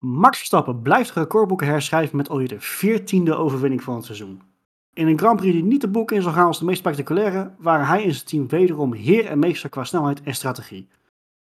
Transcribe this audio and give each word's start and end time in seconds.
Max 0.00 0.36
Verstappen 0.36 0.82
blijft 0.82 1.10
recordboeken 1.10 1.66
herschrijven 1.66 2.16
met 2.16 2.28
alweer 2.28 2.48
de 2.48 2.60
veertiende 2.60 3.34
overwinning 3.34 3.82
van 3.82 3.94
het 3.94 4.04
seizoen. 4.04 4.42
In 4.94 5.06
een 5.06 5.18
Grand 5.18 5.36
Prix 5.36 5.52
die 5.52 5.64
niet 5.64 5.80
de 5.80 5.88
boek 5.88 6.12
in 6.12 6.22
zal 6.22 6.32
gaan 6.32 6.46
als 6.46 6.58
de 6.58 6.64
meest 6.64 6.78
spectaculaire, 6.78 7.50
waren 7.58 7.86
hij 7.86 8.04
en 8.04 8.14
zijn 8.14 8.26
team 8.26 8.48
wederom 8.48 8.92
heer 8.92 9.26
en 9.26 9.38
meester 9.38 9.68
qua 9.68 9.84
snelheid 9.84 10.22
en 10.22 10.34
strategie. 10.34 10.88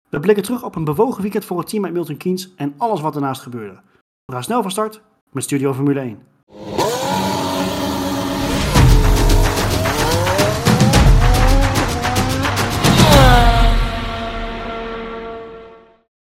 We 0.08 0.20
blikken 0.20 0.44
terug 0.44 0.64
op 0.64 0.74
een 0.74 0.84
bewogen 0.84 1.22
weekend 1.22 1.44
voor 1.44 1.58
het 1.58 1.68
team 1.68 1.84
uit 1.84 1.92
Milton 1.92 2.16
Keynes 2.16 2.54
en 2.56 2.74
alles 2.76 3.00
wat 3.00 3.14
ernaast 3.14 3.42
gebeurde. 3.42 3.80
We 4.24 4.32
gaan 4.32 4.42
snel 4.42 4.62
van 4.62 4.70
start 4.70 5.02
met 5.30 5.42
Studio 5.42 5.74
Formule 5.74 6.00
1. 6.00 6.22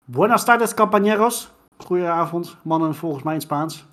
Buenas 0.04 0.44
tardes, 0.44 0.74
compañeros. 0.74 1.57
Goedenavond, 1.84 2.56
mannen, 2.62 2.94
volgens 2.94 3.22
mij 3.22 3.34
in 3.34 3.40
Spaans. 3.40 3.86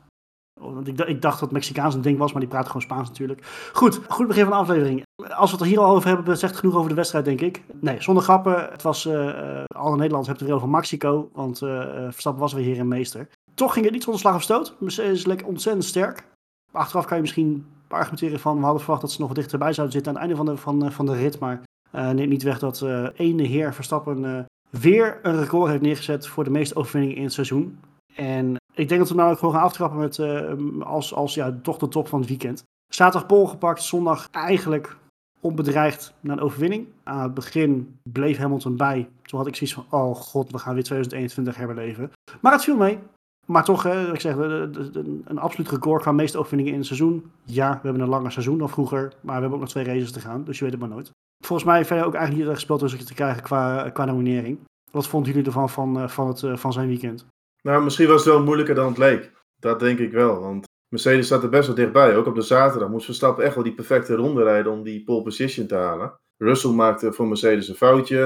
Want 0.62 0.88
ik, 0.88 1.00
ik 1.00 1.22
dacht 1.22 1.34
dat 1.34 1.44
het 1.44 1.52
Mexicaans 1.52 1.96
een 1.96 2.02
ding 2.02 2.18
was, 2.18 2.32
maar 2.32 2.42
die 2.42 2.50
praten 2.50 2.68
gewoon 2.68 2.82
Spaans 2.82 3.08
natuurlijk. 3.08 3.70
Goed, 3.74 4.00
goed 4.08 4.28
begin 4.28 4.44
van 4.44 4.52
de 4.52 4.58
aflevering. 4.58 5.04
Als 5.30 5.52
we 5.52 5.56
het 5.56 5.66
er 5.66 5.72
hier 5.72 5.80
al 5.80 5.96
over 5.96 6.10
hebben, 6.10 6.38
zegt 6.38 6.56
genoeg 6.56 6.76
over 6.76 6.90
de 6.90 6.96
wedstrijd, 6.96 7.26
denk 7.26 7.42
ik. 7.42 7.64
Nee, 7.80 8.02
zonder 8.02 8.24
grappen. 8.24 8.70
Het 8.72 8.82
was, 8.82 9.06
eh 9.06 9.30
eh, 9.30 9.64
alle 9.68 9.96
Nederlanders 9.96 10.28
hebben 10.28 10.28
het 10.28 10.42
er 10.42 10.46
weer 10.46 10.56
over 10.56 10.70
Mexico, 10.70 11.30
want 11.34 11.62
eh, 11.62 11.70
Verstappen 12.10 12.42
was 12.42 12.54
weer 12.54 12.64
heer 12.64 12.80
en 12.80 12.88
meester. 12.88 13.28
Toch 13.54 13.74
ging 13.74 13.86
het 13.86 13.94
niet 13.94 14.04
zonder 14.04 14.22
slag 14.22 14.36
of 14.36 14.42
stoot. 14.42 14.76
Mercedes 14.80 15.18
is 15.18 15.26
lekker 15.26 15.48
ontzettend 15.48 15.86
sterk. 15.86 16.28
Achteraf 16.72 17.06
kan 17.06 17.16
je 17.16 17.22
misschien 17.22 17.66
argumenteren 17.88 18.40
van, 18.40 18.58
we 18.58 18.64
hadden 18.64 18.82
verwacht 18.82 19.02
dat 19.02 19.12
ze 19.12 19.22
nog 19.22 19.34
dichterbij 19.34 19.74
zouden 19.74 19.96
zitten 19.96 20.12
aan 20.12 20.22
het 20.22 20.28
einde 20.30 20.44
van 20.44 20.56
de, 20.56 20.62
van, 20.62 20.92
van 20.92 21.06
de 21.06 21.16
rit. 21.16 21.40
Maar 21.40 21.64
eh 21.92 22.10
neemt 22.10 22.30
niet 22.30 22.44
weg 22.44 22.60
dat 22.60 22.82
ene 23.16 23.44
heer 23.44 23.74
Verstappen 23.74 24.46
weer 24.70 25.20
een 25.22 25.40
record 25.40 25.70
heeft 25.70 25.82
neergezet 25.82 26.28
voor 26.28 26.44
de 26.44 26.50
meeste 26.50 26.76
overwinningen 26.76 27.18
in 27.18 27.24
het 27.24 27.34
seizoen. 27.34 27.80
En 28.16 28.56
ik 28.74 28.88
denk 28.88 29.00
dat 29.00 29.10
we 29.10 29.16
nou 29.16 29.32
ook 29.32 29.40
gewoon 29.40 29.54
gaan 29.54 29.64
aftrappen 29.64 30.00
met, 30.00 30.20
eh, 30.20 30.54
als, 30.80 31.14
als 31.14 31.34
ja, 31.34 31.60
toch 31.62 31.78
de 31.78 31.88
top 31.88 32.08
van 32.08 32.20
het 32.20 32.30
weekend. 32.30 32.64
Zaterdag 32.94 33.28
pol 33.28 33.48
gepakt, 33.48 33.84
zondag 33.84 34.28
eigenlijk 34.32 34.98
onbedreigd 35.40 36.14
naar 36.20 36.38
een 36.38 36.44
overwinning. 36.44 36.88
Aan 37.04 37.24
het 37.24 37.34
begin 37.34 38.00
bleef 38.04 38.38
Hamilton 38.38 38.78
bij. 38.78 39.10
Toen 39.22 39.40
had 39.40 39.48
ik 39.48 39.56
zoiets 39.56 39.76
van, 39.76 40.00
oh 40.00 40.16
god, 40.16 40.52
we 40.52 40.58
gaan 40.58 40.74
weer 40.74 40.84
2021 40.84 41.56
herbeleven. 41.56 42.12
Maar 42.42 42.52
het 42.52 42.64
viel 42.64 42.78
mee. 42.78 43.00
Maar 43.46 43.64
toch, 43.64 43.86
ik 43.86 44.20
zeg, 44.20 44.36
een 44.36 45.40
absoluut 45.40 45.70
record 45.70 46.02
qua 46.02 46.12
meeste 46.12 46.38
overwinningen 46.38 46.74
in 46.74 46.80
het 46.80 46.88
seizoen. 46.88 47.32
Ja, 47.44 47.72
we 47.72 47.80
hebben 47.82 48.02
een 48.02 48.10
langer 48.10 48.32
seizoen 48.32 48.58
dan 48.58 48.70
vroeger, 48.70 49.02
maar 49.22 49.36
we 49.36 49.42
hebben 49.42 49.54
ook 49.54 49.60
nog 49.60 49.70
twee 49.70 49.84
races 49.84 50.12
te 50.12 50.20
gaan, 50.20 50.44
dus 50.44 50.58
je 50.58 50.64
weet 50.64 50.74
het 50.74 50.82
maar 50.82 50.90
nooit. 50.90 51.12
Volgens 51.46 51.70
mij 51.70 51.86
verder 51.86 52.06
ook 52.06 52.14
eigenlijk 52.14 52.46
niet 52.46 52.56
gespeeld 52.56 52.80
tussen 52.80 53.06
te 53.06 53.14
krijgen 53.14 53.44
qua, 53.44 53.90
qua 53.90 54.06
nominering. 54.06 54.60
Wat 54.92 55.08
vonden 55.08 55.32
jullie 55.32 55.48
ervan 55.48 55.70
van, 55.70 56.00
eh, 56.00 56.08
van, 56.08 56.28
het, 56.28 56.44
eh, 56.44 56.56
van 56.56 56.74
zijn 56.74 56.88
weekend? 56.88 57.26
Nou, 57.62 57.84
misschien 57.84 58.08
was 58.08 58.26
het 58.26 58.34
wel 58.34 58.44
moeilijker 58.44 58.76
dan 58.76 58.88
het 58.88 58.98
leek. 58.98 59.32
Dat 59.60 59.80
denk 59.80 60.00
ik 60.00 60.12
wel. 60.12 60.40
Want 60.40 60.66
Mercedes 60.90 61.28
zat 61.28 61.44
er 61.44 61.50
best 61.50 61.68
wel 61.68 61.76
dichtbij. 61.76 62.16
Ook 62.16 62.26
op 62.26 62.36
de 62.36 62.42
zaterdag 62.42 62.90
moest 62.90 63.06
Verstappen 63.06 63.44
echt 63.44 63.56
wel 63.56 63.64
die 63.64 63.74
perfecte 63.74 64.16
ronde 64.16 64.44
rijden 64.44 64.72
om 64.72 64.84
die 64.84 65.04
pole 65.04 65.22
position 65.22 65.68
te 65.68 65.76
halen. 65.76 66.14
Russell 66.38 66.72
maakte 66.72 67.14
voor 67.14 67.28
Mercedes 67.28 67.68
een 67.68 67.76
foutje. 67.76 68.18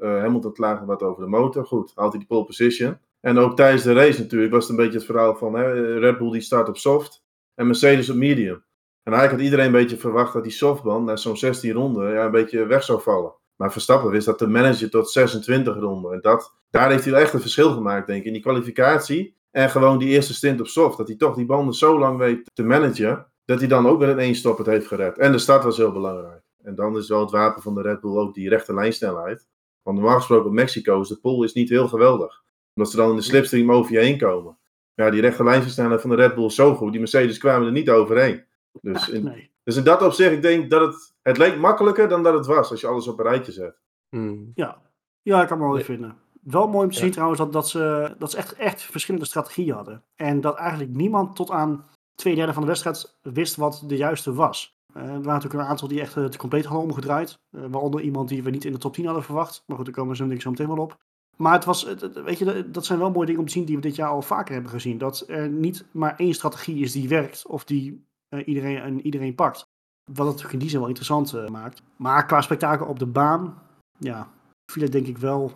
Eh, 0.00 0.20
Hamilton 0.20 0.52
klaagde 0.52 0.86
wat 0.86 1.02
over 1.02 1.22
de 1.22 1.28
motor. 1.28 1.66
Goed, 1.66 1.92
haalt 1.94 2.10
hij 2.10 2.18
die 2.18 2.28
pole 2.28 2.44
position. 2.44 2.98
En 3.22 3.38
ook 3.38 3.56
tijdens 3.56 3.82
de 3.82 3.92
race 3.92 4.20
natuurlijk 4.20 4.52
was 4.52 4.68
het 4.68 4.70
een 4.70 4.84
beetje 4.84 4.98
het 4.98 5.06
verhaal 5.06 5.34
van 5.34 5.54
hè, 5.54 5.98
Red 5.98 6.18
Bull 6.18 6.30
die 6.30 6.40
start 6.40 6.68
op 6.68 6.76
soft 6.76 7.24
en 7.54 7.66
Mercedes 7.66 8.10
op 8.10 8.16
medium. 8.16 8.64
En 9.02 9.12
eigenlijk 9.12 9.32
had 9.32 9.40
iedereen 9.40 9.66
een 9.66 9.80
beetje 9.80 9.96
verwacht 9.96 10.32
dat 10.32 10.42
die 10.42 10.52
softband 10.52 11.04
na 11.04 11.16
zo'n 11.16 11.36
16 11.36 11.72
ronden 11.72 12.12
ja, 12.12 12.24
een 12.24 12.30
beetje 12.30 12.66
weg 12.66 12.82
zou 12.82 13.02
vallen. 13.02 13.34
Maar 13.56 13.72
Verstappen 13.72 14.10
wist 14.10 14.26
dat 14.26 14.38
te 14.38 14.46
managen 14.46 14.90
tot 14.90 15.10
26 15.10 15.76
ronden. 15.76 16.12
En 16.12 16.20
dat, 16.20 16.54
daar 16.70 16.90
heeft 16.90 17.04
hij 17.04 17.14
echt 17.14 17.32
een 17.32 17.40
verschil 17.40 17.72
gemaakt, 17.72 18.06
denk 18.06 18.20
ik. 18.20 18.26
In 18.26 18.32
die 18.32 18.42
kwalificatie 18.42 19.36
en 19.50 19.70
gewoon 19.70 19.98
die 19.98 20.08
eerste 20.08 20.34
stint 20.34 20.60
op 20.60 20.66
soft. 20.66 20.96
Dat 20.96 21.08
hij 21.08 21.16
toch 21.16 21.34
die 21.34 21.46
banden 21.46 21.74
zo 21.74 21.98
lang 21.98 22.18
weet 22.18 22.50
te 22.54 22.62
managen, 22.62 23.26
dat 23.44 23.58
hij 23.58 23.68
dan 23.68 23.86
ook 23.86 23.98
weer 23.98 24.08
in 24.08 24.18
één 24.18 24.56
het 24.56 24.66
heeft 24.66 24.86
gered. 24.86 25.18
En 25.18 25.32
de 25.32 25.38
start 25.38 25.64
was 25.64 25.76
heel 25.76 25.92
belangrijk. 25.92 26.42
En 26.62 26.74
dan 26.74 26.96
is 26.96 27.08
wel 27.08 27.20
het 27.20 27.30
wapen 27.30 27.62
van 27.62 27.74
de 27.74 27.82
Red 27.82 28.00
Bull 28.00 28.16
ook 28.16 28.34
die 28.34 28.48
rechte 28.48 28.74
lijnsnelheid. 28.74 29.46
Want 29.82 29.98
normaal 29.98 30.16
gesproken 30.16 30.46
op 30.46 30.52
Mexico 30.52 31.00
is 31.00 31.08
de 31.08 31.20
pole 31.20 31.44
is 31.44 31.52
niet 31.52 31.68
heel 31.68 31.88
geweldig. 31.88 32.42
Omdat 32.74 32.90
ze 32.92 32.96
dan 32.96 33.10
in 33.10 33.16
de 33.16 33.22
slipstream 33.22 33.72
over 33.72 33.92
je 33.92 33.98
heen 33.98 34.18
komen. 34.18 34.56
Ja, 34.94 35.10
die 35.10 35.20
rechte 35.20 35.44
lijnsnelheid 35.44 36.00
van 36.00 36.10
de 36.10 36.16
Red 36.16 36.34
Bull 36.34 36.44
is 36.44 36.54
zo 36.54 36.74
goed. 36.74 36.90
Die 36.90 37.00
Mercedes 37.00 37.38
kwamen 37.38 37.66
er 37.66 37.72
niet 37.72 37.90
overheen. 37.90 38.44
Dus 38.80 39.08
in, 39.08 39.24
Nee. 39.24 39.50
dus 39.64 39.76
in 39.76 39.84
dat 39.84 40.02
opzicht, 40.02 40.32
ik 40.32 40.42
denk 40.42 40.70
dat 40.70 40.80
het, 40.80 41.14
het 41.22 41.38
leek 41.38 41.56
makkelijker 41.58 42.08
dan 42.08 42.22
dat 42.22 42.34
het 42.34 42.46
was. 42.46 42.70
Als 42.70 42.80
je 42.80 42.86
alles 42.86 43.08
op 43.08 43.18
een 43.18 43.24
rijtje 43.24 43.52
zet. 43.52 43.80
Hmm. 44.08 44.52
Ja. 44.54 44.80
ja, 45.22 45.42
ik 45.42 45.48
kan 45.48 45.58
me 45.58 45.64
wel 45.64 45.74
even 45.74 45.86
vinden. 45.94 46.16
Wel 46.42 46.68
mooi 46.68 46.84
om 46.84 46.90
te 46.90 46.96
Ja. 46.96 47.02
zien 47.02 47.10
trouwens 47.12 47.38
dat, 47.40 47.52
dat, 47.52 47.68
ze, 47.68 48.14
dat 48.18 48.30
ze 48.30 48.36
echt, 48.36 48.52
echt 48.54 48.82
verschillende 48.82 49.26
strategieën 49.26 49.74
hadden. 49.74 50.02
En 50.14 50.40
dat 50.40 50.56
eigenlijk 50.56 50.90
niemand 50.90 51.36
tot 51.36 51.50
aan 51.50 51.84
twee 52.14 52.34
derde 52.34 52.52
van 52.52 52.62
de 52.62 52.68
wedstrijd 52.68 53.18
wist 53.22 53.56
wat 53.56 53.82
de 53.86 53.96
juiste 53.96 54.34
was. 54.34 54.76
Eh, 54.94 55.02
er 55.02 55.08
waren 55.08 55.24
natuurlijk 55.24 55.62
een 55.62 55.68
aantal 55.68 55.88
die 55.88 56.00
echt 56.00 56.16
eh, 56.16 56.22
het 56.22 56.36
compleet 56.36 56.64
hadden 56.64 56.82
omgedraaid. 56.88 57.40
Eh, 57.50 57.62
waaronder 57.70 58.00
iemand 58.00 58.28
die 58.28 58.42
we 58.42 58.50
niet 58.50 58.64
in 58.64 58.72
de 58.72 58.78
top 58.78 58.94
10 58.94 59.04
hadden 59.04 59.22
verwacht. 59.24 59.62
Maar 59.66 59.76
goed, 59.76 59.86
daar 59.86 59.94
komen 59.94 60.30
ik 60.30 60.42
zo 60.42 60.50
meteen 60.50 60.66
wel 60.68 60.76
op. 60.78 60.98
Maar 61.42 61.52
het 61.52 61.64
was, 61.64 61.84
weet 62.24 62.38
je, 62.38 62.70
dat- 62.70 62.84
zijn 62.86 62.98
wel 62.98 63.10
mooie 63.10 63.26
dingen 63.26 63.40
om 63.40 63.46
te 63.46 63.52
zien 63.52 63.64
die 63.64 63.76
we 63.76 63.82
dit 63.82 63.96
jaar 63.96 64.08
al 64.08 64.22
vaker 64.22 64.52
hebben 64.54 64.70
gezien. 64.72 64.98
Dat 64.98 65.24
er 65.28 65.48
niet 65.48 65.84
maar 65.90 66.16
één 66.16 66.34
strategie 66.34 66.82
is 66.82 66.92
die 66.92 67.08
werkt 67.08 67.46
of 67.46 67.64
die 67.64 68.06
eh, 68.28 68.46
iedereen, 68.46 68.76
en 68.76 69.00
iedereen 69.00 69.34
pakt. 69.34 69.58
Wat 70.04 70.16
het 70.16 70.26
natuurlijk 70.26 70.52
in 70.52 70.58
die 70.58 70.68
zin 70.68 70.78
wel 70.78 70.88
interessant 70.88 71.32
eh, 71.34 71.48
maakt. 71.48 71.82
Maar 71.96 72.26
qua 72.26 72.40
spektakel 72.40 72.86
op 72.86 72.98
de 72.98 73.06
baan, 73.06 73.62
ja, 73.98 74.32
viel 74.72 74.82
het 74.82 74.92
denk 74.92 75.06
ik 75.06 75.18
wel 75.18 75.52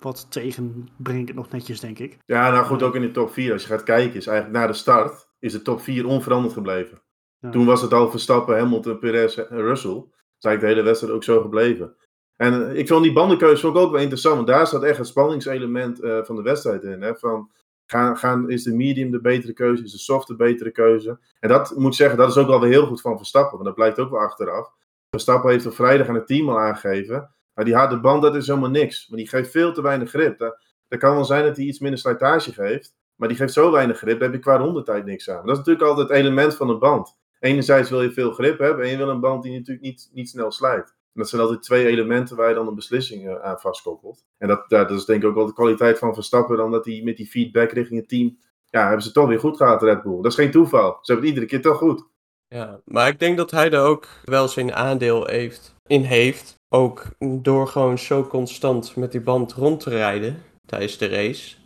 wat 0.00 0.26
tegen, 0.30 0.88
breng 0.96 1.20
ik 1.20 1.26
het 1.26 1.36
nog 1.36 1.50
netjes, 1.50 1.80
denk 1.80 1.98
ik. 1.98 2.18
Ja, 2.24 2.50
nou 2.50 2.64
goed, 2.64 2.82
ook 2.82 2.94
in 2.94 3.00
de 3.00 3.10
top 3.10 3.30
4. 3.32 3.52
Als 3.52 3.62
je 3.62 3.68
gaat 3.68 3.82
kijken, 3.82 4.16
is 4.16 4.26
eigenlijk 4.26 4.58
na 4.58 4.66
de 4.66 4.72
start 4.72 5.28
is 5.38 5.52
de 5.52 5.62
top 5.62 5.80
4 5.80 6.06
onveranderd 6.06 6.52
gebleven. 6.54 7.02
Ja. 7.38 7.50
Toen 7.50 7.66
was 7.66 7.82
het 7.82 7.92
al 7.92 8.10
Verstappen, 8.10 8.58
Hamilton, 8.58 8.98
Perez 8.98 9.38
en 9.38 9.60
Russell. 9.60 9.94
Dat 9.94 10.08
is 10.38 10.44
eigenlijk 10.44 10.60
de 10.60 10.66
hele 10.66 10.82
wedstrijd 10.82 11.12
ook 11.14 11.24
zo 11.24 11.40
gebleven. 11.40 11.96
En 12.36 12.76
ik 12.76 12.88
vond 12.88 13.02
die 13.02 13.12
bandenkeuze 13.12 13.68
ik 13.68 13.74
ook 13.74 13.90
wel 13.90 14.00
interessant. 14.00 14.34
Want 14.34 14.46
daar 14.46 14.66
zat 14.66 14.82
echt 14.82 14.98
het 14.98 15.06
spanningselement 15.06 16.00
eh, 16.00 16.24
van 16.24 16.36
de 16.36 16.42
wedstrijd 16.42 16.82
in. 16.82 17.02
Hè? 17.02 17.14
Van, 17.14 17.50
gaan, 17.86 18.16
gaan, 18.16 18.50
is 18.50 18.62
de 18.62 18.74
medium 18.74 19.10
de 19.10 19.20
betere 19.20 19.52
keuze? 19.52 19.84
Is 19.84 19.92
de 19.92 19.98
soft 19.98 20.26
de 20.26 20.36
betere 20.36 20.70
keuze? 20.70 21.18
En 21.40 21.48
dat 21.48 21.76
moet 21.76 21.90
ik 21.90 21.96
zeggen, 21.96 22.18
dat 22.18 22.30
is 22.30 22.36
ook 22.36 22.48
wel 22.48 22.60
weer 22.60 22.70
heel 22.70 22.86
goed 22.86 23.00
van 23.00 23.16
Verstappen. 23.16 23.52
Want 23.52 23.64
dat 23.64 23.74
blijkt 23.74 23.98
ook 23.98 24.10
wel 24.10 24.20
achteraf. 24.20 24.72
Verstappen 25.10 25.50
heeft 25.50 25.66
op 25.66 25.74
vrijdag 25.74 26.08
aan 26.08 26.14
het 26.14 26.26
team 26.26 26.48
al 26.48 26.60
aangegeven. 26.60 27.30
Maar 27.54 27.64
die 27.64 27.74
harde 27.74 28.00
band, 28.00 28.22
dat 28.22 28.34
is 28.34 28.46
helemaal 28.46 28.70
niks. 28.70 29.08
Maar 29.08 29.18
die 29.18 29.28
geeft 29.28 29.50
veel 29.50 29.72
te 29.72 29.82
weinig 29.82 30.08
grip. 30.10 30.38
Dat, 30.38 30.62
dat 30.88 30.98
kan 30.98 31.14
wel 31.14 31.24
zijn 31.24 31.44
dat 31.44 31.56
hij 31.56 31.64
iets 31.64 31.78
minder 31.78 32.00
slijtage 32.00 32.52
geeft. 32.52 32.94
Maar 33.16 33.28
die 33.28 33.36
geeft 33.36 33.52
zo 33.52 33.70
weinig 33.70 33.98
grip, 33.98 34.18
daar 34.18 34.28
heb 34.28 34.32
je 34.32 34.42
qua 34.42 34.56
rondetijd 34.56 35.04
niks 35.04 35.30
aan. 35.30 35.46
Dat 35.46 35.50
is 35.50 35.56
natuurlijk 35.58 35.86
altijd 35.86 36.08
het 36.08 36.16
element 36.16 36.54
van 36.54 36.68
een 36.68 36.78
band. 36.78 37.18
Enerzijds 37.40 37.90
wil 37.90 38.02
je 38.02 38.12
veel 38.12 38.32
grip 38.32 38.58
hebben 38.58 38.84
en 38.84 38.90
je 38.90 38.96
wil 38.96 39.08
een 39.08 39.20
band 39.20 39.42
die 39.42 39.52
natuurlijk 39.52 39.86
niet, 39.86 40.10
niet 40.12 40.28
snel 40.28 40.50
slijt. 40.50 40.95
Dat 41.16 41.28
zijn 41.28 41.42
altijd 41.42 41.62
twee 41.62 41.86
elementen 41.86 42.36
waar 42.36 42.48
je 42.48 42.54
dan 42.54 42.66
een 42.66 42.74
beslissing 42.74 43.28
eh, 43.28 43.42
aan 43.42 43.60
vastkoppelt. 43.60 44.24
En 44.38 44.48
dat, 44.48 44.68
dat 44.68 44.90
is 44.90 45.04
denk 45.04 45.22
ik 45.22 45.28
ook 45.28 45.34
wel 45.34 45.46
de 45.46 45.52
kwaliteit 45.52 45.98
van 45.98 46.14
Verstappen, 46.14 46.56
dan 46.56 46.70
dat 46.70 46.84
hij 46.84 47.00
met 47.04 47.16
die 47.16 47.26
feedback 47.26 47.70
richting 47.70 48.00
het 48.00 48.08
team, 48.08 48.38
ja, 48.70 48.86
hebben 48.86 49.02
ze 49.02 49.12
toch 49.12 49.28
weer 49.28 49.40
goed 49.40 49.56
gehad, 49.56 49.82
Red 49.82 50.02
Bull. 50.02 50.16
Dat 50.16 50.32
is 50.32 50.34
geen 50.34 50.50
toeval. 50.50 50.98
Ze 51.00 51.12
hebben 51.12 51.28
het 51.28 51.34
iedere 51.34 51.46
keer 51.46 51.62
toch 51.62 51.78
goed. 51.78 52.04
Ja, 52.48 52.80
maar 52.84 53.08
ik 53.08 53.18
denk 53.18 53.36
dat 53.36 53.50
hij 53.50 53.70
er 53.70 53.82
ook 53.82 54.08
wel 54.24 54.48
zijn 54.48 54.74
aandeel 54.74 55.26
heeft, 55.26 55.74
in 55.86 56.02
heeft. 56.02 56.54
Ook 56.68 57.04
door 57.18 57.68
gewoon 57.68 57.98
zo 57.98 58.24
constant 58.24 58.96
met 58.96 59.12
die 59.12 59.20
band 59.20 59.52
rond 59.52 59.80
te 59.80 59.90
rijden 59.90 60.42
tijdens 60.66 60.98
de 60.98 61.08
race. 61.08 61.56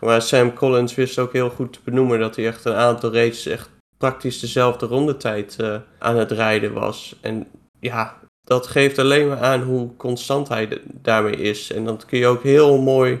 Maar 0.00 0.22
Sam 0.22 0.54
Collins 0.54 0.94
wist 0.94 1.18
ook 1.18 1.32
heel 1.32 1.50
goed 1.50 1.72
te 1.72 1.78
benoemen 1.84 2.18
dat 2.18 2.36
hij 2.36 2.46
echt 2.46 2.64
een 2.64 2.74
aantal 2.74 3.12
races 3.12 3.46
echt 3.46 3.70
praktisch 3.98 4.40
dezelfde 4.40 4.86
rondetijd 4.86 5.56
eh 5.58 5.76
aan 5.98 6.16
het 6.16 6.30
rijden 6.30 6.72
was. 6.72 7.18
En 7.20 7.46
ja, 7.80 8.21
dat 8.52 8.66
geeft 8.66 8.98
alleen 8.98 9.28
maar 9.28 9.40
aan 9.40 9.62
hoe 9.62 9.96
constant 9.96 10.48
hij 10.48 10.82
daarmee 10.84 11.36
is. 11.36 11.72
En 11.72 11.84
dan 11.84 12.00
kun 12.06 12.18
je 12.18 12.26
ook 12.26 12.42
heel 12.42 12.80
mooi 12.80 13.20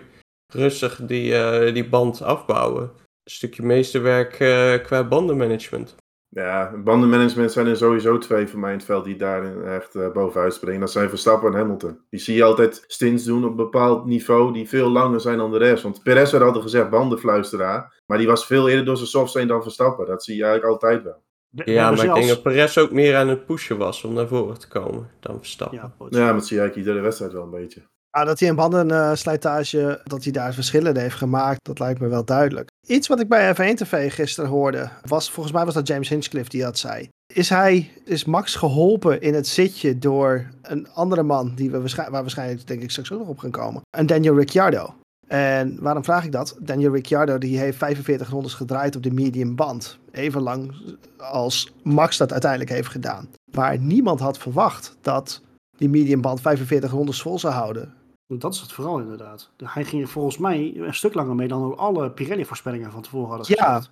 rustig 0.52 1.00
die, 1.02 1.34
eh, 1.34 1.74
die 1.74 1.88
band 1.88 2.22
afbouwen. 2.22 2.82
Een 2.82 3.32
stukje 3.32 3.62
meesterwerk 3.62 4.40
eh, 4.40 4.82
qua 4.82 5.04
bandenmanagement. 5.08 5.94
Ja, 6.28 6.72
bandenmanagement 6.84 7.52
zijn 7.52 7.66
er 7.66 7.76
sowieso 7.76 8.18
twee 8.18 8.46
voor 8.46 8.58
mij 8.58 8.70
in 8.70 8.76
het 8.76 8.86
veld 8.86 9.04
die 9.04 9.16
daarin 9.16 9.64
echt 9.64 9.94
eh, 9.94 10.12
bovenuit 10.12 10.54
springen. 10.54 10.80
Dat 10.80 10.90
zijn 10.90 11.08
Verstappen 11.08 11.52
en 11.52 11.58
Hamilton. 11.58 11.98
Die 12.10 12.20
zie 12.20 12.36
je 12.36 12.44
altijd 12.44 12.84
stints 12.86 13.24
doen 13.24 13.44
op 13.44 13.50
een 13.50 13.56
bepaald 13.56 14.06
niveau 14.06 14.52
die 14.52 14.68
veel 14.68 14.90
langer 14.90 15.20
zijn 15.20 15.38
dan 15.38 15.50
de 15.50 15.58
rest. 15.58 15.82
Want 15.82 16.02
Perez 16.02 16.30
werd 16.30 16.44
altijd 16.44 16.62
gezegd 16.62 16.90
bandenfluisteraar. 16.90 18.02
Maar 18.06 18.18
die 18.18 18.26
was 18.26 18.46
veel 18.46 18.68
eerder 18.68 18.84
door 18.84 18.96
zijn 18.96 19.08
softsteen 19.08 19.48
dan 19.48 19.62
Verstappen. 19.62 20.06
Dat 20.06 20.24
zie 20.24 20.36
je 20.36 20.44
eigenlijk 20.44 20.72
altijd 20.72 21.02
wel. 21.02 21.22
Ja, 21.54 21.90
maar 21.90 22.04
ik 22.04 22.14
denk 22.14 22.28
dat 22.28 22.42
Perez 22.42 22.78
ook 22.78 22.92
meer 22.92 23.16
aan 23.16 23.28
het 23.28 23.46
pushen 23.46 23.78
was 23.78 24.04
om 24.04 24.14
naar 24.14 24.28
voren 24.28 24.58
te 24.58 24.68
komen 24.68 25.10
dan 25.20 25.38
Verstappen. 25.38 25.78
Ja, 25.78 25.92
goed. 25.98 26.14
Ja, 26.14 26.24
maar 26.24 26.32
dat 26.32 26.46
zie 26.46 26.56
je 26.56 26.62
eigenlijk 26.62 26.88
iedere 26.88 27.04
wedstrijd 27.04 27.32
wel 27.32 27.42
een 27.42 27.50
beetje. 27.50 27.82
Ja, 28.10 28.24
dat 28.24 28.40
hij 28.40 28.48
een 28.48 28.54
bandenslijtage, 28.54 30.00
dat 30.04 30.22
hij 30.22 30.32
daar 30.32 30.54
verschillen 30.54 30.96
heeft 30.96 31.14
gemaakt, 31.14 31.64
dat 31.64 31.78
lijkt 31.78 32.00
me 32.00 32.08
wel 32.08 32.24
duidelijk. 32.24 32.68
Iets 32.86 33.08
wat 33.08 33.20
ik 33.20 33.28
bij 33.28 33.54
F1 33.54 33.74
TV 33.74 34.14
gisteren 34.14 34.50
hoorde, 34.50 34.88
was 35.06 35.30
volgens 35.30 35.54
mij 35.54 35.64
was 35.64 35.74
dat 35.74 35.86
James 35.86 36.08
Hinchcliffe 36.08 36.50
die 36.50 36.62
dat 36.62 36.78
zei. 36.78 37.08
Is 37.34 37.48
hij, 37.48 37.90
is 38.04 38.24
Max 38.24 38.54
geholpen 38.54 39.20
in 39.20 39.34
het 39.34 39.46
zitje 39.46 39.98
door 39.98 40.46
een 40.62 40.88
andere 40.88 41.22
man, 41.22 41.54
die 41.54 41.70
we 41.70 41.78
waarschijnlijk, 41.78 42.14
waar 42.14 42.22
waarschijnlijk 42.22 42.66
denk 42.66 42.82
ik 42.82 42.90
straks 42.90 43.12
ook 43.12 43.18
nog 43.18 43.28
op 43.28 43.38
gaan 43.38 43.50
komen, 43.50 43.82
een 43.90 44.06
Daniel 44.06 44.36
Ricciardo. 44.36 44.94
En 45.26 45.76
waarom 45.80 46.04
vraag 46.04 46.24
ik 46.24 46.32
dat? 46.32 46.56
Daniel 46.60 46.92
Ricciardo 46.92 47.38
die 47.38 47.58
heeft 47.58 47.78
45 47.78 48.30
rondes 48.30 48.54
gedraaid 48.54 48.96
op 48.96 49.02
de 49.02 49.10
medium 49.10 49.54
band. 49.56 49.98
Even 50.10 50.42
lang 50.42 50.74
als 51.16 51.72
Max 51.82 52.16
dat 52.16 52.32
uiteindelijk 52.32 52.70
heeft 52.70 52.88
gedaan. 52.88 53.28
Waar 53.52 53.78
niemand 53.78 54.20
had 54.20 54.38
verwacht 54.38 54.96
dat 55.00 55.40
die 55.76 55.88
medium 55.88 56.20
band 56.20 56.40
45 56.40 56.90
rondes 56.90 57.22
vol 57.22 57.38
zou 57.38 57.54
houden. 57.54 57.94
Dat 58.26 58.54
is 58.54 58.60
het 58.60 58.72
vooral 58.72 58.98
inderdaad. 59.00 59.50
Hij 59.64 59.84
ging 59.84 60.02
er 60.02 60.08
volgens 60.08 60.38
mij 60.38 60.72
een 60.76 60.94
stuk 60.94 61.14
langer 61.14 61.34
mee 61.34 61.48
dan 61.48 61.62
ook 61.64 61.78
alle 61.78 62.10
Pirelli-voorspellingen 62.10 62.90
van 62.90 63.02
tevoren 63.02 63.28
hadden 63.28 63.46
Ja. 63.58 63.66
gezegd. 63.74 63.90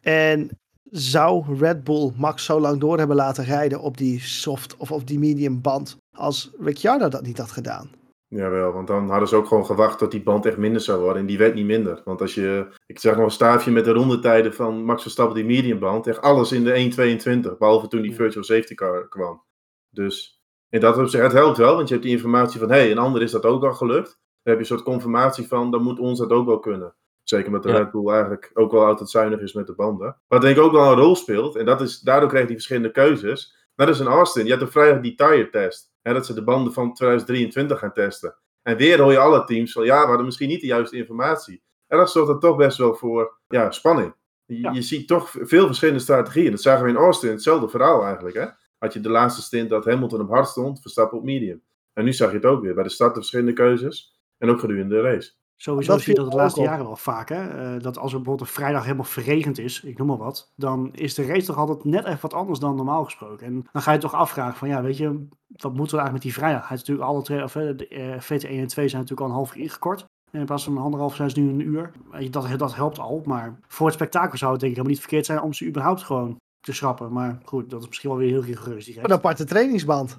En 0.00 0.50
zou 0.90 1.56
Red 1.58 1.84
Bull 1.84 2.12
Max 2.16 2.44
zo 2.44 2.60
lang 2.60 2.80
door 2.80 2.98
hebben 2.98 3.16
laten 3.16 3.44
rijden 3.44 3.80
op 3.80 3.96
die 3.96 4.20
soft 4.20 4.76
of 4.76 4.92
op 4.92 5.06
die 5.06 5.18
medium 5.18 5.60
band 5.60 5.96
als 6.16 6.50
Ricciardo 6.60 7.08
dat 7.08 7.22
niet 7.22 7.38
had 7.38 7.50
gedaan? 7.50 7.90
Jawel, 8.30 8.72
want 8.72 8.86
dan 8.86 9.08
hadden 9.08 9.28
ze 9.28 9.36
ook 9.36 9.46
gewoon 9.46 9.66
gewacht 9.66 9.98
tot 9.98 10.10
die 10.10 10.22
band 10.22 10.46
echt 10.46 10.56
minder 10.56 10.80
zou 10.80 11.00
worden. 11.00 11.20
En 11.20 11.26
die 11.26 11.38
werd 11.38 11.54
niet 11.54 11.64
minder. 11.64 12.00
Want 12.04 12.20
als 12.20 12.34
je, 12.34 12.66
ik 12.86 12.98
zeg 12.98 13.16
nog 13.16 13.24
een 13.24 13.30
staafje 13.30 13.70
met 13.70 13.84
de 13.84 13.92
rondetijden 13.92 14.54
van 14.54 14.84
Max 14.84 15.02
Verstappen, 15.02 15.34
die 15.34 15.44
mediumband, 15.44 16.06
echt 16.06 16.20
alles 16.20 16.52
in 16.52 16.64
de 16.64 17.50
1.22. 17.52 17.58
Behalve 17.58 17.88
toen 17.88 18.02
die 18.02 18.14
virtual 18.14 18.44
safety 18.44 18.74
car 18.74 19.08
kwam. 19.08 19.42
Dus 19.90 20.42
in 20.68 20.80
dat 20.80 20.98
opzicht, 20.98 21.22
het 21.22 21.32
helpt 21.32 21.58
wel, 21.58 21.74
want 21.74 21.88
je 21.88 21.94
hebt 21.94 22.06
die 22.06 22.16
informatie 22.16 22.60
van, 22.60 22.70
hé, 22.70 22.76
hey, 22.76 22.90
een 22.90 22.98
ander 22.98 23.22
is 23.22 23.30
dat 23.30 23.44
ook 23.44 23.64
al 23.64 23.72
gelukt. 23.72 24.08
Dan 24.08 24.18
heb 24.42 24.54
je 24.54 24.60
een 24.60 24.66
soort 24.66 24.82
confirmatie 24.82 25.46
van, 25.46 25.70
dan 25.70 25.82
moet 25.82 25.98
ons 25.98 26.18
dat 26.18 26.30
ook 26.30 26.46
wel 26.46 26.58
kunnen. 26.58 26.94
Zeker 27.22 27.46
omdat 27.46 27.62
de 27.62 27.68
Ja. 27.68 27.78
Red 27.78 27.90
Bull 27.90 28.08
eigenlijk 28.08 28.50
ook 28.54 28.72
wel 28.72 28.84
altijd 28.84 29.10
zuinig 29.10 29.40
is 29.40 29.52
met 29.52 29.66
de 29.66 29.74
banden. 29.74 30.16
Wat 30.28 30.40
denk 30.40 30.56
ik 30.56 30.62
ook 30.62 30.72
wel 30.72 30.92
een 30.92 30.98
rol 30.98 31.16
speelt, 31.16 31.56
en 31.56 31.64
dat 31.64 31.80
is, 31.80 32.00
daardoor 32.00 32.28
krijg 32.28 32.42
je 32.42 32.48
die 32.48 32.56
verschillende 32.56 32.90
keuzes. 32.90 33.59
Dat 33.86 33.94
is 33.94 34.00
in 34.00 34.06
Austin. 34.06 34.44
Je 34.44 34.50
hebt 34.50 34.62
op 34.62 34.70
vrijdag 34.70 35.02
die 35.02 35.14
tire 35.14 35.50
test. 35.50 35.92
Hè, 36.02 36.12
dat 36.12 36.26
ze 36.26 36.34
de 36.34 36.44
banden 36.44 36.72
van 36.72 36.94
2023 36.94 37.78
gaan 37.78 37.92
testen. 37.92 38.36
En 38.62 38.76
weer 38.76 39.00
hoor 39.00 39.12
je 39.12 39.18
alle 39.18 39.44
teams 39.44 39.72
van 39.72 39.84
ja, 39.84 40.00
we 40.00 40.06
hadden 40.06 40.24
misschien 40.24 40.48
niet 40.48 40.60
de 40.60 40.66
juiste 40.66 40.96
informatie. 40.96 41.62
En 41.86 41.98
dat 41.98 42.10
zorgt 42.10 42.30
er 42.30 42.38
toch 42.38 42.56
best 42.56 42.78
wel 42.78 42.94
voor 42.94 43.38
ja, 43.48 43.70
spanning. 43.70 44.14
Je, 44.44 44.60
Ja. 44.60 44.70
je 44.72 44.82
ziet 44.82 45.08
toch 45.08 45.30
veel 45.30 45.66
verschillende 45.66 46.00
strategieën. 46.00 46.50
Dat 46.50 46.60
zagen 46.60 46.84
we 46.84 46.90
in 46.90 46.96
Austin, 46.96 47.30
hetzelfde 47.30 47.68
verhaal 47.68 48.04
eigenlijk. 48.04 48.36
Hè? 48.36 48.46
Had 48.78 48.92
je 48.92 49.00
de 49.00 49.08
laatste 49.10 49.42
stint 49.42 49.70
dat 49.70 49.84
Hamilton 49.84 50.20
op 50.20 50.28
hard 50.28 50.48
stond, 50.48 50.80
Verstappen 50.80 51.18
op 51.18 51.24
medium. 51.24 51.62
En 51.92 52.04
nu 52.04 52.12
zag 52.12 52.30
je 52.30 52.36
het 52.36 52.44
ook 52.44 52.62
weer. 52.62 52.74
Bij 52.74 52.82
de 52.82 52.90
start 52.90 53.10
de 53.10 53.18
verschillende 53.18 53.52
keuzes. 53.52 54.20
En 54.38 54.48
ook 54.50 54.60
gedurende 54.60 54.94
de 54.94 55.00
race. 55.00 55.32
Sowieso 55.62 55.92
Dat 55.92 56.00
zie 56.00 56.14
je 56.14 56.20
dat 56.20 56.30
de 56.30 56.36
laatste 56.36 56.60
jaren 56.60 56.84
wel 56.84 56.96
vaak. 56.96 57.28
Hè? 57.28 57.48
Eh, 57.48 57.82
dat 57.82 57.98
als 57.98 58.12
er 58.12 58.18
bijvoorbeeld 58.18 58.48
een 58.48 58.54
vrijdag 58.54 58.82
helemaal 58.82 59.04
verregend 59.04 59.58
is, 59.58 59.82
ik 59.82 59.98
noem 59.98 60.06
maar 60.06 60.16
wat, 60.16 60.52
dan 60.56 60.90
is 60.94 61.14
de 61.14 61.26
race 61.26 61.46
toch 61.46 61.56
altijd 61.56 61.84
net 61.84 62.04
even 62.04 62.20
wat 62.20 62.34
anders 62.34 62.58
dan 62.58 62.76
normaal 62.76 63.04
gesproken. 63.04 63.46
En 63.46 63.66
dan 63.72 63.82
ga 63.82 63.92
je 63.92 63.98
toch 63.98 64.14
afvragen 64.14 64.56
van 64.56 64.68
ja, 64.68 64.82
weet 64.82 64.96
je, 64.96 65.26
wat 65.46 65.74
moeten 65.74 65.96
we 65.96 66.02
eigenlijk 66.02 66.12
met 66.12 66.22
die 66.22 66.32
vrijdag? 66.32 66.68
Hij 66.68 66.76
is 66.76 66.82
natuurlijk 66.82 67.08
alle 67.08 67.22
twee, 67.22 67.42
of, 67.42 67.56
eh, 67.56 67.76
de 67.76 67.88
eh, 67.88 68.20
VT1 68.20 68.58
en 68.58 68.66
2 68.66 68.88
zijn 68.88 69.02
natuurlijk 69.02 69.20
al 69.20 69.26
een 69.26 69.32
half 69.32 69.54
uur 69.54 69.62
ingekort. 69.62 70.04
En 70.30 70.40
in 70.40 70.46
plaats 70.46 70.64
van 70.64 70.76
een 70.76 70.82
anderhalf 70.82 71.14
zijn 71.14 71.30
ze 71.30 71.40
nu 71.40 71.48
een 71.48 71.66
uur. 71.66 71.90
Weet 72.10 72.22
je, 72.22 72.30
Dat, 72.30 72.58
dat 72.58 72.74
helpt 72.74 72.98
al. 72.98 73.22
Maar 73.24 73.58
voor 73.66 73.86
het 73.86 73.94
spektakel 73.94 74.38
zou 74.38 74.52
het 74.52 74.60
denk 74.60 74.72
ik 74.72 74.78
helemaal 74.78 74.98
niet 74.98 75.08
verkeerd 75.08 75.26
zijn 75.26 75.42
om 75.42 75.52
ze 75.52 75.66
überhaupt 75.66 76.02
gewoon 76.02 76.36
te 76.60 76.72
schrappen. 76.72 77.12
Maar 77.12 77.38
goed, 77.44 77.70
dat 77.70 77.80
is 77.80 77.88
misschien 77.88 78.10
wel 78.10 78.18
weer 78.18 78.28
heel 78.28 78.42
rigoureus. 78.44 78.96
Een 78.96 79.12
aparte 79.12 79.44
trainingsband. 79.44 80.18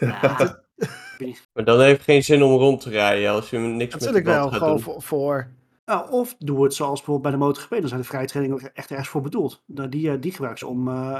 Ja, 0.00 0.36
Maar 1.52 1.64
dan 1.64 1.80
heeft 1.80 1.96
het 1.96 2.04
geen 2.04 2.24
zin 2.24 2.42
om 2.42 2.56
rond 2.56 2.80
te 2.80 2.90
rijden 2.90 3.30
als 3.30 3.50
je 3.50 3.56
hem 3.56 3.76
niks 3.76 3.92
Natuurlijk 3.92 4.24
met 4.24 4.34
de 4.34 4.40
wel, 4.40 4.40
band 4.40 4.52
gaat 4.52 4.62
gewoon 4.62 4.76
doen. 4.76 4.84
voor, 4.84 5.02
voor 5.02 5.50
Nou, 5.84 6.10
of 6.10 6.34
doe 6.38 6.62
het 6.64 6.74
zoals 6.74 7.02
bijvoorbeeld 7.02 7.22
bij 7.22 7.32
de 7.32 7.46
MotoGP. 7.46 7.70
Dan 7.70 7.88
zijn 7.88 8.00
de 8.00 8.06
vrije 8.06 8.26
trainingen 8.26 8.62
ook 8.62 8.70
echt 8.74 8.90
ergens 8.90 9.08
voor 9.08 9.20
bedoeld. 9.20 9.62
Die, 9.66 10.10
eh, 10.10 10.16
die 10.20 10.30
gebruiken 10.32 10.66
ze 10.66 10.72
om 10.72 10.88
eh, 10.88 11.16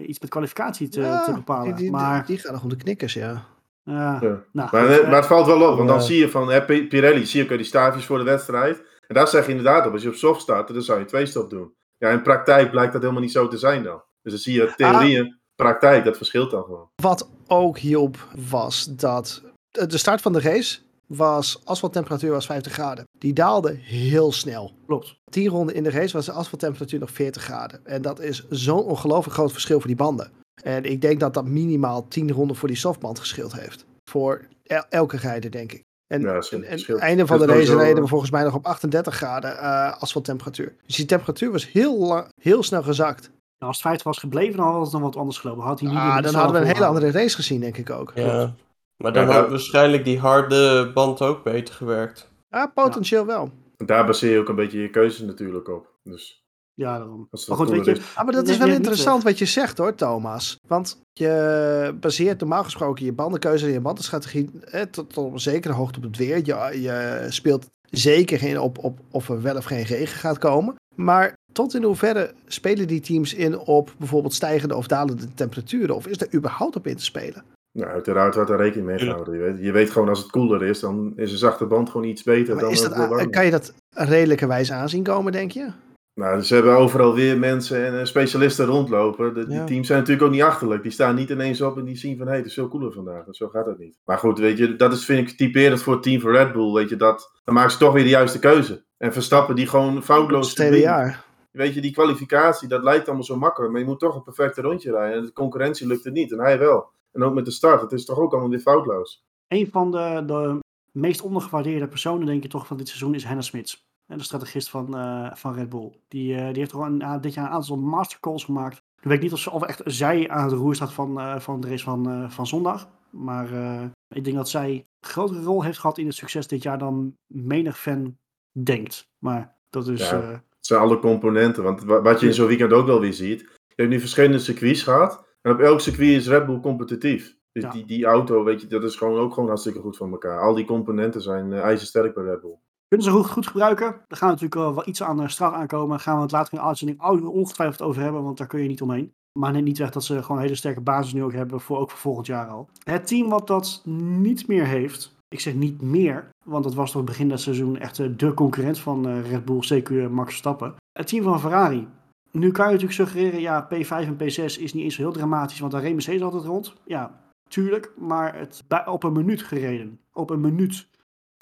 eh, 0.00 0.08
iets 0.08 0.20
met 0.20 0.30
kwalificatie 0.30 0.88
te, 0.88 1.00
Ja, 1.00 1.24
te 1.24 1.32
bepalen. 1.32 1.64
Die, 1.64 1.74
die, 1.74 1.90
maar, 1.90 2.26
die 2.26 2.38
gaan 2.38 2.52
nog 2.52 2.62
om 2.62 2.68
de 2.68 2.76
knikkers, 2.76 3.14
ja. 3.14 3.44
ja, 3.84 4.18
Ja. 4.20 4.42
nou, 4.52 4.68
Maar, 4.72 4.72
maar 4.82 5.16
het 5.16 5.26
valt 5.26 5.46
wel 5.46 5.70
op, 5.70 5.76
want 5.76 5.88
dan 5.88 6.02
zie 6.02 6.18
je 6.18 6.30
van 6.30 6.50
hè, 6.50 6.62
Pirelli, 6.64 7.26
zie 7.26 7.44
je 7.44 7.50
ook 7.50 7.56
die 7.56 7.66
staafjes 7.66 8.04
voor 8.06 8.18
de 8.18 8.24
wedstrijd. 8.24 8.82
En 9.06 9.14
daar 9.14 9.28
zeg 9.28 9.44
je 9.44 9.50
inderdaad 9.50 9.86
op, 9.86 9.92
als 9.92 10.02
je 10.02 10.08
op 10.08 10.14
soft 10.14 10.40
start, 10.40 10.68
dan 10.72 10.82
zou 10.82 10.98
je 10.98 11.04
twee 11.04 11.26
stop 11.26 11.50
doen. 11.50 11.72
Ja, 11.98 12.10
in 12.10 12.22
praktijk 12.22 12.70
blijkt 12.70 12.92
dat 12.92 13.00
helemaal 13.00 13.22
niet 13.22 13.32
zo 13.32 13.48
te 13.48 13.58
zijn 13.58 13.82
dan. 13.82 14.02
Dus 14.22 14.32
dan 14.32 14.40
zie 14.40 14.54
je 14.54 14.72
theorieën, 14.76 15.38
praktijk, 15.56 16.04
dat 16.04 16.16
verschilt 16.16 16.50
dan 16.50 16.62
gewoon. 16.62 16.88
Wat 17.02 17.30
ook 17.46 17.78
hielp 17.78 18.28
was 18.48 18.84
dat 18.90 19.42
de 19.70 19.98
start 19.98 20.20
van 20.20 20.32
de 20.32 20.40
race 20.40 20.78
was, 21.06 21.60
asfalttemperatuur 21.64 22.30
was 22.30 22.46
50 22.46 22.72
graden. 22.72 23.04
Die 23.18 23.32
daalde 23.32 23.72
heel 23.80 24.32
snel. 24.32 24.72
klopt. 24.86 25.14
10 25.30 25.48
ronden 25.48 25.74
in 25.74 25.82
de 25.82 25.90
race 25.90 26.12
was 26.16 26.26
de 26.26 26.32
asfalttemperatuur 26.32 26.98
nog 27.00 27.10
40 27.10 27.42
graden. 27.42 27.86
En 27.86 28.02
dat 28.02 28.20
is 28.20 28.46
zo'n 28.48 28.84
ongelooflijk 28.84 29.34
groot 29.36 29.52
verschil 29.52 29.78
voor 29.78 29.86
die 29.86 29.96
banden. 29.96 30.30
En 30.62 30.84
ik 30.84 31.00
denk 31.00 31.20
dat 31.20 31.34
dat 31.34 31.44
minimaal 31.46 32.08
10 32.08 32.32
ronden 32.32 32.56
voor 32.56 32.68
die 32.68 32.76
softband 32.76 33.18
geschild 33.18 33.52
heeft. 33.52 33.84
Voor 34.10 34.46
el- 34.62 34.84
elke 34.88 35.16
rijder, 35.16 35.50
denk 35.50 35.72
ik. 35.72 35.82
En, 36.06 36.20
Ja, 36.20 36.42
en, 36.50 36.64
en 36.64 36.78
scheelt. 36.78 37.00
einde 37.00 37.26
van 37.26 37.38
de 37.38 37.46
race 37.46 37.76
reden 37.76 38.02
we 38.02 38.08
volgens 38.08 38.30
mij 38.30 38.42
nog 38.42 38.54
op 38.54 38.66
38 38.66 39.14
graden 39.14 39.58
eh, 39.58 39.92
asfalttemperatuur. 40.00 40.74
Dus 40.86 40.96
die 40.96 41.06
temperatuur 41.06 41.52
was 41.52 41.70
heel, 41.72 41.98
lang, 41.98 42.26
heel 42.40 42.62
snel 42.62 42.82
gezakt. 42.82 43.30
Nou, 43.64 43.76
als 43.76 43.84
het 43.84 43.86
50 43.86 44.06
was 44.06 44.18
gebleven, 44.18 44.56
dan 44.56 44.72
had 44.72 44.82
het 44.82 44.92
nog 44.92 45.02
wat 45.02 45.16
anders 45.16 45.38
gelopen. 45.38 45.62
Had 45.62 45.80
hij 45.80 45.88
niet 45.88 45.98
Ah, 45.98 46.22
dan 46.22 46.34
hadden 46.34 46.52
we 46.52 46.58
een 46.68 46.74
hele 46.74 46.86
andere 46.86 47.10
race 47.10 47.34
gezien, 47.34 47.60
denk 47.60 47.76
ik 47.76 47.90
ook. 47.90 48.12
Ja. 48.14 48.54
Maar 48.96 49.12
dan 49.12 49.26
Ja, 49.26 49.32
had 49.32 49.50
waarschijnlijk 49.50 50.04
die 50.04 50.18
harde 50.18 50.90
band 50.94 51.22
ook 51.22 51.42
beter 51.42 51.74
gewerkt. 51.74 52.30
Ja, 52.48 52.66
potentieel 52.66 53.26
wel. 53.26 53.50
Daar 53.76 54.06
baseer 54.06 54.32
je 54.32 54.38
ook 54.38 54.48
een 54.48 54.54
beetje 54.54 54.80
je 54.80 54.90
keuzes 54.90 55.26
natuurlijk 55.26 55.68
op. 55.68 55.88
Dus 56.02 56.44
Ja, 56.74 56.98
daarom. 56.98 57.16
Maar 57.18 57.26
dat 57.30 57.56
goed, 57.56 57.70
weet 57.70 57.84
je, 57.84 57.90
is. 57.90 57.98
Ah, 58.14 58.24
maar 58.24 58.34
dat 58.34 58.48
is 58.48 58.56
wel 58.56 58.68
interessant 58.68 59.22
wat 59.22 59.38
je 59.38 59.44
zegt 59.44 59.78
hoor, 59.78 59.94
Thomas. 59.94 60.60
Want 60.66 61.00
je 61.12 61.96
baseert 62.00 62.40
normaal 62.40 62.64
gesproken 62.64 63.04
je 63.04 63.12
bandenkeuze 63.12 63.66
en 63.66 63.72
je 63.72 63.80
bandenstrategie 63.80 64.50
eh, 64.64 64.82
tot, 64.82 65.12
tot 65.12 65.24
op 65.24 65.32
een 65.32 65.40
zekere 65.40 65.74
hoogte 65.74 65.98
op 65.98 66.04
het 66.04 66.16
weer. 66.16 66.36
Je, 66.36 66.80
je 66.80 67.26
speelt 67.28 67.70
zeker 67.90 68.38
geen 68.38 68.60
op, 68.60 68.78
op 68.78 68.98
of 69.10 69.28
er 69.28 69.42
wel 69.42 69.56
of 69.56 69.64
geen 69.64 69.82
regen 69.82 70.18
gaat 70.18 70.38
komen. 70.38 70.74
Maar 70.94 71.36
tot 71.52 71.74
in 71.74 71.82
hoeverre 71.82 72.32
spelen 72.46 72.86
die 72.86 73.00
teams 73.00 73.34
in 73.34 73.58
op 73.58 73.94
bijvoorbeeld 73.98 74.34
stijgende 74.34 74.76
of 74.76 74.86
dalende 74.86 75.34
temperaturen? 75.34 75.94
Of 75.94 76.06
is 76.06 76.20
er 76.20 76.34
überhaupt 76.34 76.76
op 76.76 76.86
in 76.86 76.96
te 76.96 77.04
spelen? 77.04 77.44
Nou, 77.72 77.90
uiteraard 77.90 78.34
wordt 78.34 78.50
er 78.50 78.56
rekening 78.56 78.86
mee 78.86 78.98
gehouden. 78.98 79.34
Je 79.34 79.40
weet, 79.40 79.64
je 79.64 79.72
weet 79.72 79.90
gewoon 79.90 80.08
als 80.08 80.18
het 80.18 80.30
koeler 80.30 80.62
is, 80.62 80.80
dan 80.80 81.12
is 81.16 81.32
een 81.32 81.38
zachte 81.38 81.66
band 81.66 81.90
gewoon 81.90 82.06
iets 82.06 82.22
beter 82.22 82.54
Maar 82.54 82.62
dan 82.62 82.72
is 82.72 82.82
een 82.82 82.90
dat, 82.90 83.30
kan 83.30 83.44
je 83.44 83.50
dat 83.50 83.74
redelijkerwijs 83.90 84.72
aanzien 84.72 85.02
komen, 85.02 85.32
denk 85.32 85.50
je? 85.50 85.70
Nou, 86.14 86.42
ze 86.42 86.54
hebben 86.54 86.76
overal 86.76 87.14
weer 87.14 87.38
mensen 87.38 87.86
en 87.86 87.98
eh, 87.98 88.04
specialisten 88.04 88.66
rondlopen. 88.66 89.34
De, 89.34 89.46
die 89.46 89.54
Ja. 89.56 89.64
teams 89.64 89.86
zijn 89.86 89.98
natuurlijk 89.98 90.26
ook 90.26 90.32
niet 90.32 90.42
achterlijk. 90.42 90.82
Die 90.82 90.92
staan 90.92 91.14
niet 91.14 91.30
ineens 91.30 91.60
op 91.60 91.78
en 91.78 91.84
die 91.84 91.96
zien 91.96 92.16
van, 92.16 92.26
hé, 92.26 92.36
het 92.36 92.46
is 92.46 92.54
veel 92.54 92.68
koeler 92.68 92.92
vandaag. 92.92 93.24
Zo 93.30 93.48
gaat 93.48 93.66
het 93.66 93.78
niet. 93.78 93.98
Maar 94.04 94.18
goed, 94.18 94.38
weet 94.38 94.58
je, 94.58 94.76
dat 94.76 94.92
is, 94.92 95.04
vind 95.04 95.30
ik, 95.30 95.36
typerend 95.36 95.82
voor 95.82 95.92
het 95.92 96.02
team 96.02 96.20
van 96.20 96.30
Red 96.30 96.52
Bull. 96.52 96.72
Weet 96.72 96.88
je, 96.88 96.96
dat, 96.96 97.30
dan 97.44 97.54
maken 97.54 97.70
ze 97.70 97.78
toch 97.78 97.92
weer 97.92 98.02
de 98.02 98.08
juiste 98.08 98.38
keuze. 98.38 98.84
En 99.04 99.12
Verstappen 99.12 99.56
die 99.56 99.66
gewoon 99.66 100.02
foutloos... 100.02 100.48
Het 100.48 100.58
hele 100.58 100.78
jaar. 100.78 101.24
Weet 101.50 101.74
je, 101.74 101.80
die 101.80 101.92
kwalificatie, 101.92 102.68
dat 102.68 102.82
lijkt 102.82 103.06
allemaal 103.06 103.24
zo 103.24 103.36
makkelijk. 103.36 103.72
Maar 103.72 103.80
je 103.80 103.86
moet 103.86 103.98
toch 103.98 104.14
een 104.14 104.22
perfecte 104.22 104.60
rondje 104.60 104.90
rijden. 104.90 105.18
En 105.18 105.24
de 105.24 105.32
concurrentie 105.32 105.86
lukt 105.86 106.04
het 106.04 106.12
niet. 106.12 106.32
En 106.32 106.38
hij 106.38 106.58
wel. 106.58 106.90
En 107.12 107.22
ook 107.22 107.34
met 107.34 107.44
de 107.44 107.50
start. 107.50 107.80
Het 107.80 107.92
is 107.92 108.04
toch 108.04 108.18
ook 108.18 108.32
allemaal 108.32 108.50
weer 108.50 108.60
foutloos. 108.60 109.24
een 109.48 109.68
van 109.70 109.90
de, 109.90 110.22
de 110.26 110.58
meest 110.92 111.22
ondergewaardeerde 111.22 111.88
personen, 111.88 112.26
denk 112.26 112.44
ik 112.44 112.50
toch, 112.50 112.66
van 112.66 112.76
dit 112.76 112.88
seizoen 112.88 113.14
is 113.14 113.24
Henna 113.24 113.40
Smits. 113.40 113.86
En 114.06 114.18
de 114.18 114.24
strategist 114.24 114.70
van, 114.70 114.96
eh, 114.96 115.34
van 115.34 115.54
Red 115.54 115.68
Bull. 115.68 115.92
Die, 116.08 116.34
eh, 116.34 116.46
die 116.46 116.58
heeft 116.58 116.70
gewoon 116.70 117.02
een, 117.02 117.20
dit 117.20 117.34
jaar 117.34 117.44
een 117.44 117.52
aantal 117.52 117.76
mastercalls 117.76 118.44
gemaakt. 118.44 118.82
Ik 119.04 119.10
weet 119.10 119.20
niet 119.20 119.32
of, 119.32 119.38
ze, 119.38 119.50
of 119.50 119.62
echt 119.62 119.80
zij 119.84 120.28
aan 120.28 120.44
het 120.44 120.52
roer 120.52 120.74
staat 120.74 120.92
van, 120.92 121.20
eh, 121.20 121.38
van 121.38 121.60
de 121.60 121.68
race 121.68 121.84
van, 121.84 122.10
eh, 122.10 122.30
van 122.30 122.46
zondag. 122.46 122.88
Maar 123.10 123.52
eh, 123.52 123.84
ik 124.08 124.24
denk 124.24 124.36
dat 124.36 124.48
zij 124.48 124.70
een 124.70 124.86
grotere 125.00 125.42
rol 125.42 125.62
heeft 125.62 125.78
gehad 125.78 125.98
in 125.98 126.06
het 126.06 126.14
succes 126.14 126.46
dit 126.46 126.62
jaar 126.62 126.78
dan 126.78 127.16
menig 127.26 127.78
fan 127.78 128.18
denkt. 128.62 129.08
Maar 129.18 129.56
dat 129.70 129.88
is... 129.88 130.10
Ja. 130.10 130.20
eh, 130.22 130.28
Het 130.28 130.66
zijn 130.72 130.80
alle 130.80 130.98
componenten. 130.98 131.62
Want 131.62 131.84
wa- 131.84 132.02
wat 132.02 132.20
je 132.20 132.26
in 132.26 132.34
zo'n 132.34 132.46
weekend 132.46 132.72
ook 132.72 132.86
wel 132.86 133.00
weer 133.00 133.12
ziet. 133.12 133.40
Je 133.40 133.74
hebt 133.82 133.88
nu 133.88 134.00
verschillende 134.00 134.38
circuits 134.38 134.82
gehad. 134.82 135.24
En 135.42 135.52
op 135.52 135.58
elk 135.60 135.80
circuit 135.80 136.08
is 136.08 136.28
Red 136.28 136.46
Bull 136.46 136.60
competitief. 136.60 137.36
Dus 137.52 137.62
Ja. 137.62 137.70
die, 137.70 137.84
die 137.84 138.04
auto, 138.04 138.44
weet 138.44 138.60
je, 138.60 138.66
dat 138.66 138.82
is 138.84 138.96
gewoon 138.96 139.18
ook 139.20 139.32
gewoon 139.34 139.48
hartstikke 139.48 139.80
goed 139.80 139.96
van 139.96 140.10
elkaar. 140.12 140.40
Al 140.40 140.54
die 140.54 140.64
componenten 140.64 141.20
zijn 141.22 141.52
eh, 141.52 141.60
ijzersterk 141.60 142.14
bij 142.14 142.24
Red 142.24 142.40
Bull. 142.40 142.58
Kunnen 142.88 143.06
ze 143.06 143.12
goed, 143.12 143.30
goed 143.30 143.46
gebruiken. 143.46 143.86
Daar 144.06 144.18
gaan 144.18 144.28
natuurlijk 144.28 144.54
wel, 144.54 144.74
wel 144.74 144.88
iets 144.88 145.02
aan 145.02 145.16
de 145.16 145.28
straf 145.28 145.52
aankomen. 145.52 145.88
Daar 145.88 146.00
gaan 146.00 146.16
we 146.16 146.22
het 146.22 146.32
later 146.32 146.52
in 146.52 146.58
de 146.58 146.64
uitzending 146.64 147.00
ongetwijfeld 147.26 147.82
over 147.88 148.02
hebben, 148.02 148.22
want 148.22 148.38
daar 148.38 148.46
kun 148.46 148.62
je 148.62 148.68
niet 148.68 148.82
omheen. 148.82 149.14
Maar 149.38 149.52
neem 149.52 149.64
niet 149.64 149.78
weg 149.78 149.90
dat 149.90 150.04
ze 150.04 150.22
gewoon 150.22 150.36
een 150.36 150.42
hele 150.42 150.54
sterke 150.54 150.80
basis 150.80 151.12
nu 151.12 151.22
ook 151.22 151.32
hebben, 151.32 151.60
voor, 151.60 151.78
ook 151.78 151.90
voor 151.90 151.98
volgend 151.98 152.26
jaar 152.26 152.46
al. 152.48 152.68
Het 152.84 153.06
team 153.06 153.28
wat 153.28 153.46
dat 153.46 153.82
niet 153.86 154.48
meer 154.48 154.66
heeft, 154.66 155.16
ik 155.34 155.40
zeg 155.40 155.54
niet 155.54 155.82
meer, 155.82 156.28
want 156.44 156.64
dat 156.64 156.74
was 156.74 156.90
toch 156.90 157.04
begin 157.04 157.28
dat 157.28 157.40
seizoen 157.40 157.78
echt 157.78 157.98
eh, 157.98 158.08
de 158.16 158.34
concurrent 158.34 158.78
van 158.78 159.08
eh, 159.08 159.30
Red 159.30 159.44
Bull, 159.44 159.60
CQ 159.60 160.10
Max 160.10 160.28
Verstappen. 160.28 160.74
Het 160.92 161.06
team 161.06 161.24
van 161.24 161.40
Ferrari. 161.40 161.88
Nu 162.30 162.50
kan 162.50 162.64
je 162.64 162.72
natuurlijk 162.72 163.00
suggereren, 163.00 163.40
ja, 163.40 163.68
P5 163.74 163.88
en 163.88 164.16
P6 164.16 164.44
is 164.44 164.72
niet 164.72 164.84
eens 164.84 164.94
zo 164.94 165.02
heel 165.02 165.12
dramatisch, 165.12 165.60
want 165.60 165.72
daar 165.72 165.80
reed 165.80 165.92
Mercedes 165.92 166.22
altijd 166.22 166.44
rond. 166.44 166.74
Ja, 166.84 167.20
tuurlijk, 167.48 167.92
maar 167.98 168.38
het 168.38 168.62
op 168.86 169.02
een 169.02 169.12
minuut 169.12 169.42
gereden. 169.42 170.00
Op 170.12 170.30
een 170.30 170.40
minuut 170.40 170.86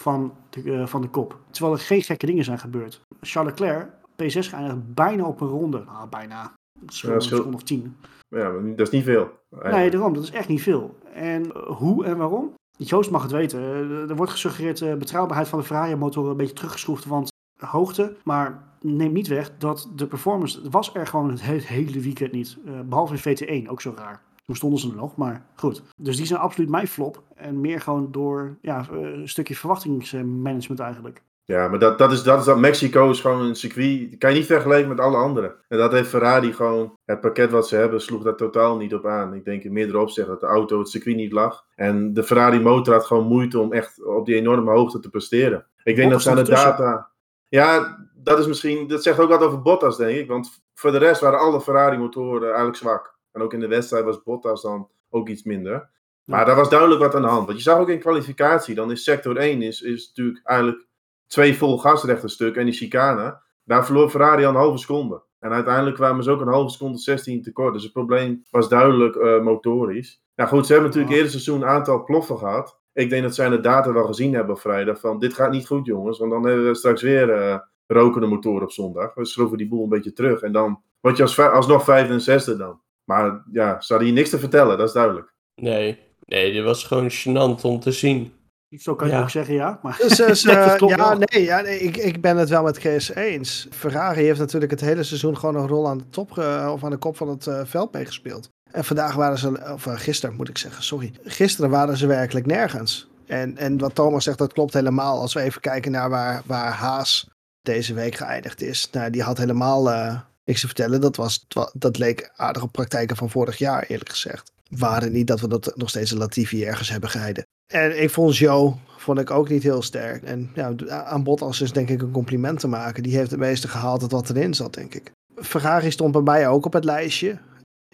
van 0.02 0.34
de, 0.50 0.72
eh, 0.72 0.86
van 0.86 1.00
de 1.00 1.08
kop. 1.08 1.38
Terwijl 1.50 1.74
er 1.74 1.80
geen 1.80 2.02
gekke 2.02 2.26
dingen 2.26 2.44
zijn 2.44 2.58
gebeurd. 2.58 3.00
Charles 3.20 3.52
Leclerc, 3.52 3.90
P6 4.16 4.48
geëindigd 4.48 4.94
bijna 4.94 5.24
op 5.24 5.40
een 5.40 5.48
ronde. 5.48 5.84
Nou, 5.86 6.08
bijna. 6.08 6.52
Een 6.80 7.22
seconde 7.22 7.56
of 7.56 7.62
tien. 7.62 7.96
Ja, 8.28 8.50
dat 8.50 8.86
is 8.86 8.90
niet 8.90 9.04
veel. 9.04 9.30
Nee, 9.62 9.90
daarom. 9.90 10.14
Dat 10.14 10.22
is 10.22 10.30
echt 10.30 10.48
niet 10.48 10.62
veel. 10.62 10.98
En 11.12 11.52
eh, 11.52 11.62
hoe 11.62 12.04
en 12.04 12.16
waarom? 12.16 12.54
Joost 12.76 13.10
mag 13.10 13.22
het 13.22 13.30
weten. 13.30 13.60
Eh, 13.60 14.10
Er 14.10 14.16
wordt 14.16 14.32
gesuggereerd 14.32 14.78
de 14.78 14.96
betrouwbaarheid 14.98 15.48
van 15.48 15.58
de 15.58 15.64
Ferrari-motor 15.64 16.30
een 16.30 16.36
beetje 16.36 16.54
teruggeschroefd, 16.54 17.04
want 17.04 17.30
hoogte. 17.56 18.16
Maar 18.24 18.62
neem 18.80 19.12
niet 19.12 19.26
weg 19.28 19.50
dat 19.58 19.90
de 19.96 20.06
performance 20.06 20.70
was 20.70 20.94
er 20.94 21.06
gewoon 21.06 21.30
het 21.30 21.42
he- 21.42 21.54
hele 21.56 22.00
weekend 22.00 22.32
niet. 22.32 22.58
Eh, 22.66 22.80
behalve 22.80 23.12
in 23.12 23.18
VT1, 23.64 23.68
ook 23.70 23.80
zo 23.80 23.92
raar. 23.96 24.22
Toen 24.44 24.56
stonden 24.56 24.78
ze 24.80 24.88
er 24.90 24.96
nog, 24.96 25.16
maar 25.16 25.46
goed. 25.54 25.82
Dus 25.96 26.16
die 26.16 26.26
zijn 26.26 26.40
absoluut 26.40 26.70
mijn 26.70 26.88
flop. 26.88 27.22
En 27.34 27.60
meer 27.60 27.80
gewoon 27.80 28.12
door 28.12 28.58
ja, 28.62 28.86
eh, 28.90 28.98
een 29.00 29.28
stukje 29.28 29.54
verwachtingsmanagement 29.56 30.80
eigenlijk. 30.80 31.22
Ja, 31.44 31.68
maar 31.68 31.78
dat, 31.78 31.98
dat, 31.98 32.12
is, 32.12 32.22
dat 32.22 32.38
is 32.38 32.44
dat. 32.44 32.58
Mexico 32.58 33.10
is 33.10 33.20
gewoon 33.20 33.40
een 33.40 33.54
circuit. 33.54 34.10
Die 34.10 34.16
kan 34.16 34.30
je 34.30 34.36
niet 34.36 34.46
vergelijken 34.46 34.88
met 34.88 35.00
alle 35.00 35.16
anderen. 35.16 35.54
En 35.68 35.78
dat 35.78 35.92
heeft 35.92 36.08
Ferrari 36.08 36.52
gewoon. 36.52 36.98
Het 37.04 37.20
pakket 37.20 37.50
wat 37.50 37.68
ze 37.68 37.76
hebben, 37.76 38.00
sloeg 38.00 38.22
daar 38.22 38.36
totaal 38.36 38.76
niet 38.76 38.94
op 38.94 39.06
aan. 39.06 39.34
Ik 39.34 39.44
denk 39.44 39.62
in 39.62 39.72
meerdere 39.72 39.98
opzichten 39.98 40.32
dat 40.32 40.40
de 40.40 40.46
auto 40.46 40.78
het 40.78 40.88
circuit 40.88 41.16
niet 41.16 41.32
lag. 41.32 41.64
En 41.74 42.14
de 42.14 42.24
Ferrari 42.24 42.60
motor 42.60 42.94
had 42.94 43.04
gewoon 43.04 43.26
moeite 43.26 43.58
om 43.58 43.72
echt 43.72 44.04
op 44.04 44.26
die 44.26 44.34
enorme 44.34 44.70
hoogte 44.70 45.00
te 45.00 45.10
presteren. 45.10 45.66
Ik 45.84 45.96
denk 45.96 46.10
dat 46.10 46.22
ze 46.22 46.30
aan 46.30 46.36
de 46.36 46.42
data. 46.42 47.10
Ja, 47.48 47.98
dat 48.14 48.38
is 48.38 48.46
misschien. 48.46 48.86
Dat 48.86 49.02
zegt 49.02 49.18
ook 49.18 49.28
wat 49.28 49.42
over 49.42 49.62
Bottas, 49.62 49.96
denk 49.96 50.18
ik. 50.18 50.28
Want 50.28 50.62
voor 50.74 50.92
de 50.92 50.98
rest 50.98 51.20
waren 51.20 51.38
alle 51.38 51.60
Ferrari-motoren 51.60 52.46
eigenlijk 52.46 52.76
zwak. 52.76 53.18
En 53.32 53.42
ook 53.42 53.52
in 53.52 53.60
de 53.60 53.68
wedstrijd 53.68 54.04
was 54.04 54.22
Bottas 54.22 54.62
dan 54.62 54.88
ook 55.10 55.28
iets 55.28 55.42
minder. 55.42 55.90
Maar 56.24 56.46
daar 56.46 56.56
was 56.56 56.70
duidelijk 56.70 57.00
wat 57.00 57.14
aan 57.14 57.22
de 57.22 57.28
hand. 57.28 57.46
Want 57.46 57.58
je 57.58 57.64
zag 57.64 57.78
ook 57.78 57.88
in 57.88 57.98
kwalificatie, 57.98 58.74
dan 58.74 58.90
is 58.90 59.04
sector 59.04 59.36
1 59.36 59.62
is, 59.62 59.80
is 59.80 60.06
natuurlijk 60.06 60.40
eigenlijk 60.46 60.86
twee 61.32 61.56
vol 61.56 61.78
gasrechte 61.78 62.28
stuk 62.28 62.56
en 62.56 62.64
die 62.64 62.74
chicane. 62.74 63.40
Daar 63.64 63.84
verloor 63.84 64.10
Ferrari 64.10 64.44
al 64.44 64.50
een 64.50 64.56
halve 64.56 64.78
seconde. 64.78 65.22
En 65.38 65.50
uiteindelijk 65.50 65.96
kwamen 65.96 66.24
ze 66.24 66.30
ook 66.30 66.40
een 66.40 66.48
halve 66.48 66.70
seconde 66.70 66.98
16 66.98 67.42
tekort. 67.42 67.72
Dus 67.72 67.82
het 67.82 67.92
probleem 67.92 68.44
was 68.50 68.68
duidelijk 68.68 69.16
eh, 69.16 69.40
motorisch. 69.40 70.22
Nou 70.34 70.48
goed, 70.48 70.66
ze 70.66 70.72
hebben 70.72 70.90
natuurlijk 70.90 71.16
eerder 71.16 71.30
seizoen 71.30 71.62
een 71.62 71.68
aantal 71.68 72.04
ploffen 72.04 72.38
gehad. 72.38 72.80
Ik 72.92 73.10
denk 73.10 73.22
dat 73.22 73.34
zij 73.34 73.48
de 73.48 73.60
data 73.60 73.92
wel 73.92 74.06
gezien 74.06 74.34
hebben 74.34 74.54
op 74.54 74.60
vrijdag. 74.60 75.00
Van 75.00 75.18
dit 75.18 75.34
gaat 75.34 75.50
niet 75.50 75.66
goed 75.66 75.86
jongens. 75.86 76.18
Want 76.18 76.30
dan 76.30 76.46
hebben 76.46 76.66
we 76.66 76.74
straks 76.74 77.02
weer 77.02 77.30
eh, 77.30 77.58
rokende 77.86 78.26
motoren 78.26 78.62
op 78.62 78.72
zondag. 78.72 79.14
We 79.14 79.24
schroeven 79.24 79.58
die 79.58 79.68
boel 79.68 79.82
een 79.82 79.88
beetje 79.88 80.12
terug. 80.12 80.42
En 80.42 80.52
dan 80.52 80.82
word 81.00 81.16
je 81.16 81.22
als, 81.22 81.38
alsnog 81.38 81.84
vijfde 81.84 82.12
en 82.12 82.20
zesde 82.20 82.56
dan. 82.56 82.80
Maar 83.04 83.44
ja, 83.52 83.80
ze 83.80 83.92
hadden 83.92 84.08
hier 84.08 84.16
niks 84.16 84.30
te 84.30 84.38
vertellen, 84.38 84.78
dat 84.78 84.86
is 84.86 84.94
duidelijk. 84.94 85.34
Nee, 85.54 85.98
nee, 86.24 86.52
dit 86.52 86.64
was 86.64 86.84
gewoon 86.84 87.10
gênant 87.10 87.62
om 87.62 87.80
te 87.80 87.92
zien. 87.92 88.32
Zo 88.80 88.94
kan 88.94 89.08
je 89.08 89.14
Ja. 89.14 89.20
ook 89.20 89.30
zeggen, 89.30 89.54
ja. 89.54 89.78
Maar 89.82 89.96
Dus, 90.00 90.16
dus, 90.16 90.44
eh, 90.46 90.74
klopt 90.74 90.96
ja, 90.96 91.08
wel. 91.08 91.18
nee, 91.18 91.42
ja, 91.44 91.60
nee 91.60 91.78
ik, 91.78 91.96
ik 91.96 92.20
ben 92.20 92.36
het 92.36 92.48
wel 92.48 92.62
met 92.62 92.78
Chris 92.78 93.14
eens. 93.14 93.66
Ferrari 93.70 94.22
heeft 94.22 94.38
natuurlijk 94.38 94.70
het 94.70 94.80
hele 94.80 95.02
seizoen 95.02 95.36
gewoon 95.38 95.56
een 95.56 95.68
rol 95.68 95.88
aan 95.88 95.98
de 95.98 96.08
top 96.08 96.30
ge- 96.30 96.68
of 96.72 96.84
aan 96.84 96.90
de 96.90 96.96
kop 96.96 97.16
van 97.16 97.28
het 97.28 97.46
eh, 97.46 97.60
veld 97.64 97.92
meegespeeld. 97.92 98.48
En 98.70 98.84
vandaag 98.84 99.14
waren 99.14 99.38
ze, 99.38 99.70
of 99.72 99.86
eh, 99.86 99.92
gisteren 99.96 100.36
moet 100.36 100.48
ik 100.48 100.58
zeggen, 100.58 100.82
sorry. 100.82 101.12
Gisteren 101.24 101.70
waren 101.70 101.96
ze 101.96 102.06
werkelijk 102.06 102.46
nergens. 102.46 103.10
En, 103.26 103.56
en 103.56 103.78
wat 103.78 103.94
Thomas 103.94 104.24
zegt, 104.24 104.38
dat 104.38 104.52
klopt 104.52 104.72
helemaal. 104.72 105.20
Als 105.20 105.32
we 105.34 105.40
even 105.40 105.60
kijken 105.60 105.90
naar 105.92 106.10
waar, 106.10 106.42
waar 106.46 106.72
Haas 106.72 107.28
deze 107.62 107.94
week 107.94 108.14
geëindigd 108.14 108.62
is. 108.62 108.88
Nou, 108.92 109.10
die 109.10 109.22
had 109.22 109.38
helemaal 109.38 109.90
eh, 109.90 110.20
niks 110.44 110.60
te 110.60 110.66
vertellen. 110.66 111.00
Dat, 111.00 111.16
was, 111.16 111.46
dat 111.72 111.98
leek 111.98 112.30
aardig 112.36 112.62
op 112.62 112.72
praktijken 112.72 113.16
van 113.16 113.30
vorig 113.30 113.58
jaar, 113.58 113.82
eerlijk 113.88 114.10
gezegd. 114.10 114.52
Waren 114.76 115.12
niet 115.12 115.26
dat 115.26 115.40
we 115.40 115.48
dat 115.48 115.72
nog 115.76 115.88
steeds 115.88 116.10
een 116.10 116.18
Latifi 116.18 116.64
ergens 116.64 116.90
hebben 116.90 117.10
geheiden. 117.10 117.44
En 117.72 118.02
ik 118.02 118.10
vond 118.10 118.36
Joe 118.36 118.74
vond 118.96 119.18
ik 119.18 119.30
ook 119.30 119.48
niet 119.48 119.62
heel 119.62 119.82
sterk. 119.82 120.22
En 120.22 120.50
ja, 120.54 120.74
aan 121.04 121.22
Bottas 121.22 121.60
is 121.60 121.72
denk 121.72 121.88
ik 121.88 122.02
een 122.02 122.10
compliment 122.10 122.60
te 122.60 122.68
maken. 122.68 123.02
Die 123.02 123.16
heeft 123.16 123.30
het 123.30 123.40
meeste 123.40 123.68
gehaald 123.68 124.10
wat 124.10 124.30
erin 124.30 124.54
zat, 124.54 124.74
denk 124.74 124.94
ik. 124.94 125.12
Ferrari 125.34 125.90
stond 125.90 126.12
bij 126.12 126.20
mij 126.20 126.48
ook 126.48 126.66
op 126.66 126.72
het 126.72 126.84
lijstje. 126.84 127.38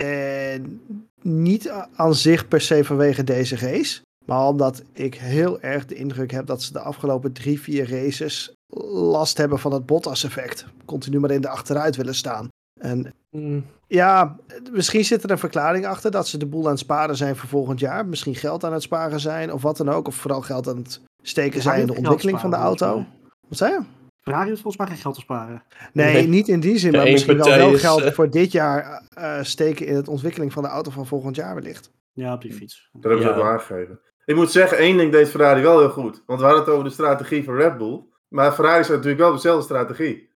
En 0.03 0.81
niet 1.23 1.71
aan 1.95 2.15
zich 2.15 2.49
per 2.49 2.61
se 2.61 2.85
vanwege 2.85 3.25
deze 3.25 3.57
race. 3.57 4.01
Maar 4.27 4.47
omdat 4.47 4.83
ik 4.93 5.15
heel 5.15 5.61
erg 5.61 5.87
de 5.87 5.95
indruk 5.95 6.31
heb 6.31 6.47
dat 6.47 6.63
ze 6.63 6.73
de 6.73 6.81
afgelopen 6.81 7.33
drie, 7.33 7.61
vier 7.61 7.91
races 7.91 8.53
last 8.93 9.37
hebben 9.37 9.59
van 9.59 9.73
het 9.73 9.87
Bottas-effect. 9.87 10.67
Continu 10.85 11.21
maar 11.21 11.31
in 11.31 11.41
de 11.41 11.49
achteruit 11.49 11.97
willen 11.97 12.15
staan. 12.15 12.49
En 12.79 13.13
Mm, 13.31 13.65
ja, 13.87 14.37
misschien 14.73 15.05
zit 15.05 15.23
er 15.25 15.31
een 15.31 15.39
verklaring 15.39 15.87
achter 15.87 16.11
dat 16.11 16.29
ze 16.29 16.39
de 16.39 16.47
boel 16.47 16.65
aan 16.65 16.71
het 16.71 16.79
sparen 16.79 17.17
zijn 17.17 17.37
voor 17.37 17.49
volgend 17.49 17.81
jaar. 17.81 18.07
Misschien 18.07 18.35
geld 18.35 18.65
aan 18.65 18.73
het 18.73 18.83
sparen 18.83 19.21
zijn 19.21 19.53
of 19.53 19.63
wat 19.63 19.77
dan 19.77 19.89
ook. 19.89 20.07
Of 20.07 20.15
vooral 20.15 20.41
geld 20.43 20.69
aan 20.69 20.77
het 20.77 21.01
steken 21.23 21.63
zijn 21.63 21.81
in 21.81 21.87
de 21.87 21.95
ontwikkeling 21.97 22.41
van 22.41 22.51
de 22.51 22.57
auto. 22.57 23.05
Wat 23.49 23.59
zei 23.59 23.73
je? 23.73 23.81
Ferrari 24.21 24.49
heeft 24.49 24.61
volgens 24.61 24.83
mij 24.83 24.93
geen 24.93 25.03
geld 25.03 25.15
te 25.15 25.21
sparen. 25.21 25.63
Nee, 25.93 26.13
Nee. 26.13 26.29
niet 26.29 26.49
in 26.49 26.61
die 26.61 26.79
zin, 26.79 26.91
De 26.93 26.97
maar 26.97 27.07
misschien 27.11 27.37
wel, 27.37 27.47
wel 27.57 27.73
is, 27.75 27.81
geld 27.81 28.01
eh, 28.03 28.13
voor 28.13 28.31
dit 28.31 28.53
jaar 28.53 29.03
eh, 29.15 29.39
steken 29.43 29.87
in 29.87 29.95
het 29.95 30.09
ontwikkeling 30.09 30.53
van 30.53 30.63
de 30.63 30.69
auto 30.69 30.91
van 30.91 31.07
volgend 31.07 31.37
jaar 31.37 31.55
wellicht. 31.55 31.91
Ja, 32.13 32.33
op 32.35 32.43
die 32.43 32.53
fiets. 32.53 32.89
Dat 32.93 33.03
hebben 33.03 33.21
ze 33.23 33.27
Ja. 33.29 33.35
ook 33.35 33.43
wel 33.43 33.53
aangegeven. 33.53 34.01
Ik 34.25 34.35
moet 34.37 34.51
zeggen, 34.51 34.79
één 34.79 34.97
ding 34.97 35.13
deed 35.13 35.29
Ferrari 35.29 35.63
wel 35.63 35.79
heel 35.79 35.91
goed. 35.91 36.23
Want 36.27 36.41
we 36.41 36.47
hadden 36.47 36.65
het 36.65 36.73
over 36.73 36.85
de 36.85 36.91
strategie 36.91 37.45
van 37.45 37.55
Red 37.55 37.79
Bull. 37.79 38.01
Maar 38.29 38.53
Ferrari 38.53 38.83
staat 38.85 38.97
natuurlijk 38.97 39.23
wel 39.23 39.33
dezelfde 39.33 39.63
strategie. 39.65 40.28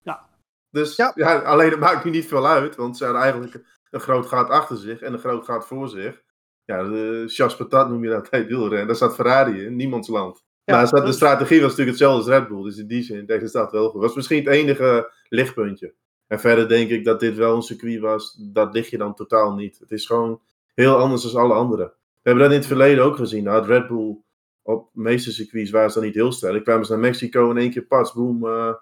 Dus 0.71 0.95
Ja. 0.95 1.11
ja. 1.15 1.39
alleen 1.39 1.69
dat 1.69 1.79
maakt 1.79 2.03
nu 2.03 2.11
niet 2.11 2.27
veel 2.27 2.47
uit. 2.47 2.75
Want 2.75 2.97
ze 2.97 3.03
hadden 3.03 3.21
eigenlijk 3.21 3.63
een 3.89 3.99
groot 3.99 4.25
gat 4.25 4.49
achter 4.49 4.77
zich 4.77 5.01
en 5.01 5.13
een 5.13 5.19
groot 5.19 5.45
gat 5.45 5.67
voor 5.67 5.89
zich. 5.89 6.21
Ja, 6.65 6.83
de 6.83 7.23
chasse 7.27 7.57
patat 7.57 7.89
noem 7.89 8.03
je 8.03 8.09
dat 8.09 8.29
bij 8.29 8.47
wielrennen. 8.47 8.87
Daar 8.87 8.95
staat 8.95 9.15
Ferrari 9.15 9.65
in, 9.65 9.75
niemands 9.75 10.07
land. 10.07 10.43
Ja, 10.63 10.89
maar 10.91 11.05
de 11.05 11.11
strategie 11.11 11.61
was 11.61 11.69
natuurlijk 11.69 11.97
hetzelfde 11.97 12.17
als 12.17 12.39
Red 12.39 12.47
Bull. 12.47 12.63
Dus 12.63 12.77
in 12.77 12.87
die 12.87 13.03
zin 13.03 13.25
tegen 13.25 13.49
staat 13.49 13.71
wel 13.71 13.89
goed. 13.89 14.01
was 14.01 14.15
misschien 14.15 14.37
het 14.37 14.53
enige 14.53 15.11
lichtpuntje. 15.29 15.93
En 16.27 16.39
verder 16.39 16.67
denk 16.67 16.89
ik 16.89 17.05
dat 17.05 17.19
dit 17.19 17.35
wel 17.35 17.55
een 17.55 17.61
circuit 17.61 17.99
was. 17.99 18.37
Dat 18.39 18.73
lig 18.73 18.89
je 18.89 18.97
dan 18.97 19.15
totaal 19.15 19.53
niet. 19.53 19.79
Het 19.79 19.91
is 19.91 20.05
gewoon 20.05 20.41
heel 20.73 20.97
anders 20.97 21.31
dan 21.31 21.41
alle 21.41 21.53
andere. 21.53 21.83
We 22.21 22.29
hebben 22.29 22.43
dat 22.43 22.51
in 22.51 22.57
het 22.57 22.67
verleden 22.67 23.03
ook 23.03 23.15
gezien. 23.15 23.43
Nou, 23.43 23.65
Red 23.65 23.87
Bull 23.87 24.17
op 24.61 24.89
de 24.93 25.01
meeste 25.01 25.31
circuits 25.31 25.71
waren 25.71 25.89
ze 25.89 25.97
dan 25.97 26.05
niet 26.07 26.15
heel 26.15 26.31
sterk. 26.31 26.63
Kwamen 26.63 26.85
ze 26.85 26.91
naar 26.91 27.01
Mexico 27.01 27.49
in 27.49 27.57
één 27.57 27.71
keer 27.71 27.85
pas, 27.85 28.13
boom, 28.13 28.45
eh 28.45 28.73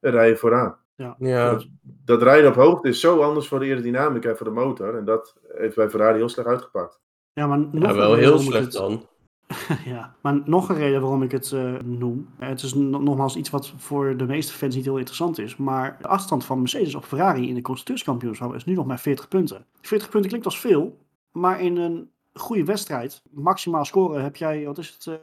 rijden 0.00 0.38
vooraan. 0.38 0.78
Ja, 1.18 1.50
Dat, 1.50 1.66
dat 1.82 2.22
rijden 2.22 2.50
op 2.50 2.54
hoogte 2.56 2.88
is 2.88 3.00
zo 3.00 3.20
anders 3.20 3.48
voor 3.48 3.58
de 3.58 3.64
aerodynamica 3.64 4.28
en 4.28 4.36
voor 4.36 4.46
de 4.46 4.52
motor. 4.52 4.96
En 4.96 5.04
dat 5.04 5.36
heeft 5.48 5.76
bij 5.76 5.90
Ferrari 5.90 6.16
heel 6.16 6.28
slecht 6.28 6.48
uitgepakt. 6.48 7.00
Ja, 7.32 7.46
maar 7.46 7.58
nog 7.58 7.82
ja, 7.82 7.88
een 7.90 7.96
wel 7.96 8.14
reden 8.14 8.18
heel 8.18 8.30
waarom 8.30 8.46
ik 8.46 8.52
slecht 8.52 8.64
het- 8.64 8.72
dan. 8.72 9.08
ja, 9.94 10.14
maar 10.22 10.40
nog 10.44 10.68
een 10.68 10.76
reden 10.76 11.00
waarom 11.00 11.22
ik 11.22 11.30
het 11.30 11.52
eh, 11.52 11.74
noem. 11.84 12.28
Het 12.38 12.62
is 12.62 12.74
no- 12.74 12.98
nogmaals 12.98 13.36
iets 13.36 13.50
wat 13.50 13.72
voor 13.76 14.16
de 14.16 14.24
meeste 14.26 14.52
fans 14.52 14.74
niet 14.74 14.84
heel 14.84 14.96
interessant 14.96 15.38
is. 15.38 15.56
Maar 15.56 15.98
de 16.00 16.08
afstand 16.08 16.44
van 16.44 16.58
Mercedes 16.58 16.94
op 16.94 17.04
Ferrari 17.04 17.48
in 17.48 17.54
de 17.54 17.60
constructeurskampioenschap 17.62 18.54
is 18.54 18.64
nu 18.64 18.74
nog 18.74 18.86
maar 18.86 19.00
40 19.00 19.28
punten. 19.28 19.66
40 19.80 20.08
punten 20.08 20.28
klinkt 20.28 20.46
als 20.46 20.60
veel, 20.60 20.98
maar 21.32 21.60
in 21.60 21.76
een 21.76 22.10
goede 22.32 22.64
wedstrijd, 22.64 23.22
maximaal 23.30 23.84
scoren, 23.84 24.22
heb 24.22 24.36
jij, 24.36 24.64
wat 24.64 24.78
is 24.78 24.88
het, 24.90 25.06
eh, 25.06 25.14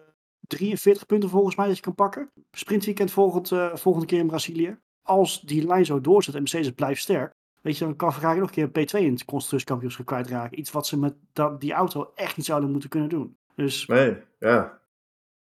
43 0.48 1.06
punten 1.06 1.30
volgens 1.30 1.56
mij 1.56 1.68
dat 1.68 1.76
je 1.76 1.82
kan 1.82 1.96
pakken. 1.96 2.32
Sprintweekend 2.52 3.12
volgend, 3.12 3.52
eh, 3.52 3.76
volgende 3.76 4.08
keer 4.08 4.20
in 4.20 4.28
Brazilië. 4.28 4.78
Als 5.08 5.42
die 5.42 5.66
lijn 5.68 5.86
zo 5.86 6.02
doorzet 6.02 6.34
en 6.34 6.40
Mercedes 6.40 6.72
blijft 6.72 7.02
sterk, 7.02 7.32
weet 7.62 7.78
je, 7.78 7.86
dan 7.86 7.96
kan 7.96 8.14
Ferrari 8.14 8.40
nog 8.40 8.52
een 8.56 8.72
keer 8.72 8.88
P2 8.88 9.00
in 9.06 9.12
het 9.12 9.26
constructeurskampioenschap 9.26 10.06
kwijtraken. 10.06 10.60
Iets 10.60 10.72
wat 10.72 10.88
ze 10.88 10.98
met 11.00 11.14
dat, 11.34 11.62
die 11.62 11.74
auto 11.74 12.12
echt 12.16 12.38
niet 12.38 12.46
zouden 12.46 12.72
moeten 12.72 12.90
kunnen 12.90 13.10
doen. 13.10 13.36
Dus 13.56 13.86
Nee, 13.86 14.18
ja. 14.40 14.80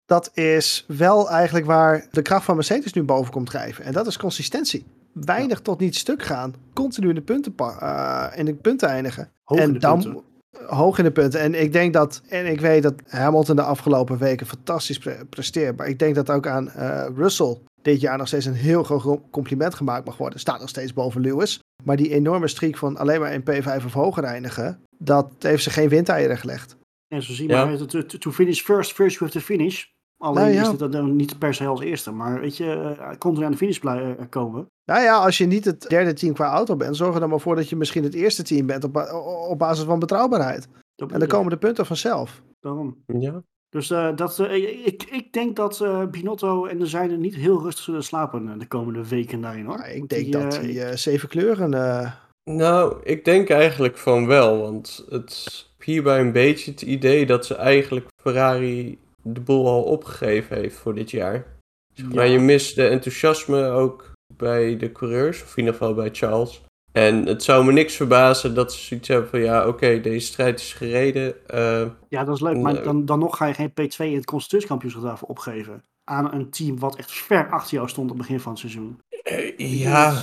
Dat 0.05 0.31
is 0.33 0.85
wel 0.87 1.29
eigenlijk 1.29 1.65
waar 1.65 2.07
de 2.11 2.21
kracht 2.21 2.45
van 2.45 2.55
Mercedes 2.55 2.93
nu 2.93 3.03
boven 3.03 3.31
komt 3.31 3.45
drijven. 3.47 3.83
En 3.85 3.93
dat 3.93 4.07
is 4.07 4.17
consistentie. 4.17 4.85
Weinig 5.13 5.61
tot 5.61 5.79
niet 5.79 5.95
stuk 5.95 6.23
gaan. 6.23 6.53
Continu 6.73 7.09
in 7.09 7.15
de 7.15 7.21
punten, 7.21 7.53
eh, 7.57 8.27
in 8.35 8.45
de 8.45 8.55
punten 8.55 8.89
eindigen. 8.89 9.31
hoog 9.43 9.57
in 9.59 9.63
en 9.63 9.73
de 9.73 9.79
dan 9.79 10.01
punten. 10.01 10.23
hoog 10.65 10.97
in 10.97 11.03
de 11.03 11.11
punten. 11.11 11.39
En 11.39 11.61
ik 11.61 11.73
denk 11.73 11.93
dat, 11.93 12.21
en 12.29 12.45
ik 12.45 12.59
weet 12.61 12.83
dat 12.83 12.93
Hamilton 13.07 13.55
de 13.55 13.61
afgelopen 13.63 14.17
weken 14.17 14.45
fantastisch 14.47 14.97
pre- 14.99 15.25
presteert. 15.29 15.77
Maar 15.77 15.87
ik 15.87 15.99
denk 15.99 16.15
dat 16.15 16.29
ook 16.29 16.47
aan 16.47 16.69
eh, 16.71 17.05
Russell 17.15 17.57
dit 17.83 18.01
jaar 18.01 18.17
nog 18.17 18.27
steeds 18.27 18.45
een 18.45 18.53
heel 18.53 18.83
groot 18.83 19.21
compliment 19.31 19.75
gemaakt 19.75 20.05
mag 20.05 20.17
worden. 20.17 20.39
Staat 20.39 20.59
nog 20.59 20.69
steeds 20.69 20.93
boven 20.93 21.21
Lewis. 21.21 21.59
Maar 21.83 21.97
die 21.97 22.09
enorme 22.09 22.47
streak 22.47 22.77
van 22.77 22.97
alleen 22.97 23.19
maar 23.19 23.33
in 23.33 23.41
P5 23.41 23.85
of 23.85 23.93
hoger 23.93 24.23
eindigen, 24.23 24.79
dat 24.97 25.31
heeft 25.39 25.63
ze 25.63 25.69
geen 25.69 25.89
windeieren 25.89 26.37
gelegd. 26.37 26.77
Ja, 27.07 27.19
zo 27.19 27.33
zie 27.33 27.47
Ja. 27.47 27.65
maar, 27.65 27.85
to, 28.19 28.31
finish 28.31 28.61
first, 28.61 28.93
first 28.93 29.17
you 29.17 29.31
have 29.31 29.39
to 29.39 29.45
finish. 29.45 29.85
Alleen 30.17 30.43
Nou 30.43 30.53
ja. 30.53 30.61
is 30.61 30.79
het 30.79 30.91
dan 30.91 31.15
niet 31.15 31.39
per 31.39 31.53
se 31.53 31.65
als 31.65 31.81
eerste, 31.81 32.11
maar 32.11 32.39
weet 32.39 32.57
je, 32.57 32.95
eh, 32.99 33.17
continu 33.17 33.45
aan 33.45 33.51
de 33.51 33.57
finish 33.57 33.79
eh, 33.79 34.11
komen. 34.29 34.67
Nou 34.85 35.01
ja, 35.01 35.17
als 35.17 35.37
je 35.37 35.45
niet 35.45 35.65
het 35.65 35.89
derde 35.89 36.13
team 36.13 36.33
qua 36.33 36.51
auto 36.51 36.75
bent, 36.75 36.95
zorg 36.95 37.13
er 37.13 37.19
dan 37.19 37.29
maar 37.29 37.39
voor 37.39 37.55
dat 37.55 37.69
je 37.69 37.75
misschien 37.75 38.03
het 38.03 38.13
eerste 38.13 38.43
team 38.43 38.65
bent 38.65 38.83
op, 38.83 38.95
op 39.49 39.57
basis 39.57 39.85
van 39.85 39.99
betrouwbaarheid. 39.99 40.67
Dat 40.95 41.11
En 41.11 41.19
dan 41.19 41.27
komen 41.27 41.49
de 41.49 41.57
punten 41.57 41.85
vanzelf. 41.85 42.41
Daarom. 42.59 43.03
Ja. 43.05 43.43
Dus 43.73 43.89
eh, 43.89 44.15
dat, 44.15 44.39
eh, 44.39 44.85
ik, 44.85 45.03
ik 45.03 45.33
denk 45.33 45.55
dat 45.55 45.81
eh 45.81 46.05
Binotto 46.05 46.65
en 46.65 46.79
de 46.79 46.85
zijnen 46.85 47.19
niet 47.19 47.35
heel 47.35 47.61
rustig 47.61 47.83
zullen 47.83 48.03
slapen 48.03 48.59
de 48.59 48.67
komende 48.67 49.07
weken 49.07 49.41
daarin 49.41 49.65
hoor. 49.65 49.85
Ik 49.85 50.09
denk 50.09 50.23
die, 50.23 50.31
dat 50.31 50.59
die 50.61 50.83
eh, 50.83 50.95
zeven 50.95 51.29
kleuren. 51.29 51.73
eh, 51.73 52.11
Nou, 52.43 52.99
ik 53.03 53.25
denk 53.25 53.49
eigenlijk 53.49 53.97
van 53.97 54.27
wel, 54.27 54.61
want 54.61 55.05
het 55.09 55.29
is 55.29 55.75
hierbij 55.79 56.19
een 56.19 56.31
beetje 56.31 56.71
het 56.71 56.81
idee 56.81 57.25
dat 57.25 57.45
ze 57.45 57.55
eigenlijk 57.55 58.07
Ferrari 58.21 58.97
de 59.21 59.39
boel 59.41 59.67
al 59.67 59.83
opgegeven 59.83 60.57
heeft 60.57 60.75
voor 60.75 60.95
dit 60.95 61.11
jaar. 61.11 61.45
ja, 61.93 62.05
Maar 62.13 62.27
je 62.27 62.39
mist 62.39 62.75
de 62.75 62.87
enthousiasme 62.87 63.67
ook 63.67 64.11
bij 64.37 64.77
de 64.77 64.91
coureurs, 64.91 65.43
of 65.43 65.49
in 65.57 65.63
ieder 65.63 65.73
geval 65.73 65.93
bij 65.93 66.09
Charles. 66.11 66.61
En 66.93 67.25
het 67.27 67.43
zou 67.43 67.65
me 67.65 67.71
niks 67.71 67.95
verbazen 67.95 68.53
dat 68.55 68.73
ze 68.73 68.79
zoiets 68.85 69.07
hebben 69.07 69.29
van 69.29 69.39
ja, 69.39 69.67
oké, 69.67 70.01
deze 70.01 70.25
strijd 70.25 70.59
is 70.59 70.73
gereden. 70.73 71.47
eh, 71.49 71.81
Ja, 72.09 72.23
dat 72.23 72.35
is 72.35 72.41
leuk, 72.41 72.57
maar 72.57 72.73
Nee. 72.73 72.81
dan, 72.83 73.05
dan 73.05 73.19
nog 73.19 73.37
ga 73.37 73.45
je 73.45 73.53
geen 73.53 73.69
P2 73.71 73.95
in 73.97 74.15
het 74.15 74.25
constructeurskampioenschap 74.25 75.03
daarvoor 75.03 75.27
opgeven. 75.27 75.83
Aan 76.03 76.33
een 76.33 76.49
team 76.49 76.79
wat 76.79 76.95
echt 76.95 77.11
ver 77.11 77.49
achter 77.49 77.73
jou 77.75 77.89
stond 77.89 78.11
op 78.11 78.17
het 78.17 78.27
begin 78.27 78.39
van 78.41 78.51
het 78.51 78.59
seizoen. 78.61 78.99
eh, 79.23 79.79
ja. 79.81 80.13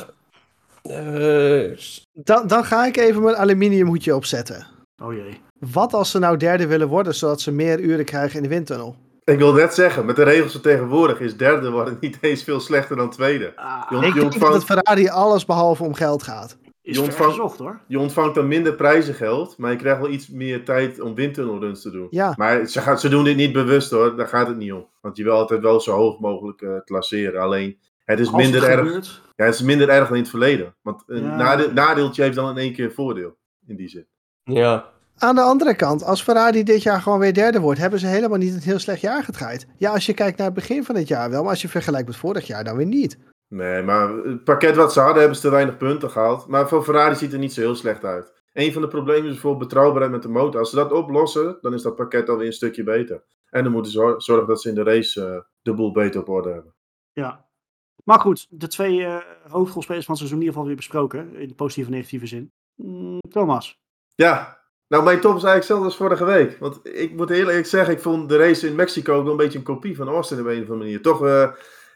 eh, 0.82 1.76
Dan, 2.12 2.46
dan 2.46 2.64
ga 2.64 2.86
ik 2.86 2.96
even 2.96 3.22
mijn 3.22 3.36
aluminiumhoedje 3.36 4.14
opzetten. 4.14 4.66
Oh 5.02 5.12
jee. 5.14 5.40
Wat 5.72 5.92
als 5.94 6.10
ze 6.10 6.18
nou 6.18 6.36
derde 6.36 6.66
willen 6.66 6.88
worden, 6.88 7.14
zodat 7.14 7.40
ze 7.40 7.52
meer 7.52 7.80
uren 7.80 8.04
krijgen 8.04 8.36
in 8.36 8.42
de 8.42 8.48
windtunnel? 8.48 8.96
Ik 9.24 9.38
wil 9.38 9.52
net 9.52 9.74
zeggen, 9.74 10.04
met 10.06 10.16
de 10.16 10.22
regels 10.22 10.52
van 10.52 10.60
tegenwoordig 10.60 11.20
is 11.20 11.36
derde 11.36 11.70
worden 11.70 11.96
niet 12.00 12.18
eens 12.20 12.42
veel 12.42 12.60
slechter 12.60 12.96
dan 12.96 13.10
tweede. 13.10 13.52
Ah, 13.56 14.06
Ik 14.06 14.14
denk 14.14 14.40
dat 14.40 14.52
het 14.54 14.64
Ferrari 14.64 15.08
alles 15.08 15.44
behalve 15.44 15.84
om 15.84 15.94
geld 15.94 16.22
gaat. 16.22 16.56
Is 16.82 16.96
je 16.96 17.02
ontvangt- 17.02 17.32
gezocht 17.34 17.58
hoor. 17.58 17.80
je 17.86 17.98
ontvangt 17.98 18.34
dan 18.34 18.48
minder 18.48 18.74
prijzengeld, 18.74 19.56
maar 19.58 19.70
je 19.70 19.76
krijgt 19.76 20.00
wel 20.00 20.10
iets 20.10 20.28
meer 20.28 20.64
tijd 20.64 21.00
om 21.00 21.14
windtunnelruns 21.14 21.82
te 21.82 21.90
doen. 21.90 22.06
Ja, 22.10 22.34
Maar 22.36 22.66
ze, 22.66 22.80
gaat, 22.80 23.00
ze 23.00 23.08
doen 23.08 23.24
dit 23.24 23.36
niet 23.36 23.52
bewust 23.52 23.90
hoor, 23.90 24.16
daar 24.16 24.28
gaat 24.28 24.46
het 24.46 24.56
niet 24.56 24.72
om. 24.72 24.86
Want 25.00 25.16
je 25.16 25.22
wil 25.24 25.32
altijd 25.32 25.60
wel 25.60 25.80
zo 25.80 25.92
hoog 25.92 26.18
mogelijk 26.20 26.62
eh, 26.62 26.70
klasseren. 26.84 27.40
Alleen, 27.40 27.78
het 28.04 28.20
is, 28.20 28.26
Als 28.26 28.36
minder 28.42 28.60
het 28.60 28.70
erg, 28.70 28.78
gebeurt, 28.80 29.22
ja, 29.36 29.44
het 29.44 29.54
is 29.54 29.62
minder 29.62 29.88
erg 29.88 30.06
dan 30.06 30.16
in 30.16 30.22
het 30.22 30.30
verleden. 30.30 30.74
Want 30.82 31.02
een 31.06 31.22
Ja. 31.22 31.56
nadeeltje 31.72 32.22
heeft 32.22 32.34
dan 32.34 32.50
in 32.50 32.56
één 32.56 32.72
keer 32.72 32.84
een 32.84 32.92
voordeel, 32.92 33.36
in 33.66 33.76
die 33.76 33.88
zin. 33.88 34.06
ja. 34.44 34.88
Aan 35.22 35.34
de 35.34 35.40
andere 35.40 35.74
kant, 35.74 36.04
als 36.04 36.22
Ferrari 36.22 36.62
dit 36.62 36.82
jaar 36.82 37.00
gewoon 37.00 37.18
weer 37.18 37.34
derde 37.34 37.60
wordt, 37.60 37.80
hebben 37.80 37.98
ze 37.98 38.06
helemaal 38.06 38.38
niet 38.38 38.54
een 38.54 38.60
heel 38.60 38.78
slecht 38.78 39.00
jaar 39.00 39.24
gedraaid. 39.24 39.66
Ja, 39.76 39.92
als 39.92 40.06
je 40.06 40.14
kijkt 40.14 40.36
naar 40.38 40.46
het 40.46 40.54
begin 40.54 40.84
van 40.84 40.94
het 40.96 41.08
jaar 41.08 41.30
wel, 41.30 41.40
maar 41.42 41.50
als 41.50 41.62
je 41.62 41.68
vergelijkt 41.68 42.06
met 42.06 42.16
vorig 42.16 42.46
jaar, 42.46 42.64
dan 42.64 42.76
weer 42.76 42.86
niet. 42.86 43.18
Nee, 43.50 43.82
maar 43.82 44.08
het 44.14 44.44
pakket 44.44 44.76
wat 44.76 44.92
ze 44.92 45.00
hadden, 45.00 45.18
hebben 45.18 45.36
ze 45.36 45.42
te 45.42 45.50
weinig 45.50 45.76
punten 45.76 46.10
gehaald. 46.10 46.46
Maar 46.46 46.68
voor 46.68 46.82
Ferrari 46.82 47.14
ziet 47.14 47.32
er 47.32 47.38
niet 47.38 47.52
zo 47.52 47.60
heel 47.60 47.74
slecht 47.74 48.04
uit. 48.04 48.32
Een 48.52 48.72
van 48.72 48.82
de 48.82 48.88
problemen 48.88 49.24
is 49.24 49.30
bijvoorbeeld 49.32 49.68
betrouwbaarheid 49.68 50.12
met 50.12 50.22
de 50.22 50.28
motor. 50.28 50.60
Als 50.60 50.70
ze 50.70 50.76
dat 50.76 50.92
oplossen, 50.92 51.58
dan 51.60 51.74
is 51.74 51.82
dat 51.82 51.96
pakket 51.96 52.28
alweer 52.28 52.46
een 52.46 52.52
stukje 52.52 52.82
beter. 52.82 53.22
En 53.50 53.62
dan 53.62 53.72
moeten 53.72 53.92
ze 53.92 53.98
zor- 53.98 54.22
zorgen 54.22 54.46
dat 54.46 54.60
ze 54.62 54.68
in 54.68 54.74
de 54.74 54.82
race 54.82 55.24
eh, 55.26 55.40
de 55.62 55.74
boel 55.74 55.92
beter 55.92 56.20
op 56.20 56.28
orde 56.28 56.52
hebben. 56.52 56.74
ja. 57.12 57.48
Maar 58.04 58.20
goed, 58.20 58.46
de 58.50 58.68
twee 58.68 59.04
eh, 59.04 59.16
hoofdrolspelers 59.48 60.04
van 60.04 60.14
het 60.14 60.24
seizoen 60.24 60.40
in 60.40 60.44
ieder 60.44 60.52
geval 60.52 60.66
weer 60.66 60.76
besproken. 60.76 61.34
In 61.34 61.54
positieve 61.54 61.90
en 61.90 61.96
negatieve 61.96 62.26
zin. 62.26 62.52
Mm, 62.74 63.18
Thomas. 63.30 63.80
Ja, 64.14 64.60
nou 64.88 65.04
mijn 65.04 65.20
top 65.20 65.36
is 65.36 65.42
eigenlijk 65.44 65.54
hetzelfde 65.54 65.84
als 65.84 65.96
vorige 65.96 66.24
week. 66.24 66.58
Want 66.58 66.80
ik 66.82 67.12
moet 67.16 67.28
heel 67.28 67.48
eerlijk 67.48 67.66
zeggen, 67.66 67.94
ik 67.94 68.00
vond 68.00 68.28
de 68.28 68.36
race 68.36 68.66
in 68.68 68.74
Mexico 68.74 69.14
ook 69.14 69.22
wel 69.22 69.30
een 69.30 69.36
beetje 69.36 69.58
een 69.58 69.64
kopie 69.64 69.96
van 69.96 70.08
Austin 70.08 70.40
op 70.40 70.46
een 70.46 70.52
of 70.52 70.58
andere 70.60 70.76
manier. 70.78 71.02
Toch 71.02 71.24
eh, 71.26 71.50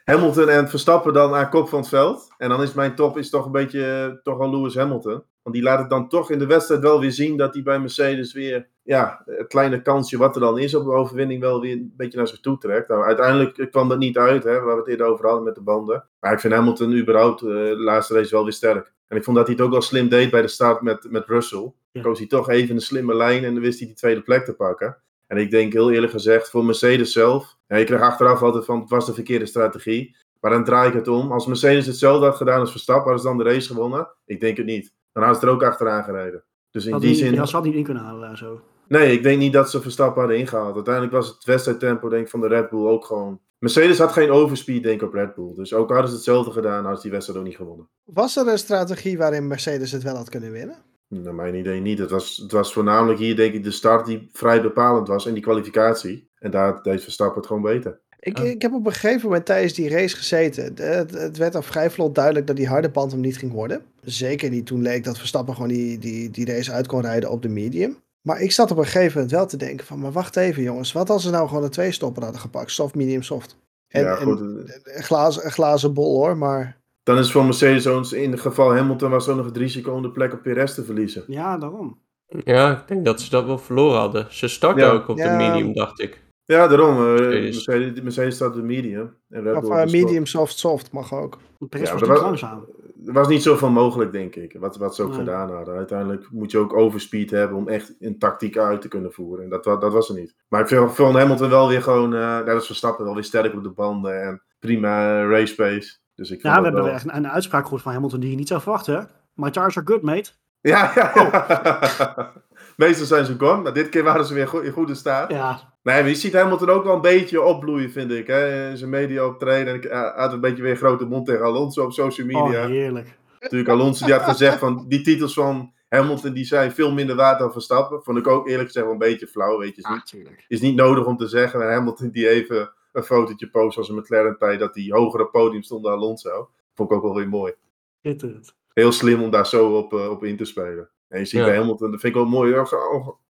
Hamilton 0.04 0.48
en 0.48 0.68
Verstappen 0.68 1.12
dan 1.12 1.34
aan 1.34 1.50
kop 1.50 1.68
van 1.68 1.78
het 1.78 1.88
veld. 1.88 2.28
En 2.38 2.48
dan 2.48 2.62
is 2.62 2.72
mijn 2.72 2.94
top 2.94 3.18
is 3.18 3.30
toch 3.30 3.44
een 3.44 3.52
beetje 3.52 3.84
eh, 3.84 4.22
toch 4.22 4.38
wel 4.38 4.50
Lewis 4.50 4.74
Hamilton. 4.74 5.22
Want 5.42 5.56
die 5.56 5.64
laat 5.64 5.78
het 5.78 5.90
dan 5.90 6.08
toch 6.08 6.30
in 6.30 6.38
de 6.38 6.46
wedstrijd 6.46 6.80
wel 6.80 7.00
weer 7.00 7.12
zien 7.12 7.36
dat 7.36 7.54
hij 7.54 7.62
bij 7.62 7.78
Mercedes 7.78 8.32
weer 8.32 8.68
ja, 8.82 9.22
het 9.24 9.46
kleine 9.46 9.82
kansje 9.82 10.18
wat 10.18 10.34
er 10.34 10.40
dan 10.40 10.58
is 10.58 10.74
op 10.74 10.84
de 10.84 10.90
overwinning 10.90 11.40
wel 11.40 11.60
weer 11.60 11.72
een 11.72 11.94
beetje 11.96 12.18
naar 12.18 12.28
zich 12.28 12.40
toe 12.40 12.58
trekt. 12.58 12.88
Nou, 12.88 13.04
uiteindelijk 13.04 13.70
kwam 13.70 13.88
dat 13.88 13.98
niet 13.98 14.18
uit, 14.18 14.44
hè, 14.44 14.60
waar 14.60 14.74
we 14.74 14.80
het 14.80 14.88
eerder 14.88 15.06
over 15.06 15.26
hadden 15.26 15.44
met 15.44 15.54
de 15.54 15.60
banden. 15.60 16.08
Maar 16.20 16.32
ik 16.32 16.40
vind 16.40 16.54
Hamilton 16.54 16.92
überhaupt 16.92 17.42
eh, 17.42 17.48
de 17.48 17.76
laatste 17.76 18.14
race 18.14 18.34
wel 18.34 18.42
weer 18.42 18.52
sterk. 18.52 18.92
En 19.08 19.16
ik 19.16 19.24
vond 19.24 19.36
dat 19.36 19.46
hij 19.46 19.54
het 19.54 19.64
ook 19.64 19.72
wel 19.72 19.82
slim 19.82 20.08
deed 20.08 20.30
bij 20.30 20.42
de 20.42 20.48
start 20.48 20.80
met, 20.80 21.10
met 21.10 21.26
Russell. 21.26 21.72
Ja. 21.92 22.02
Koos 22.02 22.18
hij 22.18 22.26
toch 22.26 22.50
even 22.50 22.74
een 22.74 22.80
slimme 22.80 23.14
lijn 23.14 23.44
en 23.44 23.52
dan 23.52 23.62
wist 23.62 23.78
hij 23.78 23.86
die 23.86 23.96
tweede 23.96 24.22
plek 24.22 24.44
te 24.44 24.54
pakken. 24.54 24.96
En 25.34 25.40
ik 25.40 25.50
denk 25.50 25.72
heel 25.72 25.90
eerlijk 25.90 26.12
gezegd, 26.12 26.50
voor 26.50 26.64
Mercedes 26.64 27.12
zelf, 27.12 27.56
ja, 27.66 27.76
je 27.76 27.84
kreeg 27.84 28.00
achteraf 28.00 28.42
altijd 28.42 28.64
van 28.64 28.80
het 28.80 28.90
was 28.90 29.06
de 29.06 29.14
verkeerde 29.14 29.46
strategie. 29.46 30.16
Maar 30.40 30.50
dan 30.50 30.64
draai 30.64 30.88
ik 30.88 30.94
het 30.94 31.08
om. 31.08 31.32
Als 31.32 31.46
Mercedes 31.46 31.86
hetzelfde 31.86 32.26
had 32.26 32.36
gedaan 32.36 32.60
als 32.60 32.70
Verstappen, 32.70 33.04
hadden 33.04 33.22
ze 33.22 33.36
dan 33.36 33.38
de 33.38 33.52
race 33.52 33.72
gewonnen? 33.72 34.08
Ik 34.26 34.40
denk 34.40 34.56
het 34.56 34.66
niet. 34.66 34.92
Dan 35.12 35.22
hadden 35.22 35.40
ze 35.40 35.46
er 35.46 35.52
ook 35.52 35.62
achteraan 35.62 36.04
gereden. 36.04 36.44
Dus 36.70 36.86
in 36.86 36.92
Had 36.92 37.00
die 37.00 37.10
niet, 37.10 37.18
zin. 37.18 37.32
ja, 37.32 37.46
ze 37.46 37.56
had 37.56 37.64
niet 37.64 37.74
in 37.74 37.84
kunnen 37.84 38.02
halen 38.02 38.20
daar 38.20 38.36
zo. 38.36 38.60
Nee, 38.88 39.12
ik 39.12 39.22
denk 39.22 39.38
niet 39.38 39.52
dat 39.52 39.70
ze 39.70 39.80
Verstappen 39.80 40.20
hadden 40.20 40.38
ingehaald. 40.38 40.74
Uiteindelijk 40.74 41.14
was 41.14 41.28
het 41.28 41.44
wedstrijdtempo 41.44 42.08
denk 42.08 42.24
ik, 42.24 42.30
van 42.30 42.40
de 42.40 42.46
Red 42.48 42.70
Bull 42.70 42.86
ook 42.86 43.04
gewoon... 43.04 43.40
Mercedes 43.58 43.98
had 43.98 44.12
geen 44.12 44.30
overspeed 44.30 44.82
denk 44.82 45.00
ik 45.00 45.06
op 45.08 45.14
Red 45.14 45.34
Bull. 45.34 45.54
Dus 45.54 45.74
ook 45.74 45.90
hadden 45.90 46.08
ze 46.08 46.14
hetzelfde 46.14 46.50
gedaan, 46.50 46.80
hadden 46.80 46.96
ze 46.96 47.02
die 47.02 47.10
wedstrijd 47.10 47.38
ook 47.38 47.46
niet 47.46 47.56
gewonnen. 47.56 47.88
Was 48.04 48.36
er 48.36 48.48
een 48.48 48.58
strategie 48.58 49.18
waarin 49.18 49.46
Mercedes 49.46 49.92
het 49.92 50.02
wel 50.02 50.16
had 50.16 50.28
kunnen 50.28 50.50
winnen? 50.52 50.76
Naar 51.08 51.34
mijn 51.34 51.54
idee 51.54 51.80
niet. 51.80 51.98
Het 51.98 52.10
was, 52.10 52.36
het 52.36 52.52
was 52.52 52.72
voornamelijk 52.72 53.18
hier 53.18 53.36
denk 53.36 53.54
ik 53.54 53.64
de 53.64 53.70
start 53.70 54.06
die 54.06 54.28
vrij 54.32 54.62
bepalend 54.62 55.08
was 55.08 55.26
en 55.26 55.34
die 55.34 55.42
kwalificatie. 55.42 56.28
En 56.38 56.50
daar 56.50 56.82
deed 56.82 57.02
Verstappen 57.02 57.36
het 57.36 57.46
gewoon 57.46 57.62
beter. 57.62 58.00
Ik, 58.20 58.38
Ah. 58.38 58.46
ik 58.46 58.62
heb 58.62 58.72
op 58.72 58.86
een 58.86 58.92
gegeven 58.92 59.26
moment 59.28 59.46
tijdens 59.46 59.72
die 59.72 59.88
race 59.88 60.16
gezeten. 60.16 60.64
Het, 60.74 61.10
het 61.10 61.36
werd 61.36 61.54
al 61.54 61.62
vrij 61.62 61.90
vlot 61.90 62.14
duidelijk 62.14 62.46
dat 62.46 62.56
die 62.56 62.68
harde 62.68 62.90
band 62.90 63.12
hem 63.12 63.20
niet 63.20 63.36
ging 63.38 63.52
worden. 63.52 63.84
Zeker 64.02 64.50
niet 64.50 64.66
toen 64.66 64.82
leek 64.82 65.04
dat 65.04 65.18
Verstappen 65.18 65.54
gewoon 65.54 65.68
die, 65.68 65.98
die, 65.98 66.30
die 66.30 66.46
race 66.46 66.72
uit 66.72 66.86
kon 66.86 67.00
rijden 67.00 67.30
op 67.30 67.42
de 67.42 67.48
medium. 67.48 67.96
Maar 68.20 68.40
ik 68.40 68.52
zat 68.52 68.70
op 68.70 68.76
een 68.76 68.84
gegeven 68.84 69.12
moment 69.12 69.30
wel 69.30 69.46
te 69.46 69.56
denken 69.56 69.86
van, 69.86 69.98
maar 70.00 70.12
wacht 70.12 70.36
even 70.36 70.62
jongens. 70.62 70.92
Wat 70.92 71.10
als 71.10 71.22
ze 71.22 71.30
nou 71.30 71.48
gewoon 71.48 71.62
een 71.64 71.70
twee 71.70 71.92
stopper 71.92 72.22
hadden 72.22 72.40
gepakt? 72.40 72.70
Soft, 72.70 72.94
medium, 72.94 73.22
soft. 73.22 73.56
En, 73.88 74.02
ja, 74.02 74.14
goed. 74.14 74.40
en 74.40 74.80
een, 74.82 75.02
glazen, 75.02 75.44
een 75.44 75.52
glazen 75.52 75.94
bol 75.94 76.16
hoor, 76.16 76.36
maar 76.36 76.80
Dan 77.04 77.18
is 77.18 77.32
voor 77.32 77.44
Mercedes 77.44 78.12
in 78.12 78.30
het 78.30 78.40
geval 78.40 78.74
Hamilton 78.74 79.10
was 79.10 79.28
ook 79.28 79.36
nog 79.36 79.46
het 79.46 79.56
risico 79.56 79.92
om 79.92 80.02
de 80.02 80.10
plek 80.10 80.32
op 80.32 80.42
Perez 80.42 80.74
te 80.74 80.84
verliezen. 80.84 81.24
Ja, 81.26 81.58
daarom. 81.58 81.98
Ja, 82.44 82.72
ik 82.80 82.88
denk 82.88 83.04
dat 83.04 83.20
ze 83.20 83.30
dat 83.30 83.44
wel 83.46 83.58
verloren 83.58 83.98
hadden. 83.98 84.26
Ze 84.30 84.48
starten 84.48 84.84
Ja. 84.84 84.90
ook 84.92 85.08
op 85.08 85.16
Ja. 85.18 85.30
de 85.38 85.44
medium, 85.44 85.72
dacht 85.72 86.00
ik. 86.00 86.22
Ja, 86.44 86.66
daarom. 86.68 86.96
eh, 87.16 87.20
Mercedes. 87.30 88.02
Mercedes, 88.02 88.34
staat 88.34 88.48
op 88.48 88.54
de 88.54 88.62
medium. 88.62 89.14
En 89.28 89.42
Red 89.42 89.56
of 89.56 89.62
Bull 89.62 89.70
eh, 89.72 89.90
medium, 89.90 90.26
soft, 90.26 90.58
soft 90.58 90.92
mag 90.92 91.12
ook. 91.14 91.38
Perez 91.68 91.88
Ja, 91.90 91.98
was 91.98 92.20
langzaam. 92.20 92.64
Er 93.06 93.12
was 93.12 93.28
niet 93.28 93.42
zoveel 93.42 93.70
mogelijk, 93.70 94.12
denk 94.12 94.36
ik. 94.36 94.56
Wat, 94.58 94.76
wat 94.76 94.94
ze 94.94 95.02
ook 95.02 95.08
Nee. 95.08 95.18
gedaan 95.18 95.50
hadden. 95.50 95.74
Uiteindelijk 95.76 96.26
moet 96.30 96.50
je 96.50 96.58
ook 96.58 96.76
overspeed 96.76 97.30
hebben 97.30 97.56
om 97.58 97.68
echt 97.68 97.94
een 98.00 98.18
tactiek 98.18 98.58
uit 98.58 98.80
te 98.80 98.88
kunnen 98.88 99.12
voeren. 99.12 99.44
En 99.44 99.50
dat, 99.50 99.64
dat 99.64 99.92
was 99.92 100.08
er 100.08 100.14
niet. 100.14 100.34
Maar 100.48 100.60
ik 100.60 100.68
vind 100.68 100.94
van 100.94 101.16
Hamilton 101.16 101.48
wel 101.48 101.68
weer 101.68 101.82
gewoon, 101.82 102.14
eh 102.14 102.38
net 102.44 102.54
als 102.54 102.66
Verstappen, 102.66 103.04
wel 103.04 103.14
weer 103.14 103.24
sterk 103.24 103.54
op 103.54 103.62
de 103.62 103.70
banden. 103.70 104.22
En 104.22 104.42
prima 104.58 105.20
eh, 105.22 105.28
race 105.30 105.54
pace. 105.54 105.96
Dus 106.14 106.30
ik 106.30 106.42
Ja, 106.42 106.50
dat 106.50 106.58
we 106.58 106.64
hebben 106.64 106.84
wel... 106.84 106.92
echt 106.92 107.04
een, 107.04 107.16
een 107.16 107.28
uitspraak 107.28 107.62
gehoord 107.62 107.82
van 107.82 107.92
Hamilton 107.92 108.20
die 108.20 108.30
je 108.30 108.36
niet 108.36 108.48
zou 108.48 108.60
verwachten. 108.60 109.08
My 109.34 109.50
tires 109.50 109.76
are 109.76 109.86
good, 109.86 110.02
mate. 110.02 110.30
Ja, 110.60 110.92
ja, 110.94 111.12
ja. 111.14 112.32
Meestal 112.76 113.06
zijn 113.06 113.24
ze 113.24 113.34
gone, 113.38 113.62
maar 113.62 113.72
dit 113.72 113.88
keer 113.88 114.02
waren 114.02 114.24
ze 114.24 114.34
weer 114.34 114.64
in 114.64 114.72
goede 114.72 114.94
staat. 114.94 115.30
Ja, 115.30 115.74
Nee, 115.84 116.00
maar 116.00 116.08
je 116.08 116.14
ziet 116.14 116.32
Hamilton 116.32 116.68
ook 116.68 116.84
wel 116.84 116.94
een 116.94 117.00
beetje 117.00 117.42
opbloeien, 117.42 117.90
vind 117.90 118.10
ik. 118.10 118.26
Hè? 118.26 118.70
In 118.70 118.76
zijn 118.76 118.90
media 118.90 119.26
optreden. 119.26 119.66
En 119.66 119.74
ik 119.74 119.90
hij 119.90 120.12
had 120.16 120.32
een 120.32 120.40
beetje 120.40 120.62
weer 120.62 120.70
een 120.70 120.76
grote 120.76 121.04
mond 121.04 121.26
tegen 121.26 121.44
Alonso 121.44 121.84
op 121.84 121.92
social 121.92 122.26
media. 122.26 122.62
oh, 122.62 122.66
heerlijk. 122.66 123.18
Natuurlijk, 123.40 123.70
Alonso 123.70 124.04
die 124.04 124.14
had 124.14 124.22
gezegd 124.22 124.58
van 124.58 124.84
die 124.88 125.00
titels 125.00 125.34
van 125.34 125.72
Hamilton 125.88 126.32
die 126.32 126.44
zijn 126.44 126.72
veel 126.72 126.92
minder 126.92 127.16
waard 127.16 127.38
dan 127.38 127.52
Verstappen. 127.52 128.02
Vond 128.02 128.18
ik 128.18 128.26
ook 128.26 128.48
eerlijk 128.48 128.66
gezegd 128.66 128.84
wel 128.84 128.94
een 128.94 129.00
beetje 129.00 129.26
flauw. 129.26 129.58
Weet 129.58 129.76
je, 129.76 129.82
is 129.82 129.88
niet, 129.88 130.06
tuurlijk. 130.06 130.44
is 130.48 130.60
niet 130.60 130.76
nodig 130.76 131.04
om 131.04 131.16
te 131.16 131.28
zeggen. 131.28 131.58
Maar 131.58 131.72
Hamilton 131.72 132.10
die 132.10 132.28
even 132.28 132.72
een 132.94 133.02
fotootje 133.02 133.50
post 133.50 133.78
als 133.78 133.88
een 133.88 133.96
McLaren 133.96 134.36
tijd 134.38 134.58
dat 134.60 134.74
die 134.74 134.92
hoger 134.92 135.20
op 135.20 135.32
podium 135.32 135.62
stond 135.62 135.84
dan 135.84 135.92
Alonso. 135.92 136.48
Vond 136.74 136.90
ik 136.90 136.96
ook 136.96 137.02
wel 137.02 137.14
weer 137.14 137.28
mooi. 137.28 137.52
Schitterend. 138.00 138.54
Heel 138.72 138.92
slim 138.92 139.22
om 139.22 139.30
daar 139.30 139.46
zo 139.46 139.76
op, 139.76 139.92
eh, 139.92 140.10
op 140.10 140.24
in 140.24 140.36
te 140.36 140.44
spelen. 140.44 140.88
En 141.08 141.18
je 141.18 141.24
ziet 141.24 141.40
Ja. 141.40 141.46
bij 141.46 141.56
Hamilton, 141.56 141.90
dat 141.90 142.00
vind 142.00 142.14
ik 142.14 142.20
wel 142.20 142.30
mooi. 142.30 142.64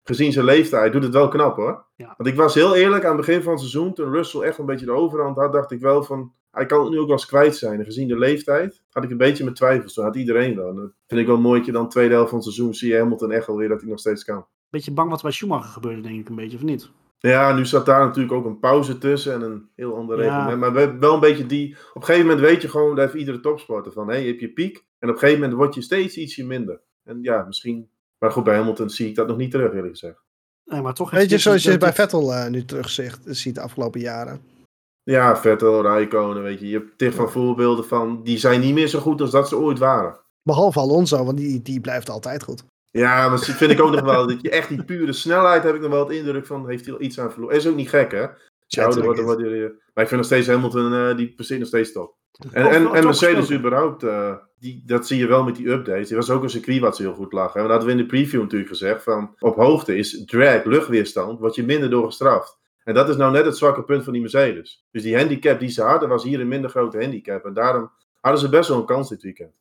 Gezien 0.04 0.32
zijn 0.32 0.46
leeftijd, 0.46 0.82
hij 0.82 0.92
doet 0.92 1.04
het 1.04 1.14
wel 1.14 1.28
knap 1.28 1.56
hoor. 1.56 1.86
Ja. 1.96 2.14
Want 2.18 2.30
ik 2.30 2.36
was 2.36 2.54
heel 2.54 2.76
eerlijk 2.76 3.04
aan 3.06 3.18
het 3.18 3.26
begin 3.26 3.42
van 3.42 3.52
het 3.52 3.60
seizoen, 3.62 3.94
toen 3.94 4.12
Russell 4.12 4.42
echt 4.42 4.58
een 4.58 4.66
beetje 4.66 4.86
de 4.86 4.92
overhand 4.92 5.38
had, 5.38 5.54
dacht 5.54 5.72
ik 5.72 5.80
wel 5.80 6.04
van, 6.04 6.34
hij 6.52 6.66
kan 6.66 6.80
het 6.82 6.90
nu 6.90 7.00
ook 7.00 7.08
wel 7.08 7.16
eens 7.16 7.26
kwijt 7.26 7.56
zijn. 7.56 7.80
En 7.80 7.86
gezien 7.86 8.08
de 8.08 8.18
leeftijd, 8.18 8.84
had 8.90 9.04
ik 9.04 9.10
een 9.12 9.18
beetje 9.18 9.44
mijn 9.44 9.56
twijfels. 9.56 9.94
Toen 9.94 10.04
had 10.04 10.16
iedereen 10.16 10.56
wel. 10.56 10.70
En 10.70 10.76
dat 10.76 10.92
vind 11.08 11.22
ik 11.22 11.28
wel 11.28 11.40
mooi 11.40 11.58
dat 11.58 11.66
je 11.66 11.72
dan 11.72 11.90
tweede 11.90 12.14
helft 12.14 12.30
van 12.30 12.38
het 12.40 12.48
seizoen 12.48 12.74
zie 12.74 12.90
je 12.92 12.98
Hamilton 12.98 13.32
echt 13.32 13.48
wel 13.48 13.58
weer 13.58 13.70
dat 13.70 13.82
hij 13.82 13.90
nog 13.90 14.00
steeds 14.00 14.24
kan. 14.24 14.46
Beetje 14.70 14.92
bang 14.92 15.10
wat 15.10 15.18
er 15.18 15.24
bij 15.24 15.34
Schumacher 15.34 15.70
gebeurde, 15.72 16.02
denk 16.02 16.20
ik 16.20 16.30
een 16.30 16.36
beetje, 16.36 16.58
of 16.58 16.64
niet? 16.64 16.90
Ja, 17.28 17.54
nu 17.54 17.66
zat 17.66 17.86
daar 17.86 18.06
natuurlijk 18.06 18.34
ook 18.34 18.46
een 18.46 18.60
pauze 18.60 18.98
tussen 18.98 19.34
en 19.34 19.42
een 19.42 19.70
heel 19.76 19.96
ander 19.96 20.24
Ja. 20.24 20.24
reglement. 20.46 20.60
Maar 20.60 20.74
we- 20.74 20.98
wel 21.00 21.14
een 21.14 21.20
beetje 21.20 21.46
die. 21.46 21.76
Op 21.90 21.96
een 22.02 22.04
gegeven 22.04 22.28
moment 22.28 22.46
weet 22.46 22.62
je 22.62 22.70
gewoon, 22.70 22.96
dat 22.96 23.06
heeft 23.06 23.18
iedere 23.20 23.40
topsporter 23.40 23.92
van. 23.92 24.08
Hé, 24.10 24.16
je 24.16 24.28
hebt 24.28 24.40
je 24.40 24.50
piek. 24.54 24.76
En 25.00 25.08
op 25.10 25.14
een 25.14 25.20
gegeven 25.20 25.42
moment 25.42 25.60
word 25.60 25.76
je 25.76 25.82
steeds 25.82 26.18
ietsje 26.18 26.46
minder. 26.46 26.82
En 27.04 27.20
ja, 27.22 27.44
misschien. 27.48 27.90
Maar 28.18 28.32
goed, 28.32 28.44
bij 28.44 28.56
Hamilton 28.56 28.90
zie 28.90 29.08
ik 29.08 29.16
dat 29.16 29.28
nog 29.28 29.38
niet 29.38 29.52
terug, 29.52 29.74
eerlijk 29.74 29.92
gezegd. 29.98 30.22
Nee, 30.66 30.82
maar 30.82 30.94
toch 30.94 31.12
Weet 31.12 31.30
je, 31.30 31.38
zoals 31.38 31.64
je 31.64 31.78
bij 31.78 31.94
Vettel 31.94 32.34
eh, 32.34 32.50
nu 32.50 32.66
terug 32.66 32.90
ziet, 32.90 33.20
ziet 33.26 33.56
de 33.56 33.62
afgelopen 33.62 34.00
jaren. 34.00 34.42
Ja, 35.04 35.38
Vettel, 35.38 35.82
Raikkonen, 35.82 36.44
weet 36.44 36.60
je. 36.60 36.68
Je 36.68 36.78
hebt 36.78 36.98
tig 36.98 37.14
van 37.14 37.30
voorbeelden 37.32 37.86
van. 37.86 38.24
Die 38.24 38.38
zijn 38.38 38.60
niet 38.62 38.74
meer 38.74 38.88
zo 38.88 39.00
goed 39.00 39.22
als 39.22 39.32
dat 39.32 39.48
ze 39.48 39.58
ooit 39.58 39.80
waren. 39.80 40.20
Behalve 40.42 40.80
Alonso, 40.80 41.24
want 41.26 41.38
die, 41.38 41.62
die 41.62 41.80
blijft 41.82 42.10
altijd 42.10 42.44
goed. 42.44 42.64
Ja, 42.94 43.30
maar 43.30 43.38
dat 43.38 43.46
vind 43.46 43.72
ik 43.72 43.82
ook 43.82 43.92
nog 43.92 44.02
wel. 44.02 44.28
Dat 44.28 44.42
je 44.42 44.50
echt 44.50 44.70
die 44.70 44.84
pure 44.84 45.14
snelheid 45.14 45.64
heb 45.64 45.76
ik 45.76 45.82
nog 45.82 45.90
wel 45.90 46.08
het 46.08 46.18
indruk 46.18 46.46
van. 46.46 46.70
Heeft 46.70 46.86
hij 46.86 46.94
al 46.94 47.02
iets 47.02 47.20
aan 47.20 47.32
verloren. 47.32 47.56
Is 47.56 47.68
ook 47.68 47.76
niet 47.76 47.90
gek, 47.90 48.12
hè? 48.12 48.22
Als 48.22 48.38
je 48.68 48.80
Ja, 48.80 48.86
ouder 48.86 49.04
wordt, 49.04 49.22
word 49.22 49.40
je. 49.40 49.82
Maar 49.94 50.04
ik 50.04 50.10
vind 50.10 50.22
nog 50.22 50.26
steeds 50.26 50.48
Hamilton, 50.48 50.94
eh, 50.94 51.18
die 51.18 51.34
presteert 51.34 51.60
nog 51.60 51.68
steeds 51.68 51.92
top. 51.92 52.16
En, 52.52 52.92
en, 52.92 53.04
Mercedes 53.04 53.52
überhaupt, 53.52 54.04
eh, 54.04 54.36
die, 54.60 54.84
dat 54.86 55.08
zie 55.08 55.18
je 55.18 55.28
wel 55.28 55.44
met 55.44 55.56
die 55.56 55.70
updates. 55.70 56.08
Die 56.08 56.18
was 56.18 56.30
ook 56.30 56.44
een 56.44 56.50
circuit 56.50 56.80
wat 56.80 56.96
ze 56.96 57.02
heel 57.02 57.14
goed 57.14 57.34
lag. 57.34 57.56
En 57.56 57.62
dat 57.62 57.70
hadden 57.70 57.88
we 57.88 57.94
in 57.94 58.02
de 58.02 58.06
preview 58.06 58.42
natuurlijk 58.42 58.70
gezegd. 58.70 59.04
Van, 59.04 59.36
op 59.40 59.56
hoogte 59.56 59.96
is 59.96 60.26
drag, 60.26 60.64
luchtweerstand, 60.64 61.40
word 61.40 61.56
je 61.56 61.64
minder 61.64 61.90
door 61.90 62.06
gestraft. 62.06 62.58
En 62.84 62.94
dat 62.94 63.10
is 63.10 63.16
nou 63.16 63.32
net 63.32 63.46
het 63.46 63.58
zwakke 63.58 63.84
punt 63.84 64.04
van 64.04 64.14
die 64.14 64.22
Mercedes. 64.22 64.86
Dus 64.92 65.04
die 65.04 65.18
handicap 65.18 65.60
die 65.60 65.70
ze 65.70 65.82
hadden, 65.82 66.10
was 66.10 66.24
hier 66.24 66.40
een 66.40 66.48
minder 66.48 66.70
grote 66.70 67.00
handicap. 67.00 67.46
En 67.46 67.54
daarom 67.54 67.92
hadden 68.22 68.42
ze 68.42 68.50
best 68.50 68.70
wel 68.70 68.78
een 68.78 68.86
kans 68.86 69.10
dit 69.10 69.24
weekend. 69.24 69.52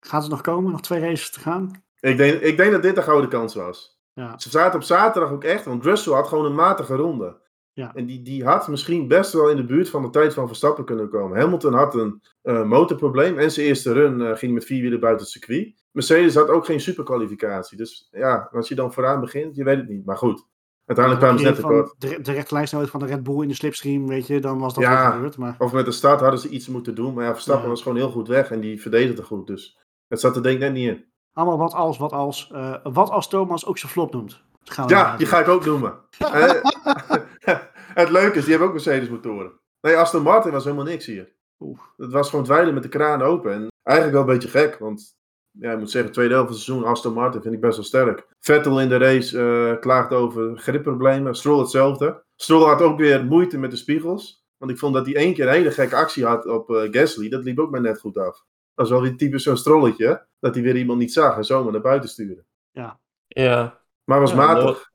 Gaat 0.00 0.22
het 0.22 0.30
nog 0.30 0.40
komen? 0.40 0.70
Nog 0.70 0.80
twee 0.80 1.00
races 1.00 1.30
te 1.30 1.40
gaan? 1.40 1.82
Ik 2.10 2.16
denk, 2.16 2.40
ik 2.40 2.56
denk 2.56 2.72
dat 2.72 2.82
dit 2.82 2.94
de 2.94 3.02
gouden 3.02 3.30
kans 3.30 3.54
was. 3.54 4.00
Ja. 4.12 4.38
Ze 4.38 4.50
zaten 4.50 4.78
op 4.78 4.84
zaterdag 4.84 5.32
ook 5.32 5.44
echt, 5.44 5.64
want 5.64 5.84
Russell 5.84 6.12
had 6.12 6.28
gewoon 6.28 6.44
een 6.44 6.54
matige 6.54 6.94
ronde. 6.96 7.40
Ja. 7.72 7.94
En 7.94 8.06
die, 8.06 8.22
die 8.22 8.44
had 8.44 8.68
misschien 8.68 9.08
best 9.08 9.32
wel 9.32 9.48
in 9.50 9.56
de 9.56 9.64
buurt 9.64 9.88
van 9.90 10.02
de 10.02 10.10
tijd 10.10 10.34
van 10.34 10.46
Verstappen 10.46 10.84
kunnen 10.84 11.08
komen. 11.08 11.38
Hamilton 11.40 11.74
had 11.74 11.94
een 11.94 12.22
eh, 12.42 12.64
motorprobleem 12.64 13.38
en 13.38 13.50
zijn 13.50 13.66
eerste 13.66 13.92
run 13.92 14.20
eh, 14.20 14.36
ging 14.36 14.52
met 14.54 14.64
vier 14.64 14.82
wielen 14.82 15.00
buiten 15.00 15.22
het 15.22 15.32
circuit. 15.32 15.74
Mercedes 15.92 16.34
had 16.34 16.48
ook 16.48 16.64
geen 16.64 16.80
superkwalificatie. 16.80 17.76
Dus 17.76 18.08
ja, 18.10 18.48
als 18.52 18.68
je 18.68 18.74
dan 18.74 18.92
vooraan 18.92 19.20
begint, 19.20 19.56
je 19.56 19.64
weet 19.64 19.76
het 19.76 19.88
niet. 19.88 20.04
Maar 20.04 20.16
goed, 20.16 20.46
uiteindelijk 20.86 21.26
kwamen 21.26 21.42
ze 21.42 21.48
net 21.48 21.56
tekort. 21.60 21.94
De, 21.98 22.20
de 22.20 22.32
rechte 22.32 22.54
lijnsnelheid 22.54 22.90
van 22.92 23.00
de 23.00 23.06
Red 23.06 23.22
Bull 23.22 23.42
in 23.42 23.48
de 23.48 23.54
slipstream, 23.54 24.06
weet 24.08 24.26
je, 24.26 24.40
dan 24.40 24.58
was 24.58 24.74
dat 24.74 24.82
Ja. 24.82 25.10
gebeurd. 25.10 25.36
Maar 25.36 25.54
Of 25.58 25.72
met 25.72 25.84
de 25.84 25.92
start 25.92 26.20
hadden 26.20 26.40
ze 26.40 26.48
iets 26.48 26.68
moeten 26.68 26.94
doen. 26.94 27.14
Maar 27.14 27.24
ja, 27.24 27.32
Verstappen 27.32 27.64
Ja. 27.64 27.70
was 27.70 27.82
gewoon 27.82 27.98
heel 27.98 28.10
goed 28.10 28.28
weg 28.28 28.50
en 28.50 28.60
die 28.60 28.80
verdedigde 28.80 29.22
goed. 29.22 29.46
Dus 29.46 29.78
het 30.08 30.20
zat 30.20 30.36
er 30.36 30.42
denk 30.42 30.54
ik 30.54 30.60
net 30.60 30.72
niet 30.72 30.88
in. 30.88 31.04
Allemaal 31.32 31.58
wat 31.58 31.72
als, 31.74 31.98
wat 31.98 32.12
als. 32.12 32.50
eh, 32.52 32.74
wat 32.82 33.10
als 33.10 33.28
Thomas 33.28 33.66
ook 33.66 33.78
zijn 33.78 33.92
flop 33.92 34.12
noemt. 34.12 34.42
Gaan 34.64 34.86
we 34.86 34.94
Ja, 34.94 35.16
die 35.16 35.26
ga 35.26 35.38
ik 35.40 35.48
ook 35.48 35.64
noemen. 35.64 35.94
Eh, 36.18 36.54
het 38.00 38.10
leuke 38.10 38.36
is, 38.38 38.42
die 38.42 38.50
hebben 38.50 38.66
ook 38.68 38.74
Mercedes 38.74 39.08
motoren. 39.08 39.52
Nee, 39.80 39.96
Aston 39.96 40.22
Martin 40.22 40.52
was 40.52 40.64
helemaal 40.64 40.84
niks 40.84 41.06
hier. 41.06 41.32
Oeh. 41.58 41.78
Het 41.96 42.12
was 42.12 42.30
gewoon 42.30 42.44
dweilen 42.44 42.74
met 42.74 42.82
de 42.82 42.88
kraan 42.88 43.22
open. 43.22 43.52
En 43.52 43.68
eigenlijk 43.82 44.16
wel 44.18 44.26
een 44.28 44.38
beetje 44.38 44.58
gek, 44.58 44.78
want 44.78 45.16
ja, 45.50 45.72
ik 45.72 45.78
moet 45.78 45.90
zeggen, 45.90 46.12
tweede 46.12 46.32
helft 46.34 46.48
van 46.48 46.56
het 46.56 46.64
seizoen 46.64 46.88
Aston 46.88 47.12
Martin 47.12 47.42
vind 47.42 47.54
ik 47.54 47.60
best 47.60 47.76
wel 47.76 47.84
sterk. 47.84 48.26
Vettel 48.40 48.80
in 48.80 48.88
de 48.88 48.96
race 48.96 49.38
eh, 49.40 49.80
klaagt 49.80 50.12
over 50.12 50.58
gripproblemen. 50.58 51.34
Stroll 51.34 51.58
hetzelfde. 51.58 52.24
Stroll 52.36 52.64
had 52.66 52.82
ook 52.82 52.98
weer 52.98 53.24
moeite 53.24 53.58
met 53.58 53.70
de 53.70 53.76
spiegels. 53.76 54.44
Want 54.58 54.70
ik 54.70 54.78
vond 54.78 54.94
dat 54.94 55.06
hij 55.06 55.14
één 55.14 55.34
keer 55.34 55.46
een 55.46 55.52
hele 55.52 55.70
gekke 55.70 55.96
actie 55.96 56.26
had 56.26 56.46
op 56.46 56.70
eh, 56.70 56.88
Gasly. 56.90 57.28
Dat 57.28 57.44
liep 57.44 57.58
ook 57.58 57.70
maar 57.70 57.80
net 57.80 58.00
goed 58.00 58.18
af. 58.18 58.44
Dat 58.74 58.88
was 58.88 58.90
wel 58.90 59.00
weer 59.00 59.16
typisch 59.16 59.42
zo'n 59.42 59.56
strolletje. 59.56 60.26
Dat 60.40 60.54
hij 60.54 60.62
weer 60.64 60.76
iemand 60.76 60.98
niet 60.98 61.12
zag 61.12 61.36
en 61.36 61.44
zomaar 61.44 61.72
naar 61.72 61.80
buiten 61.80 62.08
stuurde. 62.08 62.44
Ja, 62.70 63.80
Maar 64.04 64.20
was 64.20 64.30
Ja, 64.30 64.36
matig. 64.36 64.90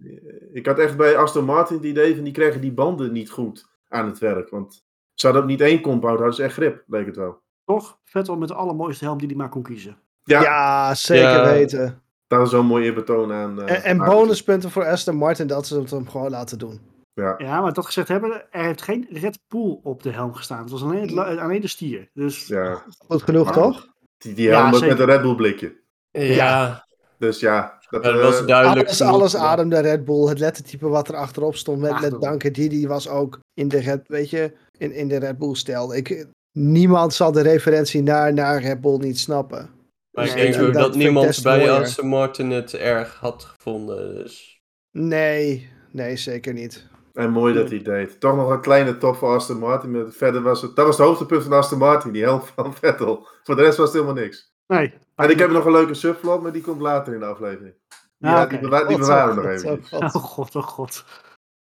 Ik 0.54 0.66
had 0.66 0.80
echt 0.80 0.98
bij 0.98 1.18
Aston 1.18 1.46
Martin 1.46 1.76
het 1.76 1.86
idee 1.86 2.16
van 2.16 2.24
die 2.24 2.34
kregen 2.34 2.62
die 2.62 2.72
banden 2.72 3.12
niet 3.12 3.30
goed 3.30 3.66
aan 3.88 4.06
het 4.06 4.20
werk. 4.20 4.50
Want 4.50 4.86
ze 5.14 5.26
hadden 5.26 5.44
ook 5.44 5.50
niet 5.50 5.62
één 5.62 5.82
compound, 5.82 6.16
hadden 6.18 6.36
ze 6.36 6.44
echt 6.44 6.54
grip, 6.54 6.84
leek 6.88 7.06
het 7.06 7.16
wel. 7.16 7.42
Toch? 7.66 8.00
Vettel 8.04 8.38
met 8.38 8.48
de 8.48 8.54
allermooiste 8.54 9.04
helm 9.06 9.18
die 9.18 9.28
hij 9.28 9.36
maar 9.36 9.50
kon 9.50 9.64
kiezen. 9.64 9.98
Ja, 10.24 10.42
Ja, 10.42 10.96
zeker 10.96 11.30
Ja. 11.30 11.44
weten. 11.44 12.02
dat 12.28 12.42
is 12.42 12.50
zo'n 12.50 12.66
mooi 12.66 12.86
eerbetoon 12.86 13.32
aan. 13.32 13.62
eh, 13.62 13.76
En, 13.76 13.84
en 13.84 13.98
bonuspunten 13.98 14.72
voor 14.72 14.86
Aston 14.86 15.16
Martin 15.16 15.48
dat 15.48 15.68
ze 15.68 15.80
het 15.80 15.92
hem 15.92 16.08
gewoon 16.10 16.30
laten 16.30 16.60
doen. 16.60 16.80
Ja. 17.18 17.36
Ja, 17.38 17.62
maar 17.62 17.74
dat 17.74 17.86
gezegd 17.86 18.08
hebben, 18.08 18.44
er 18.52 18.64
heeft 18.64 18.82
geen 18.82 19.08
Red 19.10 19.40
Bull 19.48 19.80
op 19.84 20.04
de 20.04 20.12
helm 20.12 20.34
gestaan. 20.34 20.62
Het 20.62 20.72
was 20.72 20.84
alleen, 20.84 21.18
het, 21.18 21.38
alleen 21.38 21.62
de 21.62 21.68
stier. 21.68 22.10
Dus 22.14 22.48
ja, 22.48 22.84
Goed 23.08 23.24
genoeg, 23.24 23.52
toch? 23.52 23.88
die, 24.18 24.34
die 24.34 24.50
helm 24.50 24.72
met 24.72 25.00
een 25.00 25.06
Red 25.06 25.22
Bull 25.22 25.36
blikje. 25.36 25.76
ja. 26.12 26.86
Dus 27.20 27.40
ja, 27.40 27.80
dat, 27.90 28.04
dat 28.04 28.16
eh, 28.16 28.22
was 28.22 28.46
duidelijk. 28.46 28.88
Alles, 28.88 29.02
alles 29.02 29.36
ademde 29.36 29.80
Red 29.80 30.06
Bull. 30.06 30.28
Het 30.28 30.40
lettertype 30.40 30.88
wat 30.88 31.08
er 31.08 31.16
achterop 31.16 31.56
stond 31.56 31.80
met, 31.80 32.02
met. 32.02 32.22
Danke 32.22 32.52
Didi 32.52 32.88
was 32.88 33.10
ook 33.10 33.40
in 33.54 33.68
de 33.68 33.80
Red, 33.80 34.08
weet 34.08 34.30
je, 34.30 34.54
in, 34.78 34.92
in 34.92 35.08
de 35.08 35.18
Red 35.18 35.38
Bull 35.38 35.56
stijl. 35.56 35.96
Ik, 35.96 36.28
niemand 36.52 37.14
zal 37.14 37.32
de 37.32 37.42
referentie 37.42 38.04
naar, 38.04 38.34
naar 38.34 38.62
Red 38.62 38.82
Bull 38.82 38.98
niet 38.98 39.20
snappen. 39.20 39.70
Maar 40.12 40.26
ik 40.26 40.34
Nee, 40.34 40.44
denk 40.44 40.56
en 40.56 40.66
ook 40.68 40.74
dat 40.74 40.96
niemand 40.96 41.42
bij. 41.44 41.72
Aston 41.72 42.08
Martin 42.08 42.50
het 42.50 42.74
erg 42.74 43.16
had 43.16 43.44
gevonden. 43.44 44.16
Dus. 44.16 44.62
Nee, 44.92 45.70
nee, 45.92 46.16
zeker 46.16 46.54
niet. 46.54 46.88
En 47.18 47.32
mooi 47.32 47.54
dat 47.54 47.70
hij 47.70 47.82
deed. 47.82 48.20
Toch 48.20 48.36
nog 48.36 48.50
een 48.50 48.62
kleine 48.62 48.98
top 48.98 49.16
voor 49.16 49.36
Aston 49.36 49.60
Martin. 49.60 49.92
Maar 49.92 50.12
verder 50.12 50.42
was 50.42 50.62
het, 50.62 50.76
dat 50.76 50.86
was 50.86 50.98
het 50.98 51.06
hoogtepunt 51.08 51.44
van 51.44 51.54
Aston 51.54 51.78
Martin, 51.78 52.12
die 52.12 52.24
helm 52.24 52.42
van 52.56 52.74
Vettel. 52.80 53.28
Voor 53.44 53.56
de 53.56 53.62
rest 53.62 53.78
was 53.78 53.92
het 53.94 54.02
helemaal 54.02 54.24
niks. 54.24 54.52
nee. 54.68 54.94
En 55.16 55.30
ik 55.30 55.40
heb 55.40 55.50
nog 55.52 55.66
een 55.66 55.72
leuke 55.72 55.94
subplot, 55.94 56.42
maar 56.42 56.52
die 56.52 56.62
komt 56.62 56.82
later 56.82 57.14
in 57.14 57.20
de 57.20 57.26
aflevering. 57.26 57.74
Die, 58.18 58.30
Ah, 58.30 58.36
ja, 58.38 58.46
die, 58.46 58.60
bewa- 58.60 58.78
die 58.84 58.88
God, 58.98 58.98
bewaren 59.00 59.36
we 59.36 59.42
nog 59.42 59.52
even. 59.52 59.84
God. 59.90 60.02
Oh 60.16 60.24
god, 60.24 60.56
oh 60.56 60.64
god. 60.64 61.04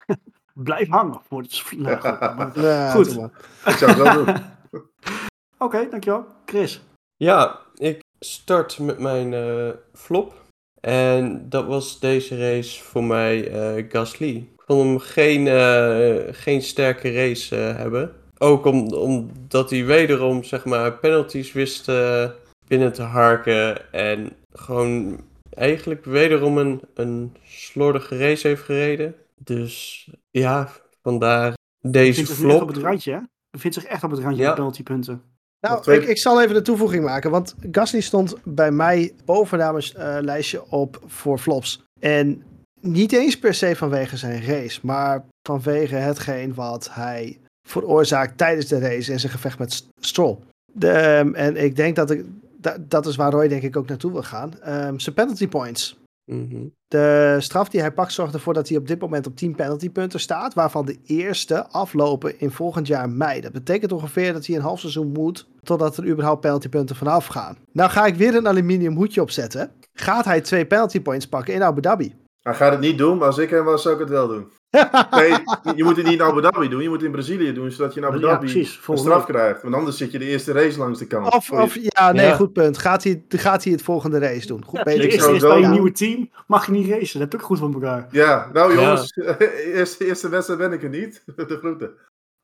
Blijf 0.54 0.88
hangen 0.88 1.20
voor 1.28 1.42
het... 1.42 1.64
Nou, 1.76 2.90
goed. 2.90 3.16
Ik 3.72 3.76
zou 3.76 3.90
het 3.92 3.96
wel 4.02 4.24
doen. 4.24 4.34
Oké, 5.58 5.88
dankjewel. 5.90 6.26
Chris. 6.46 6.82
Ja, 7.16 7.60
ik 7.74 8.02
start 8.20 8.78
met 8.78 8.98
mijn 8.98 9.34
eh, 9.34 9.68
flop. 9.92 10.34
En 10.80 11.48
dat 11.48 11.66
was 11.66 12.00
deze 12.00 12.36
race 12.38 12.84
voor 12.84 13.04
mij 13.04 13.50
eh, 13.76 13.84
Gasly. 13.88 14.52
Vond 14.68 14.82
hem 14.82 14.98
geen, 14.98 15.46
eh, 15.46 16.34
geen 16.34 16.62
sterke 16.62 17.12
race 17.12 17.56
eh, 17.56 17.76
hebben. 17.76 18.12
Ook 18.38 18.64
om, 18.64 18.92
omdat 18.92 19.70
hij 19.70 19.84
wederom 19.84 20.44
zeg 20.44 20.64
maar, 20.64 20.92
penalties 20.92 21.52
wist 21.52 21.88
eh, 21.88 22.30
binnen 22.66 22.92
te 22.92 23.02
harken. 23.02 23.92
En 23.92 24.32
gewoon 24.52 25.20
eigenlijk 25.50 26.04
wederom 26.04 26.58
een, 26.58 26.80
een 26.94 27.36
slordige 27.44 28.16
race 28.18 28.46
heeft 28.48 28.62
gereden. 28.62 29.14
Dus 29.36 30.06
ja, 30.30 30.68
vandaar 31.02 31.54
deze 31.80 32.14
Vindt 32.14 32.30
echt 32.30 32.40
op 32.44 32.50
flop. 32.50 32.68
het 32.68 32.76
randje, 32.76 33.12
hè? 33.12 33.18
Vindt 33.58 33.76
zich 33.76 33.84
echt 33.84 34.02
op 34.04 34.10
het 34.10 34.20
randje 34.20 34.40
Ja. 34.42 34.46
met 34.46 34.56
penaltypunten. 34.56 35.22
Nou, 35.60 35.92
ik, 35.92 36.04
ik 36.04 36.18
zal 36.18 36.42
even 36.42 36.54
de 36.54 36.62
toevoeging 36.62 37.04
maken. 37.04 37.30
Want 37.30 37.54
Gasly 37.72 38.00
stond 38.00 38.36
bij 38.44 38.70
mij 38.70 39.12
bovenaan 39.24 39.72
mijn 39.72 39.94
eh, 40.16 40.22
lijstje 40.24 40.70
op 40.70 41.02
voor 41.06 41.38
flops. 41.38 41.82
En 42.00 42.42
niet 42.80 43.12
eens 43.12 43.38
per 43.38 43.54
se 43.54 43.76
vanwege 43.76 44.16
zijn 44.16 44.44
race, 44.44 44.80
maar 44.82 45.24
vanwege 45.48 45.94
hetgeen 45.94 46.54
wat 46.54 46.88
hij 46.92 47.38
veroorzaakt 47.68 48.38
tijdens 48.38 48.66
de 48.66 48.78
race 48.78 49.12
en 49.12 49.20
zijn 49.20 49.32
gevecht 49.32 49.58
met 49.58 49.86
Stroll. 50.00 50.36
De, 50.72 50.90
ehm, 50.90 51.34
en 51.34 51.56
ik 51.64 51.76
denk 51.76 51.96
dat 51.96 52.10
ik, 52.10 52.24
da- 52.56 52.76
dat 52.88 53.06
is 53.06 53.16
waar 53.16 53.30
Roy 53.30 53.48
denk 53.48 53.62
ik 53.62 53.76
ook 53.76 53.88
naartoe 53.88 54.12
wil 54.12 54.22
gaan. 54.22 54.60
Ehm, 54.60 54.98
zijn 54.98 55.14
penalty 55.14 55.48
points. 55.48 55.98
Mhm. 56.30 56.56
De 56.88 57.36
straf 57.38 57.68
die 57.68 57.80
hij 57.80 57.92
pakt 57.92 58.12
zorgt 58.12 58.34
ervoor 58.34 58.54
dat 58.54 58.68
hij 58.68 58.78
op 58.78 58.86
dit 58.88 59.00
moment 59.00 59.26
op 59.26 59.36
10 59.36 59.54
penaltypunten 59.54 60.20
staat, 60.20 60.54
waarvan 60.54 60.86
de 60.86 60.98
eerste 61.06 61.66
aflopen 61.68 62.40
in 62.40 62.50
volgend 62.50 62.86
jaar 62.86 63.10
mei. 63.10 63.40
Dat 63.40 63.52
betekent 63.52 63.92
ongeveer 63.92 64.32
dat 64.32 64.46
hij 64.46 64.56
een 64.56 64.62
half 64.62 64.80
seizoen 64.80 65.12
moet 65.12 65.46
totdat 65.62 65.96
er 65.96 66.06
überhaupt 66.08 66.40
penaltypunten 66.40 66.96
vanaf 66.96 67.26
gaan. 67.26 67.56
Nou 67.72 67.90
ga 67.90 68.06
ik 68.06 68.14
weer 68.14 68.34
een 68.34 68.48
aluminium 68.48 68.94
hoedje 68.94 69.22
opzetten. 69.22 69.70
Gaat 69.92 70.24
hij 70.24 70.40
twee 70.40 70.66
penalty 70.66 71.00
points 71.00 71.28
pakken 71.28 71.54
in 71.54 71.62
Abu 71.62 71.80
Dhabi? 71.80 72.14
Hij 72.42 72.54
gaat 72.54 72.70
het 72.72 72.80
niet 72.80 72.98
doen, 72.98 73.18
maar 73.18 73.26
als 73.26 73.38
ik 73.38 73.50
hem 73.50 73.64
was, 73.64 73.82
zou 73.82 73.94
ik 73.94 74.00
het 74.00 74.10
wel 74.10 74.28
doen. 74.28 74.50
Nee, 75.10 75.30
je 75.76 75.84
moet 75.84 75.96
het 75.96 76.04
niet 76.06 76.14
in 76.14 76.22
Abu 76.22 76.40
Dhabi 76.40 76.68
doen. 76.68 76.82
Je 76.82 76.88
moet 76.88 76.96
het 76.96 77.06
in 77.06 77.12
Brazilië 77.12 77.52
doen, 77.52 77.70
zodat 77.70 77.94
je 77.94 78.00
in 78.00 78.06
Abu 78.06 78.16
Ja, 78.18 78.22
Dhabi 78.26 78.38
precies, 78.52 78.80
een 78.86 78.98
straf 78.98 79.16
week. 79.26 79.36
krijgt. 79.36 79.62
Want 79.62 79.74
anders 79.74 79.96
zit 79.96 80.10
je 80.12 80.18
de 80.18 80.24
eerste 80.24 80.52
race 80.52 80.78
langs 80.78 80.98
de 80.98 81.06
kant. 81.06 81.34
Of, 81.34 81.74
ja, 81.80 82.12
nee, 82.12 82.26
Ja. 82.26 82.34
goed 82.34 82.52
punt. 82.52 82.78
Gaat 82.78 83.04
hij, 83.04 83.24
gaat 83.28 83.62
hij 83.64 83.72
het 83.72 83.82
volgende 83.82 84.18
race 84.18 84.46
doen? 84.46 84.64
Goed 84.64 84.78
Ja, 84.78 84.82
bezig. 84.84 85.02
ik 85.04 85.10
eerst, 85.10 85.20
zou 85.22 85.32
eerst 85.32 85.44
het 85.44 85.52
bij 85.52 85.60
wel 85.60 85.68
een 85.70 85.74
nieuwe 85.74 85.92
team 85.96 86.30
mag 86.46 86.66
je 86.66 86.72
niet 86.72 86.88
racen. 86.88 87.20
Dat 87.20 87.32
heb 87.32 87.34
ik 87.34 87.40
ook 87.40 87.46
goed 87.46 87.58
van 87.58 87.72
elkaar. 87.74 88.08
Ja, 88.10 88.50
nou 88.52 88.72
Ja. 88.74 88.80
jongens, 88.80 89.12
eerste, 89.74 90.06
eerste 90.06 90.28
wedstrijd 90.28 90.60
ben 90.60 90.72
ik 90.72 90.82
er 90.82 90.88
niet. 90.88 91.22
De 91.36 91.56
groeten. 91.60 91.90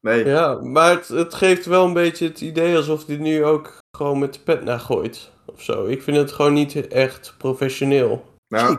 Nee, 0.00 0.24
Ja, 0.26 0.54
maar 0.62 0.90
het, 0.90 1.09
het 1.09 1.35
geeft 1.35 1.66
wel 1.66 1.87
een 1.87 1.92
beetje 1.92 2.26
het 2.28 2.40
idee 2.40 2.76
alsof 2.76 3.07
hij 3.07 3.16
nu 3.16 3.44
ook 3.44 3.78
gewoon 3.96 4.18
met 4.18 4.35
de 4.35 4.40
pet 4.40 4.64
naar 4.64 4.80
gooit. 4.80 5.33
Of 5.46 5.62
zo. 5.62 5.85
Ik 5.87 6.02
vind 6.02 6.16
het 6.16 6.33
gewoon 6.33 6.52
niet 6.52 6.88
echt 6.88 7.35
professioneel. 7.38 8.24
nou. 8.48 8.78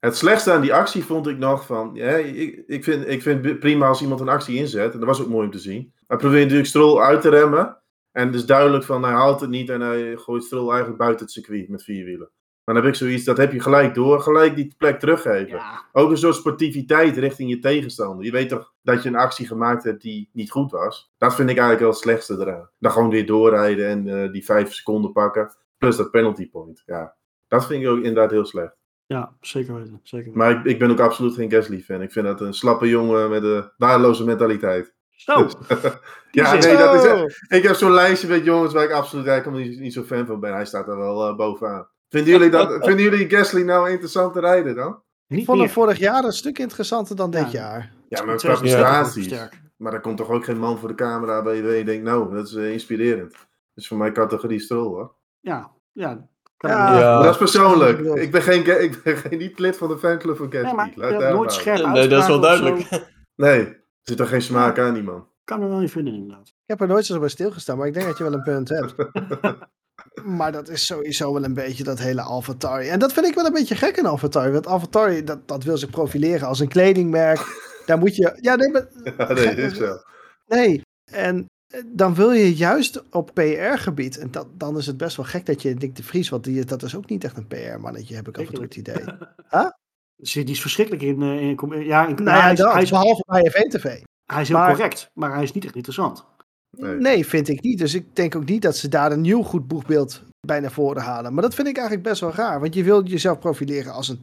Het 0.00 0.16
slechtste 0.16 0.52
aan 0.52 0.60
die 0.60 0.74
actie 0.74 1.04
vond 1.04 1.26
ik 1.26 1.38
nog 1.38 1.66
van... 1.66 1.90
Ja, 1.94 2.10
ik, 2.10 2.64
ik, 2.66 2.84
vind, 2.84 3.08
ik 3.08 3.22
vind 3.22 3.58
prima 3.58 3.86
als 3.86 4.02
iemand 4.02 4.20
een 4.20 4.28
actie 4.28 4.56
inzet. 4.56 4.92
En 4.92 4.98
dat 4.98 5.08
was 5.08 5.20
ook 5.20 5.28
mooi 5.28 5.44
om 5.46 5.52
te 5.52 5.58
zien. 5.58 5.92
Hij 6.06 6.16
probeert 6.16 6.42
natuurlijk 6.42 6.68
Stroll 6.68 7.00
uit 7.00 7.20
te 7.20 7.28
remmen. 7.28 7.82
En 8.12 8.26
het 8.26 8.34
is 8.34 8.46
duidelijk 8.46 8.84
van 8.84 9.02
hij 9.02 9.12
haalt 9.12 9.40
het 9.40 9.50
niet 9.50 9.70
en 9.70 9.80
hij 9.80 10.16
gooit 10.16 10.44
Stroll 10.44 10.68
eigenlijk 10.68 10.98
buiten 10.98 11.24
het 11.24 11.34
circuit 11.34 11.68
met 11.68 11.84
vier 11.84 12.04
wielen. 12.04 12.30
Dan 12.64 12.76
heb 12.76 12.84
ik 12.84 12.94
zoiets, 12.94 13.24
dat 13.24 13.36
heb 13.36 13.52
je 13.52 13.60
gelijk 13.60 13.94
door. 13.94 14.20
Gelijk 14.20 14.56
die 14.56 14.74
plek 14.78 14.98
teruggeven. 14.98 15.56
Ja, 15.56 15.84
Ook 15.92 16.10
een 16.10 16.16
soort 16.16 16.34
sportiviteit 16.34 17.16
richting 17.16 17.50
je 17.50 17.58
tegenstander. 17.58 18.24
Je 18.24 18.30
weet 18.30 18.48
toch 18.48 18.74
dat 18.82 19.02
je 19.02 19.08
een 19.08 19.16
actie 19.16 19.46
gemaakt 19.46 19.84
hebt 19.84 20.02
die 20.02 20.30
niet 20.32 20.50
goed 20.50 20.70
was. 20.70 21.12
Dat 21.18 21.34
vind 21.34 21.50
ik 21.50 21.56
eigenlijk 21.56 21.80
wel 21.80 21.90
het 21.90 21.98
slechtste 21.98 22.34
eraan. 22.34 22.70
Dan 22.78 22.92
gewoon 22.92 23.10
weer 23.10 23.26
doorrijden 23.26 23.88
en 23.88 24.08
eh, 24.08 24.32
die 24.32 24.44
vijf 24.44 24.72
seconden 24.72 25.12
pakken. 25.12 25.56
Plus 25.78 25.96
dat 25.96 26.10
penalty 26.10 26.50
point. 26.50 26.82
Ja, 26.86 27.16
dat 27.46 27.66
vind 27.66 27.82
ik 27.82 27.88
ook 27.88 27.96
inderdaad 27.96 28.30
heel 28.30 28.44
slecht. 28.44 28.77
Ja 29.08 29.32
zeker 29.40 29.74
weten. 29.74 30.00
Zeker 30.02 30.24
weten. 30.26 30.38
Maar 30.38 30.50
ik, 30.50 30.64
ik 30.64 30.78
ben 30.78 30.90
ook 30.90 31.00
absoluut 31.00 31.34
geen 31.34 31.50
Gasly 31.50 31.80
fan. 31.80 32.02
Ik 32.02 32.12
vind 32.12 32.26
dat 32.26 32.40
een 32.40 32.54
slappe 32.54 32.88
jongen 32.88 33.30
met 33.30 33.42
een 33.42 33.70
waardeloze 33.76 34.24
mentaliteit. 34.24 34.94
Zo, 35.08 35.44
Dus- 35.44 35.54
ja, 36.30 36.52
nee, 36.54 36.76
dat 36.76 37.04
is 37.04 37.42
Ik 37.48 37.62
heb 37.62 37.74
zo'n 37.74 37.92
lijstje 37.92 38.28
met 38.28 38.44
jongens 38.44 38.72
waar 38.72 38.84
ik 38.84 38.90
absoluut 38.92 39.26
eigenlijk 39.26 39.66
niet, 39.66 39.80
niet 39.80 39.92
zo 39.92 40.02
fan 40.02 40.26
van 40.26 40.40
ben. 40.40 40.52
Hij 40.52 40.66
staat 40.66 40.88
er 40.88 40.96
wel 40.96 41.28
eh, 41.28 41.36
bovenaan. 41.36 41.88
Vinden 42.08 42.32
jullie, 42.32 42.50
dat, 42.50 42.72
vinden 42.86 43.04
jullie 43.04 43.30
Gasly 43.30 43.62
nou 43.62 43.90
interessant 43.90 44.32
te 44.32 44.40
rijden 44.40 44.74
dan? 44.74 45.02
Ik 45.28 45.44
vond 45.44 45.60
hem 45.60 45.68
vorig 45.68 45.98
jaar 45.98 46.24
een 46.24 46.32
stuk 46.32 46.58
interessanter 46.58 47.16
dan 47.16 47.30
dit 47.30 47.52
Ja. 47.52 47.60
jaar. 47.60 47.92
Ja, 48.08 48.24
maar 48.24 48.36
qua 48.36 48.56
prestaties. 48.56 49.24
sterk. 49.24 49.60
Maar 49.76 49.92
er 49.92 50.00
komt 50.00 50.16
toch 50.16 50.30
ook 50.30 50.44
geen 50.44 50.58
man 50.58 50.78
voor 50.78 50.88
de 50.88 50.94
camera 50.94 51.42
bij 51.42 51.56
je 51.56 51.84
denkt, 51.84 52.04
nou, 52.04 52.34
dat 52.34 52.46
is 52.46 52.54
eh, 52.54 52.72
inspirerend. 52.72 53.32
Dat 53.32 53.38
is 53.74 53.88
voor 53.88 53.96
mij 53.98 54.12
categorie 54.12 54.60
Stroll, 54.60 54.84
hoor. 54.86 55.14
Ja, 55.40 55.70
ja. 55.92 56.28
Ja. 56.58 57.22
dat 57.22 57.30
is 57.30 57.36
persoonlijk. 57.36 57.98
ik 58.00 58.30
ben 58.30 58.42
geen, 58.42 58.82
ik 58.82 59.02
ben 59.02 59.16
geen 59.16 59.38
niet 59.38 59.58
lid 59.58 59.76
van 59.76 59.88
de 59.88 59.98
fanclub 59.98 60.36
van 60.36 60.52
Gasly. 60.52 60.66
Nee, 60.66 60.74
maar 60.74 60.90
Laat 60.94 61.32
nooit 61.32 61.52
scherp 61.52 61.86
Nee, 61.86 62.08
dat 62.08 62.20
is 62.20 62.26
wel 62.26 62.36
zo. 62.36 62.42
duidelijk. 62.42 62.88
Nee, 63.36 63.58
er 63.66 63.80
zit 64.02 64.16
toch 64.16 64.28
geen 64.28 64.42
smaak 64.42 64.78
aan 64.78 64.94
die 64.94 65.02
man. 65.02 65.26
Kan 65.44 65.62
er 65.62 65.68
wel 65.68 65.80
in 65.80 65.88
vinden, 65.88 66.14
inderdaad. 66.14 66.46
Ik 66.48 66.54
heb 66.66 66.80
er 66.80 66.86
nooit 66.86 67.04
zo 67.06 67.18
bij 67.18 67.28
stilgestaan, 67.28 67.78
maar 67.78 67.86
ik 67.86 67.94
denk 67.94 68.06
dat 68.06 68.18
je 68.18 68.24
wel 68.24 68.32
een 68.32 68.42
punt 68.42 68.68
hebt. 68.68 68.94
Maar 70.24 70.52
dat 70.52 70.68
is 70.68 70.86
sowieso 70.86 71.32
wel 71.32 71.44
een 71.44 71.54
beetje 71.54 71.84
dat 71.84 71.98
hele 71.98 72.20
AlphaTauri. 72.22 72.88
En 72.88 72.98
dat 72.98 73.12
vind 73.12 73.26
ik 73.26 73.34
wel 73.34 73.44
een 73.46 73.52
beetje 73.52 73.74
gek 73.74 73.96
in 73.96 74.06
AlphaTauri. 74.06 74.52
Want 74.52 74.66
AlphaTauri, 74.66 75.24
dat, 75.24 75.48
dat 75.48 75.64
wil 75.64 75.76
zich 75.78 75.90
profileren 75.90 76.48
als 76.48 76.60
een 76.60 76.68
kledingmerk. 76.68 77.40
Daar 77.86 77.98
moet 77.98 78.16
je... 78.16 78.38
Ja, 78.40 78.54
nee, 78.54 78.70
maar, 78.70 78.86
Ja, 79.18 79.32
nee, 79.32 79.54
is 79.54 79.76
zo. 79.76 79.96
nee. 80.46 80.82
En 81.12 81.47
dan 81.86 82.14
wil 82.14 82.30
je 82.32 82.54
juist 82.54 83.02
op 83.10 83.30
PR-gebied. 83.34 84.18
En 84.18 84.30
dat, 84.30 84.46
dan 84.52 84.76
is 84.76 84.86
het 84.86 84.96
best 84.96 85.16
wel 85.16 85.26
gek 85.26 85.46
dat 85.46 85.62
je 85.62 85.74
Dick 85.74 85.96
de 85.96 86.02
Vries... 86.02 86.28
Want 86.28 86.44
die, 86.44 86.64
dat 86.64 86.82
is 86.82 86.96
ook 86.96 87.08
niet 87.08 87.24
echt 87.24 87.36
een 87.36 87.46
PR-mannetje, 87.46 88.14
heb 88.14 88.28
ik 88.28 88.38
af 88.38 88.46
en 88.46 88.54
toe 88.54 88.62
het 88.64 88.76
idee. 88.76 89.04
Dus 90.16 90.32
die 90.32 90.44
is 90.44 90.60
verschrikkelijk 90.60 91.04
in... 91.04 91.22
eh, 91.22 91.40
in, 91.40 91.56
com- 91.56 91.74
ja, 91.74 92.06
in, 92.06 92.14
Nou 92.14 92.36
ja, 92.36 92.42
hij, 92.42 92.52
is, 92.52 92.58
dat, 92.58 92.72
hij, 92.72 92.82
is, 92.82 92.90
behalve 92.90 93.22
bij 93.26 93.50
FNTV. 93.50 94.02
hij 94.32 94.42
is 94.42 94.48
heel 94.48 94.56
maar- 94.56 94.70
correct, 94.74 95.10
maar 95.14 95.32
hij 95.34 95.42
is 95.42 95.52
niet 95.52 95.64
echt 95.64 95.74
interessant. 95.74 96.24
Nee. 96.76 96.94
Nee, 96.96 97.26
vind 97.26 97.48
ik 97.48 97.62
niet. 97.62 97.78
Dus 97.78 97.94
ik 97.94 98.16
denk 98.16 98.34
ook 98.36 98.44
niet 98.44 98.62
dat 98.62 98.76
ze 98.76 98.88
daar 98.88 99.12
een 99.12 99.20
nieuw 99.20 99.42
goed 99.42 99.68
boegbeeld 99.68 100.22
bij 100.46 100.60
naar 100.60 100.72
voren 100.72 101.02
halen. 101.02 101.34
Maar 101.34 101.42
dat 101.42 101.54
vind 101.54 101.68
ik 101.68 101.76
eigenlijk 101.76 102.08
best 102.08 102.20
wel 102.20 102.32
raar. 102.34 102.60
Want 102.60 102.74
je 102.74 102.84
wil 102.84 103.04
jezelf 103.04 103.38
profileren 103.38 103.92
als 103.92 104.08
een 104.08 104.20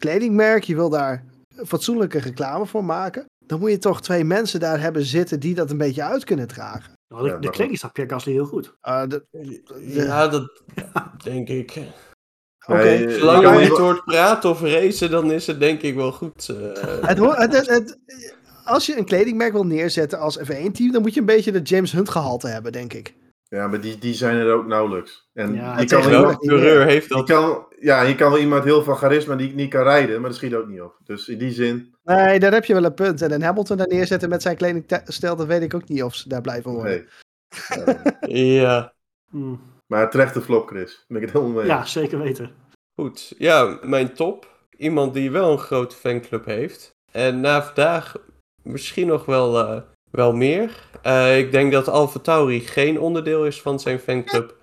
kledingmerk. 0.00 0.64
Je 0.64 0.74
wil 0.74 0.88
daar 0.90 1.24
fatsoenlijke 1.66 2.18
reclame 2.18 2.66
voor 2.66 2.84
maken. 2.84 3.24
Dan 3.46 3.60
moet 3.60 3.70
je 3.70 3.78
toch 3.78 4.02
twee 4.02 4.24
mensen 4.24 4.60
daar 4.60 4.80
hebben 4.80 5.04
zitten 5.04 5.40
die 5.40 5.54
dat 5.54 5.70
een 5.70 5.76
beetje 5.78 6.02
uit 6.02 6.24
kunnen 6.24 6.46
dragen. 6.48 6.92
Nou, 7.08 7.22
de, 7.24 7.28
Ja, 7.30 7.38
de 7.38 7.50
kleding 7.50 7.78
staat 7.78 7.92
Pierre 7.92 8.12
Gasly 8.12 8.32
heel 8.32 8.46
goed. 8.46 8.74
Uh, 8.88 9.02
de- 9.08 9.24
Ja, 9.86 10.28
dat 10.28 10.62
denk 11.24 11.48
ik. 11.48 11.78
Oké. 12.66 13.10
Zolang 13.10 13.42
je 13.48 13.52
je 13.52 13.58
niet- 13.68 13.78
hoort 13.78 14.04
praten 14.04 14.50
of 14.50 14.60
racen, 14.60 15.10
dan 15.10 15.32
is 15.32 15.46
het 15.46 15.60
denk 15.60 15.82
ik 15.82 15.94
wel 15.94 16.12
goed. 16.12 16.48
eh. 16.48 16.56
Het, 17.06 17.18
het, 17.18 17.52
het, 17.52 17.66
het- 17.68 17.98
als 18.64 18.86
je 18.86 18.98
een 18.98 19.04
kledingmerk 19.04 19.52
wil 19.52 19.66
neerzetten 19.66 20.18
als 20.18 20.38
F1-team, 20.38 20.92
dan 20.92 21.02
moet 21.02 21.14
je 21.14 21.20
een 21.20 21.26
beetje 21.26 21.52
de 21.52 21.60
James 21.62 21.92
Hunt 21.92 22.08
gehalte 22.08 22.48
hebben, 22.48 22.72
denk 22.72 22.92
ik. 22.92 23.14
Ja, 23.48 23.66
maar 23.68 23.80
die, 23.80 23.98
die 23.98 24.14
zijn 24.14 24.36
er 24.36 24.52
ook 24.52 24.66
nauwelijks. 24.66 25.28
En 25.32 25.54
Ja, 25.54 25.80
je, 25.80 25.86
kan 25.86 26.08
wel 26.10 26.36
coureur 26.36 26.84
heeft 26.86 27.08
je, 27.08 27.14
dat? 27.14 27.26
kan, 27.26 27.66
ja, 27.80 28.02
je 28.02 28.14
kan 28.14 28.30
wel 28.30 28.40
iemand 28.40 28.64
heel 28.64 28.82
veel 28.82 28.94
charisma 28.94 29.36
die 29.36 29.54
niet 29.54 29.70
kan 29.70 29.82
rijden, 29.82 30.20
maar 30.20 30.28
dat 30.30 30.38
schiet 30.38 30.54
ook 30.54 30.68
niet 30.68 30.80
op. 30.80 30.96
Dus 31.04 31.28
in 31.28 31.38
die 31.38 31.52
zin, 31.52 31.91
Nee, 32.02 32.38
daar 32.38 32.52
heb 32.52 32.64
je 32.64 32.74
wel 32.74 32.84
een 32.84 32.94
punt. 32.94 33.22
En 33.22 33.32
een 33.32 33.42
Hamilton 33.42 33.76
daar 33.76 33.88
neerzetten 33.88 34.28
met 34.28 34.42
zijn 34.42 34.56
kledingstijl, 34.56 35.36
dan 35.36 35.46
weet 35.46 35.62
ik 35.62 35.74
ook 35.74 35.88
niet 35.88 36.02
of 36.02 36.14
ze 36.14 36.28
daar 36.28 36.40
blij 36.40 36.62
van 36.62 36.72
worden. 36.74 37.06
nee. 38.26 38.60
Ja, 38.60 38.92
Hmm. 39.30 39.60
maar 39.86 40.10
terecht 40.10 40.34
de 40.34 40.42
flop, 40.42 40.68
Chris. 40.68 41.04
Ben 41.08 41.16
ik 41.16 41.22
het 41.22 41.32
helemaal 41.32 41.54
mee. 41.56 41.66
Ja, 41.66 41.84
zeker 41.84 42.18
weten. 42.18 42.50
goed. 43.00 43.34
Ja, 43.38 43.78
mijn 43.82 44.14
top. 44.14 44.50
Iemand 44.76 45.14
die 45.14 45.30
wel 45.30 45.52
een 45.52 45.58
grote 45.58 45.96
fanclub 45.96 46.44
heeft. 46.44 46.90
En 47.12 47.40
na 47.40 47.62
vandaag 47.64 48.16
misschien 48.62 49.06
nog 49.06 49.24
wel, 49.24 49.58
eh, 49.58 49.80
wel 50.10 50.32
meer. 50.32 50.82
Eh, 51.02 51.38
ik 51.38 51.52
denk 51.52 51.72
dat 51.72 51.88
Alfa 51.88 52.18
Tauri 52.18 52.60
geen 52.60 53.00
onderdeel 53.00 53.46
is 53.46 53.62
van 53.62 53.80
zijn 53.80 53.98
fanclub. 53.98 54.56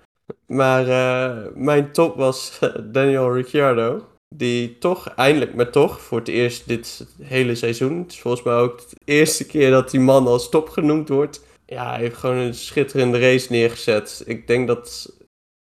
Maar 0.46 0.88
eh, 0.88 1.46
mijn 1.54 1.92
top 1.92 2.16
was 2.16 2.58
Daniel 2.84 3.34
Ricciardo. 3.34 4.08
Die 4.36 4.78
toch, 4.78 5.08
eindelijk 5.08 5.54
maar 5.54 5.70
toch, 5.70 6.00
voor 6.00 6.18
het 6.18 6.28
eerst 6.28 6.68
dit 6.68 7.06
hele 7.22 7.54
seizoen. 7.54 7.98
Het 7.98 8.12
is 8.12 8.20
volgens 8.20 8.42
mij 8.42 8.54
ook 8.54 8.78
de 8.78 8.96
eerste 9.04 9.46
keer 9.46 9.70
dat 9.70 9.90
die 9.90 10.00
man 10.00 10.26
als 10.26 10.48
top 10.48 10.68
genoemd 10.68 11.08
wordt. 11.08 11.44
Ja, 11.66 11.90
hij 11.90 12.00
heeft 12.00 12.16
gewoon 12.16 12.36
een 12.36 12.54
schitterende 12.54 13.18
race 13.18 13.52
neergezet. 13.52 14.22
Ik 14.26 14.46
denk 14.46 14.66
dat 14.66 15.12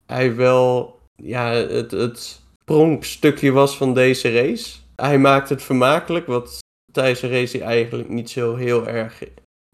hij 0.07 0.35
wel 0.35 0.99
ja, 1.17 1.51
het, 1.53 1.91
het 1.91 2.41
pronkstukje 2.65 3.53
was 3.53 3.77
van 3.77 3.95
deze 3.95 4.33
race. 4.33 4.77
Hij 4.97 5.19
maakt 5.19 5.49
het 5.49 5.63
vermakelijk, 5.63 6.27
wat 6.27 6.59
tijdens 6.93 7.23
een 7.23 7.31
race 7.31 7.63
eigenlijk 7.63 8.09
niet 8.09 8.31
zo 8.31 8.55
heel 8.55 8.87
erg 8.87 9.23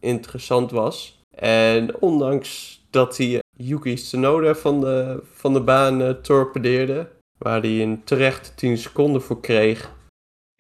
interessant 0.00 0.70
was. 0.70 1.20
En 1.36 2.00
ondanks 2.00 2.80
dat 2.90 3.16
hij 3.16 3.40
Yuki 3.56 3.94
Tsunoda 3.94 4.54
van 4.54 4.80
de, 4.80 5.22
van 5.32 5.52
de 5.52 5.60
baan 5.60 6.02
eh, 6.02 6.10
torpedeerde, 6.10 7.08
waar 7.42 7.61
hij 7.61 7.83
een 7.83 8.05
terechte 8.05 8.55
10 8.55 8.78
seconden 8.78 9.22
voor 9.22 9.40
kreeg. 9.40 9.92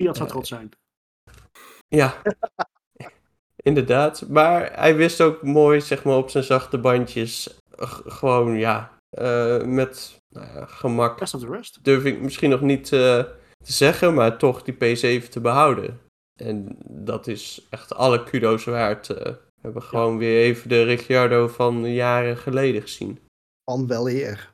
Fiat 0.02 0.16
zou 0.16 0.28
trots 0.28 0.48
zijn. 0.48 0.70
Ja, 1.88 2.22
inderdaad. 3.56 4.28
Maar 4.28 4.72
hij 4.74 4.96
wist 4.96 5.20
ook 5.20 5.42
mooi, 5.42 5.80
zeg 5.80 6.04
maar, 6.04 6.16
op 6.16 6.30
zijn 6.30 6.44
zachte 6.44 6.78
bandjes, 6.78 7.58
gewoon 8.06 8.56
ja, 8.58 8.98
eh, 9.10 9.62
met 9.62 10.20
nou 10.28 10.46
ja, 10.46 10.66
gemak 10.66 11.18
Best 11.18 11.34
of 11.34 11.40
the 11.40 11.50
rest. 11.50 11.84
durf 11.84 12.04
ik 12.04 12.20
misschien 12.20 12.50
nog 12.50 12.60
niet 12.60 12.92
eh, 12.92 13.24
te 13.64 13.72
zeggen, 13.72 14.14
maar 14.14 14.38
toch 14.38 14.62
die 14.62 14.74
P7 14.74 15.28
te 15.28 15.40
behouden. 15.40 16.00
En 16.40 16.76
dat 16.88 17.26
is 17.26 17.66
echt 17.70 17.94
alle 17.94 18.24
kudo's 18.24 18.64
waard. 18.64 19.10
eh. 19.10 19.32
we 19.32 19.38
hebben 19.60 19.82
gewoon 19.82 20.18
weer 20.18 20.42
even 20.42 20.68
de 20.68 20.82
Ricciardo 20.82 21.48
van 21.48 21.92
jaren 21.92 22.36
geleden 22.36 22.82
gezien. 22.82 23.20
Van 23.64 23.86
wel 23.86 24.08
eer. 24.08 24.51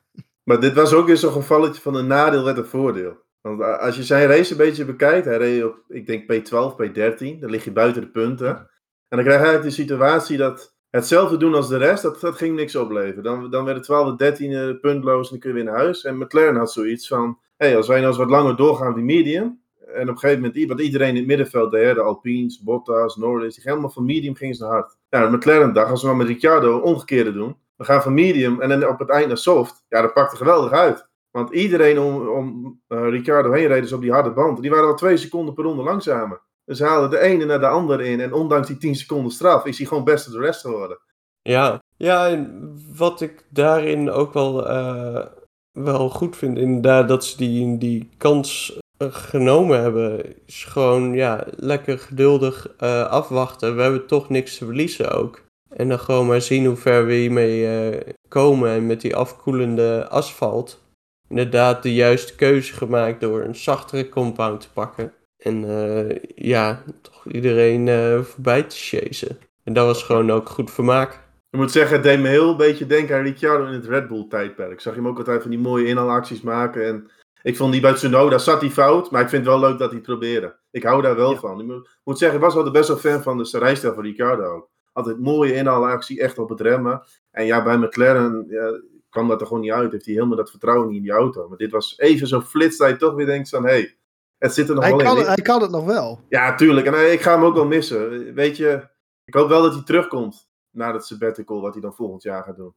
Maar 0.49 0.59
dit 0.59 0.73
was 0.73 0.93
ook 0.93 1.07
weer 1.07 1.17
zo'n 1.17 1.31
gevalletje 1.31 1.81
van 1.81 1.95
een 1.95 2.07
nadeel 2.07 2.43
werd 2.43 2.57
een 2.57 2.65
voordeel. 2.65 3.17
Want 3.41 3.61
als 3.61 3.95
je 3.95 4.03
zijn 4.03 4.27
race 4.27 4.51
een 4.51 4.57
beetje 4.57 4.85
bekijkt, 4.85 5.25
hij 5.25 5.37
reed 5.37 5.63
op, 5.63 5.83
ik 5.87 6.07
denk 6.07 6.23
P12, 6.23 6.73
P13, 6.75 7.39
dan 7.39 7.49
lig 7.49 7.63
je 7.63 7.71
buiten 7.71 8.01
de 8.01 8.09
punten. 8.09 8.47
En 8.47 9.17
dan 9.17 9.23
krijg 9.23 9.39
je 9.39 9.45
eigenlijk 9.45 9.63
de 9.63 9.81
situatie 9.81 10.37
dat 10.37 10.75
hetzelfde 10.89 11.37
doen 11.37 11.55
als 11.55 11.67
de 11.67 11.77
rest, 11.77 12.03
dat, 12.03 12.21
dat 12.21 12.35
ging 12.35 12.55
niks 12.55 12.75
opleveren. 12.75 13.23
Dan, 13.23 13.51
dan 13.51 13.65
werden 13.65 13.83
12 13.83 14.15
13 14.15 14.79
puntloos 14.79 15.25
en 15.25 15.31
dan 15.31 15.39
kun 15.39 15.49
je 15.49 15.55
weer 15.55 15.63
naar 15.63 15.83
huis. 15.83 16.03
En 16.03 16.17
McLaren 16.17 16.55
had 16.55 16.71
zoiets 16.71 17.07
van, 17.07 17.39
hé, 17.57 17.67
hey, 17.67 17.77
als 17.77 17.87
wij 17.87 17.97
nou 17.97 18.09
eens 18.09 18.17
wat 18.17 18.29
langer 18.29 18.55
doorgaan 18.55 18.89
op 18.89 18.95
die 18.95 19.03
medium, 19.03 19.61
en 19.93 20.01
op 20.01 20.07
een 20.07 20.19
gegeven 20.19 20.41
moment, 20.41 20.67
want 20.67 20.79
iedereen 20.79 21.09
in 21.09 21.15
het 21.15 21.25
middenveld 21.25 21.71
hè, 21.71 21.93
de 21.93 22.01
Alpines, 22.01 22.61
Bottas, 22.61 23.15
Norris, 23.15 23.53
die 23.53 23.61
gingen 23.61 23.71
allemaal 23.71 23.93
van 23.93 24.05
medium 24.05 24.35
gingen 24.35 24.55
ze 24.55 24.63
naar 24.63 24.71
hard. 24.71 24.97
Ja, 25.09 25.29
McLaren 25.29 25.73
dacht, 25.73 25.91
als 25.91 26.01
we 26.01 26.07
maar 26.07 26.15
met 26.17 26.27
Ricciardo 26.27 26.77
omgekeerde 26.77 27.33
doen, 27.33 27.55
we 27.79 27.85
gaan 27.85 28.01
van 28.01 28.13
medium 28.13 28.61
en 28.61 28.69
dan 28.69 28.87
op 28.87 28.99
het 28.99 29.09
eind 29.09 29.27
naar 29.27 29.37
soft, 29.37 29.83
ja, 29.87 30.01
dat 30.01 30.13
pakte 30.13 30.35
geweldig 30.35 30.71
uit. 30.71 31.07
Want 31.31 31.53
iedereen 31.53 31.99
om, 31.99 32.27
om 32.27 32.79
eh, 32.87 33.09
Ricciardo 33.09 33.51
heen 33.51 33.67
reed 33.67 33.81
dus 33.81 33.93
op 33.93 34.01
die 34.01 34.11
harde 34.11 34.31
band. 34.31 34.61
Die 34.61 34.69
waren 34.69 34.87
al 34.87 34.95
twee 34.95 35.17
seconden 35.17 35.53
per 35.53 35.63
ronde 35.63 35.83
langzamer. 35.83 36.41
Dus 36.65 36.77
ze 36.77 36.85
haalden 36.85 37.09
de 37.09 37.19
ene 37.19 37.45
naar 37.45 37.59
de 37.59 37.67
andere 37.67 38.07
in. 38.07 38.19
En 38.19 38.33
ondanks 38.33 38.67
die 38.67 38.77
10 38.77 38.95
seconden 38.95 39.31
straf 39.31 39.65
is 39.65 39.77
hij 39.77 39.87
gewoon 39.87 40.03
best 40.03 40.31
de 40.31 40.39
rest 40.39 40.61
geworden. 40.61 40.99
Ja, 41.41 41.81
ja 41.97 42.27
en 42.27 42.73
wat 42.97 43.21
ik 43.21 43.45
daarin 43.49 44.11
ook 44.11 44.33
wel, 44.33 44.67
eh, 44.67 45.25
wel 45.71 46.09
goed 46.09 46.37
vind, 46.37 46.57
inderdaad, 46.57 47.07
dat 47.07 47.25
ze 47.25 47.37
die, 47.37 47.77
die 47.77 48.09
kans 48.17 48.79
eh, 48.97 49.07
genomen 49.11 49.81
hebben, 49.81 50.35
is 50.45 50.63
gewoon 50.63 51.13
ja, 51.13 51.45
lekker 51.55 51.99
geduldig 51.99 52.77
afwachten. 53.09 53.75
We 53.75 53.81
hebben 53.81 54.07
toch 54.07 54.29
niks 54.29 54.57
te 54.57 54.65
verliezen 54.65 55.11
ook. 55.11 55.47
En 55.69 55.89
dan 55.89 55.99
gewoon 55.99 56.27
maar 56.27 56.41
zien 56.41 56.65
hoe 56.65 56.75
ver 56.75 57.05
we 57.05 57.13
hiermee 57.13 57.67
eh, 57.67 58.13
komen. 58.27 58.69
En 58.69 58.87
met 58.87 59.01
die 59.01 59.15
afkoelende 59.15 60.07
asfalt, 60.09 60.83
inderdaad 61.27 61.83
de 61.83 61.93
juiste 61.93 62.35
keuze 62.35 62.73
gemaakt 62.73 63.21
door 63.21 63.41
een 63.41 63.55
zachtere 63.55 64.09
compound 64.09 64.61
te 64.61 64.71
pakken. 64.73 65.13
En 65.37 65.63
eh, 65.69 66.19
ja, 66.35 66.83
toch 67.01 67.25
iedereen 67.25 67.87
eh, 67.87 68.19
voorbij 68.21 68.63
te 68.63 68.75
chasen. 68.75 69.39
En 69.63 69.73
dat 69.73 69.85
was 69.85 70.03
gewoon 70.03 70.31
ook 70.31 70.49
goed 70.49 70.71
vermaak. 70.71 71.27
Ik 71.49 71.59
moet 71.59 71.71
zeggen, 71.71 71.93
het 71.95 72.03
deed 72.03 72.19
me 72.19 72.27
heel 72.27 72.49
een 72.49 72.57
beetje 72.57 72.85
denken 72.85 73.15
aan 73.15 73.23
Ricciardo 73.23 73.65
in 73.65 73.73
het 73.73 73.85
Red 73.85 74.07
Bull 74.07 74.25
tijdperk. 74.29 74.71
Ik 74.71 74.79
zag 74.79 74.95
hem 74.95 75.07
ook 75.07 75.17
altijd 75.17 75.41
van 75.41 75.51
die 75.51 75.59
mooie 75.59 75.87
inhaalacties 75.87 76.41
maken. 76.41 76.85
En 76.85 77.11
ik 77.41 77.57
vond 77.57 77.71
die 77.71 77.81
bij 77.81 77.93
Tsunoda 77.93 78.37
zat 78.37 78.61
hij 78.61 78.69
fout. 78.69 79.11
Maar 79.11 79.21
ik 79.21 79.29
vind 79.29 79.45
het 79.45 79.51
wel 79.53 79.69
leuk 79.69 79.77
dat 79.77 79.87
hij 79.87 79.97
het 79.97 80.07
probeerde. 80.07 80.55
Ik 80.71 80.83
hou 80.83 81.01
daar 81.01 81.15
wel 81.15 81.31
Ja. 81.31 81.39
van. 81.39 81.59
Ik 81.59 81.65
moet, 81.65 81.99
moet 82.03 82.17
zeggen, 82.17 82.37
ik 82.37 82.43
was 82.43 82.55
altijd 82.55 82.73
best 82.73 82.87
wel 82.87 82.97
fan 82.97 83.23
van 83.23 83.37
de 83.37 83.57
rijstijl 83.59 83.93
van 83.93 84.03
Ricciardo 84.03 84.43
ook. 84.55 84.69
Altijd 84.93 85.19
mooie 85.19 85.53
inhaalactie, 85.53 86.21
echt 86.21 86.37
op 86.37 86.49
het 86.49 86.61
remmen. 86.61 87.01
En 87.31 87.45
ja, 87.45 87.63
bij 87.63 87.77
McLaren 87.77 88.45
ja, 88.49 88.81
kwam 89.09 89.27
dat 89.27 89.41
er 89.41 89.47
gewoon 89.47 89.61
niet 89.61 89.71
uit. 89.71 89.91
Heeft 89.91 90.05
hij 90.05 90.13
helemaal 90.13 90.37
dat 90.37 90.49
vertrouwen 90.49 90.87
niet 90.87 90.97
in 90.97 91.03
die 91.03 91.11
auto. 91.11 91.47
Maar 91.47 91.57
dit 91.57 91.71
was 91.71 91.97
even 91.97 92.27
zo'n 92.27 92.41
flits 92.41 92.77
dat 92.77 92.89
je 92.89 92.95
toch 92.95 93.13
weer 93.13 93.25
denkt 93.25 93.49
van... 93.49 93.63
Hé, 93.63 93.69
hey, 93.69 93.97
het 94.37 94.53
zit 94.53 94.69
er 94.69 94.75
nog 94.75 94.83
Hij 94.83 94.95
wel 94.95 95.03
kan, 95.05 95.11
in. 95.13 95.17
het- 95.17 95.27
hij 95.27 95.43
kan 95.43 95.61
het 95.61 95.71
nog 95.71 95.85
wel. 95.85 96.19
Ja, 96.29 96.55
tuurlijk. 96.55 96.85
En 96.87 97.11
ik 97.11 97.21
ga 97.21 97.33
hem 97.35 97.43
ook 97.43 97.53
wel 97.55 97.65
missen. 97.65 98.33
Weet 98.33 98.57
je, 98.57 98.87
ik 99.25 99.33
hoop 99.33 99.49
wel 99.49 99.61
dat 99.61 99.73
hij 99.73 99.83
terugkomt 99.83 100.49
na 100.71 100.93
het 100.93 101.05
sabbatical, 101.05 101.61
wat 101.61 101.73
hij 101.73 101.81
dan 101.81 101.93
volgend 101.93 102.23
jaar 102.23 102.43
gaat 102.43 102.55
doen. 102.55 102.73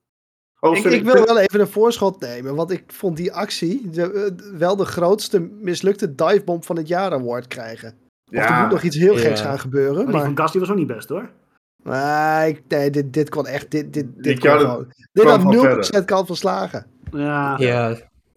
Oh, 0.61 0.77
Ik, 0.77 0.85
ik 0.85 1.05
wil 1.05 1.25
wel 1.25 1.38
even 1.38 1.61
een 1.61 1.68
voorschot 1.68 2.20
nemen, 2.20 2.55
want 2.55 2.70
ik 2.70 2.85
vond 2.87 3.16
die 3.16 3.33
actie 3.33 3.90
de, 3.90 4.12
eh, 4.12 4.59
wel 4.59 4.77
de 4.77 4.85
grootste 4.85 5.40
mislukte 5.40 6.14
divebomb 6.14 6.64
van 6.64 6.77
het 6.77 6.88
jaar 6.88 7.12
award 7.12 7.46
krijgen. 7.46 7.88
Of 7.88 8.37
er 8.38 8.42
Ja, 8.42 8.62
moet 8.62 8.70
nog 8.70 8.83
iets 8.83 8.96
heel 8.96 9.14
Ja. 9.14 9.18
geks 9.20 9.40
gaan 9.40 9.59
gebeuren, 9.59 9.94
Maar 9.94 10.05
die 10.05 10.14
maar... 10.14 10.25
van 10.25 10.37
Gasly 10.37 10.61
was 10.61 10.70
ook 10.70 10.77
niet 10.77 10.87
best 10.87 11.09
hoor. 11.09 11.31
Nee, 11.85 12.49
ik- 12.51 12.62
nee 12.68 12.90
dit, 12.90 13.12
dit 13.12 13.29
kon 13.29 13.47
echt... 13.47 13.71
Dit, 13.71 13.92
dit, 13.92 14.07
dit, 14.16 14.38
kon 14.38 14.51
gewoon, 14.59 14.92
dit 15.12 15.25
had 15.25 15.40
van 15.42 15.55
0% 15.57 15.59
verre. 15.59 16.05
kans 16.05 16.27
van 16.27 16.37
slagen. 16.37 16.87
Ja, 17.12 17.57
Ja, 17.59 17.88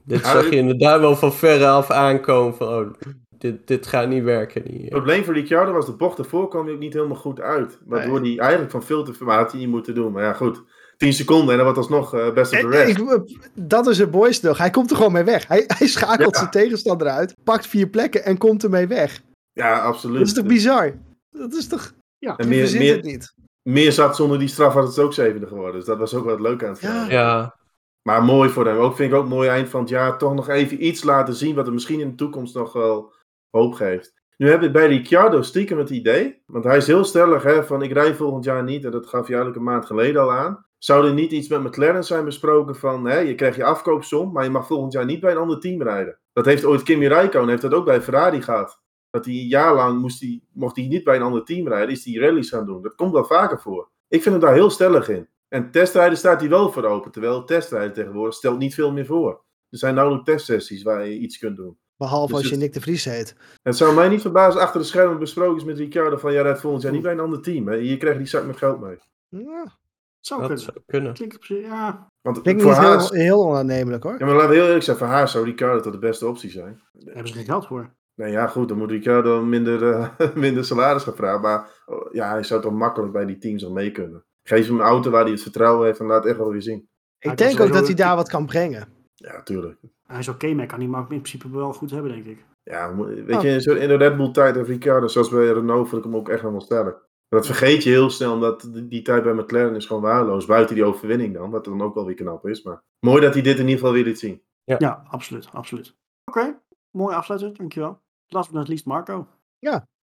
dit 0.04 0.20
Ja, 0.22 0.32
zag 0.32 0.50
je 0.50 0.56
inderdaad 0.56 1.00
wel 1.00 1.16
van 1.16 1.34
verre 1.34 1.68
af 1.68 1.92
aankomen 1.92 2.56
van, 2.56 2.68
oh, 2.68 2.94
dit, 3.38 3.68
dit 3.68 3.88
gaat 3.88 4.08
niet 4.08 4.24
werken. 4.24 4.62
Het 4.62 4.72
hier. 4.72 4.90
probleem 4.90 5.24
voor 5.24 5.34
Ricciardo 5.34 5.72
was 5.72 5.86
de 5.86 5.96
bocht 5.96 6.18
ervoor 6.20 6.48
kwam 6.50 6.66
hij 6.66 6.74
ook 6.74 6.80
niet 6.80 6.94
helemaal 6.94 7.16
goed 7.18 7.42
uit. 7.42 7.78
Waardoor 7.86 8.20
hij 8.22 8.38
eigenlijk 8.38 8.72
van 8.72 8.84
veel 8.84 9.04
te 9.04 9.14
veel 9.14 9.26
maar 9.28 9.38
had 9.38 9.52
hij 9.52 9.60
niet 9.62 9.70
moeten 9.70 9.96
doen. 9.96 10.12
Maar 10.12 10.24
ja, 10.24 10.34
goed. 10.34 10.64
10 10.98 11.14
seconden 11.14 11.50
en 11.50 11.56
dan 11.56 11.64
wordt 11.64 11.78
alsnog 11.78 12.14
eh 12.16 12.34
best 12.34 12.52
of 12.54 12.60
the 12.60 12.66
En 12.66 12.72
rest. 12.72 12.98
ik- 12.98 13.50
dat 13.54 13.88
is 13.88 13.98
het 13.98 14.12
mooiste 14.12 14.48
nog. 14.48 14.58
Hij 14.58 14.70
komt 14.70 14.90
er 14.90 14.96
gewoon 14.96 15.12
mee 15.12 15.24
weg. 15.24 15.48
Hij, 15.48 15.64
hij 15.78 15.88
schakelt 15.88 16.34
Ja. 16.34 16.40
zijn 16.40 16.52
tegenstander 16.52 17.08
uit, 17.08 17.34
pakt 17.44 17.68
vier 17.68 17.88
plekken 17.88 18.24
en 18.26 18.38
komt 18.38 18.64
ermee 18.64 18.88
weg. 18.88 19.22
Ja, 19.54 19.80
absoluut. 19.80 20.18
Dat 20.18 20.28
is 20.28 20.34
toch 20.34 20.46
bizar? 20.46 20.94
Dat 21.32 21.54
is 21.54 21.68
toch... 21.68 21.94
ja. 22.26 22.36
En 22.38 22.48
meer, 22.48 22.78
meer, 22.78 22.96
het 22.96 23.04
niet. 23.06 23.34
meer 23.62 23.92
zat 23.92 24.16
zonder 24.16 24.40
die 24.40 24.48
straf 24.48 24.74
had 24.74 24.88
het 24.88 25.00
ook 25.00 25.14
zevende 25.14 25.48
geworden. 25.48 25.76
Dus 25.76 25.86
dat 25.86 25.98
was 25.98 26.14
ook 26.14 26.24
wel 26.24 26.34
het 26.34 26.42
leuke 26.42 26.66
aan 26.66 26.72
het 26.72 26.82
Ja. 26.82 26.88
verhaal. 26.90 27.10
Ja, 27.10 27.56
Maar 28.02 28.24
mooi 28.24 28.50
voor 28.50 28.66
hem. 28.66 28.78
Ook 28.78 28.96
vind 28.96 29.12
ik 29.12 29.18
ook 29.18 29.28
mooi 29.28 29.50
eind 29.50 29.70
van 29.70 29.80
het 29.80 29.90
jaar. 29.90 30.18
Toch 30.18 30.34
nog 30.34 30.50
even 30.50 30.86
iets 30.86 31.04
laten 31.04 31.34
zien 31.34 31.56
wat 31.56 31.68
er 31.68 31.74
misschien 31.74 32.00
in 32.00 32.10
de 32.10 32.16
toekomst 32.16 32.56
nog 32.56 32.74
wel 32.74 33.14
hoop 33.50 33.74
geeft. 33.74 34.14
Nu 34.38 34.50
heb 34.50 34.64
ik 34.64 34.72
bij 34.72 34.88
Ricciardo 34.88 35.42
stiekem 35.42 35.78
het 35.78 35.90
idee. 35.90 36.42
Want 36.46 36.64
hij 36.64 36.78
is 36.78 36.88
heel 36.88 37.04
stellig 37.04 37.44
hè, 37.44 37.64
van 37.64 37.82
ik 37.82 37.92
rij 37.92 38.16
volgend 38.16 38.44
jaar 38.44 38.64
niet. 38.64 38.86
En 38.86 38.92
dat 38.92 39.08
gaf 39.08 39.28
hij 39.28 39.36
eigenlijk 39.36 39.56
een 39.58 39.72
maand 39.72 39.86
geleden 39.86 40.22
al 40.22 40.32
aan. 40.32 40.66
Zou 40.78 41.08
er 41.08 41.14
niet 41.14 41.32
iets 41.32 41.48
met 41.48 41.64
McLaren 41.64 42.04
zijn 42.04 42.26
besproken 42.26 42.76
van 42.76 43.06
hè, 43.06 43.18
je 43.20 43.36
krijgt 43.36 43.56
je 43.58 43.64
afkoopsom. 43.64 44.32
Maar 44.32 44.44
je 44.44 44.50
mag 44.50 44.68
volgend 44.68 44.94
jaar 44.94 45.06
niet 45.06 45.20
bij 45.20 45.32
een 45.32 45.38
ander 45.38 45.60
team 45.60 45.82
rijden. 45.82 46.20
Dat 46.34 46.46
heeft 46.46 46.66
ooit 46.66 46.84
Kimi 46.84 47.08
Räikkönen 47.08 47.50
heeft 47.50 47.62
dat 47.62 47.74
ook 47.74 47.86
bij 47.86 48.02
Ferrari 48.02 48.42
gehad. 48.42 48.80
Dat 49.16 49.26
hij 49.26 49.34
een 49.34 49.48
jaar 49.48 49.76
lang 49.76 50.02
moest 50.02 50.22
hij, 50.22 50.42
mocht 50.52 50.76
hij 50.76 50.88
niet 50.88 51.04
bij 51.04 51.16
een 51.16 51.22
ander 51.22 51.44
team 51.44 51.68
rijden. 51.68 51.90
Is 51.90 52.06
hij 52.06 52.14
rallies 52.14 52.50
gaan 52.50 52.66
doen. 52.66 52.82
Dat 52.82 52.96
komt 52.96 53.12
wel 53.12 53.26
vaker 53.26 53.60
voor. 53.60 53.90
Ik 54.08 54.22
vind 54.22 54.36
hem 54.36 54.44
daar 54.44 54.54
heel 54.54 54.70
stellig 54.70 55.10
in. 55.10 55.28
En 55.48 55.72
testrijden 55.72 56.18
staat 56.18 56.40
hij 56.40 56.50
wel 56.50 56.72
voor 56.72 56.84
open. 56.84 57.12
Terwijl 57.12 57.44
testrijden 57.44 57.94
tegenwoordig 57.94 58.34
stelt 58.34 58.58
niet 58.60 58.74
veel 58.74 58.92
meer 58.92 59.06
voor. 59.06 59.44
Er 59.70 59.78
zijn 59.78 59.96
nauwelijks 59.96 60.30
testsessies 60.30 60.84
waar 60.84 61.08
je 61.08 61.18
iets 61.18 61.38
kunt 61.38 61.58
doen. 61.58 61.78
Behalve 61.98 62.34
Dus 62.34 62.42
als 62.42 62.52
je 62.52 62.58
Nick 62.58 62.74
de 62.74 62.82
Vries 62.82 63.06
heet. 63.06 63.36
Het 63.64 63.78
zou 63.78 63.96
mij 63.96 64.10
niet 64.10 64.22
verbazen 64.22 64.62
achter 64.62 64.80
de 64.80 64.86
schermen 64.86 65.20
besproken 65.20 65.58
is 65.58 65.64
met 65.64 65.78
Ricciardo 65.78 66.18
van 66.18 66.34
ja, 66.34 66.42
rijdt 66.42 66.60
volgend 66.60 66.84
jaar 66.84 66.92
niet 66.92 67.02
bij 67.02 67.12
een 67.12 67.20
ander 67.20 67.42
team. 67.42 67.68
Hè. 67.68 67.78
Hier 67.78 67.98
krijg 67.98 68.14
je 68.14 68.20
die 68.20 68.28
zak 68.30 68.46
met 68.46 68.58
geld 68.58 68.80
mee. 68.80 68.98
Ja, 69.28 69.78
Zou 70.20 70.40
Dat 70.40 70.50
kunnen. 70.50 70.66
zou 70.66 70.78
kunnen. 70.86 71.14
Klinkt 71.14 71.36
op 71.36 71.44
zich, 71.44 71.62
ja. 71.62 72.12
Want 72.22 72.42
klinkt 72.42 72.62
voor 72.62 72.72
niet 72.72 72.80
haar, 72.80 73.00
heel, 73.00 73.12
heel 73.12 73.46
onaannemelijk 73.46 74.04
hoor. 74.04 74.16
ja, 74.20 74.26
maar 74.26 74.36
laten 74.36 74.50
we 74.50 74.56
heel 74.56 74.66
eerlijk 74.66 74.84
zijn, 74.84 74.98
voor 74.98 75.08
haar 75.08 75.28
zou 75.30 75.46
Ricciardo 75.46 75.80
toch 75.80 75.94
de 75.94 76.00
beste 76.00 76.28
optie 76.28 76.50
zijn. 76.50 76.82
Daar 76.94 77.14
hebben 77.14 77.28
ze 77.28 77.34
geen 77.38 77.46
geld 77.46 77.68
voor. 77.68 77.94
Nee, 78.16 78.32
ja, 78.32 78.48
goed, 78.48 78.68
dan 78.70 78.78
moet 78.78 78.92
Ricciardo 78.92 79.42
minder, 79.44 79.92
eh, 79.94 80.10
minder 80.36 80.66
salaris 80.66 81.04
gaan 81.04 81.16
vragen. 81.16 81.42
Maar 81.42 81.70
oh, 81.86 82.14
ja, 82.14 82.30
hij 82.32 82.44
zou 82.44 82.62
toch 82.62 82.74
makkelijk 82.74 83.12
bij 83.14 83.26
die 83.26 83.38
teams 83.38 83.66
al 83.66 83.72
mee 83.72 83.92
kunnen. 83.92 84.24
Geef 84.44 84.68
hem 84.68 84.76
een 84.80 84.86
auto 84.86 85.10
waar 85.12 85.22
hij 85.24 85.32
het 85.32 85.42
vertrouwen 85.42 85.86
heeft 85.86 86.00
en 86.00 86.06
laat 86.06 86.18
het 86.24 86.28
echt 86.32 86.38
wel 86.38 86.52
weer 86.52 86.62
zien. 86.62 86.90
Ik 87.20 87.38
denk 87.38 87.60
ook 87.60 87.74
dat 87.74 87.86
hij 87.86 87.96
daar 87.96 88.16
wat 88.16 88.30
kan 88.30 88.46
brengen. 88.46 88.88
Ja, 89.16 89.44
tuurlijk. 89.44 89.78
Hij 90.08 90.20
is 90.20 90.28
oké, 90.28 90.54
maar 90.54 90.66
kan 90.66 90.80
die 90.80 90.88
markt 90.88 91.12
in 91.12 91.22
principe 91.22 91.50
wel 91.58 91.74
goed 91.74 91.92
hebben, 91.92 92.12
denk 92.12 92.26
ik. 92.26 92.46
Ja, 92.64 92.96
weet 92.96 93.42
je, 93.42 93.50
in 93.50 93.62
zo'n- 93.62 93.78
in 93.78 93.88
de 93.88 93.96
Red 93.96 94.18
Bull 94.18 94.32
tijd 94.32 94.56
heeft 94.56 94.68
Ricciardo, 94.68 95.08
zoals 95.08 95.30
bij 95.30 95.48
Renault, 95.52 95.90
vond 95.90 96.06
ik 96.06 96.12
hem 96.12 96.20
ook 96.20 96.30
echt 96.30 96.40
helemaal 96.40 96.62
sterk. 96.62 96.98
Dat 97.30 97.46
vergeet 97.46 97.84
je 97.84 97.90
heel 97.90 98.10
snel, 98.10 98.34
omdat 98.34 98.70
die, 98.84 99.02
tijd 99.02 99.24
bij 99.24 99.34
McLaren 99.34 99.76
is 99.76 99.86
gewoon 99.86 100.02
waardeloos. 100.02 100.46
Buiten 100.46 100.76
die 100.76 100.84
overwinning 100.84 101.34
dan, 101.34 101.50
wat 101.52 101.66
dan 101.66 101.82
ook 101.82 101.94
wel 101.96 102.06
weer 102.06 102.16
knap 102.16 102.48
is. 102.48 102.64
Maar 102.64 102.82
mooi 103.00 103.22
dat 103.22 103.34
hij 103.34 103.44
dit 103.44 103.54
in 103.54 103.60
ieder 103.64 103.78
geval 103.78 103.94
weer 103.94 104.04
liet 104.04 104.20
zien. 104.20 104.42
Ja, 104.64 105.04
absoluut, 105.10 105.48
absoluut. 105.52 105.96
Oké, 106.26 106.60
mooi 106.92 107.16
afsluiten, 107.16 107.54
dankjewel. 107.54 108.02
Last 108.28 108.50
but 108.50 108.60
not 108.60 108.68
least, 108.68 108.86
Marco. 108.86 109.28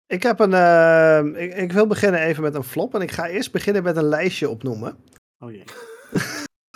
Ik 0.07 0.23
heb 0.23 0.39
een. 0.39 0.53
eh, 0.53 1.43
ik, 1.43 1.53
ik 1.55 1.71
wil 1.71 1.87
beginnen 1.87 2.19
even 2.21 2.43
met 2.43 2.55
een 2.55 2.63
flop. 2.63 2.95
En 2.95 3.01
ik 3.01 3.11
ga 3.11 3.27
eerst 3.27 3.51
beginnen 3.51 3.83
met 3.83 3.97
een 3.97 4.03
lijstje 4.03 4.49
opnoemen. 4.49 4.97
Oh 5.39 5.51
jee. 5.51 5.63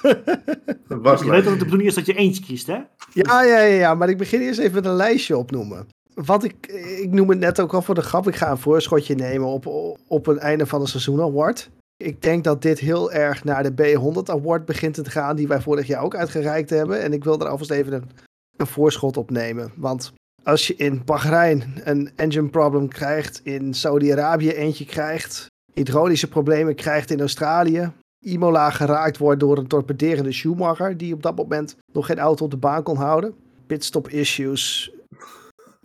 Dat 0.87 1.01
was 1.01 1.21
Je 1.21 1.29
weet 1.29 1.43
dat 1.43 1.49
het 1.51 1.59
de 1.59 1.63
bedoeling 1.65 1.89
is 1.89 1.95
dat 1.95 2.05
je 2.05 2.13
eentje 2.13 2.43
kiest, 2.43 2.67
hè? 2.67 2.73
Ja, 3.13 3.43
ja, 3.43 3.59
ja, 3.59 3.59
ja, 3.59 3.95
maar 3.95 4.09
ik 4.09 4.17
begin 4.17 4.41
eerst 4.41 4.59
even 4.59 4.73
met 4.73 4.85
een 4.85 4.95
lijstje 4.95 5.37
opnoemen. 5.37 5.87
Wat 6.13 6.43
ik, 6.43 6.67
ik 7.01 7.11
noem 7.11 7.29
het 7.29 7.39
net 7.39 7.59
ook 7.59 7.73
al 7.73 7.81
voor 7.81 7.95
de 7.95 8.01
grap. 8.01 8.27
Ik 8.27 8.35
ga 8.35 8.51
een 8.51 8.57
voorschotje 8.57 9.15
nemen 9.15 9.47
op, 9.47 9.65
op 10.07 10.27
een 10.27 10.39
einde 10.39 10.65
van 10.65 10.81
een 10.81 10.87
seizoen 10.87 11.21
award. 11.21 11.69
Ik 11.97 12.21
denk 12.21 12.43
dat 12.43 12.61
dit 12.61 12.79
heel 12.79 13.11
erg 13.11 13.43
naar 13.43 13.75
de 13.75 13.95
B100 13.97 14.31
award 14.31 14.65
begint 14.65 14.93
te 14.93 15.09
gaan, 15.09 15.35
die 15.35 15.47
wij 15.47 15.61
vorig 15.61 15.87
jaar 15.87 16.03
ook 16.03 16.15
uitgereikt 16.15 16.69
hebben. 16.69 17.01
En 17.01 17.13
ik 17.13 17.23
wil 17.23 17.39
er 17.39 17.47
alvast 17.47 17.71
even 17.71 17.93
een, 17.93 18.09
een 18.57 18.67
voorschot 18.67 19.17
op 19.17 19.29
nemen. 19.29 19.71
Want 19.75 20.13
als 20.43 20.67
je 20.67 20.75
in 20.75 21.01
Bahrein 21.05 21.81
een 21.83 22.11
engine 22.15 22.49
problem 22.49 22.87
krijgt, 22.87 23.41
in 23.43 23.73
Saudi-Arabië 23.73 24.51
eentje 24.51 24.85
krijgt, 24.85 25.45
hydraulische 25.73 26.27
problemen 26.27 26.75
krijgt 26.75 27.11
in 27.11 27.19
Australië, 27.19 27.91
Imola 28.23 28.69
geraakt 28.69 29.17
wordt 29.17 29.39
door 29.39 29.57
een 29.57 29.67
torpederende 29.67 30.31
Schumacher, 30.31 30.97
die 30.97 31.13
op 31.13 31.23
dat 31.23 31.35
moment 31.35 31.75
nog 31.93 32.05
geen 32.05 32.19
auto 32.19 32.45
op 32.45 32.51
de 32.51 32.57
baan 32.57 32.83
kon 32.83 32.97
houden. 32.97 33.33
Pitstop 33.67 34.09
issues. 34.09 34.91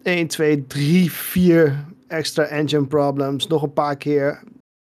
1, 0.03 0.27
2, 0.27 0.66
3, 0.66 1.12
4 1.12 1.85
extra 2.07 2.44
engine 2.44 2.87
problems. 2.87 3.47
Nog 3.47 3.62
een 3.62 3.73
paar 3.73 3.97
keer 3.97 4.42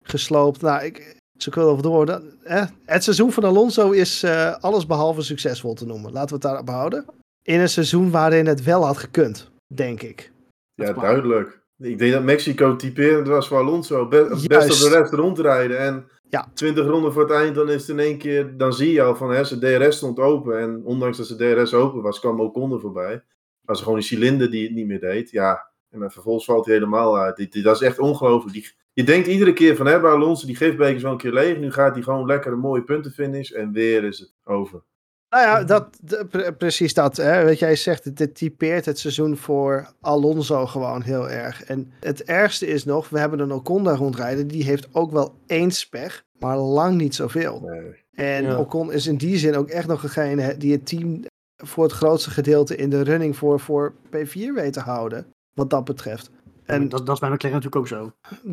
gesloopt. 0.03 0.61
Nou, 0.61 0.83
ik, 0.83 1.15
ze 1.37 1.49
kunnen 1.49 1.71
wel 1.71 1.81
door. 1.81 2.05
Dat, 2.05 2.23
hè? 2.43 2.63
Het 2.85 3.03
seizoen 3.03 3.31
van 3.31 3.43
Alonso 3.43 3.91
is 3.91 4.23
eh 4.23 4.55
alles 4.59 4.85
behalve 4.85 5.21
succesvol 5.21 5.73
te 5.73 5.85
noemen. 5.85 6.11
Laten 6.11 6.27
we 6.27 6.33
het 6.33 6.43
daarop 6.43 6.69
houden. 6.69 7.05
In 7.43 7.59
een 7.59 7.69
seizoen 7.69 8.11
waarin 8.11 8.47
het 8.47 8.63
wel 8.63 8.85
had 8.85 8.97
gekund, 8.97 9.50
denk 9.75 10.01
ik. 10.01 10.31
Ja, 10.73 10.93
duidelijk. 10.93 11.59
Ik 11.77 11.97
denk 11.99 12.13
dat 12.13 12.23
Mexico 12.23 12.75
typerend 12.75 13.27
was 13.27 13.47
voor 13.47 13.57
Alonso. 13.57 14.07
Be- 14.07 14.27
best 14.47 14.83
op 14.85 14.91
de 14.91 14.97
rest 14.97 15.13
rondrijden. 15.13 15.79
En 15.79 16.07
Ja. 16.29 16.51
20 16.53 16.85
ronden 16.85 17.13
voor 17.13 17.21
het 17.21 17.31
eind, 17.31 17.55
dan 17.55 17.69
is 17.69 17.81
het 17.81 17.89
in 17.89 17.99
één 17.99 18.17
keer... 18.17 18.57
Dan 18.57 18.73
zie 18.73 18.91
je 18.91 19.01
al 19.01 19.15
van, 19.15 19.31
hè, 19.31 19.43
zijn 19.43 19.59
DRS 19.59 19.95
stond 19.97 20.19
open. 20.19 20.59
En 20.59 20.81
ondanks 20.85 21.17
dat 21.17 21.27
zijn 21.27 21.39
DRS 21.55 21.73
open 21.73 22.01
was, 22.01 22.19
kwam 22.19 22.39
Ocon 22.39 22.71
er 22.73 22.79
voorbij. 22.79 23.23
Was 23.61 23.77
er 23.77 23.83
gewoon 23.83 23.97
een 23.99 24.05
cilinder 24.05 24.51
die 24.51 24.63
het 24.63 24.73
niet 24.75 24.87
meer 24.87 24.99
deed. 24.99 25.31
Ja, 25.31 25.71
en 25.89 25.99
dan 25.99 26.11
vervolgens 26.11 26.45
valt 26.45 26.65
hij 26.65 26.73
helemaal 26.73 27.17
uit. 27.17 27.35
Die, 27.35 27.47
die- 27.47 27.63
dat 27.63 27.75
is 27.75 27.81
echt 27.81 27.99
ongelooflijk. 27.99 28.53
Die, 28.53 28.71
je 28.93 29.03
denkt 29.03 29.27
iedere 29.27 29.53
keer 29.53 29.75
van, 29.75 29.85
hè, 29.85 29.99
bij 29.99 30.11
Alonso, 30.11 30.45
die 30.45 30.55
gifbeker 30.55 30.95
is 30.95 31.01
wel 31.01 31.11
een 31.11 31.17
keer 31.17 31.33
leeg. 31.33 31.57
Nu 31.57 31.71
gaat 31.71 31.93
hij 31.93 32.03
gewoon 32.03 32.25
lekker 32.25 32.51
een 32.51 32.59
mooie 32.59 32.83
puntenfinish. 32.83 33.51
En 33.51 33.71
weer 33.71 34.03
is 34.03 34.19
het 34.19 34.33
over. 34.43 34.83
Nou 35.31 35.43
ja, 35.43 35.63
dat, 35.63 35.87
de- 36.01 36.25
pre- 36.29 36.53
precies 36.53 36.93
dat. 36.93 37.17
Hè. 37.17 37.45
Wat 37.45 37.59
jij 37.59 37.75
zegt, 37.75 38.03
het, 38.03 38.19
het 38.19 38.35
typeert 38.35 38.85
het 38.85 38.99
seizoen 38.99 39.37
voor 39.37 39.87
Alonso 40.01 40.65
gewoon 40.65 41.01
heel 41.01 41.29
erg. 41.29 41.63
En 41.63 41.91
het 41.99 42.23
ergste 42.23 42.67
is 42.67 42.85
nog, 42.85 43.09
we 43.09 43.19
hebben 43.19 43.39
een 43.39 43.51
Ocon 43.51 43.83
daar 43.83 43.97
rondrijden. 43.97 44.47
Die 44.47 44.63
heeft 44.63 44.87
ook 44.91 45.11
wel 45.11 45.33
één 45.47 45.71
pech, 45.89 46.23
maar 46.39 46.57
lang 46.57 46.97
niet 46.97 47.15
zoveel. 47.15 47.61
Nee. 47.65 47.95
En 48.13 48.43
Ja. 48.43 48.57
Ocon 48.59 48.91
is 48.91 49.07
in 49.07 49.17
die 49.17 49.37
zin 49.37 49.55
ook 49.55 49.69
echt 49.69 49.87
nog 49.87 50.01
degene 50.01 50.57
die 50.57 50.71
het 50.71 50.85
team 50.85 51.23
voor 51.63 51.83
het 51.83 51.93
grootste 51.93 52.29
gedeelte 52.29 52.75
in 52.75 52.89
de 52.89 53.01
running 53.01 53.35
voor, 53.37 53.59
voor 53.59 53.93
P4 54.07 54.53
weet 54.55 54.73
te 54.73 54.79
houden. 54.79 55.25
Wat 55.53 55.69
dat 55.69 55.83
betreft. 55.85 56.29
En 56.65 56.89
dat, 56.89 57.05
dat 57.05 57.15
is 57.15 57.21
bij 57.21 57.29
McLaren 57.29 57.57
natuurlijk 57.61 57.75
ook 57.75 57.87
zo. 57.87 58.11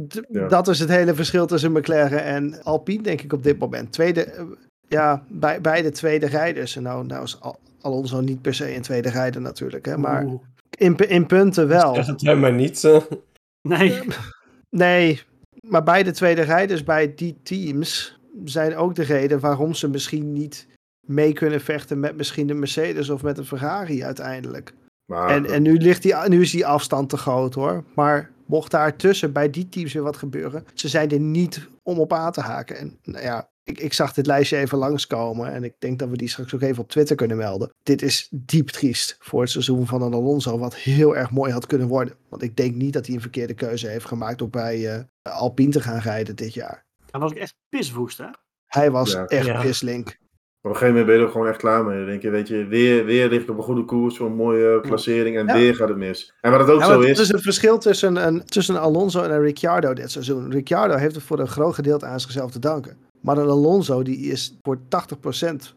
d- 0.08 0.20
Ja. 0.28 0.48
dat 0.48 0.68
is 0.68 0.78
het 0.78 0.88
hele 0.88 1.14
verschil 1.14 1.46
tussen 1.46 1.72
McLaren 1.72 2.22
en 2.24 2.62
Alpine, 2.62 3.02
denk 3.02 3.20
ik, 3.22 3.32
op 3.32 3.42
dit 3.42 3.58
moment. 3.58 3.92
Tweede, 3.92 4.24
eh, 4.24 4.44
ja, 4.88 5.24
bij, 5.28 5.60
beide 5.60 5.90
tweede 5.90 6.26
rijders. 6.26 6.76
En 6.76 6.82
nou, 6.82 7.06
nou 7.06 7.22
is 7.24 7.40
Al- 7.40 7.58
Alonso 7.80 8.20
niet 8.20 8.42
per 8.42 8.54
se 8.54 8.74
een 8.74 8.82
tweede 8.82 9.10
rijder 9.10 9.40
natuurlijk. 9.40 9.86
Hè, 9.86 9.96
maar 9.98 10.24
Oeh. 10.24 10.40
in, 10.78 10.96
in 10.96 11.26
punten 11.26 11.68
wel. 11.68 11.94
Zeg 11.94 12.06
het 12.06 12.20
hem 12.20 12.40
maar 12.40 12.52
niet. 12.52 12.84
eh. 12.84 13.00
Nee, 13.68 13.98
Nee, 14.70 15.22
maar 15.60 15.82
beide 15.82 16.10
tweede 16.10 16.42
rijders 16.42 16.84
bij 16.84 17.14
die 17.14 17.36
teams 17.42 18.18
zijn 18.44 18.76
ook 18.76 18.94
de 18.94 19.02
reden 19.02 19.40
waarom 19.40 19.74
ze 19.74 19.88
misschien 19.88 20.32
niet 20.32 20.66
mee 21.06 21.32
kunnen 21.32 21.60
vechten 21.60 22.00
met 22.00 22.16
misschien 22.16 22.46
de 22.46 22.54
Mercedes 22.54 23.08
of 23.10 23.22
met 23.22 23.36
de 23.36 23.44
Ferrari 23.44 24.04
uiteindelijk. 24.04 24.74
Maar, 25.12 25.30
En, 25.30 25.46
en 25.46 25.62
nu, 25.62 25.76
ligt 25.76 26.02
die, 26.02 26.14
nu 26.28 26.40
is 26.40 26.50
die 26.50 26.66
afstand 26.66 27.08
te 27.08 27.16
groot 27.16 27.54
hoor. 27.54 27.84
Maar 27.94 28.30
mocht 28.48 28.70
daar 28.70 28.96
tussen 28.96 29.32
bij 29.32 29.50
die 29.50 29.68
teams 29.68 29.92
weer 29.92 30.02
wat 30.02 30.16
gebeuren, 30.16 30.64
ze 30.74 30.88
zijn 30.88 31.10
er 31.10 31.20
niet 31.20 31.68
om 31.82 31.98
op 31.98 32.12
aan 32.12 32.32
te 32.32 32.40
haken. 32.40 32.76
En 32.78 32.98
nou 33.02 33.24
ja, 33.24 33.50
ik, 33.64 33.78
ik 33.80 33.92
zag 33.92 34.12
dit 34.12 34.26
lijstje 34.26 34.56
even 34.56 34.78
langskomen 34.78 35.52
en 35.52 35.64
ik 35.64 35.74
denk 35.78 35.98
dat 35.98 36.08
we 36.08 36.16
die 36.16 36.28
straks 36.28 36.54
ook 36.54 36.60
even 36.62 36.82
op 36.82 36.88
Twitter 36.88 37.16
kunnen 37.16 37.36
melden. 37.36 37.72
Dit 37.82 38.02
is 38.02 38.28
diep 38.30 38.68
triest 38.68 39.16
voor 39.20 39.40
het 39.40 39.50
seizoen 39.50 39.86
van 39.86 40.02
een 40.02 40.14
Alonso, 40.14 40.58
wat 40.58 40.74
heel 40.76 41.16
erg 41.16 41.30
mooi 41.30 41.52
had 41.52 41.66
kunnen 41.66 41.88
worden. 41.88 42.14
Want 42.28 42.42
ik 42.42 42.56
denk 42.56 42.74
niet 42.74 42.92
dat 42.92 43.06
hij 43.06 43.14
een 43.14 43.20
verkeerde 43.20 43.54
keuze 43.54 43.88
heeft 43.88 44.04
gemaakt 44.06 44.38
door 44.38 44.50
bij 44.50 44.94
eh, 44.94 45.02
Alpine 45.22 45.70
te 45.72 45.80
gaan 45.80 45.98
rijden 46.00 46.36
dit 46.36 46.54
jaar. 46.54 46.86
dan 47.10 47.20
was 47.20 47.30
ik 47.30 47.38
echt 47.38 47.54
piswoest, 47.68 48.18
hè? 48.18 48.26
Hij 48.66 48.90
was 48.90 49.12
Ja. 49.12 49.24
echt 49.24 49.46
Ja. 49.46 49.60
pislink. 49.62 50.18
Op 50.62 50.70
een 50.70 50.76
gegeven 50.76 50.88
moment 50.88 51.06
ben 51.06 51.14
je 51.14 51.20
er 51.20 51.26
ook 51.26 51.32
gewoon 51.32 51.46
echt 51.48 51.58
klaar 51.58 51.84
mee. 51.84 51.96
Dan 51.98 52.06
denk 52.06 52.22
je, 52.22 52.30
weet 52.30 52.48
je, 52.48 52.66
weer, 52.66 53.04
weer 53.04 53.28
lig 53.28 53.42
ik 53.42 53.50
op 53.50 53.56
een 53.56 53.62
goede 53.62 53.84
koers, 53.84 54.16
voor 54.16 54.26
een 54.26 54.34
mooie 54.36 54.80
klassering 54.80 55.36
en 55.36 55.46
Ja. 55.46 55.54
weer 55.54 55.74
gaat 55.74 55.88
het 55.88 55.96
mis. 55.96 56.34
En 56.40 56.50
wat 56.50 56.60
het 56.60 56.70
ook 56.70 56.80
Ja, 56.80 56.86
zo 56.86 56.90
maar 56.98 57.00
het 57.00 57.08
is, 57.08 57.20
is 57.20 57.28
het 57.32 57.42
verschil 57.42 57.78
tussen 57.78 58.26
een, 58.26 58.44
tussen 58.44 58.74
een 58.74 58.80
Alonso 58.80 59.22
en 59.22 59.30
een 59.32 59.40
Ricciardo 59.40 59.92
dit 59.92 60.10
seizoen. 60.10 60.50
Ricciardo 60.50 60.94
heeft 60.96 61.14
het 61.14 61.24
voor 61.24 61.38
een 61.38 61.48
groot 61.48 61.74
gedeelte 61.74 62.06
aan 62.06 62.20
zichzelf 62.20 62.50
te 62.50 62.58
danken. 62.58 62.96
Maar 63.20 63.36
een 63.38 63.48
Alonso, 63.48 64.02
die 64.02 64.18
is 64.18 64.58
voor 64.62 64.78
80% 64.88 65.74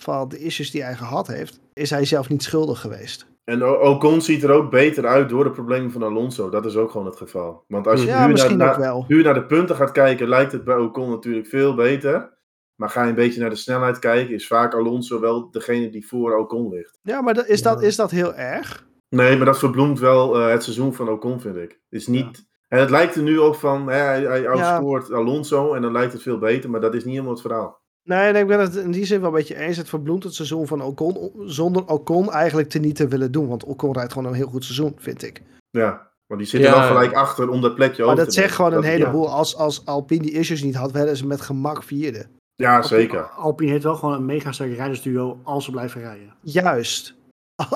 van 0.00 0.28
de 0.28 0.38
issues 0.38 0.70
die 0.70 0.82
hij 0.82 0.94
gehad 0.94 1.26
heeft, 1.26 1.60
is 1.72 1.90
hij 1.90 2.04
zelf 2.04 2.28
niet 2.28 2.42
schuldig 2.42 2.80
geweest. 2.80 3.26
en 3.44 3.64
Ocon 3.66 4.20
ziet 4.22 4.42
er 4.42 4.50
ook 4.50 4.70
beter 4.70 5.06
uit 5.06 5.28
door 5.28 5.44
de 5.44 5.50
problemen 5.50 5.90
van 5.90 6.02
Alonso. 6.02 6.48
Dat 6.50 6.66
is 6.66 6.76
ook 6.76 6.90
gewoon 6.90 7.06
het 7.06 7.16
geval. 7.16 7.64
Want 7.68 7.86
als 7.86 8.00
je 8.00 8.06
Ja, 8.06 8.26
nu, 8.26 8.32
naar, 8.32 8.56
naar- 8.56 9.04
nu 9.08 9.22
naar 9.22 9.34
de 9.34 9.44
punten 9.46 9.76
gaat 9.76 9.92
kijken, 9.92 10.28
lijkt 10.28 10.52
het 10.52 10.64
bij 10.64 10.76
Ocon 10.76 11.10
natuurlijk 11.10 11.46
veel 11.46 11.74
beter. 11.74 12.32
Maar 12.76 12.88
ga 12.88 13.02
je 13.02 13.08
een 13.08 13.14
beetje 13.14 13.40
naar 13.40 13.50
de 13.50 13.56
snelheid 13.56 13.98
kijken, 13.98 14.34
is 14.34 14.46
vaak 14.46 14.74
Alonso 14.74 15.20
wel 15.20 15.50
degene 15.50 15.90
die 15.90 16.06
voor 16.06 16.36
Ocon 16.36 16.68
ligt. 16.68 16.98
Ja, 17.02 17.20
maar 17.20 17.34
dat, 17.34 17.46
is, 17.46 17.62
dat, 17.62 17.82
is 17.82 17.96
dat 17.96 18.10
heel 18.10 18.34
erg? 18.34 18.86
Nee, 19.08 19.36
maar 19.36 19.46
dat 19.46 19.58
verbloemt 19.58 19.98
wel 19.98 20.38
eh, 20.38 20.48
het 20.50 20.62
seizoen 20.62 20.94
van 20.94 21.08
Ocon, 21.08 21.40
vind 21.40 21.56
ik. 21.56 21.70
Het 21.70 22.00
is 22.00 22.06
niet... 22.06 22.44
En 22.68 22.80
het 22.80 22.90
lijkt 22.90 23.14
er 23.14 23.22
nu 23.22 23.38
op 23.38 23.56
van, 23.56 23.88
hè, 23.88 23.96
hij, 23.96 24.22
hij 24.22 24.48
outscoort 24.48 25.12
Alonso 25.12 25.74
en 25.74 25.82
dan 25.82 25.92
lijkt 25.92 26.12
het 26.12 26.22
veel 26.22 26.38
beter, 26.38 26.70
maar 26.70 26.80
dat 26.80 26.94
is 26.94 27.04
niet 27.04 27.12
helemaal 27.12 27.32
het 27.32 27.42
verhaal. 27.42 27.82
Nee, 28.02 28.32
nee, 28.32 28.42
ik 28.42 28.48
ben 28.48 28.60
het 28.60 28.76
in 28.76 28.90
die 28.90 29.04
zin 29.04 29.20
wel 29.20 29.28
een 29.28 29.34
beetje 29.34 29.58
eens. 29.58 29.76
Het 29.76 29.88
verbloemt 29.88 30.22
het 30.22 30.34
seizoen 30.34 30.66
van 30.66 30.82
Ocon 30.82 31.32
zonder 31.44 31.86
Ocon 31.86 32.32
eigenlijk 32.32 32.68
te 32.68 32.78
niet 32.78 32.96
te 32.96 33.08
willen 33.08 33.32
doen. 33.32 33.48
Want 33.48 33.64
Ocon 33.64 33.92
rijdt 33.92 34.12
gewoon 34.12 34.28
een 34.28 34.34
heel 34.34 34.46
goed 34.46 34.64
seizoen, 34.64 34.92
vind 34.96 35.22
ik. 35.22 35.42
Ja, 35.70 36.10
maar 36.26 36.38
die 36.38 36.46
zitten 36.46 36.70
Ja. 36.70 36.78
wel 36.78 36.88
gelijk 36.88 37.12
achter 37.12 37.48
om 37.48 37.60
dat 37.60 37.74
plekje 37.74 38.02
Maar 38.02 38.12
over 38.12 38.24
dat 38.24 38.34
te 38.34 38.40
zegt 38.40 38.54
gewoon 38.54 38.72
een 38.72 38.82
heleboel. 38.82 39.30
Als, 39.30 39.56
als 39.56 39.86
Alpine 39.86 40.22
die 40.22 40.32
issues 40.32 40.62
niet 40.62 40.74
had, 40.74 40.92
werden 40.92 41.16
ze 41.16 41.26
met 41.26 41.40
gemak 41.40 41.82
vierde. 41.82 42.26
Ja, 42.56 42.82
zeker. 42.82 43.22
Alpine 43.22 43.70
heeft 43.70 43.84
wel 43.84 43.94
gewoon 43.94 44.14
een 44.14 44.24
mega 44.24 44.52
sterke 44.52 44.74
rijdersduo 44.74 45.38
als 45.42 45.64
ze 45.64 45.70
blijven 45.70 46.00
rijden. 46.00 46.34
Juist. 46.40 47.14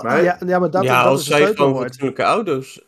Maar- 0.03 0.23
ja, 0.23 0.39
ja, 0.47 0.59
maar 0.59 0.71
dat, 0.71 0.83
ja, 0.83 1.03
dat 1.03 1.11
als 1.11 1.21
is 1.21 1.27
zij 1.27 1.43
het 1.43 1.57
gewoon 1.57 1.77
fatsoenlijke 1.83 2.23
auto's, 2.23 2.83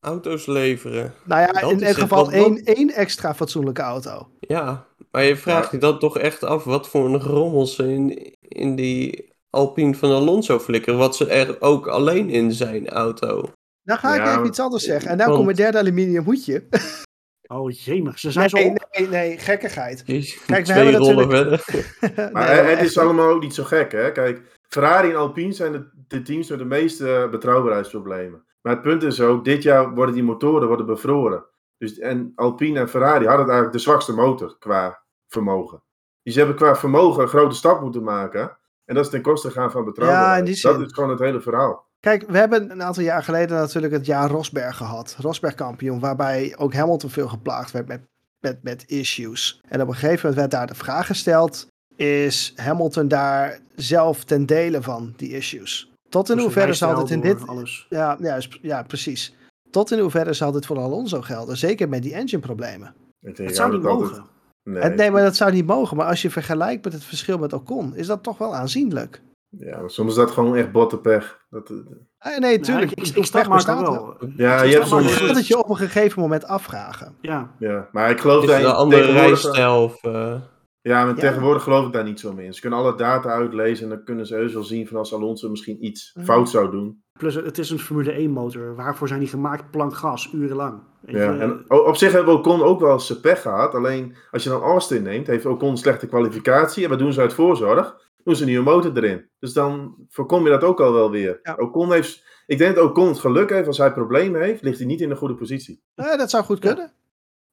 auto's 0.00 0.46
leveren. 0.46 1.14
Nou 1.24 1.40
ja, 1.40 1.46
dat 1.60 1.70
in 1.70 1.82
elk 1.82 1.96
geval 1.96 2.30
één, 2.32 2.64
één 2.64 2.90
extra 2.90 3.34
fatsoenlijke 3.34 3.82
auto. 3.82 4.28
Ja, 4.40 4.86
maar 5.10 5.24
je 5.24 5.36
vraagt 5.36 5.70
je 5.70 5.78
dan 5.78 5.98
toch 5.98 6.18
echt 6.18 6.44
af 6.44 6.64
wat 6.64 6.88
voor 6.88 7.04
een 7.04 7.20
rommel 7.20 7.66
ze 7.66 7.92
in, 7.92 8.34
in 8.40 8.76
die 8.76 9.32
Alpine 9.50 9.94
van 9.94 10.10
Alonso 10.10 10.58
flikkeren. 10.58 10.98
Wat 10.98 11.16
ze 11.16 11.26
er 11.26 11.60
ook 11.60 11.86
alleen 11.86 12.30
in 12.30 12.52
zijn 12.52 12.88
auto. 12.88 13.50
Dan 13.82 13.98
ga 13.98 14.14
ik 14.14 14.20
Ja, 14.20 14.32
even 14.34 14.46
iets 14.46 14.60
anders 14.60 14.84
zeggen. 14.84 15.10
En 15.10 15.16
dan 15.18 15.26
Want- 15.26 15.32
komt 15.42 15.44
mijn 15.56 15.56
derde 15.72 15.78
aluminium 15.78 16.24
hoedje. 16.24 16.66
Oh 17.48 17.70
jemig, 17.70 18.18
ze 18.18 18.30
zijn 18.30 18.50
Nee, 18.52 18.62
zo 18.64 18.68
op. 18.70 18.88
nee, 18.98 19.08
nee, 19.08 19.38
gekkigheid. 19.38 20.02
Jezus, 20.06 20.44
Kijk, 20.44 20.66
we 20.66 20.72
hebben 20.72 20.96
rollen 20.96 21.28
natuurlijk- 21.28 21.62
verder. 21.62 22.30
Maar 22.32 22.62
Nee, 22.64 22.74
het- 22.74 22.84
is 22.84 22.98
allemaal 22.98 23.28
ook 23.30 23.42
niet 23.42 23.54
zo 23.54 23.64
gek, 23.64 23.92
hè? 23.92 24.12
Kijk, 24.12 24.58
Ferrari 24.68 25.10
en 25.10 25.16
Alpine 25.16 25.52
zijn 25.52 25.72
de, 25.72 25.88
de 26.08 26.22
teams 26.22 26.48
met 26.48 26.58
de 26.58 26.64
meeste 26.64 27.28
betrouwbaarheidsproblemen. 27.30 28.44
Maar 28.62 28.72
het 28.72 28.82
punt 28.82 29.02
is 29.02 29.20
ook, 29.20 29.44
dit 29.44 29.62
jaar 29.62 29.94
worden 29.94 30.14
die 30.14 30.24
motoren 30.24 30.68
worden 30.68 30.86
bevroren. 30.86 31.44
Dus, 31.78 31.98
en 31.98 32.32
Alpine 32.34 32.78
en 32.80 32.88
Ferrari 32.88 33.26
hadden 33.26 33.44
eigenlijk 33.46 33.72
de 33.72 33.78
zwakste 33.82 34.12
motor 34.12 34.56
qua 34.58 35.02
vermogen. 35.28 35.82
Dus 36.22 36.32
ze 36.32 36.38
hebben 36.38 36.56
qua 36.58 36.76
vermogen 36.76 37.22
een 37.22 37.28
grote 37.28 37.54
stap 37.56 37.80
moeten 37.80 38.02
maken. 38.02 38.58
En 38.84 38.94
dat 38.94 39.04
is 39.04 39.10
ten 39.10 39.22
koste 39.22 39.50
gaan 39.50 39.70
van 39.70 39.84
betrouwbaarheid. 39.84 40.32
Ja, 40.32 40.38
in 40.38 40.44
die 40.44 40.62
Dat 40.62 40.80
is 40.88 40.92
gewoon 40.94 41.10
het 41.10 41.18
hele 41.18 41.40
verhaal. 41.40 41.87
Kijk, 42.00 42.24
we 42.28 42.38
hebben 42.38 42.70
een 42.70 42.82
aantal 42.82 43.02
jaar 43.02 43.22
geleden 43.22 43.56
natuurlijk 43.56 43.92
het 43.92 44.06
jaar 44.06 44.30
Rosberg 44.30 44.76
gehad. 44.76 45.16
Rosberg 45.18 45.54
kampioen, 45.54 46.00
waarbij 46.00 46.54
ook 46.56 46.74
Hamilton 46.74 47.10
veel 47.10 47.28
geplaagd 47.28 47.70
werd 47.70 47.88
met, 47.88 48.00
met, 48.40 48.62
met 48.62 48.84
issues. 48.86 49.60
En 49.68 49.82
op 49.82 49.88
een 49.88 49.94
gegeven 49.94 50.18
moment 50.18 50.34
werd 50.34 50.50
daar 50.50 50.66
de 50.66 50.74
vraag 50.74 51.06
gesteld, 51.06 51.66
is 51.96 52.52
Hamilton 52.56 53.08
daar 53.08 53.58
zelf 53.74 54.24
ten 54.24 54.46
dele 54.46 54.82
van, 54.82 55.12
die 55.16 55.30
issues? 55.30 55.92
Tot 56.08 56.30
in 56.30 56.38
hoeverre 56.38 56.72
zal 56.72 56.94
dit 56.94 57.10
in 57.10 57.20
dit... 57.20 57.46
Alles. 57.46 57.86
Ja, 57.88 58.16
juist, 58.20 58.58
ja, 58.62 58.82
precies. 58.82 59.34
Tot 59.70 59.90
in 59.90 59.98
hoeverre 59.98 60.32
zal 60.32 60.52
dit 60.52 60.66
voor 60.66 60.78
Alonso 60.78 61.20
gelden? 61.20 61.56
Zeker 61.56 61.88
met 61.88 62.02
die 62.02 62.14
engine 62.14 62.42
problemen. 62.42 62.94
Ik 63.20 63.36
denk, 63.36 63.36
Het 63.36 63.48
ja, 63.48 63.54
zou 63.54 63.72
niet 63.72 63.82
mogen. 63.82 64.24
Nee. 64.62 65.10
Maar 65.10 65.22
dat 65.22 65.36
zou 65.36 65.52
niet 65.52 65.66
mogen. 65.66 65.96
Maar 65.96 66.06
als 66.06 66.22
je 66.22 66.30
vergelijkt 66.30 66.84
met 66.84 66.92
het 66.92 67.04
verschil 67.04 67.38
met 67.38 67.52
Ocon, 67.52 67.96
is 67.96 68.06
dat 68.06 68.22
toch 68.22 68.38
wel 68.38 68.54
aanzienlijk. 68.54 69.22
Ja, 69.50 69.80
maar 69.80 69.90
soms 69.90 70.08
is 70.10 70.14
dat 70.16 70.30
gewoon 70.30 70.56
echt 70.56 70.72
bottenpech. 70.72 71.46
Dat, 71.50 71.72
Ah, 72.18 72.38
nee, 72.38 72.60
tuurlijk. 72.60 72.90
Ja, 72.96 73.02
ik, 73.02 73.08
ik, 73.08 73.16
ik 73.16 73.24
snap 73.24 73.42
Pech 73.42 73.50
Marco 73.50 73.54
bestaat 73.74 73.80
wel. 73.90 74.16
ja, 74.36 74.62
Ik 74.62 74.68
je 74.70 74.74
hebt 74.74 74.86
soms... 74.88 75.18
Je 75.18 75.24
gaat 75.26 75.36
het 75.36 75.46
je 75.46 75.58
op 75.58 75.68
een 75.70 75.76
gegeven 75.76 76.22
moment 76.22 76.44
afvragen. 76.44 77.16
Ja, 77.20 77.54
Ja, 77.58 77.88
maar 77.92 78.10
ik 78.10 78.20
geloof 78.20 78.46
het 78.46 78.50
een 78.50 78.66
andere 78.66 79.02
tegenwoordig- 79.02 79.42
rijstijl 79.42 79.82
of... 79.82 80.04
eh, 80.04 80.34
Ja, 80.82 81.04
maar 81.04 81.14
Ja. 81.14 81.20
tegenwoordig 81.20 81.62
geloof 81.62 81.86
ik 81.86 81.92
daar 81.92 82.04
niet 82.04 82.20
zo 82.20 82.32
meer 82.32 82.44
in. 82.44 82.54
Ze 82.54 82.60
kunnen 82.60 82.78
alle 82.78 82.94
data 82.96 83.28
uitlezen 83.30 83.84
en 83.84 83.90
dan 83.96 84.04
kunnen 84.04 84.26
ze 84.26 84.34
heus 84.34 84.52
wel 84.52 84.62
zien 84.62 84.86
van 84.86 84.96
als 84.96 85.14
Alonso 85.14 85.48
misschien 85.50 85.84
iets 85.84 86.12
Mhm. 86.14 86.24
fout 86.26 86.48
zou 86.48 86.70
doen. 86.70 87.02
plus 87.18 87.34
het 87.34 87.58
is 87.58 87.70
een 87.70 87.78
Formule 87.78 88.12
1 88.18 88.30
motor. 88.30 88.74
Waarvoor 88.76 89.08
zijn 89.08 89.20
die 89.20 89.28
gemaakt? 89.28 89.70
Plank 89.70 89.94
gas, 89.94 90.32
urenlang. 90.32 90.82
Ja, 91.06 91.32
je, 91.32 91.38
en 91.38 91.64
op 91.70 91.96
zich 91.96 92.12
hebben 92.12 92.34
Ocon 92.34 92.62
ook 92.62 92.80
wel 92.80 93.00
zijn 93.00 93.20
pech 93.20 93.42
gehad. 93.42 93.74
Alleen 93.74 94.16
als 94.30 94.42
je 94.42 94.48
dan 94.48 94.60
Austin 94.62 95.02
neemt, 95.02 95.26
heeft 95.26 95.46
Ocon 95.46 95.70
een 95.70 95.76
slechte 95.76 96.06
kwalificatie. 96.06 96.84
En 96.84 96.90
wat 96.90 96.98
doen 96.98 97.12
ze 97.12 97.20
uit 97.20 97.32
voorzorg? 97.32 98.07
Doen 98.28 98.36
ze 98.36 98.42
een 98.42 98.48
nieuwe 98.48 98.64
motor 98.64 98.96
erin. 98.96 99.28
Dus 99.38 99.52
dan 99.52 99.94
voorkom 100.08 100.44
je 100.44 100.50
dat 100.50 100.64
ook 100.64 100.80
al 100.80 100.92
wel 100.92 101.10
weer. 101.10 101.38
Ja. 101.42 101.54
Ocon 101.54 101.92
heeft, 101.92 102.24
ik 102.46 102.58
denk 102.58 102.74
dat 102.74 102.84
Ocon 102.84 103.08
het 103.08 103.18
geluk 103.18 103.50
heeft, 103.50 103.66
als 103.66 103.78
hij 103.78 103.92
problemen 103.92 104.40
heeft, 104.42 104.62
ligt 104.62 104.78
hij 104.78 104.86
niet 104.86 105.00
in 105.00 105.10
een 105.10 105.16
goede 105.16 105.34
positie. 105.34 105.82
Eh, 105.94 106.16
dat 106.16 106.30
zou 106.30 106.44
goed 106.44 106.58
kunnen. 106.58 106.92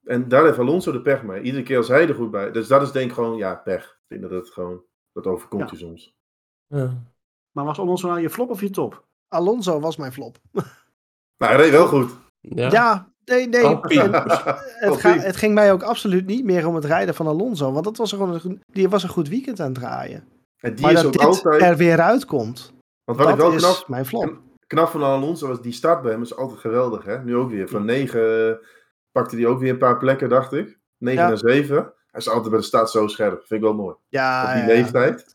En 0.04 0.28
daar 0.28 0.44
heeft 0.44 0.58
Alonso 0.58 0.92
de 0.92 1.00
pech 1.02 1.22
mee. 1.22 1.40
Iedere 1.42 1.62
keer 1.62 1.76
als 1.76 1.88
hij 1.88 2.08
er 2.08 2.14
goed 2.14 2.30
bij. 2.30 2.50
Dus 2.50 2.68
dat 2.68 2.82
is 2.82 2.92
denk 2.92 3.08
ik 3.08 3.14
gewoon, 3.14 3.36
ja, 3.36 3.54
pech. 3.54 3.84
Ik 3.84 4.04
denk 4.08 4.22
dat 4.22 4.30
het 4.30 4.50
gewoon, 4.50 4.80
dat 5.12 5.26
overkomt 5.26 5.62
Ja. 5.62 5.68
je 5.70 5.76
soms. 5.76 6.14
ja. 6.66 7.02
Maar 7.52 7.64
was 7.64 7.78
Alonso 7.78 8.08
nou 8.08 8.20
je 8.20 8.30
flop 8.30 8.50
of 8.50 8.60
je 8.60 8.70
top? 8.70 9.04
Alonso 9.28 9.80
was 9.80 9.96
mijn 9.96 10.12
flop. 10.12 10.36
Maar 11.36 11.48
hij 11.48 11.56
reed 11.56 11.70
wel 11.70 11.86
goed. 11.86 12.10
Ja. 12.40 12.70
Ja, 12.70 13.12
nee, 13.24 13.48
nee. 13.48 13.62
En 13.64 14.12
Het, 14.12 14.96
ga- 15.00 15.18
het 15.18 15.36
ging 15.36 15.54
mij 15.54 15.72
ook 15.72 15.82
absoluut 15.82 16.26
niet 16.26 16.44
meer 16.44 16.66
om 16.66 16.74
het 16.74 16.84
rijden 16.84 17.14
van 17.14 17.26
Alonso. 17.26 17.72
Want 17.72 17.84
dat 17.84 17.96
was 17.96 18.10
gewoon 18.10 18.40
een, 18.44 18.62
die 18.66 18.88
was 18.88 19.02
een 19.02 19.08
goed 19.08 19.28
weekend 19.28 19.60
aan 19.60 19.66
het 19.66 19.74
draaien. 19.74 20.28
En 20.66 20.74
die 20.74 20.84
maar 20.84 20.92
is 20.92 20.96
dat 21.02 21.06
ook 21.06 21.12
dit 21.12 21.22
altijd. 21.22 21.62
er 21.62 21.76
weer 21.76 22.00
uitkomt, 22.00 22.72
Want 23.04 23.18
wat 23.18 23.28
ik 23.28 23.36
wel 23.36 23.52
is 23.52 23.62
knap, 23.62 23.88
mijn 23.88 24.06
flop. 24.06 24.38
knap 24.66 24.88
van 24.88 25.02
Alonso 25.02 25.48
was, 25.48 25.60
die 25.62 25.72
start 25.72 26.02
bij 26.02 26.12
hem 26.12 26.22
is 26.22 26.36
altijd 26.36 26.60
geweldig. 26.60 27.04
Hè? 27.04 27.24
Nu 27.24 27.36
ook 27.36 27.50
weer. 27.50 27.68
Van 27.68 27.84
9 27.84 28.58
pakte 29.12 29.36
hij 29.36 29.46
ook 29.46 29.60
weer 29.60 29.70
een 29.70 29.78
paar 29.78 29.98
plekken, 29.98 30.28
dacht 30.28 30.52
ik. 30.52 30.78
9 30.98 31.22
Ja. 31.22 31.28
naar 31.28 31.38
7. 31.38 31.76
Hij 31.76 32.20
is 32.20 32.28
altijd 32.28 32.50
bij 32.50 32.58
de 32.58 32.64
start 32.64 32.90
zo 32.90 33.06
scherp. 33.06 33.38
Vind 33.38 33.50
ik 33.50 33.60
wel 33.60 33.74
mooi. 33.74 33.94
Ja, 34.08 34.42
Op 34.46 34.52
die 34.52 34.60
ja, 34.60 34.66
leeftijd. 34.66 35.34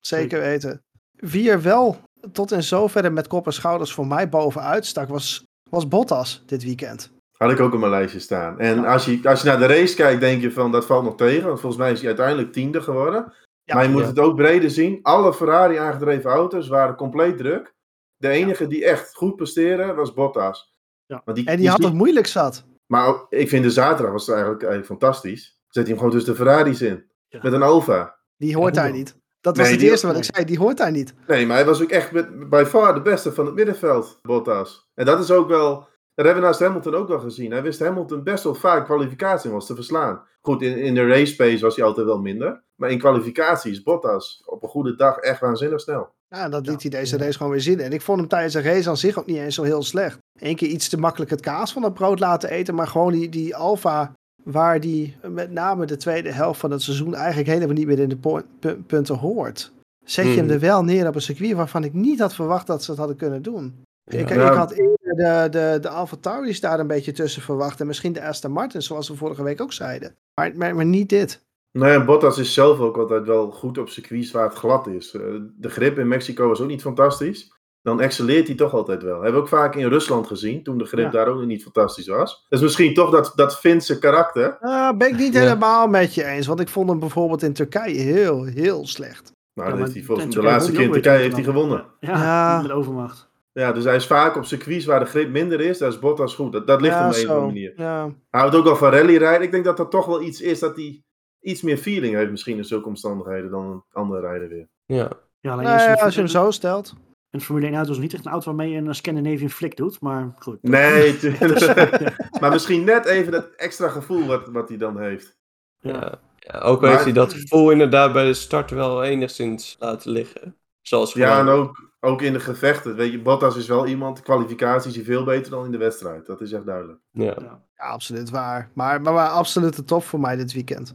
zeker 0.00 0.40
weten. 0.40 0.82
Wie 1.12 1.50
er 1.50 1.62
wel 1.62 1.96
tot 2.32 2.52
in 2.52 2.62
zoverre 2.62 3.10
met 3.10 3.26
kop 3.26 3.46
en 3.46 3.52
schouders 3.52 3.92
voor 3.92 4.06
mij 4.06 4.28
bovenuit 4.28 4.86
stak, 4.86 5.08
was, 5.08 5.44
was 5.70 5.88
Bottas 5.88 6.42
dit 6.46 6.64
weekend. 6.64 7.10
Had 7.36 7.50
ik 7.50 7.60
ook 7.60 7.72
op 7.72 7.78
mijn 7.78 7.90
lijstje 7.90 8.18
staan. 8.20 8.58
En 8.60 8.84
als 8.84 9.04
je, 9.04 9.20
als 9.24 9.42
je 9.42 9.48
naar 9.48 9.58
de 9.58 9.66
race 9.66 9.94
kijkt, 9.94 10.20
denk 10.20 10.42
je 10.42 10.52
van 10.52 10.72
dat 10.72 10.86
valt 10.86 11.04
nog 11.04 11.16
tegen. 11.16 11.46
Want 11.46 11.60
volgens 11.60 11.82
mij 11.82 11.92
is 11.92 11.98
hij 11.98 12.08
uiteindelijk 12.08 12.52
tiende 12.52 12.80
geworden. 12.82 13.32
Ja, 13.66 13.74
maar 13.74 13.84
je 13.84 13.90
moet 13.90 14.06
het 14.06 14.18
ook 14.18 14.36
breder 14.36 14.70
zien. 14.70 14.98
Alle 15.02 15.34
Ferrari 15.34 15.76
aangedreven 15.76 16.30
auto's 16.30 16.68
waren 16.68 16.94
compleet 16.96 17.36
druk. 17.36 17.74
De 18.16 18.28
enige 18.28 18.66
die 18.66 18.84
echt 18.84 19.14
goed 19.14 19.36
presteerde 19.36 19.94
was 19.94 20.12
Bottas. 20.14 20.74
Ja. 21.06 21.22
Die, 21.24 21.46
En 21.46 21.56
die 21.56 21.68
had 21.68 21.82
het 21.82 21.92
moeilijk 21.92 22.26
zat. 22.26 22.64
Maar 22.86 23.06
ook- 23.06 23.26
ik 23.28 23.48
vind 23.48 23.64
de 23.64 23.70
zaterdag 23.70 24.12
was 24.12 24.26
het 24.26 24.34
eigenlijk, 24.34 24.64
eigenlijk 24.64 25.00
fantastisch. 25.00 25.60
Zet 25.68 25.82
hij 25.82 25.84
hem 25.84 25.96
gewoon 25.96 26.10
tussen 26.12 26.30
de 26.30 26.38
Ferraris 26.38 26.82
in. 26.82 27.10
Ja. 27.28 27.38
Met 27.42 27.52
een 27.52 27.62
Alfa. 27.62 28.18
Die 28.36 28.56
hoort 28.56 28.78
hoe 28.78 28.88
niet. 28.88 29.18
Dat 29.40 29.56
was 29.56 29.70
het 29.70 29.80
eerste 29.82 30.06
wat 30.06 30.16
ik 30.16 30.24
zei. 30.24 30.44
Die 30.44 30.58
hoort 30.58 30.76
daar 30.76 30.90
niet. 30.90 31.14
Nee, 31.26 31.46
maar 31.46 31.56
hij 31.56 31.64
was 31.66 31.82
ook 31.82 31.90
echt 31.90 32.12
met, 32.12 32.48
bij 32.48 32.66
far 32.66 32.94
de 32.94 33.02
beste 33.02 33.32
van 33.32 33.46
het 33.46 33.54
middenveld, 33.54 34.18
Bottas. 34.22 34.90
En 34.94 35.04
dat 35.06 35.20
is 35.20 35.30
ook 35.30 35.48
wel, 35.48 35.88
dat 36.16 36.24
hebben 36.24 36.42
we 36.42 36.48
naast 36.48 36.60
Hamilton 36.60 36.94
ook 36.94 37.08
wel 37.08 37.18
gezien. 37.20 37.50
Hij 37.50 37.62
wist 37.62 37.80
Hamilton 37.80 38.22
best 38.22 38.44
wel 38.44 38.54
vaak 38.54 38.84
kwalificatie 38.84 39.50
was 39.50 39.66
te 39.66 39.74
verslaan. 39.74 40.20
Goed, 40.40 40.62
in, 40.62 40.78
in 40.78 40.94
de 40.94 41.06
race 41.06 41.36
pace 41.36 41.60
was 41.64 41.76
hij 41.76 41.84
altijd 41.84 42.06
wel 42.06 42.18
minder. 42.20 42.62
Maar 42.74 42.90
in 42.90 42.98
kwalificatie 42.98 43.70
is 43.72 43.82
Bottas 43.82 44.42
op 44.46 44.62
een 44.62 44.68
goede 44.68 44.94
dag 44.96 45.16
echt 45.16 45.40
waanzinnig 45.40 45.80
snel. 45.80 46.08
Ja, 46.28 46.48
dat 46.48 46.64
Ja. 46.64 46.70
liet 46.70 46.82
hij 46.82 46.90
deze 46.90 47.16
race 47.16 47.36
gewoon 47.36 47.52
weer 47.52 47.60
zien. 47.60 47.80
En 47.80 47.92
ik 47.92 48.00
vond 48.02 48.18
hem 48.18 48.28
tijdens 48.28 48.52
de 48.54 48.60
race 48.60 48.88
aan 48.88 48.96
zich 48.96 49.18
ook 49.18 49.26
niet 49.26 49.36
eens 49.36 49.54
zo 49.54 49.62
heel 49.62 49.82
slecht. 49.82 50.18
Eén 50.40 50.56
keer 50.56 50.68
iets 50.68 50.88
te 50.88 50.98
makkelijk 50.98 51.30
het 51.30 51.40
kaas 51.40 51.72
van 51.72 51.82
het 51.82 51.94
brood 51.94 52.18
laten 52.20 52.50
eten. 52.50 52.74
Maar 52.74 52.86
gewoon 52.88 53.12
die, 53.12 53.28
die 53.28 53.56
Alfa, 53.56 54.12
waar 54.42 54.80
die 54.80 55.16
met 55.30 55.50
name 55.50 55.86
de 55.86 55.96
tweede 55.96 56.32
helft 56.32 56.60
van 56.60 56.70
het 56.70 56.82
seizoen 56.82 57.14
eigenlijk 57.14 57.48
helemaal 57.48 57.74
niet 57.74 57.86
meer 57.86 57.98
in 57.98 58.08
de 58.08 58.16
po- 58.16 58.42
punten 58.86 59.14
hoort. 59.16 59.72
Zet 60.04 60.24
je 60.24 60.30
hem 60.32 60.44
Mhm. 60.44 60.54
er 60.54 60.60
wel 60.60 60.84
neer 60.84 61.08
op 61.08 61.14
een 61.14 61.20
circuit 61.20 61.52
waarvan 61.52 61.84
ik 61.84 61.92
niet 61.92 62.20
had 62.20 62.34
verwacht 62.34 62.66
dat 62.66 62.82
ze 62.82 62.90
het 62.90 62.98
hadden 62.98 63.16
kunnen 63.16 63.42
doen. 63.42 63.82
Ja. 64.04 64.18
Ik, 64.18 64.30
ik 64.30 64.38
had 64.40 64.70
eerder 64.70 65.05
de, 65.16 65.46
de, 65.50 65.78
de 65.80 65.88
Alfa 65.88 66.16
Tauri's 66.20 66.60
daar 66.60 66.80
een 66.80 66.86
beetje 66.86 67.12
tussen 67.12 67.42
verwacht. 67.42 67.80
En 67.80 67.86
misschien 67.86 68.12
de 68.12 68.22
Aston 68.26 68.52
Martin, 68.52 68.82
zoals 68.82 69.08
we 69.08 69.16
vorige 69.16 69.42
week 69.42 69.60
ook 69.60 69.72
zeiden. 69.72 70.16
Maar, 70.34 70.52
maar, 70.56 70.74
maar 70.74 70.84
niet 70.84 71.08
dit. 71.08 71.44
Nee, 71.72 71.92
en 71.94 72.04
Bottas 72.04 72.38
is 72.38 72.54
zelf 72.54 72.78
ook 72.78 72.96
altijd 72.96 73.26
wel 73.26 73.50
goed 73.50 73.78
op 73.78 73.88
circuits 73.88 74.30
waar 74.30 74.44
het 74.48 74.54
glad 74.58 74.86
is. 74.86 75.14
Eh, 75.14 75.22
De 75.56 75.68
grip 75.68 75.98
in 75.98 76.08
Mexico 76.08 76.48
was 76.48 76.60
ook 76.60 76.68
niet 76.68 76.82
fantastisch. 76.82 77.54
Dan 77.82 78.00
excelleert 78.00 78.46
hij 78.46 78.56
toch 78.56 78.74
altijd 78.74 79.02
wel. 79.02 79.14
Hebben 79.14 79.32
we 79.32 79.38
ook 79.40 79.48
vaak 79.48 79.74
in 79.74 79.88
Rusland 79.88 80.26
gezien, 80.26 80.62
toen 80.62 80.78
de 80.78 80.84
grip 80.84 81.04
Ja. 81.04 81.10
daar 81.10 81.28
ook 81.28 81.44
niet 81.44 81.62
fantastisch 81.62 82.06
was. 82.06 82.46
Dus 82.48 82.60
misschien 82.60 82.94
toch 82.94 83.10
dat, 83.10 83.32
dat 83.34 83.58
Finse 83.58 83.98
karakter. 83.98 84.56
Ah, 84.60 84.96
ben 84.96 85.08
ik 85.08 85.16
niet 85.18 85.32
Ja. 85.34 85.40
helemaal 85.40 85.86
met 85.86 86.14
je 86.14 86.24
eens. 86.24 86.46
Want 86.46 86.60
ik 86.60 86.68
vond 86.68 86.88
hem 86.88 86.98
bijvoorbeeld 86.98 87.42
in 87.42 87.52
Turkije 87.52 88.00
heel, 88.00 88.44
heel 88.44 88.86
slecht. 88.86 89.32
Nou, 89.54 89.68
Ja, 89.68 89.74
dat 89.76 89.84
heeft 89.84 89.94
hij 89.96 90.04
volgens 90.06 90.34
mij 90.34 90.42
de 90.44 90.48
laatste 90.50 90.72
keer 90.72 90.80
in 90.80 90.92
Turkije 90.92 91.18
heeft 91.18 91.34
hij 91.34 91.44
gewonnen. 91.44 91.84
Ja, 92.00 92.10
Ja. 92.22 92.62
met 92.62 92.70
overmacht. 92.70 93.28
Ja, 93.60 93.72
dus 93.72 93.84
hij 93.84 93.96
is 93.96 94.06
vaak 94.06 94.36
op 94.36 94.44
circuits 94.44 94.84
waar 94.84 95.00
de 95.00 95.06
grip 95.06 95.30
minder 95.30 95.60
is. 95.60 95.78
Daar 95.78 95.88
is 95.88 95.98
Bottas 95.98 96.34
goed. 96.34 96.52
Dat, 96.52 96.66
dat 96.66 96.80
ligt 96.80 96.94
ja, 96.94 97.00
hem 97.00 97.08
op 97.10 97.16
een 97.16 97.22
of 97.22 97.28
andere 97.28 97.40
zo. 97.40 97.46
manier. 97.46 97.72
Ja. 97.76 98.04
Hij 98.30 98.40
houdt 98.40 98.54
ook 98.54 98.64
wel 98.64 98.76
van 98.76 98.90
rallyrijden. 98.92 99.42
Ik 99.42 99.50
denk 99.50 99.64
dat 99.64 99.76
dat 99.76 99.90
toch 99.90 100.06
wel 100.06 100.22
iets 100.22 100.40
is 100.40 100.58
dat 100.58 100.76
hij 100.76 101.02
iets 101.40 101.62
meer 101.62 101.76
feeling 101.76 102.14
heeft 102.14 102.30
misschien 102.30 102.56
in 102.56 102.64
zulke 102.64 102.88
omstandigheden 102.88 103.50
dan 103.50 103.64
een 103.70 103.82
andere 103.92 104.20
rijder 104.20 104.48
weer. 104.48 104.68
Ja. 104.84 105.10
Ja, 105.40 105.52
alleen 105.52 105.64
Nou 105.64 105.98
als 106.00 106.14
je 106.14 106.20
hem 106.20 106.28
zo 106.28 106.50
stelt. 106.50 106.94
Een 107.30 107.40
Formule 107.40 107.66
1 107.66 107.74
auto 107.74 107.90
is 107.92 107.98
niet 107.98 108.14
echt 108.14 108.24
een 108.24 108.32
auto 108.32 108.46
waarmee 108.46 108.70
je 108.70 108.76
een 108.78 108.94
Scandinavian 108.94 109.50
flick 109.50 109.76
doet, 109.76 110.00
maar 110.00 110.34
goed. 110.38 110.62
Nee, 110.62 111.18
maar 112.40 112.50
misschien 112.50 112.84
net 112.84 113.04
even 113.04 113.32
dat 113.32 113.48
extra 113.56 113.88
gevoel 113.88 114.26
wat, 114.26 114.48
wat 114.48 114.68
hij 114.68 114.78
dan 114.78 115.00
heeft. 115.00 115.36
Ja. 115.78 116.18
ja. 116.36 116.58
Ook 116.58 116.76
al 116.76 116.80
Maar- 116.80 116.90
heeft 116.90 117.04
hij 117.04 117.12
dat 117.12 117.32
gevoel 117.32 117.70
inderdaad 117.70 118.12
bij 118.12 118.24
de 118.26 118.34
start 118.34 118.70
wel 118.70 119.04
enigszins 119.04 119.76
laten 119.78 120.10
liggen. 120.10 120.56
Zoals 120.80 121.12
Ja, 121.12 121.38
en 121.38 121.48
ook, 121.48 121.85
ook 122.00 122.22
in 122.22 122.32
de 122.32 122.40
gevechten. 122.40 122.96
Weet 122.96 123.12
je, 123.12 123.22
Bottas 123.22 123.56
is 123.56 123.66
wel 123.68 123.86
iemand, 123.86 124.16
de 124.16 124.22
kwalificatie 124.22 124.90
is 124.90 124.96
hij 124.96 125.04
veel 125.04 125.24
beter 125.24 125.50
dan 125.50 125.64
in 125.64 125.70
de 125.70 125.78
wedstrijd. 125.78 126.26
Dat 126.26 126.40
is 126.40 126.52
echt 126.52 126.66
duidelijk. 126.66 126.98
Ja. 127.10 127.36
Ja. 127.40 127.62
Absoluut 127.76 128.30
waar. 128.30 128.70
Maar, 128.74 129.00
maar, 129.02 129.12
maar 129.12 129.28
absoluut 129.28 129.76
de 129.76 129.84
top 129.84 130.02
voor 130.02 130.20
mij 130.20 130.36
dit 130.36 130.52
weekend. 130.52 130.94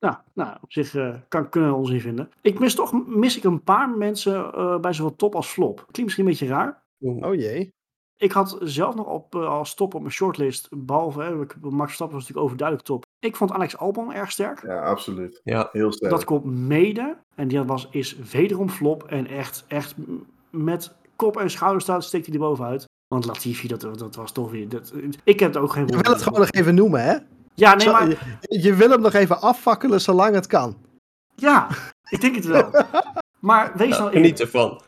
Nou, 0.00 0.16
nou, 0.34 0.56
op 0.60 0.72
zich 0.72 0.94
eh, 0.94 1.14
kan, 1.28 1.48
kunnen 1.48 1.70
we 1.70 1.76
ons 1.76 1.90
in 1.90 2.00
vinden. 2.00 2.30
Ik 2.42 2.58
mis 2.58 2.74
toch 2.74 3.06
mis 3.06 3.36
ik 3.36 3.44
een 3.44 3.62
paar 3.62 3.90
mensen 3.90 4.52
eh, 4.52 4.78
bij 4.80 4.92
zowel 4.92 5.16
top 5.16 5.34
als 5.34 5.48
flop. 5.48 5.76
Klinkt 5.76 6.02
misschien 6.02 6.24
een 6.24 6.30
beetje 6.30 6.46
raar. 6.46 6.82
Oh 7.00 7.34
jee. 7.34 7.72
Ik 8.16 8.32
had 8.32 8.58
zelf 8.60 8.94
nog 8.94 9.06
op, 9.06 9.34
eh, 9.34 9.48
als 9.48 9.74
top 9.74 9.94
op 9.94 10.00
mijn 10.00 10.12
shortlist, 10.12 10.68
behalve 10.76 11.20
hè, 11.20 11.40
ik- 11.40 11.56
Max 11.60 11.84
Verstappen 11.84 12.16
was 12.16 12.26
natuurlijk 12.28 12.44
overduidelijk 12.46 12.86
top. 12.88 13.04
Ik 13.18 13.36
vond 13.36 13.52
Alex 13.52 13.76
Albon 13.76 14.12
erg 14.12 14.30
sterk. 14.30 14.62
Ja, 14.62 14.82
absoluut. 14.82 15.40
Ja. 15.44 15.68
Heel 15.72 15.92
sterk. 15.92 16.12
Dat 16.12 16.24
komt 16.24 16.44
mede. 16.44 17.16
En 17.34 17.48
die 17.48 17.62
was, 17.62 17.88
is 17.90 18.16
wederom 18.18 18.68
flop. 18.70 19.02
En 19.04 19.26
echt, 19.26 19.64
echt 19.68 19.94
met 20.50 20.94
kop 21.16 21.36
en 21.36 21.50
schouder 21.50 21.80
staat, 21.82 22.04
steekt 22.04 22.26
hij 22.26 22.34
er 22.34 22.40
bovenuit. 22.40 22.84
Want 23.08 23.24
Latifi, 23.26 23.68
dat, 23.68 23.80
dat 23.80 24.14
was 24.16 24.32
toch 24.32 24.50
weer... 24.50 24.68
Dat, 24.68 24.92
ik 25.24 25.40
heb 25.40 25.54
er 25.54 25.60
ook 25.60 25.72
geen 25.72 25.86
Je 25.86 25.96
wil 25.96 26.12
het 26.12 26.22
gewoon 26.22 26.40
nog 26.40 26.50
even 26.50 26.74
noemen, 26.74 27.02
hè? 27.02 27.16
Ja, 27.54 27.74
nee, 27.74 27.86
Zo- 27.86 27.92
maar... 27.92 28.08
je, 28.08 28.16
je 28.62 28.74
wil 28.74 28.90
hem 28.90 29.00
nog 29.00 29.12
even 29.12 29.40
afvakkelen 29.40 30.00
zolang 30.00 30.34
het 30.34 30.46
kan. 30.46 30.76
Ja, 31.34 31.68
ik 32.10 32.20
denk 32.20 32.34
het 32.34 32.44
wel. 32.46 32.70
Maar 33.38 33.72
wees 33.76 33.98
nou 33.98 34.10
Geniet 34.10 34.14
eerlijk. 34.24 34.38
ervan. 34.38 34.80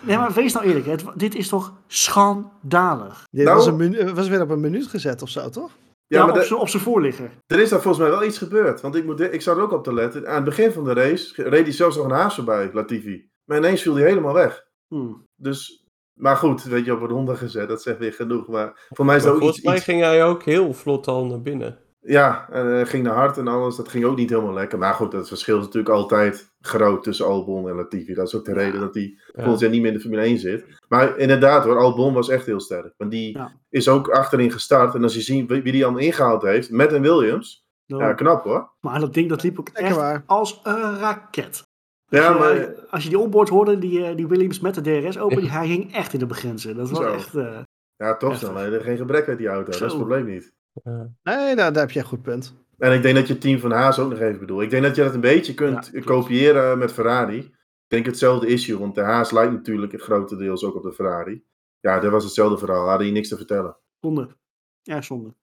Nee, 0.00 0.16
maar 0.16 0.32
wees 0.32 0.52
nou 0.52 0.66
eerlijk. 0.66 0.86
Het, 0.86 1.04
dit 1.14 1.34
is 1.34 1.48
toch 1.48 1.72
schandalig. 1.86 3.24
Dit 3.30 3.44
Nou- 3.44 3.56
was, 3.56 3.66
een 3.66 3.76
minu- 3.76 4.12
was 4.12 4.28
weer 4.28 4.40
op 4.40 4.50
een 4.50 4.60
minuut 4.60 4.86
gezet 4.86 5.22
of 5.22 5.28
zo, 5.28 5.48
toch? 5.48 5.70
Ja, 6.06 6.18
ja, 6.18 6.24
maar 6.24 6.34
op 6.34 6.40
de- 6.40 6.46
z'n- 6.46 6.54
op 6.54 6.68
zijn 6.68 6.82
voorligger. 6.82 7.30
er 7.46 7.58
is 7.60 7.68
daar 7.68 7.80
volgens 7.80 8.02
mij 8.02 8.12
wel 8.12 8.24
iets 8.24 8.38
gebeurd. 8.38 8.80
Want 8.80 8.94
ik, 8.94 9.04
moet, 9.04 9.20
ik 9.20 9.42
zat 9.42 9.56
er 9.56 9.62
ook 9.62 9.72
op 9.72 9.84
te 9.84 9.94
letten. 9.94 10.28
Aan 10.28 10.34
het 10.34 10.44
begin 10.44 10.72
van 10.72 10.84
de 10.84 10.92
race 10.92 11.42
reed 11.48 11.62
hij 11.62 11.72
zelfs 11.72 11.96
nog 11.96 12.04
een 12.04 12.10
haas 12.10 12.34
voorbij, 12.34 12.70
Latifi. 12.72 13.28
Maar 13.44 13.56
ineens 13.58 13.82
viel 13.82 13.94
hij 13.94 14.04
helemaal 14.08 14.34
weg. 14.34 14.66
Hmm. 14.88 15.24
Dus, 15.36 15.84
maar 16.20 16.36
goed, 16.36 16.62
weet 16.62 16.84
je, 16.84 16.92
op 16.94 17.00
een 17.00 17.08
ronde 17.08 17.36
gezet, 17.36 17.68
dat 17.68 17.82
zegt 17.82 17.98
weer 17.98 18.12
genoeg. 18.12 18.48
Maar 18.48 18.86
voor 18.88 19.04
mij 19.04 19.16
is 19.16 19.22
dat 19.22 19.32
ook 19.32 19.38
volgens 19.38 19.58
iets, 19.58 19.66
mij 19.66 19.76
iets- 19.76 19.84
ging 19.84 20.00
hij 20.00 20.24
ook 20.24 20.42
heel 20.42 20.72
vlot 20.74 21.06
al 21.06 21.26
naar 21.26 21.42
binnen. 21.42 21.78
Ja, 22.00 22.48
en 22.50 22.80
eh, 22.80 22.86
ging 22.86 23.02
naar 23.04 23.14
hard 23.14 23.38
en 23.38 23.48
alles. 23.48 23.76
Dat 23.76 23.88
ging 23.88 24.04
ook 24.04 24.16
niet 24.16 24.30
helemaal 24.30 24.52
lekker. 24.52 24.78
Maar 24.78 24.94
goed, 24.94 25.12
het 25.12 25.28
verschil 25.28 25.58
is 25.58 25.64
natuurlijk 25.64 25.94
altijd 25.94 26.50
groot 26.60 27.02
tussen 27.02 27.26
Albon 27.26 27.68
en 27.68 27.74
Latifi. 27.74 28.14
Dat 28.14 28.26
is 28.26 28.34
ook 28.34 28.44
de 28.44 28.52
reden 28.52 28.80
dat 28.80 28.94
hij 28.94 29.02
Ja. 29.02 29.32
volgend 29.42 29.60
jaar 29.60 29.70
niet 29.70 29.80
meer 29.80 29.90
in 29.90 29.96
de 29.96 30.02
Formule 30.02 30.22
1 30.26 30.38
zit. 30.38 30.64
Maar 30.88 31.16
inderdaad 31.18 31.64
hoor, 31.64 31.78
Albon 31.78 32.14
was 32.14 32.28
echt 32.28 32.46
heel 32.46 32.60
sterk. 32.60 32.94
Want 32.96 33.10
die 33.10 33.36
Ja. 33.38 33.52
is 33.68 33.88
ook 33.88 34.08
achterin 34.08 34.50
gestart. 34.52 34.94
En 34.94 35.02
als 35.02 35.14
je 35.14 35.20
ziet 35.20 35.50
wie 35.50 35.62
wie 35.62 35.72
die 35.72 35.84
allemaal 35.84 36.02
ingehaald 36.02 36.42
heeft, 36.42 36.70
met 36.70 36.92
een 36.92 37.02
Williams. 37.02 37.66
Ja, 37.86 38.12
knap 38.12 38.44
hoor. 38.44 38.72
Maar 38.80 39.00
dat 39.00 39.14
ding 39.14 39.28
dat 39.28 39.42
liep 39.42 39.58
ook 39.58 39.68
echt 39.68 39.96
waar. 39.96 40.22
als 40.26 40.60
een 40.62 40.98
raket. 40.98 41.62
Ja, 42.08 42.26
Als 42.32 42.48
je, 42.48 42.56
maar 42.56 42.86
als 42.90 43.02
je 43.02 43.08
die 43.08 43.18
onboard 43.18 43.48
hoorde, 43.48 43.78
die, 43.78 44.04
eh, 44.04 44.16
die 44.16 44.26
Williams 44.26 44.60
met 44.60 44.74
de 44.74 44.80
DRS 44.80 45.18
open, 45.18 45.40
die, 45.40 45.50
hij 45.50 45.66
ging 45.66 45.94
echt 45.94 46.12
in 46.12 46.18
de 46.18 46.26
begrenzen. 46.26 46.76
Dat 46.76 46.90
was 46.90 46.98
Zo. 46.98 47.12
echt... 47.12 47.34
eh, 47.34 47.58
ja, 47.96 48.16
toch. 48.16 48.42
Er 48.42 48.80
geen 48.80 48.96
gebrek 48.96 49.28
uit 49.28 49.38
die 49.38 49.48
auto. 49.48 49.64
Dat 49.70 49.74
is 49.74 49.80
het 49.80 49.96
probleem 49.96 50.24
niet. 50.26 50.52
Ja. 50.84 51.10
Nee, 51.22 51.54
nou, 51.54 51.72
daar 51.72 51.82
heb 51.82 51.90
je 51.90 51.98
een 52.00 52.06
goed 52.06 52.22
punt. 52.22 52.54
En 52.78 52.92
ik 52.92 53.02
denk 53.02 53.14
dat 53.16 53.26
je 53.26 53.32
het 53.32 53.42
team 53.42 53.58
van 53.58 53.70
Haas 53.72 53.98
ook 53.98 54.10
nog 54.10 54.18
even 54.18 54.38
bedoelt. 54.38 54.62
Ik 54.62 54.70
denk 54.70 54.82
dat 54.82 54.96
je 54.96 55.02
dat 55.02 55.14
een 55.14 55.20
beetje 55.20 55.54
kunt 55.54 55.90
Ja, 55.92 56.00
kopiëren 56.00 56.78
met 56.78 56.92
Ferrari. 56.92 57.38
Ik 57.38 57.94
denk 57.94 58.06
hetzelfde 58.06 58.46
issue, 58.46 58.78
want 58.78 58.94
de 58.94 59.00
Haas 59.00 59.30
lijkt 59.30 59.52
natuurlijk 59.52 60.02
grotendeels 60.02 60.64
ook 60.64 60.74
op 60.74 60.82
de 60.82 60.92
Ferrari. 60.92 61.44
Ja, 61.80 62.00
dat 62.00 62.10
was 62.10 62.24
hetzelfde 62.24 62.58
verhaal. 62.58 62.88
Hadden 62.88 63.06
je 63.06 63.12
niks 63.12 63.28
te 63.28 63.36
vertellen. 63.36 63.76
zonde. 64.00 64.36
Ja, 64.82 65.02
zonde. 65.02 65.34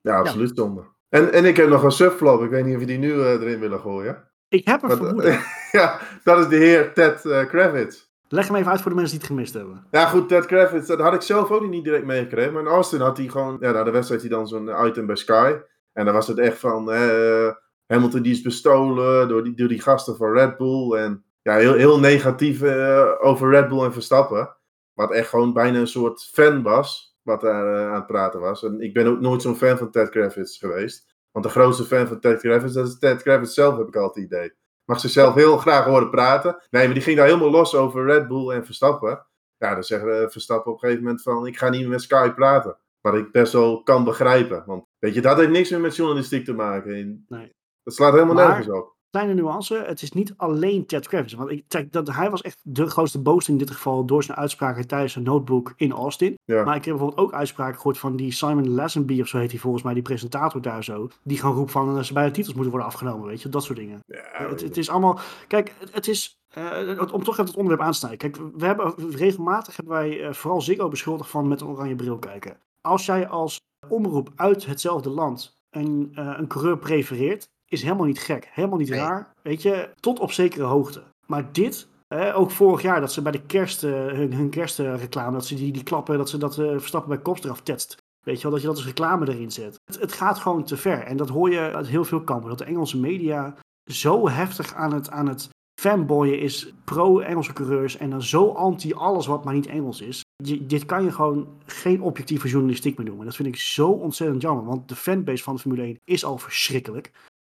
Ja, 0.00 0.18
absoluut 0.18 0.52
zonde. 0.56 0.82
En, 1.08 1.32
en 1.32 1.44
ik 1.44 1.56
heb 1.56 1.68
nog 1.68 1.82
een 1.82 1.90
subflop. 1.90 2.42
Ik 2.42 2.50
weet 2.50 2.64
niet 2.64 2.74
of 2.74 2.80
je 2.80 2.86
die 2.86 2.98
nu 2.98 3.12
eh, 3.12 3.30
erin 3.30 3.60
willen 3.60 3.80
gooien. 3.80 4.30
Ik 4.54 4.66
heb 4.66 4.82
een 4.82 4.90
vermoeden. 4.90 5.40
ja, 5.72 6.00
dat 6.24 6.38
is 6.38 6.48
de 6.48 6.56
heer 6.56 6.92
Ted 6.92 7.24
eh, 7.24 7.46
Kravitz. 7.46 8.04
Leg 8.28 8.46
hem 8.46 8.56
even 8.56 8.70
uit 8.70 8.80
voor 8.80 8.90
de 8.90 8.96
mensen 8.96 9.18
die 9.18 9.26
het 9.26 9.34
gemist 9.34 9.54
hebben. 9.54 9.86
Ja, 9.90 10.06
goed, 10.06 10.28
Ted 10.28 10.46
Kravitz, 10.46 10.88
dat 10.88 11.00
had 11.00 11.14
ik 11.14 11.20
zelf 11.20 11.50
ook 11.50 11.68
niet 11.68 11.84
direct 11.84 12.04
meegekregen. 12.04 12.52
Maar 12.52 12.62
in 12.62 12.68
Austin 12.68 13.00
had 13.00 13.16
hij 13.16 13.28
gewoon, 13.28 13.56
ja, 13.60 13.72
na 13.72 13.84
de 13.84 13.90
wedstrijd 13.90 14.20
hij 14.20 14.30
dan 14.30 14.48
zo'n 14.48 14.86
item 14.86 15.06
bij 15.06 15.16
Sky. 15.16 15.54
En 15.92 16.04
dan 16.04 16.14
was 16.14 16.26
het 16.26 16.38
echt 16.38 16.58
van, 16.58 16.92
eh, 16.92 17.50
Hamilton 17.86 18.22
die 18.22 18.32
is 18.32 18.42
bestolen 18.42 19.28
door 19.28 19.44
die, 19.44 19.54
door 19.54 19.68
die 19.68 19.80
gasten 19.80 20.16
van 20.16 20.32
Red 20.32 20.56
Bull. 20.56 20.92
En 20.92 21.24
ja, 21.42 21.56
heel, 21.56 21.74
heel 21.74 22.00
negatief 22.00 22.62
eh, 22.62 23.10
over 23.20 23.50
Red 23.50 23.68
Bull 23.68 23.84
en 23.84 23.92
Verstappen. 23.92 24.56
Wat 24.92 25.12
echt 25.12 25.28
gewoon 25.28 25.52
bijna 25.52 25.78
een 25.78 25.86
soort 25.86 26.30
fan 26.32 26.62
was, 26.62 27.18
wat 27.22 27.40
daar 27.40 27.88
aan 27.88 27.94
het 27.94 28.06
praten 28.06 28.40
was. 28.40 28.64
En 28.64 28.80
ik 28.80 28.94
ben 28.94 29.06
ook 29.06 29.20
nooit 29.20 29.42
zo'n 29.42 29.56
fan 29.56 29.78
van 29.78 29.90
Ted 29.90 30.08
Kravitz 30.08 30.58
geweest. 30.58 31.13
Want 31.34 31.46
de 31.46 31.52
grootste 31.52 31.84
fan 31.84 32.06
van 32.06 32.20
Ted 32.20 32.40
Kravitz, 32.40 32.74
dat 32.74 32.86
is 32.86 32.98
Ted 32.98 33.22
Kravitz 33.22 33.54
zelf, 33.54 33.76
heb 33.78 33.88
ik 33.88 33.96
altijd 33.96 34.14
het 34.30 34.34
idee. 34.34 34.52
Mag 34.84 35.00
ze 35.00 35.08
zelf 35.08 35.34
heel 35.34 35.56
graag 35.58 35.84
horen 35.84 36.10
praten. 36.10 36.62
Nee, 36.70 36.84
maar 36.84 36.94
die 36.94 37.02
ging 37.02 37.16
daar 37.16 37.26
helemaal 37.26 37.50
los 37.50 37.74
over 37.74 38.04
Red 38.04 38.28
Bull 38.28 38.50
en 38.50 38.64
Verstappen. 38.64 39.26
Ja, 39.56 39.74
dan 39.74 39.82
zegt 39.82 40.06
eh, 40.06 40.28
Verstappen 40.28 40.72
op 40.72 40.74
een 40.74 40.88
gegeven 40.88 41.04
moment 41.04 41.22
van, 41.22 41.46
ik 41.46 41.58
ga 41.58 41.68
niet 41.68 41.80
meer 41.80 41.88
met 41.90 42.02
Sky 42.02 42.30
praten. 42.30 42.76
Wat 43.00 43.14
ik 43.14 43.32
best 43.32 43.52
wel 43.52 43.82
kan 43.82 44.04
begrijpen. 44.04 44.62
Want 44.66 44.84
weet 44.98 45.14
je, 45.14 45.20
dat 45.20 45.36
heeft 45.36 45.50
niks 45.50 45.70
meer 45.70 45.80
met 45.80 45.96
journalistiek 45.96 46.44
te 46.44 46.52
maken. 46.54 46.94
En 46.94 47.24
Nee. 47.28 47.52
Dat 47.82 47.94
slaat 47.94 48.12
helemaal 48.12 48.34
Maar- 48.34 48.48
nergens 48.48 48.68
op. 48.76 48.94
Kleine 49.14 49.34
nuance, 49.34 49.84
het 49.86 50.02
is 50.02 50.12
niet 50.12 50.34
alleen 50.36 50.86
Ted 50.86 51.08
Kravitz. 51.08 51.34
Want 51.34 51.50
ik, 51.50 51.92
dat, 51.92 52.14
hij 52.14 52.30
was 52.30 52.42
echt 52.42 52.60
de 52.62 52.86
grootste 52.86 53.18
boos 53.18 53.48
in 53.48 53.58
dit 53.58 53.70
geval 53.70 54.04
door 54.04 54.22
zijn 54.22 54.38
uitspraken 54.38 54.86
tijdens 54.86 55.12
zijn 55.12 55.24
notebook 55.24 55.72
in 55.76 55.92
Austin. 55.92 56.38
Ja. 56.44 56.64
Maar 56.64 56.76
ik 56.76 56.84
heb 56.84 56.96
bijvoorbeeld 56.96 57.26
ook 57.26 57.32
uitspraken 57.32 57.76
gehoord 57.76 57.98
van 57.98 58.16
die 58.16 58.32
Simon 58.32 58.70
Lazenby, 58.70 59.20
of 59.20 59.28
zo 59.28 59.38
heet 59.38 59.50
hij 59.50 59.60
volgens 59.60 59.82
mij, 59.82 59.94
die 59.94 60.02
presentator 60.02 60.62
daar 60.62 60.84
zo. 60.84 61.08
Die 61.22 61.38
gewoon 61.38 61.56
roept 61.56 61.70
van, 61.70 61.94
dat 61.94 62.06
ze 62.06 62.12
bij 62.12 62.24
de 62.24 62.30
titels 62.30 62.54
moeten 62.54 62.70
worden 62.70 62.88
afgenomen, 62.88 63.26
weet 63.26 63.42
je, 63.42 63.48
dat 63.48 63.64
soort 63.64 63.78
dingen. 63.78 64.00
Ja, 64.06 64.48
het, 64.48 64.60
het 64.60 64.76
is 64.76 64.90
allemaal, 64.90 65.18
kijk, 65.48 65.74
het, 65.78 65.94
het 65.94 66.08
is, 66.08 66.38
eh, 66.48 67.12
om 67.12 67.24
toch 67.24 67.34
even 67.34 67.44
het 67.44 67.56
onderwerp 67.56 67.82
aan 67.82 67.92
te 67.92 67.98
snijden. 67.98 68.18
Kijk, 68.18 68.36
we 68.56 68.66
hebben 68.66 69.10
regelmatig 69.10 69.76
hebben 69.76 69.94
wij 69.94 70.22
eh, 70.24 70.32
vooral 70.32 70.60
Ziggo 70.60 70.88
beschuldigd 70.88 71.30
van 71.30 71.48
met 71.48 71.60
een 71.60 71.66
oranje 71.66 71.96
bril 71.96 72.18
kijken. 72.18 72.56
Als 72.80 73.06
jij 73.06 73.28
als 73.28 73.60
omroep 73.88 74.32
uit 74.36 74.66
hetzelfde 74.66 75.10
land 75.10 75.62
een, 75.70 76.10
eh, 76.14 76.34
een 76.38 76.46
coureur 76.46 76.78
prefereert, 76.78 77.52
is 77.74 77.82
helemaal 77.82 78.06
niet 78.06 78.18
gek, 78.18 78.48
helemaal 78.52 78.78
niet 78.78 78.88
Nee. 78.88 78.98
raar, 79.00 79.32
weet 79.42 79.62
je, 79.62 79.88
tot 80.00 80.18
op 80.20 80.32
zekere 80.32 80.64
hoogte. 80.64 81.02
Maar 81.26 81.52
dit, 81.52 81.88
eh, 82.08 82.38
ook 82.38 82.50
vorig 82.50 82.82
jaar, 82.82 83.00
dat 83.00 83.12
ze 83.12 83.22
bij 83.22 83.32
de 83.32 83.42
kerst, 83.46 83.84
eh, 83.84 83.90
hun, 83.92 84.32
hun 84.32 84.50
kerstreclame, 84.50 85.32
dat 85.32 85.46
ze 85.46 85.54
die, 85.54 85.72
die 85.72 85.82
klappen, 85.82 86.18
dat 86.18 86.28
ze 86.30 86.38
dat 86.38 86.58
eh, 86.58 86.70
Verstappen 86.70 87.10
bij 87.10 87.22
kops 87.22 87.44
eraf 87.44 87.60
tetst. 87.60 87.96
Weet 88.26 88.36
je 88.36 88.42
wel, 88.42 88.50
dat 88.52 88.60
je 88.60 88.66
dat 88.66 88.76
als 88.76 88.86
reclame 88.86 89.28
erin 89.28 89.52
zet. 89.52 89.74
Het, 89.84 90.00
het 90.00 90.12
gaat 90.12 90.38
gewoon 90.38 90.64
te 90.64 90.76
ver. 90.76 90.98
En 91.02 91.16
dat 91.16 91.28
hoor 91.28 91.50
je 91.50 91.58
uit 91.74 91.86
heel 91.88 92.04
veel 92.04 92.20
kampen. 92.22 92.48
Dat 92.48 92.58
de 92.58 92.64
Engelse 92.64 92.98
media 92.98 93.54
zo 93.90 94.28
heftig 94.28 94.74
aan 94.74 94.92
het, 94.94 95.10
aan 95.10 95.28
het 95.28 95.48
fanboyen 95.80 96.38
is 96.40 96.72
pro-Engelse 96.84 97.52
coureurs. 97.52 97.96
En 97.96 98.10
dan 98.10 98.22
zo 98.22 98.48
anti 98.52 98.92
alles 98.94 99.26
wat 99.26 99.44
maar 99.44 99.54
niet 99.54 99.66
Engels 99.66 100.00
is. 100.00 100.20
Je- 100.44 100.66
dit 100.66 100.84
kan 100.86 101.04
je 101.04 101.12
gewoon 101.12 101.48
geen 101.66 102.02
objectieve 102.02 102.48
journalistiek 102.48 102.96
meer 102.98 103.06
noemen. 103.06 103.26
Dat 103.26 103.36
vind 103.36 103.48
ik 103.48 103.56
zo 103.56 103.88
ontzettend 103.90 104.42
jammer. 104.42 104.64
Want 104.64 104.88
de 104.88 104.96
fanbase 104.96 105.42
van 105.42 105.54
de 105.54 105.60
Formule 105.60 105.82
1 105.82 105.96
is 106.04 106.24
al 106.24 106.38
verschrikkelijk. 106.38 107.10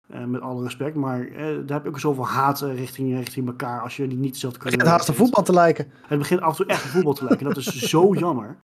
Eh, 0.08 0.24
met 0.24 0.40
alle 0.40 0.62
respect. 0.62 0.94
Maar 0.94 1.26
eh, 1.26 1.36
daar 1.44 1.76
heb 1.76 1.82
je 1.82 1.88
ook 1.88 2.00
zoveel 2.00 2.26
haat 2.26 2.62
eh, 2.62 2.74
richting, 2.76 3.16
richting 3.18 3.46
elkaar. 3.46 3.80
Als 3.80 3.96
je 3.96 4.06
die 4.06 4.18
niet 4.18 4.32
dezelfde 4.32 4.58
Het 4.58 4.68
coureur 4.68 4.90
haast 4.92 5.06
de 5.06 5.12
voetbal 5.14 5.42
te 5.42 5.52
lijken. 5.52 5.92
Het 6.06 6.18
begint 6.18 6.40
af 6.40 6.50
en 6.50 6.56
toe 6.56 6.66
echt 6.66 6.82
voetbal 6.82 7.12
te 7.12 7.24
lijken. 7.24 7.46
Dat 7.46 7.56
is 7.56 7.66
zo 7.66 8.14
jammer. 8.24 8.62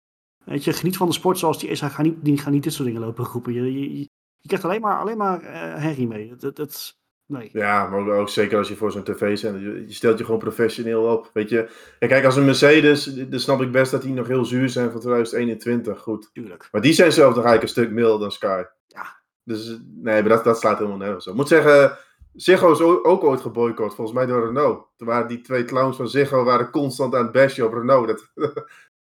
Weet 0.45 0.63
je, 0.63 0.73
geniet 0.73 0.97
van 0.97 1.07
de 1.07 1.13
sport 1.13 1.38
zoals 1.39 1.59
die 1.59 1.69
is. 1.69 1.81
Hij 1.81 1.89
gaat 1.89 2.05
niet, 2.05 2.17
die 2.21 2.38
gaat 2.38 2.53
niet 2.53 2.63
dit 2.63 2.73
soort 2.73 2.88
dingen 2.88 3.01
lopen 3.01 3.25
roepen. 3.25 3.53
Je, 3.53 3.73
je, 3.73 3.97
je 3.97 4.09
je 4.39 4.47
krijgt 4.47 4.65
alleen 4.65 4.81
maar, 4.81 4.99
alleen 4.99 5.17
maar 5.17 5.41
eh, 5.41 5.81
herrie 5.81 6.07
mee. 6.07 6.29
Dat, 6.29 6.41
dat, 6.41 6.55
dat- 6.55 6.97
nee. 7.25 7.49
Ja, 7.53 7.88
maar 7.88 7.99
ook, 7.99 8.07
ook 8.07 8.29
zeker 8.29 8.57
als 8.57 8.67
je 8.67 8.75
voor 8.75 8.91
zo'n 8.91 9.03
tv 9.03 9.38
zet. 9.38 9.53
Je, 9.59 9.83
je 9.88 9.93
stelt 9.93 10.17
je 10.17 10.25
gewoon 10.25 10.39
professioneel 10.39 11.03
op. 11.03 11.29
Weet 11.33 11.49
je, 11.49 11.69
en 11.99 12.07
kijk, 12.07 12.25
als 12.25 12.36
een 12.36 12.45
Mercedes, 12.45 13.03
dan 13.05 13.39
snap 13.39 13.61
ik 13.61 13.71
best 13.71 13.91
dat 13.91 14.01
die 14.01 14.13
nog 14.13 14.27
heel 14.27 14.45
zuur 14.45 14.69
zijn 14.69 14.91
van 14.91 14.99
2021. 14.99 15.99
Goed. 15.99 16.29
Tuurlijk. 16.33 16.67
Maar 16.71 16.81
die 16.81 16.93
zijn 16.93 17.11
zelf 17.11 17.33
toch 17.33 17.43
eigenlijk 17.43 17.63
een 17.63 17.83
stuk 17.83 17.91
milder 17.91 18.19
dan 18.19 18.31
Sky. 18.31 18.63
Ja. 18.88 19.23
Dus 19.46 19.70
eh, 19.70 19.76
nee, 20.02 20.22
maar 20.22 20.30
dat, 20.30 20.43
dat 20.43 20.60
slaat 20.60 20.78
helemaal 20.78 20.98
nergens 20.98 21.26
op. 21.26 21.32
Ik 21.32 21.38
moet 21.39 21.48
zeggen, 21.48 21.98
Ziggo 22.34 22.72
is 22.72 22.82
ook 22.82 23.24
ooit 23.24 23.41
geboycott, 23.41 23.96
volgens 23.96 24.18
mij 24.18 24.26
door 24.26 24.46
Renault. 24.46 24.86
Toen 24.98 25.08
waren 25.08 25.28
die 25.28 25.41
twee 25.41 25.66
clowns 25.66 25.98
van 25.98 26.08
Ziggo 26.08 26.43
waren 26.43 26.70
constant 26.70 27.16
aan 27.16 27.24
het 27.24 27.32
bashen 27.32 27.66
op 27.66 27.74
Renault. 27.74 28.08
Dat, 28.08 28.26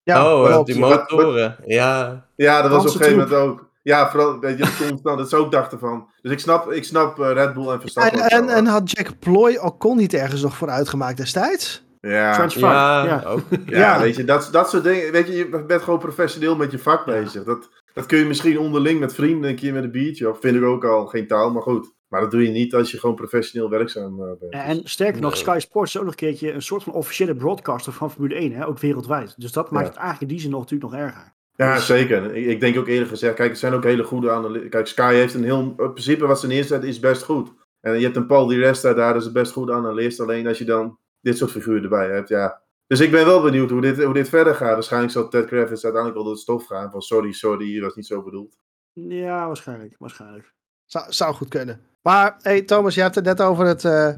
Ja, 0.03 0.33
oh, 0.35 0.45
klopt. 0.45 0.65
die 0.67 0.79
motoren. 0.79 1.57
Ja, 1.65 2.25
ja, 2.35 2.61
dat 2.61 2.71
was 2.71 2.79
op 2.81 2.85
een 2.87 2.91
gegeven 3.05 3.17
moment 3.17 3.35
ook. 3.37 3.69
Ja, 3.81 4.09
vooral, 4.09 4.39
weet 4.39 4.57
je, 4.57 4.85
constant, 4.87 5.17
dat 5.17 5.29
ze 5.29 5.35
ook 5.35 5.51
dachten 5.51 5.79
van. 5.79 6.09
Dus 6.21 6.31
ik 6.31 6.39
snap, 6.39 6.71
ik 6.71 6.83
snap 6.83 7.19
eh, 7.19 7.31
Red 7.31 7.53
Bull 7.53 7.67
en 7.67 7.73
En, 7.73 7.79
Verstappen. 7.79 8.19
en, 8.21 8.49
en 8.49 8.63
hoor. 8.65 8.73
had 8.73 8.91
Jack 8.91 9.19
Ploy 9.19 9.55
Ocon 9.61 9.97
niet 9.97 10.13
ergens 10.13 10.41
nog 10.41 10.55
voor 10.57 10.69
uitgemaakt 10.69 11.17
destijds? 11.17 11.83
ja, 12.01 12.33
French 12.33 12.53
ja, 12.53 13.05
Ja. 13.05 13.23
ook. 13.27 13.39
ja, 13.65 13.77
ja. 13.77 13.99
weet 13.99 14.15
je, 14.15 14.23
dat, 14.23 14.49
dat 14.51 14.69
soort 14.69 14.83
dingen. 14.83 15.11
Weet 15.11 15.27
je, 15.27 15.33
je 15.35 15.63
bent 15.67 15.81
gewoon 15.81 15.99
professioneel 15.99 16.55
met 16.55 16.71
je 16.71 16.79
vak 16.79 17.05
Ja. 17.05 17.11
bezig. 17.11 17.43
Dat, 17.43 17.69
dat 17.93 18.05
kun 18.05 18.17
je 18.17 18.25
misschien 18.25 18.59
onderling 18.59 18.99
met 18.99 19.13
vrienden 19.13 19.49
een 19.49 19.55
keer 19.55 19.73
met 19.73 19.83
een 19.83 19.91
biertje. 19.91 20.29
Of 20.29 20.39
vind 20.39 20.55
ik 20.55 20.63
ook 20.63 20.85
al 20.85 21.05
geen 21.05 21.27
taal, 21.27 21.51
maar 21.51 21.61
goed. 21.61 21.91
Maar 22.07 22.21
dat 22.21 22.31
doe 22.31 22.43
je 22.43 22.49
niet 22.49 22.73
als 22.73 22.91
je 22.91 22.99
gewoon 22.99 23.15
professioneel 23.15 23.69
werkzaam 23.69 24.21
eh, 24.21 24.31
bent. 24.39 24.53
En 24.53 24.81
sterker 24.83 25.21
nog, 25.21 25.31
Nee. 25.31 25.39
Sky 25.41 25.57
Sports 25.59 25.93
is 25.93 25.99
ook 25.99 26.05
nog 26.05 26.13
een 26.13 26.19
keertje 26.19 26.51
een 26.51 26.61
soort 26.61 26.83
van 26.83 26.93
officiële 26.93 27.35
broadcaster 27.35 27.93
van 27.93 28.11
Formule 28.11 28.35
1. 28.35 28.51
Hè? 28.51 28.67
Ook 28.67 28.79
wereldwijd. 28.79 29.33
Dus 29.37 29.51
dat 29.51 29.71
maakt 29.71 29.85
Ja. 29.85 29.91
het 29.91 29.99
eigenlijk 29.99 30.21
in 30.31 30.35
die 30.37 30.39
zin 30.45 30.51
nog, 30.51 30.59
natuurlijk 30.61 30.91
nog 30.91 31.01
erger. 31.01 31.33
Ja, 31.55 31.73
Dus- 31.73 31.85
zeker. 31.85 32.35
Ik, 32.35 32.45
ik 32.45 32.59
denk 32.59 32.77
ook 32.77 32.87
eerlijk 32.87 33.09
gezegd, 33.09 33.35
kijk, 33.35 33.49
het 33.49 33.59
zijn 33.59 33.73
ook 33.73 33.83
hele 33.83 34.03
goede 34.03 34.31
analisten. 34.31 34.69
Kijk, 34.69 34.87
Sky 34.87 35.13
heeft 35.13 35.33
een 35.33 35.43
heel, 35.43 35.59
in 35.77 35.91
principe 35.91 36.25
wat 36.27 36.39
ze 36.39 36.47
neerzetten 36.47 36.89
is 36.89 36.99
best 36.99 37.23
goed. 37.23 37.51
En 37.81 37.97
je 37.97 38.03
hebt 38.03 38.15
een 38.15 38.25
Paul 38.27 38.47
Di 38.47 38.57
Resta 38.59 38.93
daar, 38.93 39.13
dat 39.13 39.21
is 39.21 39.27
een 39.27 39.33
best 39.33 39.51
goede 39.51 39.73
analist. 39.73 40.19
Alleen 40.19 40.47
als 40.47 40.57
je 40.57 40.65
dan 40.65 40.97
dit 41.21 41.37
soort 41.37 41.51
figuren 41.51 41.83
erbij 41.83 42.09
hebt, 42.09 42.29
ja. 42.29 42.61
Dus 42.93 43.01
ik 43.01 43.11
ben 43.11 43.25
wel 43.25 43.41
benieuwd 43.41 43.69
hoe 43.69 43.81
dit, 43.81 44.03
hoe 44.03 44.13
dit 44.13 44.29
verder 44.29 44.55
gaat. 44.55 44.73
Waarschijnlijk 44.73 45.13
zal 45.13 45.27
Ted 45.27 45.45
Kravitz 45.45 45.83
uiteindelijk 45.83 46.13
wel 46.13 46.23
door 46.23 46.33
het 46.33 46.41
stof 46.41 46.65
gaan. 46.65 46.91
Van 46.91 47.01
sorry, 47.01 47.31
sorry, 47.31 47.65
hier 47.65 47.81
was 47.81 47.95
niet 47.95 48.05
zo 48.05 48.23
bedoeld. 48.23 48.57
Ja, 48.93 49.47
waarschijnlijk. 49.47 49.95
waarschijnlijk. 49.97 50.53
Zou, 50.85 51.05
zou 51.09 51.33
goed 51.33 51.47
kunnen. 51.47 51.81
Maar 52.01 52.35
hey, 52.41 52.61
Thomas, 52.61 52.95
je 52.95 53.01
hebt 53.01 53.15
het 53.15 53.23
net 53.23 53.41
over 53.41 53.65
het, 53.65 53.85
eh, 53.85 54.13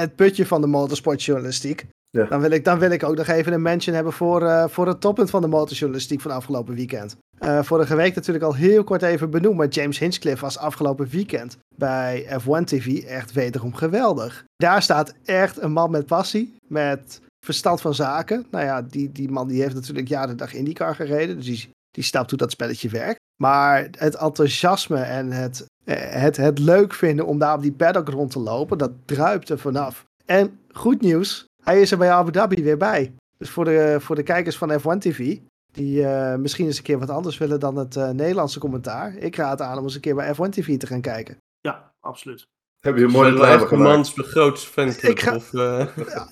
het 0.00 0.16
putje 0.16 0.46
van 0.46 0.60
de 0.60 0.66
motorsportjournalistiek. 0.66 1.86
Ja. 2.10 2.24
Dan, 2.24 2.40
wil 2.40 2.50
ik, 2.50 2.64
dan 2.64 2.78
wil 2.78 2.90
ik 2.90 3.02
ook 3.02 3.16
nog 3.16 3.26
even 3.26 3.52
een 3.52 3.62
mention 3.62 3.94
hebben 3.94 4.12
voor, 4.12 4.42
eh, 4.42 4.68
voor 4.68 4.86
het 4.86 5.00
toppunt 5.00 5.30
van 5.30 5.40
de 5.42 5.48
motorjournalistiek 5.48 6.20
van 6.20 6.30
afgelopen 6.30 6.74
weekend. 6.74 7.16
Eh, 7.38 7.62
vorige 7.62 7.96
week 7.96 8.14
natuurlijk 8.14 8.44
al 8.44 8.54
heel 8.54 8.84
kort 8.84 9.02
even 9.02 9.30
benoemd, 9.30 9.56
maar 9.56 9.68
James 9.68 9.98
Hinchcliffe 9.98 10.44
was 10.44 10.58
afgelopen 10.58 11.08
weekend 11.08 11.56
bij 11.76 12.26
F1 12.40 12.64
TV 12.64 13.04
echt 13.04 13.32
wederom 13.32 13.74
geweldig. 13.74 14.44
Daar 14.56 14.82
staat 14.82 15.14
echt 15.24 15.62
een 15.62 15.72
man 15.72 15.90
met 15.90 16.06
passie, 16.06 16.56
met 16.68 17.20
verstand 17.44 17.80
van 17.80 17.94
zaken. 17.94 18.46
Nou 18.50 18.64
ja, 18.64 18.82
die, 18.82 19.12
die 19.12 19.30
man 19.30 19.48
die 19.48 19.62
heeft 19.62 19.74
natuurlijk 19.74 20.08
jaren 20.08 20.28
de 20.28 20.34
dag 20.34 20.54
IndyCar 20.54 20.94
gereden, 20.94 21.36
dus 21.36 21.44
die, 21.46 21.70
die 21.90 22.04
snapt 22.04 22.30
hoe 22.30 22.38
dat 22.38 22.50
spelletje 22.50 22.88
werkt. 22.88 23.18
Maar 23.42 23.88
het 23.98 24.14
enthousiasme 24.16 24.98
en 25.00 25.30
het, 25.32 25.66
eh, 25.84 25.96
het, 25.98 26.36
het 26.36 26.58
leuk 26.58 26.94
vinden 26.94 27.26
om 27.26 27.38
daar 27.38 27.54
op 27.54 27.62
die 27.62 27.72
paddock 27.72 28.08
rond 28.08 28.30
te 28.30 28.38
lopen, 28.38 28.78
dat 28.78 28.92
druipt 29.04 29.48
er 29.48 29.58
vanaf. 29.58 30.04
En 30.26 30.58
goed 30.72 31.00
nieuws, 31.00 31.44
hij 31.62 31.80
is 31.80 31.90
er 31.92 31.98
bij 31.98 32.10
Abu 32.10 32.30
Dhabi 32.30 32.62
weer 32.62 32.76
bij. 32.76 33.12
Dus 33.38 33.50
voor 33.50 33.64
de, 33.64 33.96
voor 34.00 34.16
de 34.16 34.22
kijkers 34.22 34.56
van 34.56 34.80
F1 34.80 34.98
TV, 34.98 35.36
die 35.72 36.00
uh, 36.00 36.34
misschien 36.34 36.66
eens 36.66 36.76
een 36.76 36.82
keer 36.82 36.98
wat 36.98 37.10
anders 37.10 37.38
willen 37.38 37.60
dan 37.60 37.76
het 37.76 37.96
uh, 37.96 38.10
Nederlandse 38.10 38.58
commentaar. 38.58 39.14
Ik 39.16 39.36
raad 39.36 39.60
aan 39.60 39.78
om 39.78 39.84
eens 39.84 39.94
een 39.94 40.00
keer 40.00 40.14
bij 40.14 40.34
F1 40.34 40.48
TV 40.50 40.78
te 40.78 40.86
gaan 40.86 41.00
kijken. 41.00 41.36
Ja, 41.60 41.92
absoluut. 42.00 42.46
Heb 42.80 42.96
je 42.96 43.04
een 43.04 43.10
mooie 43.10 43.30
reclame 43.30 43.66
gemaakt. 43.66 43.90
Mans 43.94 44.14
de 44.14 44.22
grootste 44.22 44.70
fanclub. 44.70 45.10
Ik 45.12 45.20
ga- 45.20 45.34
Of, 45.34 45.54
eh, 45.54 45.86
Ja. 45.96 46.28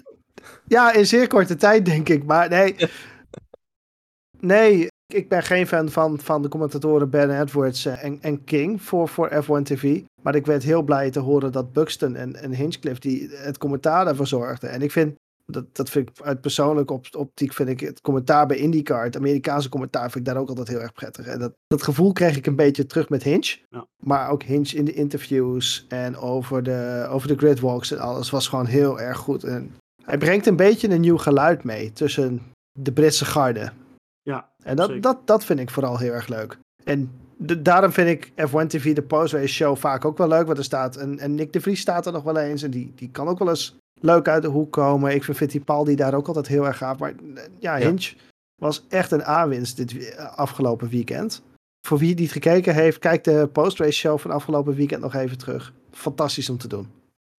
Ja, 0.66 0.92
in 0.92 1.06
zeer 1.06 1.26
korte 1.26 1.56
tijd 1.56 1.84
denk 1.84 2.08
ik. 2.08 2.24
Maar 2.24 2.48
nee, 2.48 2.76
nee 4.40 4.88
ik 5.14 5.28
ben 5.28 5.42
geen 5.42 5.66
fan 5.66 5.88
van, 5.88 6.20
van 6.20 6.42
de 6.42 6.48
commentatoren 6.48 7.10
Ben 7.10 7.40
Edwards 7.40 7.86
en, 7.86 8.18
en 8.20 8.44
King 8.44 8.82
voor, 8.82 9.08
voor 9.08 9.30
F1 9.30 9.62
TV. 9.62 10.02
Maar 10.22 10.34
ik 10.34 10.46
werd 10.46 10.62
heel 10.62 10.82
blij 10.82 11.10
te 11.10 11.20
horen 11.20 11.52
dat 11.52 11.72
Buxton 11.72 12.16
en, 12.16 12.36
en 12.36 12.54
Hinchcliffe 12.54 13.00
die 13.00 13.28
het 13.32 13.58
commentaar 13.58 14.04
daarvoor 14.04 14.26
zorgden. 14.26 14.70
En 14.70 14.82
ik 14.82 14.92
vind, 14.92 15.14
dat, 15.46 15.76
dat 15.76 15.90
vind 15.90 16.08
ik 16.08 16.20
uit 16.22 16.40
persoonlijke 16.40 16.92
op, 16.92 17.06
optiek, 17.16 17.52
vind 17.52 17.68
ik 17.68 17.80
het 17.80 18.00
commentaar 18.00 18.46
bij 18.46 18.56
IndyCar, 18.56 19.04
het 19.04 19.16
Amerikaanse 19.16 19.68
commentaar, 19.68 20.10
vind 20.10 20.26
ik 20.26 20.32
daar 20.32 20.42
ook 20.42 20.48
altijd 20.48 20.68
heel 20.68 20.80
erg 20.80 20.92
prettig. 20.92 21.26
En 21.26 21.38
dat, 21.38 21.52
dat 21.66 21.82
gevoel 21.82 22.12
kreeg 22.12 22.36
ik 22.36 22.46
een 22.46 22.56
beetje 22.56 22.86
terug 22.86 23.08
met 23.08 23.22
Hinch. 23.22 23.56
Ja. 23.70 23.86
Maar 24.04 24.30
ook 24.30 24.42
Hinch 24.42 24.72
in 24.72 24.84
de 24.84 24.94
interviews 24.94 25.86
en 25.88 26.16
over 26.16 26.62
de, 26.62 27.06
over 27.10 27.28
de 27.28 27.36
gridwalks 27.36 27.92
en 27.92 27.98
alles 27.98 28.30
was 28.30 28.48
gewoon 28.48 28.66
heel 28.66 29.00
erg 29.00 29.18
goed. 29.18 29.44
En 29.44 29.74
hij 30.08 30.18
brengt 30.18 30.46
een 30.46 30.56
beetje 30.56 30.88
een 30.90 31.00
nieuw 31.00 31.16
geluid 31.18 31.64
mee 31.64 31.92
tussen 31.92 32.42
de 32.78 32.92
Britse 32.92 33.24
garde. 33.24 33.70
Ja, 34.22 34.48
En 34.62 34.76
dat, 34.76 34.86
zeker. 34.86 35.02
dat, 35.02 35.26
dat 35.26 35.44
vind 35.44 35.60
ik 35.60 35.70
vooral 35.70 35.98
heel 35.98 36.12
erg 36.12 36.28
leuk. 36.28 36.58
En 36.84 37.10
de- 37.36 37.62
daarom 37.62 37.92
vind 37.92 38.08
ik 38.08 38.30
F1 38.48 38.66
TV, 38.66 38.94
de 38.94 39.02
post-race 39.02 39.46
show, 39.54 39.76
vaak 39.76 40.04
ook 40.04 40.18
wel 40.18 40.28
leuk. 40.28 40.46
Want 40.46 40.58
er 40.58 40.64
staat 40.64 40.96
een, 40.96 41.18
en 41.18 41.34
Nick 41.34 41.52
de 41.52 41.60
Vries 41.60 41.80
staat 41.80 42.06
er 42.06 42.12
nog 42.12 42.22
wel 42.22 42.36
eens. 42.36 42.62
En 42.62 42.70
die, 42.70 42.92
die 42.94 43.10
kan 43.10 43.28
ook 43.28 43.38
wel 43.38 43.48
eens 43.48 43.76
leuk 44.00 44.28
uit 44.28 44.42
de 44.42 44.48
hoek 44.48 44.72
komen. 44.72 45.14
Ik 45.14 45.24
vind 45.24 45.36
Fittipaldi 45.36 45.94
daar 45.94 46.14
ook 46.14 46.26
altijd 46.26 46.46
heel 46.46 46.66
erg 46.66 46.76
gaaf. 46.76 46.98
Maar 46.98 47.14
ja, 47.58 47.76
Hinch 47.76 48.12
was 48.62 48.84
echt 48.88 49.10
een 49.10 49.24
aanwinst 49.24 49.76
dit 49.76 50.16
afgelopen 50.16 50.88
weekend. 50.88 51.42
Voor 51.86 51.98
wie 51.98 52.14
niet 52.14 52.32
gekeken 52.32 52.74
heeft, 52.74 52.98
kijk 52.98 53.24
de 53.24 53.48
post-race 53.52 53.92
show 53.98 54.18
van 54.18 54.30
afgelopen 54.30 54.74
weekend 54.74 55.00
nog 55.02 55.14
even 55.14 55.38
terug. 55.38 55.72
Fantastisch 55.90 56.50
om 56.50 56.58
te 56.58 56.68
doen. 56.68 56.88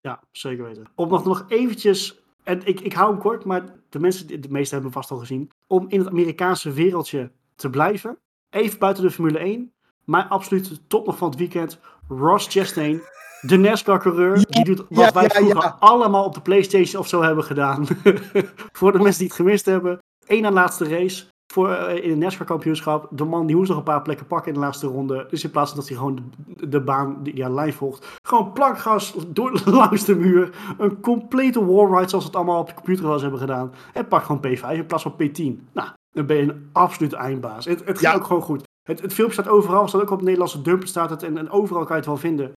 Ja, 0.02 0.20
zeker 0.32 0.64
weten. 0.64 0.86
Om 0.96 1.10
nog, 1.10 1.26
nog 1.26 1.46
eventjes, 1.48 2.20
en 2.50 2.66
ik, 2.66 2.80
ik 2.80 2.94
hou 2.94 3.12
hem 3.12 3.20
kort, 3.20 3.46
maar 3.46 3.64
de 3.90 4.00
mensen, 4.00 4.28
de 4.28 4.50
meeste 4.50 4.74
hebben 4.74 4.92
hem 4.92 5.02
vast 5.02 5.12
al 5.12 5.18
gezien. 5.18 5.52
Om 5.68 5.86
in 5.90 6.00
het 6.00 6.10
Amerikaanse 6.10 6.72
wereldje 6.72 7.32
te 7.56 7.70
blijven. 7.70 8.18
Even 8.50 8.80
buiten 8.80 9.04
de 9.04 9.12
Formule 9.12 9.40
1. 9.40 9.74
Maar 10.06 10.24
absoluut 10.24 10.82
top 10.88 11.06
nog 11.06 11.18
van 11.18 11.30
het 11.30 11.38
weekend. 11.40 11.80
Ross 12.08 12.48
Chastain, 12.48 13.02
de 13.42 13.58
NASCAR-coureur. 13.58 14.46
die 14.50 14.64
doet 14.64 14.78
wat 14.78 14.88
ja, 14.90 15.12
wij 15.12 15.30
vroeger 15.30 15.64
ja. 15.64 15.76
allemaal 15.80 16.26
op 16.26 16.34
de 16.34 16.42
PlayStation 16.42 17.02
of 17.02 17.08
zo 17.08 17.22
hebben 17.22 17.44
gedaan. 17.44 17.88
Voor 18.80 18.92
de 18.92 19.00
mensen 19.00 19.20
die 19.20 19.28
het 19.28 19.36
gemist 19.36 19.66
hebben. 19.66 20.00
Eén 20.28 20.42
na 20.42 20.52
laatste 20.52 20.88
race. 20.88 21.26
Voor, 21.54 21.70
eh, 21.72 22.04
in 22.04 22.10
het 22.10 22.20
NASCAR-kampioenschap. 22.20 23.08
De 23.12 23.24
man 23.26 23.46
die 23.46 23.56
moest 23.56 23.70
nog 23.70 23.78
een 23.78 23.84
paar 23.84 24.02
plekken 24.02 24.26
pakken 24.28 24.48
in 24.48 24.54
de 24.54 24.66
laatste 24.66 24.88
ronde. 24.88 25.28
Dus 25.30 25.44
in 25.44 25.52
plaats 25.52 25.70
van 25.70 25.80
dat 25.80 25.88
hij 25.88 25.98
gewoon 25.98 26.32
de, 26.48 26.68
de 26.70 26.82
baan 26.82 27.24
die 27.24 27.36
ja, 27.36 27.50
lijn 27.50 27.74
volgt. 27.74 28.08
Gewoon 28.22 28.54
plankgas 28.54 29.16
door, 29.28 29.62
langs 29.66 30.06
de 30.06 30.16
muur. 30.16 30.56
Een 30.78 31.00
complete 31.00 31.66
wallride 31.66 32.10
zoals 32.10 32.24
we 32.24 32.30
het 32.30 32.36
allemaal 32.36 32.60
op 32.60 32.68
de 32.68 32.74
computer 32.74 33.04
wel 33.04 33.14
eens 33.14 33.22
hebben 33.22 33.40
gedaan. 33.40 33.74
En 33.94 34.08
pak 34.08 34.24
gewoon 34.24 34.46
P5 34.46 34.72
in 34.72 34.86
plaats 34.86 35.04
van 35.04 35.14
P10. 35.14 35.72
Nou, 35.74 35.90
dan 36.12 36.26
ben 36.26 36.38
je 36.38 36.44
een 36.44 36.70
absolute 36.74 37.16
eindbaas. 37.16 37.66
Het, 37.66 37.80
het 37.80 38.00
gaat 38.00 38.00
Ja. 38.00 38.14
ook 38.14 38.26
gewoon 38.26 38.42
goed. 38.42 38.64
Het, 38.84 39.02
het 39.02 39.14
filmpje 39.14 39.42
staat 39.42 39.54
overal. 39.54 39.88
Staat 39.88 40.02
ook 40.02 40.10
op 40.10 40.16
het 40.16 40.26
Nederlandse 40.26 40.62
dump. 40.62 40.88
Staat 40.88 41.10
het 41.10 41.24
en, 41.24 41.38
en 41.38 41.50
overal 41.50 41.82
kan 41.84 41.92
je 41.92 42.02
het 42.02 42.06
wel 42.06 42.18
vinden. 42.18 42.52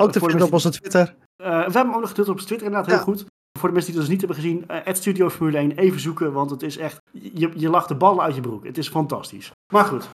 Ook 0.00 0.12
te 0.12 0.20
vinden 0.20 0.46
op 0.46 0.52
onze 0.52 0.70
Twitter. 0.70 1.14
Eh, 1.36 1.48
we 1.48 1.54
hebben 1.54 1.72
hem 1.82 1.94
ook 1.94 2.00
nog 2.00 2.08
gedeeld 2.08 2.28
op 2.28 2.38
Twitter 2.38 2.66
inderdaad, 2.66 2.90
heel 2.90 2.98
goed. 3.04 3.24
Voor 3.58 3.68
de 3.68 3.74
mensen 3.74 3.92
die 3.92 4.00
het 4.00 4.10
dus 4.10 4.18
niet 4.18 4.18
hebben 4.18 4.36
gezien, 4.36 4.68
eh 4.68 4.84
het 4.84 4.96
Studio 4.96 5.30
Formule 5.30 5.58
1 5.58 5.70
even 5.76 6.00
zoeken, 6.00 6.32
want 6.32 6.50
het 6.50 6.62
is 6.62 6.76
echt, 6.76 7.00
je, 7.12 7.50
je 7.54 7.68
lacht 7.68 7.88
de 7.88 7.94
ballen 7.94 8.24
uit 8.24 8.34
je 8.34 8.40
broek. 8.40 8.64
Het 8.64 8.78
is 8.78 8.88
fantastisch. 8.88 9.50
Maar 9.72 9.84
goed. 9.84 10.08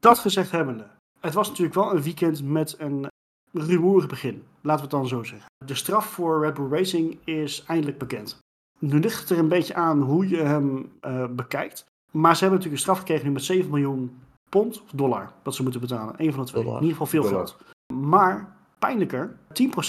Dat 0.00 0.18
gezegd 0.18 0.50
hebbende, 0.50 0.86
het 1.20 1.34
was 1.34 1.48
natuurlijk 1.48 1.74
wel 1.74 1.94
een 1.94 2.02
weekend 2.02 2.42
met 2.44 2.74
een 2.78 3.06
rumoerig 3.52 4.06
begin. 4.06 4.42
Laten 4.60 4.88
we 4.88 4.96
het 4.96 5.00
dan 5.00 5.08
zo 5.08 5.22
zeggen. 5.22 5.46
De 5.64 5.74
straf 5.74 6.06
voor 6.06 6.40
Red 6.44 6.54
Bull 6.54 6.68
Racing 6.78 7.18
is 7.24 7.64
eindelijk 7.66 7.98
bekend. 7.98 8.38
Nu 8.78 9.00
ligt 9.00 9.20
het 9.20 9.30
er 9.30 9.38
een 9.38 9.48
beetje 9.48 9.74
aan 9.74 10.02
hoe 10.02 10.28
je 10.28 10.36
hem 10.36 10.92
eh, 11.00 11.24
bekijkt. 11.30 11.84
Maar 12.12 12.36
ze 12.36 12.40
hebben 12.40 12.58
natuurlijk 12.58 12.72
een 12.72 12.78
straf 12.78 12.98
gekregen 12.98 13.26
nu 13.26 13.32
met 13.32 13.44
7 13.44 13.70
miljoen 13.70 14.18
pond 14.48 14.82
of 14.82 14.90
dollar 14.90 15.32
dat 15.42 15.54
ze 15.54 15.62
moeten 15.62 15.80
betalen. 15.80 16.14
Eén 16.16 16.32
van 16.32 16.44
de 16.44 16.50
twee. 16.50 16.62
Dollar. 16.62 16.80
In 16.80 16.86
ieder 16.86 16.98
geval 16.98 17.20
veel 17.20 17.30
Dollar. 17.30 17.46
geld. 17.46 17.56
Maar 17.94 18.55
pijnlijker, 18.78 19.36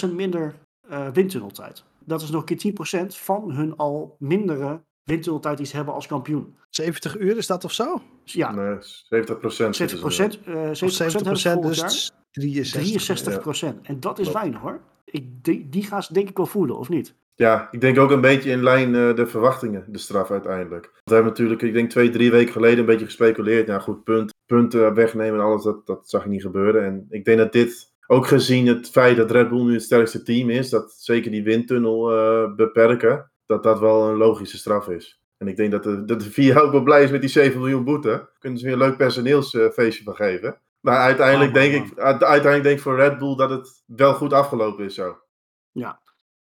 10% 0.08 0.12
minder 0.14 0.54
eh, 0.88 1.08
windtunneltijd. 1.08 1.84
Dat 2.04 2.22
is 2.22 2.30
nog 2.30 2.44
een 2.46 2.56
keer 2.56 3.02
10% 3.04 3.06
van 3.06 3.50
hun 3.50 3.76
al 3.76 4.16
mindere 4.18 4.80
windtunneltijd 5.04 5.56
die 5.56 5.66
ze 5.66 5.76
hebben 5.76 5.94
als 5.94 6.06
kampioen. 6.06 6.56
70 6.70 7.18
uur 7.18 7.36
is 7.36 7.46
dat 7.46 7.64
of 7.64 7.72
zo? 7.72 8.02
Ja, 8.24 8.50
Nee, 8.52 8.76
70 8.80 9.38
procent. 9.38 9.76
70%, 9.76 10.44
eh 10.44 10.54
70%, 10.54 10.70
Of 10.70 10.92
70 10.92 11.12
hebben 11.12 11.36
ze 11.36 11.50
volgend 11.52 11.80
dus 11.80 12.06
jaar. 12.06 12.18
63. 12.30 13.74
63%. 13.74 13.80
En 13.82 14.00
dat 14.00 14.18
is 14.18 14.32
weinig 14.32 14.60
hoor. 14.60 14.80
Ik, 15.04 15.44
die, 15.44 15.68
die 15.68 15.82
gaan 15.82 16.02
ze 16.02 16.12
denk 16.12 16.28
ik 16.28 16.36
wel 16.36 16.46
voelen, 16.46 16.78
of 16.78 16.88
niet? 16.88 17.14
Ja, 17.34 17.68
ik 17.70 17.80
denk 17.80 17.98
ook 17.98 18.10
een 18.10 18.20
beetje 18.20 18.50
in 18.50 18.62
lijn 18.62 18.94
eh, 18.94 19.14
de 19.14 19.26
verwachtingen, 19.26 19.84
de 19.88 19.98
straf 19.98 20.30
uiteindelijk. 20.30 20.90
We 21.04 21.14
hebben 21.14 21.32
natuurlijk, 21.32 21.62
ik 21.62 21.72
denk 21.72 21.90
twee, 21.90 22.10
drie 22.10 22.30
weken 22.30 22.52
geleden 22.52 22.78
een 22.78 22.84
beetje 22.84 23.04
gespeculeerd. 23.04 23.66
Ja, 23.66 23.78
goed, 23.78 24.04
punt, 24.04 24.34
punten 24.46 24.94
wegnemen 24.94 25.40
en 25.40 25.46
alles, 25.46 25.62
dat, 25.62 25.86
dat 25.86 26.08
zag 26.08 26.22
je 26.22 26.28
niet 26.28 26.42
gebeuren. 26.42 26.84
En 26.84 27.06
ik 27.10 27.24
denk 27.24 27.38
dat 27.38 27.52
dit, 27.52 27.92
ook 28.10 28.26
gezien 28.26 28.66
het 28.66 28.90
feit 28.90 29.16
dat 29.16 29.30
Red 29.30 29.48
Bull 29.48 29.64
nu 29.64 29.72
het 29.72 29.82
sterkste 29.82 30.22
team 30.22 30.50
is, 30.50 30.70
dat 30.70 30.92
zeker 30.92 31.30
die 31.30 31.42
windtunnel 31.42 32.12
eh, 32.12 32.54
beperken, 32.54 33.32
dat 33.46 33.62
dat 33.62 33.80
wel 33.80 34.08
een 34.08 34.16
logische 34.16 34.58
straf 34.58 34.88
is. 34.88 35.20
En 35.36 35.48
ik 35.48 35.56
denk 35.56 35.70
dat 35.70 35.82
de, 35.82 36.04
dat 36.04 36.20
de 36.20 36.30
VIA 36.30 36.60
ook 36.60 36.72
wel 36.72 36.82
blij 36.82 37.02
is 37.02 37.10
met 37.10 37.20
die 37.20 37.30
7 37.30 37.58
miljoen 37.60 37.84
boete. 37.84 38.28
Kunnen 38.38 38.58
ze 38.58 38.64
weer 38.64 38.74
een 38.74 38.80
leuk 38.80 38.96
personeelsfeestje 38.96 40.04
van 40.04 40.14
geven. 40.14 40.60
Maar 40.80 40.98
uiteindelijk, 40.98 41.48
Oh, 41.48 41.54
denk 41.54 41.86
ik, 41.86 41.98
uiteindelijk 41.98 42.62
denk 42.62 42.76
ik 42.76 42.82
voor 42.82 42.96
Red 42.96 43.18
Bull 43.18 43.36
dat 43.36 43.50
het 43.50 43.82
wel 43.86 44.14
goed 44.14 44.32
afgelopen 44.32 44.84
is 44.84 44.94
zo. 44.94 45.18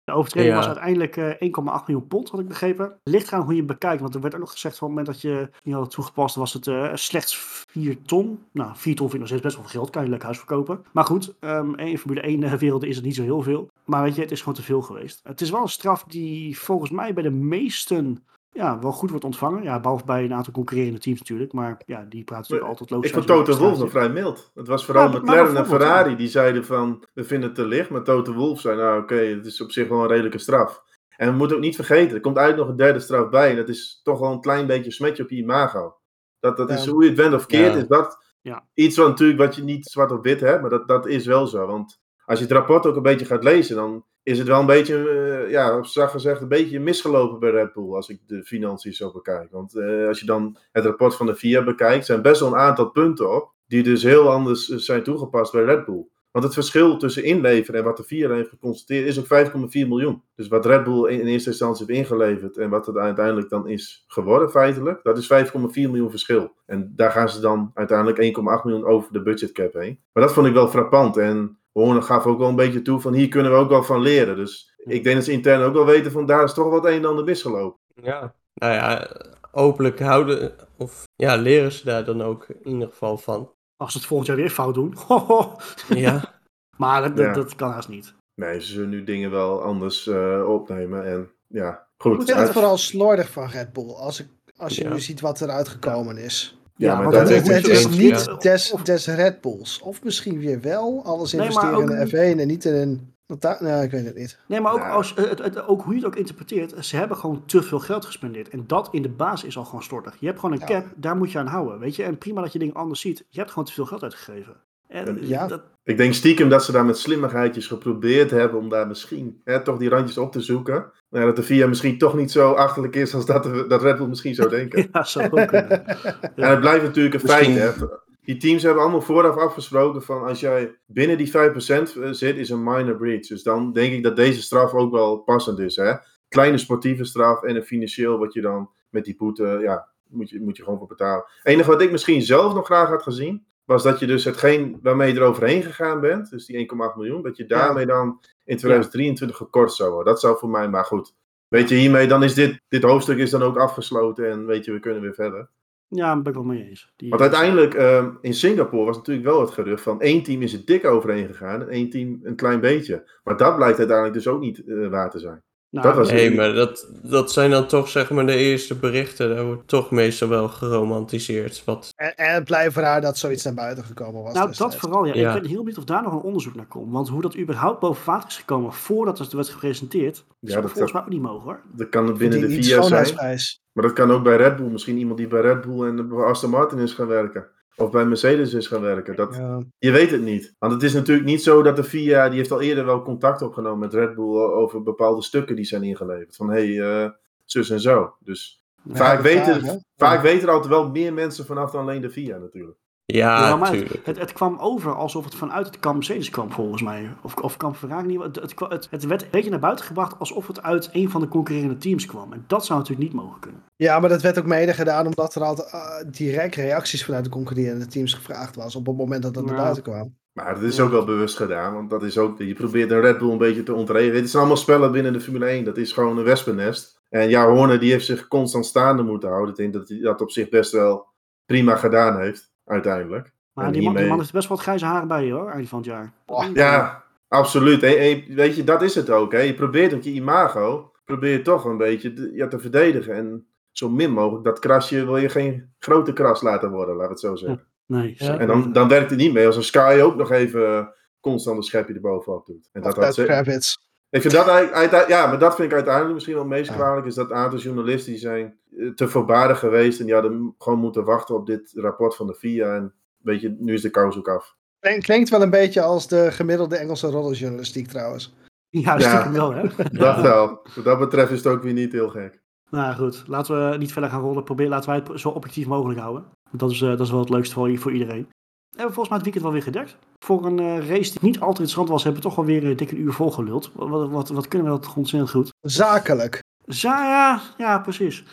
De 0.05 0.11
overtreding 0.11 0.53
Ja. 0.53 0.59
was 0.59 0.67
uiteindelijk 0.67 1.17
eh, 1.17 1.29
1,8 1.29 1.85
miljoen 1.87 2.07
pond, 2.07 2.29
had 2.29 2.39
ik 2.39 2.47
begrepen. 2.47 2.93
Ligt 3.03 3.27
gaan 3.27 3.41
hoe 3.41 3.51
je 3.51 3.57
het 3.57 3.67
bekijkt, 3.67 4.01
want 4.01 4.15
er 4.15 4.21
werd 4.21 4.33
ook 4.33 4.39
nog 4.39 4.51
gezegd 4.51 4.77
van 4.77 4.87
het 4.87 4.97
moment 4.97 5.13
dat 5.15 5.31
je 5.31 5.49
die 5.63 5.73
hadden 5.73 5.91
toegepast, 5.91 6.35
was 6.35 6.53
het 6.53 6.67
eh, 6.67 6.91
slechts 6.93 7.35
4 7.71 8.01
ton. 8.01 8.39
Nou, 8.51 8.71
4 8.75 8.95
ton 8.95 9.09
vind 9.09 9.13
ik 9.13 9.19
nog 9.19 9.27
steeds 9.27 9.41
best 9.43 9.55
wel 9.55 9.65
veel 9.65 9.79
geld, 9.79 9.91
kan 9.91 10.01
je 10.01 10.07
een 10.07 10.13
leuk 10.13 10.23
huis 10.23 10.37
verkopen. 10.37 10.85
Maar 10.91 11.03
goed, 11.03 11.33
ehm, 11.39 11.73
in 11.73 11.97
Formule 11.97 12.27
1 12.27 12.43
eh, 12.43 12.53
werelden 12.53 12.89
is 12.89 12.95
het 12.95 13.05
niet 13.05 13.15
zo 13.15 13.23
heel 13.23 13.41
veel. 13.41 13.69
Maar 13.85 14.03
weet 14.03 14.15
je, 14.15 14.21
het 14.21 14.31
is 14.31 14.39
gewoon 14.39 14.53
te 14.55 14.61
veel 14.63 14.81
geweest. 14.81 15.19
Het 15.23 15.41
is 15.41 15.49
wel 15.49 15.61
een 15.61 15.67
straf 15.69 16.03
die 16.03 16.59
volgens 16.59 16.91
mij 16.91 17.13
bij 17.13 17.23
de 17.23 17.29
meesten 17.31 18.23
ja, 18.55 18.79
wel 18.79 18.91
goed 18.91 19.09
wordt 19.09 19.25
ontvangen. 19.25 19.63
Ja, 19.63 19.79
behalve 19.79 20.05
bij 20.05 20.23
een 20.23 20.33
aantal 20.33 20.53
concurrerende 20.53 20.99
teams 20.99 21.19
natuurlijk. 21.19 21.53
Maar 21.53 21.81
ja, 21.85 22.05
die 22.09 22.23
praten 22.23 22.41
natuurlijk 22.41 22.69
altijd 22.69 22.89
logisch. 22.89 23.09
Ik 23.09 23.15
vond 23.15 23.27
Toto 23.27 23.57
Wolff 23.57 23.79
nog 23.79 23.89
vrij 23.89 24.09
mild. 24.09 24.51
Het 24.53 24.67
was 24.67 24.85
vooral 24.85 25.11
Ja, 25.11 25.17
McLaren 25.17 25.57
en 25.57 25.65
Ferrari 25.65 26.15
die 26.15 26.27
zeiden 26.27 26.65
van, 26.65 27.03
we 27.13 27.23
vinden 27.23 27.47
het 27.49 27.57
te 27.57 27.65
licht. 27.67 27.89
Maar 27.89 28.03
Toto 28.03 28.33
Wolff 28.33 28.61
zei, 28.61 28.77
nou 28.77 29.01
oké, 29.01 29.15
het 29.15 29.45
is 29.45 29.61
op 29.61 29.71
zich 29.71 29.87
wel 29.87 30.01
een 30.01 30.07
redelijke 30.07 30.37
straf. 30.37 30.83
En 31.17 31.29
we 31.31 31.37
moeten 31.37 31.55
ook 31.57 31.63
niet 31.63 31.75
vergeten, 31.75 32.15
er 32.15 32.21
komt 32.21 32.37
uit 32.37 32.55
nog 32.55 32.67
een 32.67 32.75
derde 32.75 32.99
straf 32.99 33.29
bij. 33.29 33.49
En 33.49 33.55
dat 33.55 33.69
is 33.69 33.99
toch 34.03 34.19
wel 34.19 34.31
een 34.31 34.41
klein 34.41 34.67
beetje 34.67 34.91
smetje 34.91 35.23
op 35.23 35.29
je 35.29 35.35
imago. 35.35 35.95
Dat, 36.39 36.57
dat 36.57 36.69
is 36.69 36.85
hoe 36.85 37.03
je 37.03 37.09
het 37.09 37.17
went 37.17 37.33
of 37.33 37.45
keert, 37.45 37.75
is 37.75 37.87
dat 37.87 38.23
Ja. 38.41 38.67
iets 38.73 38.97
wat 38.97 39.07
natuurlijk 39.07 39.39
wat 39.39 39.55
je 39.55 39.63
niet 39.63 39.85
zwart 39.85 40.11
op 40.11 40.23
wit 40.23 40.39
hebt. 40.39 40.61
Maar 40.61 40.69
dat, 40.69 40.87
dat 40.87 41.07
is 41.07 41.25
wel 41.25 41.47
zo. 41.47 41.65
Want 41.67 41.99
als 42.25 42.39
je 42.39 42.45
het 42.45 42.53
rapport 42.53 42.85
ook 42.85 42.95
een 42.95 43.01
beetje 43.01 43.25
gaat 43.25 43.43
lezen, 43.43 43.75
dan 43.75 44.03
is 44.23 44.37
het 44.37 44.47
wel 44.47 44.59
een 44.59 44.65
beetje, 44.65 45.09
eh, 45.09 45.51
ja, 45.51 45.77
op 45.77 45.85
zag 45.85 46.11
gezegd, 46.11 46.41
een 46.41 46.47
beetje 46.47 46.79
misgelopen 46.79 47.39
bij 47.39 47.49
Red 47.49 47.73
Bull. 47.73 47.93
Als 47.93 48.09
ik 48.09 48.19
de 48.27 48.43
financiën 48.43 48.93
zo 48.93 49.11
bekijk. 49.11 49.51
Want 49.51 49.75
eh, 49.75 50.07
als 50.07 50.19
je 50.19 50.25
dan 50.25 50.57
het 50.71 50.85
rapport 50.85 51.15
van 51.15 51.25
de 51.25 51.35
FIA 51.35 51.63
bekijkt, 51.63 52.05
zijn 52.05 52.21
best 52.21 52.39
wel 52.39 52.49
een 52.49 52.59
aantal 52.59 52.89
punten 52.89 53.35
op. 53.35 53.53
Die 53.67 53.83
dus 53.83 54.03
heel 54.03 54.31
anders 54.31 54.69
eh, 54.69 54.77
zijn 54.77 55.03
toegepast 55.03 55.51
bij 55.51 55.63
Red 55.63 55.85
Bull. 55.85 56.05
Want 56.31 56.47
het 56.47 56.53
verschil 56.53 56.97
tussen 56.97 57.23
inleveren 57.23 57.79
en 57.79 57.85
wat 57.85 57.97
de 57.97 58.03
FIA 58.03 58.29
heeft 58.29 58.49
geconstateerd 58.49 59.07
is 59.07 59.19
ook 59.19 59.47
5,4 59.47 59.87
miljoen. 59.87 60.21
Dus 60.35 60.47
wat 60.47 60.65
Red 60.65 60.83
Bull 60.83 61.09
in, 61.09 61.19
in 61.19 61.27
eerste 61.27 61.49
instantie 61.49 61.85
heeft 61.85 61.99
ingeleverd 61.99 62.57
en 62.57 62.69
wat 62.69 62.85
het 62.85 62.97
uiteindelijk 62.97 63.49
dan 63.49 63.67
is 63.67 64.03
geworden 64.07 64.49
feitelijk, 64.49 65.03
dat 65.03 65.17
is 65.17 65.33
5,4 65.45 65.51
miljoen 65.73 66.09
verschil. 66.09 66.55
En 66.65 66.93
daar 66.95 67.11
gaan 67.11 67.29
ze 67.29 67.41
dan 67.41 67.71
uiteindelijk 67.73 68.37
1,8 68.37 68.63
miljoen 68.63 68.85
over 68.85 69.13
de 69.13 69.21
budgetcap 69.21 69.73
heen. 69.73 69.99
Maar 70.13 70.23
dat 70.23 70.33
vond 70.33 70.47
ik 70.47 70.53
wel 70.53 70.67
frappant. 70.67 71.17
En 71.17 71.57
Horner 71.79 72.03
gaf 72.03 72.25
ook 72.25 72.37
wel 72.37 72.49
een 72.49 72.55
beetje 72.55 72.81
toe 72.81 72.99
van 72.99 73.13
hier 73.13 73.27
kunnen 73.27 73.51
we 73.51 73.57
ook 73.57 73.69
wel 73.69 73.83
van 73.83 74.01
leren. 74.01 74.35
Dus 74.35 74.73
ik 74.77 75.03
denk 75.03 75.15
dat 75.15 75.25
ze 75.25 75.31
intern 75.31 75.61
ook 75.61 75.73
wel 75.73 75.85
weten 75.85 76.11
van 76.11 76.25
daar 76.25 76.43
is 76.43 76.53
toch 76.53 76.69
wat 76.69 76.85
een 76.85 76.91
en 76.93 77.05
ander 77.05 77.23
misgelopen. 77.23 77.79
Ja, 78.01 78.33
nou 78.53 78.73
ja, 78.73 79.07
hopelijk 79.51 79.99
houden, 79.99 80.51
of 80.77 81.03
ja, 81.15 81.35
leren 81.35 81.71
ze 81.71 81.85
daar 81.85 82.05
dan 82.05 82.21
ook 82.23 82.47
in 82.47 82.71
ieder 82.73 82.87
geval 82.87 83.17
van. 83.17 83.51
Als 83.77 83.91
ze 83.91 83.97
het 83.97 84.07
volgend 84.07 84.29
jaar 84.29 84.37
weer 84.37 84.49
fout 84.49 84.73
doen. 84.73 84.95
Ja, 86.05 86.33
maar 86.77 87.01
dat, 87.01 87.17
dat, 87.17 87.25
Ja. 87.25 87.33
dat 87.33 87.55
kan 87.55 87.71
haast 87.71 87.89
niet. 87.89 88.13
Nee, 88.35 88.59
ze 88.61 88.71
zullen 88.71 88.89
nu 88.89 89.03
dingen 89.03 89.31
wel 89.31 89.61
anders 89.61 90.07
eh, 90.07 90.45
opnemen. 90.49 91.05
En 91.05 91.31
ja, 91.47 91.69
Ik 91.71 92.01
goed. 92.01 92.15
vind 92.15 92.27
het 92.29 92.37
Uit- 92.37 92.51
vooral 92.51 92.77
slordig 92.77 93.29
van 93.31 93.47
Red 93.47 93.73
Bull. 93.73 93.89
Als, 93.91 94.19
ik, 94.19 94.27
als 94.57 94.75
je 94.75 94.83
Ja. 94.83 94.89
nu 94.89 94.99
ziet 94.99 95.21
wat 95.21 95.41
eruit 95.41 95.67
gekomen 95.67 96.17
is. 96.17 96.57
Ja, 96.75 96.91
Ja, 96.91 97.01
maar 97.01 97.11
dat 97.11 97.29
het- 97.29 97.67
is 97.67 97.87
niet 97.87 98.25
ja. 98.25 98.35
des, 98.35 98.73
des 98.83 99.07
Red 99.07 99.41
Bulls. 99.41 99.79
Of 99.81 100.03
misschien 100.03 100.39
weer 100.39 100.61
wel. 100.61 101.01
Alles 101.05 101.31
Nee, 101.31 101.41
investeren 101.45 101.75
ook- 101.77 101.89
in 101.89 101.99
de 102.05 102.07
F1 102.35 102.39
en 102.39 102.47
niet 102.47 102.65
in 102.65 102.73
een... 102.73 103.13
Nou, 103.39 103.83
ik 103.83 103.91
weet 103.91 104.05
het 104.05 104.15
niet. 104.15 104.39
Nee, 104.47 104.61
maar 104.61 104.73
ook, 104.73 104.79
Nou. 104.79 104.91
als, 104.91 105.13
het, 105.15 105.39
het- 105.39 105.67
ook 105.67 105.81
hoe 105.81 105.93
je 105.93 105.99
het 105.99 106.07
ook 106.07 106.15
interpreteert, 106.15 106.85
ze 106.85 106.95
hebben 106.97 107.17
gewoon 107.17 107.43
te 107.45 107.61
veel 107.63 107.79
geld 107.79 108.05
gespendeerd. 108.05 108.49
En 108.49 108.63
dat 108.67 108.87
in 108.91 109.01
de 109.01 109.09
basis 109.09 109.47
is 109.47 109.57
al 109.57 109.65
gewoon 109.65 109.83
stortig. 109.83 110.15
Je 110.19 110.25
hebt 110.25 110.39
gewoon 110.39 110.55
een 110.55 110.67
Ja. 110.67 110.81
cap, 110.81 110.85
daar 110.95 111.15
moet 111.17 111.31
je 111.31 111.39
aan 111.39 111.47
houden. 111.47 111.79
Weet 111.79 111.95
je, 111.95 112.03
en 112.03 112.17
prima 112.17 112.41
dat 112.41 112.53
je 112.53 112.59
dingen 112.59 112.73
anders 112.75 112.99
ziet. 113.01 113.25
Je 113.29 113.39
hebt 113.39 113.49
gewoon 113.51 113.65
te 113.65 113.71
veel 113.73 113.85
geld 113.85 114.03
uitgegeven. 114.03 114.55
En 114.87 115.17
Ja. 115.21 115.47
dat, 115.47 115.61
Ik 115.83 115.97
denk 115.97 116.13
stiekem 116.13 116.49
dat 116.49 116.63
ze 116.63 116.71
daar 116.71 116.85
met 116.85 116.97
slimmigheidjes 116.97 117.67
geprobeerd 117.67 118.31
hebben 118.31 118.59
om 118.59 118.69
daar 118.69 118.87
misschien 118.87 119.41
hè, 119.43 119.61
toch 119.63 119.77
die 119.77 119.89
randjes 119.89 120.17
op 120.17 120.31
te 120.31 120.41
zoeken. 120.41 120.73
Nou, 121.09 121.23
ja, 121.23 121.25
dat 121.25 121.35
de 121.35 121.43
VIA 121.43 121.67
misschien 121.67 121.97
toch 121.97 122.15
niet 122.15 122.31
zo 122.31 122.51
achterlijk 122.51 122.95
is 122.95 123.13
als 123.15 123.25
dat, 123.25 123.43
de- 123.43 123.65
dat 123.67 123.81
Red 123.81 123.97
Bull 123.97 124.07
misschien 124.07 124.35
zou 124.35 124.49
denken. 124.49 124.87
ja, 124.91 125.03
zou 125.03 125.25
ook 125.31 125.47
kunnen. 125.47 125.85
En 126.35 126.49
het 126.49 126.59
blijft 126.59 126.83
natuurlijk 126.83 127.15
een 127.15 127.21
Misschien- 127.23 127.55
feit. 127.57 127.75
Hè. 127.75 127.85
Die 128.21 128.37
teams 128.37 128.63
hebben 128.63 128.81
allemaal 128.81 129.01
vooraf 129.01 129.37
afgesproken 129.37 130.03
van 130.03 130.23
als 130.23 130.39
jij 130.39 130.75
binnen 130.85 131.17
die 131.17 131.31
5% 131.31 131.99
zit, 132.11 132.37
is 132.37 132.49
een 132.49 132.63
minor 132.63 132.95
breach. 132.97 133.27
Dus 133.27 133.43
dan 133.43 133.73
denk 133.73 133.93
ik 133.93 134.03
dat 134.03 134.15
deze 134.15 134.41
straf 134.41 134.73
ook 134.73 134.91
wel 134.91 135.17
passend 135.17 135.59
is. 135.59 135.75
Hè. 135.75 135.93
Kleine 136.27 136.57
sportieve 136.57 137.03
straf 137.05 137.43
en 137.43 137.55
een 137.55 137.63
financieel 137.63 138.17
wat 138.17 138.33
je 138.33 138.41
dan 138.41 138.69
met 138.89 139.05
die 139.05 139.15
boete, 139.15 139.59
ja, 139.61 139.87
moet 140.09 140.29
je, 140.29 140.41
moet 140.41 140.57
je 140.57 140.63
gewoon 140.63 140.77
voor 140.79 140.87
betalen. 140.87 141.23
Het 141.37 141.53
enige 141.53 141.69
wat 141.71 141.81
ik 141.81 141.91
misschien 141.91 142.21
zelf 142.21 142.53
nog 142.53 142.65
graag 142.65 142.89
had 142.89 143.03
gezien, 143.03 143.45
was 143.65 143.83
dat 143.83 143.99
je 143.99 144.05
dus 144.05 144.25
hetgeen 144.25 144.79
waarmee 144.81 145.13
je 145.13 145.19
er 145.19 145.25
overheen 145.25 145.63
gegaan 145.63 145.99
bent, 145.99 146.29
dus 146.29 146.45
die 146.45 146.71
1,8 146.71 146.95
miljoen, 146.95 147.21
dat 147.21 147.37
je 147.37 147.45
daarmee 147.45 147.85
dan 147.85 148.19
in 148.43 148.57
2023 148.57 149.37
gekort 149.37 149.73
zou 149.73 149.91
worden. 149.91 150.13
Dat 150.13 150.21
zou 150.21 150.37
voor 150.37 150.49
mij, 150.49 150.69
maar 150.69 150.85
goed. 150.85 151.15
Weet 151.47 151.69
je, 151.69 151.75
hiermee 151.75 152.07
dan 152.07 152.23
is 152.23 152.33
dit, 152.33 152.61
dit 152.67 152.83
hoofdstuk 152.83 153.17
is 153.17 153.29
dan 153.29 153.41
ook 153.41 153.57
afgesloten 153.57 154.29
en 154.29 154.45
weet 154.45 154.65
je, 154.65 154.71
we 154.71 154.79
kunnen 154.79 155.01
weer 155.01 155.13
verder. 155.13 155.49
Ja, 155.87 156.05
daar 156.05 156.21
ben 156.21 156.31
ik 156.31 156.37
wel 156.37 156.47
mee 156.47 156.69
eens. 156.69 156.93
Die, 156.95 157.09
Want 157.09 157.21
uiteindelijk, 157.21 157.73
ehm, 157.73 158.11
in 158.21 158.33
Singapore 158.33 158.85
was 158.85 158.97
natuurlijk 158.97 159.25
wel 159.25 159.41
het 159.41 159.51
gerucht 159.51 159.83
van 159.83 160.01
één 160.01 160.23
team 160.23 160.41
is 160.41 160.53
er 160.53 160.65
dik 160.65 160.85
overheen 160.85 161.27
gegaan 161.27 161.61
en 161.61 161.69
één 161.69 161.89
team 161.89 162.19
een 162.23 162.35
klein 162.35 162.59
beetje. 162.59 163.11
Maar 163.23 163.37
dat 163.37 163.55
blijkt 163.55 163.77
uiteindelijk 163.77 164.17
dus 164.17 164.27
ook 164.27 164.39
niet 164.39 164.63
eh, 164.65 164.87
waar 164.87 165.09
te 165.09 165.19
zijn. 165.19 165.43
Nou, 165.75 165.87
dat 165.87 165.95
was- 165.95 166.11
nee, 166.11 166.35
maar 166.35 166.53
dat, 166.53 166.87
dat 167.03 167.31
zijn 167.31 167.49
dan 167.51 167.67
toch 167.67 167.89
zeg 167.89 168.09
maar 168.09 168.25
de 168.25 168.35
eerste 168.35 168.75
berichten. 168.75 169.35
Daar 169.35 169.45
wordt 169.45 169.67
toch 169.67 169.91
meestal 169.91 170.27
wel 170.27 170.47
geromantiseerd. 170.49 171.61
Wat, 171.65 171.93
En, 171.95 172.15
en 172.15 172.33
het 172.33 172.43
blijft 172.43 172.75
raar 172.75 173.01
dat 173.01 173.17
zoiets 173.17 173.43
naar 173.43 173.53
buiten 173.53 173.83
gekomen 173.83 174.23
was. 174.23 174.33
Nou, 174.33 174.47
destijds. 174.47 174.73
dat 174.73 174.81
vooral, 174.81 175.05
ja. 175.05 175.13
Ja. 175.15 175.35
Ik 175.35 175.41
ben 175.41 175.49
heel 175.49 175.57
benieuwd 175.59 175.77
of 175.77 175.83
daar 175.83 176.03
nog 176.03 176.13
een 176.13 176.19
onderzoek 176.21 176.55
naar 176.55 176.65
komt. 176.65 176.91
Want 176.91 177.07
hoe 177.09 177.21
dat 177.21 177.37
überhaupt 177.37 177.79
boven 177.79 178.05
water 178.05 178.29
is 178.29 178.35
gekomen 178.35 178.73
voordat 178.73 179.17
het 179.19 179.33
werd 179.33 179.49
gepresenteerd, 179.49 180.25
Ja, 180.39 180.49
zou 180.49 180.61
dat, 180.61 180.71
volgens 180.71 180.93
mij 180.93 181.01
ook 181.01 181.09
niet 181.09 181.21
mogen 181.21 181.43
hoor. 181.43 181.59
dat 181.75 181.89
kan 181.89 182.17
binnen 182.17 182.39
de 182.41 182.49
VIA 182.49 182.81
zijn. 182.81 183.39
Maar 183.73 183.83
dat 183.83 183.93
kan 183.93 184.11
ook 184.11 184.23
bij 184.23 184.35
Red 184.37 184.55
Bull. 184.55 184.65
Misschien 184.69 184.97
iemand 184.97 185.17
die 185.17 185.27
bij 185.27 185.41
Red 185.41 185.61
Bull 185.61 185.87
en 185.87 186.09
bij 186.09 186.17
Aston 186.23 186.49
Martin 186.49 186.79
is 186.79 186.93
gaan 186.93 187.07
werken. 187.07 187.47
Of 187.77 187.91
bij 187.91 188.05
Mercedes 188.05 188.53
is 188.53 188.67
gaan 188.67 188.81
werken. 188.81 189.15
Dat, 189.15 189.35
Ja. 189.35 189.63
Je 189.77 189.91
weet 189.91 190.11
het 190.11 190.21
niet. 190.21 190.55
Want 190.59 190.73
het 190.73 190.83
is 190.83 190.93
natuurlijk 190.93 191.27
niet 191.27 191.43
zo 191.43 191.61
dat 191.61 191.75
de 191.75 191.83
FIA, 191.83 192.29
die 192.29 192.37
heeft 192.37 192.51
al 192.51 192.61
eerder 192.61 192.85
wel 192.85 193.01
contact 193.01 193.41
opgenomen 193.41 193.79
met 193.79 193.93
Red 193.93 194.15
Bull 194.15 194.37
over 194.37 194.83
bepaalde 194.83 195.21
stukken 195.21 195.55
die 195.55 195.65
zijn 195.65 195.83
ingeleverd. 195.83 196.35
Van 196.35 196.49
hé, 196.49 196.75
hey, 196.75 197.03
eh, 197.03 197.11
zus 197.45 197.69
en 197.69 197.79
zo. 197.79 198.15
Dus 198.19 198.63
vaak, 198.87 199.21
weten, 199.21 199.85
vaak 199.95 200.21
weten 200.21 200.47
er 200.47 200.53
altijd 200.53 200.73
wel 200.73 200.89
meer 200.89 201.13
mensen 201.13 201.45
vanaf 201.45 201.71
dan 201.71 201.81
alleen 201.81 202.01
de 202.01 202.09
FIA 202.09 202.37
natuurlijk. 202.37 202.77
Ja, 203.05 203.47
Ja, 203.47 203.55
maar 203.55 203.71
natuurlijk. 203.71 203.93
het, 203.93 204.05
het, 204.05 204.19
het 204.19 204.33
kwam 204.33 204.57
over 204.59 204.95
alsof 204.95 205.23
het 205.23 205.35
vanuit 205.35 205.65
het 205.65 205.79
kamp 205.79 205.95
Mercedes 205.95 206.29
kwam, 206.29 206.51
volgens 206.51 206.81
mij. 206.81 207.15
Of, 207.21 207.35
of 207.35 207.57
kamp 207.57 207.75
Ferrari 207.75 208.07
niet. 208.07 208.21
Het, 208.21 208.35
het, 208.35 208.53
het, 208.59 208.87
het 208.89 209.05
werd 209.05 209.21
een 209.21 209.27
beetje 209.31 209.49
naar 209.49 209.59
buiten 209.59 209.85
gebracht 209.85 210.19
alsof 210.19 210.47
het 210.47 210.61
uit 210.61 210.89
een 210.91 211.09
van 211.09 211.21
de 211.21 211.27
concurrerende 211.27 211.77
teams 211.77 212.05
kwam. 212.05 212.33
En 212.33 212.43
dat 212.47 212.65
zou 212.65 212.79
natuurlijk 212.79 213.07
niet 213.07 213.21
mogen 213.21 213.39
kunnen. 213.39 213.63
Ja, 213.75 213.99
maar 213.99 214.09
dat 214.09 214.21
werd 214.21 214.39
ook 214.39 214.45
mede 214.45 214.73
gedaan 214.73 215.05
omdat 215.05 215.35
er 215.35 215.43
altijd 215.43 215.69
eh, 215.69 216.11
direct 216.11 216.55
reacties 216.55 217.05
vanuit 217.05 217.23
de 217.23 217.29
concurrerende 217.29 217.87
teams 217.87 218.13
gevraagd 218.13 218.55
was 218.55 218.75
op 218.75 218.85
het 218.85 218.97
moment 218.97 219.23
dat 219.23 219.35
het 219.35 219.45
naar 219.45 219.55
buiten 219.55 219.83
kwam. 219.83 220.15
Maar 220.33 220.53
dat 220.53 220.63
is 220.63 220.79
ook 220.79 220.91
wel 220.91 221.05
bewust 221.05 221.35
gedaan. 221.35 221.73
Want 221.73 221.89
dat 221.89 222.03
is 222.03 222.17
ook, 222.17 222.37
je 222.37 222.53
probeert 222.53 222.91
een 222.91 223.01
Red 223.01 223.17
Bull 223.17 223.31
een 223.31 223.37
beetje 223.37 223.63
te 223.63 223.73
ontregelen. 223.73 224.15
Het 224.15 224.29
zijn 224.29 224.43
allemaal 224.43 224.61
spellen 224.61 224.91
binnen 224.91 225.13
de 225.13 225.19
Formule 225.21 225.45
1. 225.45 225.63
Dat 225.63 225.77
is 225.77 225.91
gewoon 225.91 226.17
een 226.17 226.23
wespennest. 226.23 227.01
En 227.09 227.29
ja, 227.29 227.49
Horner 227.49 227.79
die 227.79 227.91
heeft 227.91 228.05
zich 228.05 228.27
constant 228.27 228.65
staande 228.65 229.03
moeten 229.03 229.29
houden. 229.29 229.49
Ik 229.49 229.55
denk 229.55 229.73
dat 229.73 229.89
hij 229.89 229.99
dat 229.99 230.21
op 230.21 230.31
zich 230.31 230.49
best 230.49 230.71
wel 230.71 231.07
prima 231.45 231.75
gedaan 231.75 232.19
heeft. 232.19 232.53
Uiteindelijk. 232.65 233.31
Maar 233.53 233.65
En 233.65 233.71
die 233.71 233.81
man, 233.81 233.89
die 233.91 233.91
hiermee- 233.91 234.07
man 234.09 234.19
heeft 234.19 234.33
best 234.33 234.47
wel 234.47 234.57
wat 234.57 234.65
grijze 234.65 234.85
haren 234.85 235.07
bij 235.07 235.25
je 235.25 235.31
hoor, 235.33 235.49
eind 235.49 235.69
van 235.69 235.77
het 235.77 235.87
jaar. 235.87 236.11
Oh, 236.25 236.45
Ja, 236.53 237.03
absoluut. 237.27 237.83
En, 237.83 237.97
en 237.99 238.35
weet 238.35 238.55
je, 238.55 238.63
dat 238.63 238.81
is 238.81 238.95
het 238.95 239.09
ook. 239.09 239.31
Hè. 239.31 239.39
Je 239.39 239.53
probeert 239.53 239.93
ook 239.93 240.01
je 240.01 240.11
imago, 240.11 240.91
probeer 241.05 241.31
je 241.31 241.41
toch 241.41 241.65
een 241.65 241.77
beetje 241.77 242.13
te, 242.13 242.31
ja, 242.33 242.47
te 242.47 242.59
verdedigen. 242.59 243.13
En 243.15 243.47
zo 243.71 243.89
min 243.89 244.11
mogelijk, 244.11 244.43
dat 244.45 244.59
krasje 244.59 245.05
wil 245.05 245.17
je 245.17 245.29
geen 245.29 245.73
grote 245.79 246.13
kras 246.13 246.41
laten 246.41 246.71
worden, 246.71 246.95
laten 246.95 247.07
we 247.07 247.11
het 247.11 247.19
zo 247.19 247.35
zeggen. 247.47 247.67
Nee, 247.85 248.15
Ja. 248.17 248.37
En 248.37 248.47
dan, 248.47 248.71
dan 248.71 248.87
werkt 248.87 249.09
het 249.09 249.19
niet 249.19 249.33
mee 249.33 249.45
als 249.45 249.55
een 249.55 249.63
Sky 249.63 249.99
ook 250.03 250.15
nog 250.15 250.31
even 250.31 250.93
constant 251.19 251.57
een 251.57 251.63
schepje 251.63 251.93
erbovenop 251.93 252.45
doet. 252.45 252.69
En 252.71 252.81
dat 252.81 253.15
ze, 253.15 253.23
Kravitz. 253.23 253.75
ik 254.09 254.21
vind 254.21 254.33
dat 254.33 254.47
eigenlijk, 254.47 255.07
ja, 255.07 255.27
maar 255.27 255.39
dat 255.39 255.55
vind 255.55 255.67
ik 255.67 255.73
uiteindelijk 255.73 256.13
misschien 256.13 256.33
wel 256.35 256.43
het 256.43 256.51
meest 256.53 256.71
kwalijk, 256.73 257.05
is 257.05 257.15
dat 257.15 257.29
een 257.29 257.35
aantal 257.35 257.59
journalisten 257.59 258.11
die 258.11 258.21
zijn 258.21 258.45
eh, 258.45 258.51
te 258.95 259.07
voorbarig 259.07 259.59
geweest 259.59 259.99
en 259.99 260.05
die 260.05 260.13
hadden 260.13 260.55
gewoon 260.57 260.79
moeten 260.79 261.03
wachten 261.03 261.35
op 261.35 261.45
dit 261.45 261.71
rapport 261.75 262.15
van 262.15 262.27
de 262.27 262.33
FIA. 262.35 262.75
En 262.75 262.93
weet 263.17 263.41
je, 263.41 263.55
nu 263.59 263.73
is 263.73 263.81
de 263.81 263.89
kous 263.89 264.17
ook 264.17 264.29
af. 264.29 264.55
Klink- 264.79 265.03
Klinkt 265.03 265.29
wel 265.29 265.41
een 265.41 265.49
beetje 265.49 265.81
als 265.81 266.07
de 266.07 266.31
gemiddelde 266.31 266.75
Engelse 266.77 267.07
roddeljournalistiek 267.09 267.87
trouwens. 267.87 268.33
Ja, 268.69 268.97
Ja. 268.99 269.31
wel 269.31 269.53
hè. 269.53 269.61
Dat 269.91 270.21
wel. 270.21 270.59
Wat 270.75 270.83
dat 270.85 270.99
betreft 270.99 271.31
is 271.31 271.37
het 271.43 271.47
ook 271.53 271.63
weer 271.63 271.73
niet 271.73 271.91
heel 271.91 272.09
gek. 272.09 272.43
Nou 272.69 272.95
goed, 272.95 273.23
laten 273.27 273.69
we 273.71 273.77
niet 273.77 273.91
verder 273.93 274.09
gaan 274.09 274.21
rollen. 274.21 274.43
Probeer, 274.43 274.67
laten 274.69 274.89
wij 274.89 275.01
het 275.07 275.19
zo 275.19 275.29
objectief 275.29 275.67
mogelijk 275.67 275.99
houden. 275.99 276.25
Dat 276.51 276.71
is, 276.71 276.81
eh, 276.81 276.89
dat 276.89 276.99
is 276.99 277.11
wel 277.11 277.19
het 277.19 277.29
leukste 277.29 277.53
voor, 277.53 277.77
voor 277.77 277.91
iedereen. 277.91 278.27
We 278.69 278.81
hebben 278.81 278.93
volgens 278.95 279.07
mij 279.07 279.15
het 279.17 279.23
weekend 279.23 279.43
wel 279.43 279.53
weer 279.53 279.63
gedekt. 279.63 279.97
Voor 280.25 280.45
een 280.45 280.59
eh, 280.59 280.89
race 280.89 281.11
die 281.11 281.19
niet 281.21 281.39
altijd 281.39 281.57
interessant 281.59 281.89
was, 281.89 282.03
hebben 282.03 282.21
we 282.21 282.27
toch 282.27 282.35
wel 282.37 282.45
weer 282.45 282.63
een 282.65 282.75
dikke 282.75 282.95
uur 282.95 283.13
volgeluld. 283.13 283.71
Wat, 283.73 283.89
wat, 283.89 284.09
wat, 284.09 284.29
wat 284.29 284.47
kunnen 284.47 284.71
we 284.71 284.79
dat 284.79 284.93
ontzettend 284.95 285.31
goed? 285.31 285.53
Zakelijk. 285.61 286.43
Ja, 286.65 287.03
ja, 287.07 287.41
ja 287.57 287.79
precies. 287.79 288.23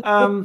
Ehm, 0.00 0.42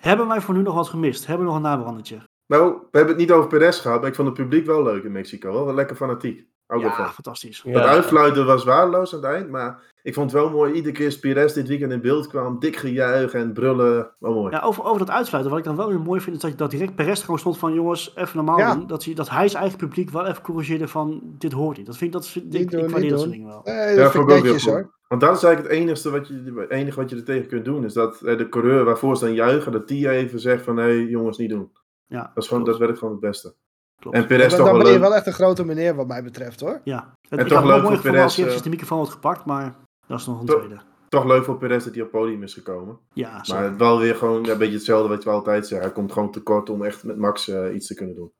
hebben 0.00 0.28
wij 0.28 0.40
voor 0.40 0.54
nu 0.54 0.62
nog 0.62 0.74
wat 0.74 0.88
gemist? 0.88 1.26
Hebben 1.26 1.46
we 1.46 1.52
nog 1.52 1.62
een 1.62 1.68
nabrandetje? 1.68 2.18
Nou, 2.46 2.72
we 2.72 2.98
hebben 2.98 3.08
het 3.14 3.16
niet 3.22 3.32
over 3.32 3.48
Perez 3.48 3.80
gehad, 3.80 4.00
maar 4.00 4.08
ik 4.08 4.14
vond 4.14 4.28
het 4.28 4.36
publiek 4.36 4.66
wel 4.66 4.82
leuk 4.82 5.04
in 5.04 5.12
Mexico. 5.12 5.52
Wel, 5.52 5.64
wel 5.64 5.74
lekker 5.74 5.96
fanatiek. 5.96 6.46
Ook 6.66 6.80
wel 6.80 6.90
Ja, 6.90 6.96
van. 6.96 7.12
fantastisch. 7.12 7.62
Ja. 7.64 7.72
Dat 7.72 7.82
uitfluiten 7.84 8.46
was 8.46 8.64
waardeloos 8.64 9.14
aan 9.14 9.22
het 9.22 9.32
eind, 9.32 9.48
maar 9.50 9.80
ik 10.02 10.14
vond 10.14 10.32
het 10.32 10.40
wel 10.40 10.50
mooi. 10.50 10.72
Iedere 10.72 10.94
keer 10.94 11.06
als 11.06 11.18
Perez 11.18 11.52
dit 11.52 11.68
weekend 11.68 11.92
in 11.92 12.00
beeld 12.00 12.26
kwam, 12.26 12.58
dik 12.58 12.76
gejuich 12.76 13.32
en 13.34 13.52
brullen. 13.52 14.10
Wel 14.18 14.34
mooi. 14.34 14.52
Ja, 14.54 14.60
over, 14.60 14.84
over 14.84 14.98
dat 14.98 15.10
uitsluiten, 15.10 15.50
wat 15.52 15.60
ik 15.60 15.66
dan 15.66 15.76
wel 15.76 15.88
weer 15.88 16.00
mooi 16.00 16.20
vind, 16.20 16.36
is 16.36 16.42
dat, 16.42 16.58
dat 16.58 16.70
direct 16.70 16.94
Perez 16.94 17.20
gewoon 17.20 17.38
stond 17.38 17.58
van, 17.58 17.74
jongens, 17.74 18.12
even 18.16 18.36
normaal 18.36 18.58
Ja. 18.58 18.74
doen. 18.74 18.86
Dat, 18.86 19.04
hij, 19.04 19.14
dat 19.14 19.30
hij 19.30 19.48
zijn 19.48 19.62
eigen 19.62 19.78
publiek 19.78 20.10
wel 20.10 20.26
even 20.26 20.42
corrigeerde 20.42 20.88
van, 20.88 21.20
dit 21.38 21.52
hoort 21.52 21.76
niet. 21.76 21.86
Dat 21.86 21.96
vind 21.96 22.14
ik, 22.14 22.20
dat 22.20 22.28
vind, 22.28 22.44
Niet 22.44 22.54
ik, 22.54 22.70
doen, 22.70 22.78
ik 22.80 22.84
niet 22.84 22.92
waardeer 22.92 23.10
dat 23.10 23.18
doen. 23.18 23.28
soort 23.28 23.38
dingen 23.40 23.62
wel. 23.64 23.74
Nee, 23.74 23.86
dat 23.96 24.04
Ja, 24.04 24.10
vind 24.10 24.14
ik 24.24 24.30
ik 24.30 24.36
ook 24.36 24.42
heel 24.42 24.52
netjes 24.52 24.62
goed. 24.62 24.72
hoor. 24.72 24.92
Want 25.12 25.24
dat 25.24 25.36
is 25.36 25.42
eigenlijk 25.42 25.74
het 25.74 25.82
enige 25.82 26.10
wat 26.10 26.28
je, 26.28 26.52
het 26.60 26.70
enige 26.70 27.00
wat 27.00 27.10
je 27.10 27.16
er 27.16 27.24
tegen 27.24 27.48
kunt 27.48 27.64
doen. 27.64 27.84
Is 27.84 27.92
dat 27.92 28.22
eh, 28.22 28.38
de 28.38 28.48
coureur 28.48 28.84
waarvoor 28.84 29.16
ze 29.16 29.24
dan 29.24 29.34
juichen, 29.34 29.72
dat 29.72 29.88
die 29.88 30.10
even 30.10 30.40
zegt 30.40 30.64
van 30.64 30.76
hé 30.76 30.82
hey, 30.82 31.04
jongens, 31.04 31.38
niet 31.38 31.50
doen. 31.50 31.72
Ja, 32.06 32.30
Dat, 32.34 32.42
is 32.42 32.48
gewoon, 32.48 32.64
dat 32.64 32.78
werkt 32.78 32.98
gewoon 32.98 33.12
het 33.12 33.22
beste. 33.22 33.54
klopt. 33.98 34.16
En 34.16 34.26
Perez 34.26 34.48
Dan, 34.48 34.56
toch 34.58 34.66
dan 34.66 34.74
wel 34.76 34.84
ben 34.84 34.92
je 34.92 34.98
wel 34.98 35.14
echt 35.14 35.26
een 35.26 35.32
grote 35.32 35.64
meneer 35.64 35.94
wat 35.94 36.06
mij 36.06 36.22
betreft 36.22 36.60
hoor. 36.60 36.80
Ja, 36.84 37.14
En 37.28 37.38
het, 37.38 37.40
ik 37.40 37.52
toch 37.52 37.64
leuk 37.64 37.82
voor 37.82 38.00
Perez, 38.00 38.14
hij 38.14 38.22
eh, 38.24 38.38
eventjes 38.38 38.62
de 38.62 38.68
microfoon 38.68 38.98
had 38.98 39.08
gepakt, 39.08 39.44
maar 39.44 39.76
dat 40.06 40.20
is 40.20 40.26
nog 40.26 40.40
een 40.40 40.46
tweede. 40.46 40.80
Toch 41.08 41.24
leuk 41.24 41.44
voor 41.44 41.58
Perez 41.58 41.84
dat 41.84 41.94
hij 41.94 42.02
op 42.02 42.12
het 42.12 42.20
podium 42.20 42.42
is 42.42 42.54
gekomen. 42.54 42.98
Ja, 43.12 43.44
zeker. 43.44 43.62
Maar 43.62 43.76
wel 43.76 43.98
weer 43.98 44.14
gewoon 44.14 44.44
ja, 44.44 44.52
een 44.52 44.58
beetje 44.58 44.74
hetzelfde 44.74 45.08
wat 45.08 45.22
je 45.22 45.30
altijd 45.30 45.66
zegt. 45.66 45.82
Hij 45.82 45.92
komt 45.92 46.12
gewoon 46.12 46.30
tekort 46.30 46.70
om 46.70 46.84
echt 46.84 47.04
met 47.04 47.16
Max 47.16 47.48
eh, 47.48 47.74
iets 47.74 47.86
te 47.86 47.94
kunnen 47.94 48.14
doen. 48.14 48.32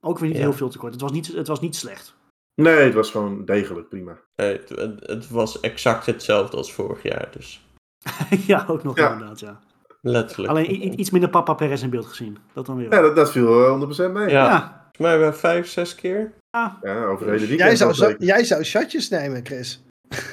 Ook 0.00 0.18
weer 0.18 0.28
niet 0.28 0.38
Ja. 0.38 0.42
heel 0.44 0.52
veel 0.52 0.68
tekort. 0.68 0.92
Het 0.92 1.02
was 1.02 1.12
niet, 1.12 1.26
het 1.26 1.48
was 1.48 1.60
niet 1.60 1.76
slecht. 1.76 2.14
Nee, 2.62 2.84
het 2.84 2.94
was 2.94 3.10
gewoon 3.10 3.44
degelijk, 3.44 3.88
prima. 3.88 4.18
Nee, 4.36 4.52
het, 4.52 4.68
het- 5.06 5.28
was 5.28 5.60
exact 5.60 6.06
hetzelfde 6.06 6.56
als 6.56 6.72
vorig 6.72 7.02
jaar, 7.02 7.28
dus 7.30 7.66
ja, 8.46 8.64
ook 8.68 8.82
nog 8.82 8.96
Ja. 8.96 9.12
inderdaad, 9.12 9.40
ja. 9.40 9.58
letterlijk. 10.02 10.50
Alleen 10.50 11.00
iets 11.00 11.10
minder 11.10 11.30
papa 11.30 11.54
Perez 11.54 11.82
in 11.82 11.90
beeld 11.90 12.06
gezien. 12.06 12.38
Dat 12.54 12.66
dan 12.66 12.76
weer. 12.76 12.92
Ja, 12.92 13.00
dat, 13.00 13.16
dat 13.16 13.30
viel 13.32 13.66
eh, 13.66 14.08
100% 14.08 14.12
mee. 14.12 14.28
Ja. 14.28 14.44
ja. 14.44 14.58
Volgens 14.60 14.98
mij 14.98 15.10
hebben 15.10 15.28
we 15.30 15.34
vijf, 15.36 15.68
zes 15.68 15.94
keer. 15.94 16.32
Ja, 16.50 16.78
over 16.82 17.26
het 17.26 17.34
hele 17.40 17.46
weekend. 17.46 17.58
Jij 17.58 17.76
zou, 17.76 17.94
wel 17.98 18.10
zo- 18.10 18.16
jij 18.18 18.44
zou 18.44 18.62
shotjes 18.64 19.08
nemen, 19.08 19.44
Chris. 19.46 19.84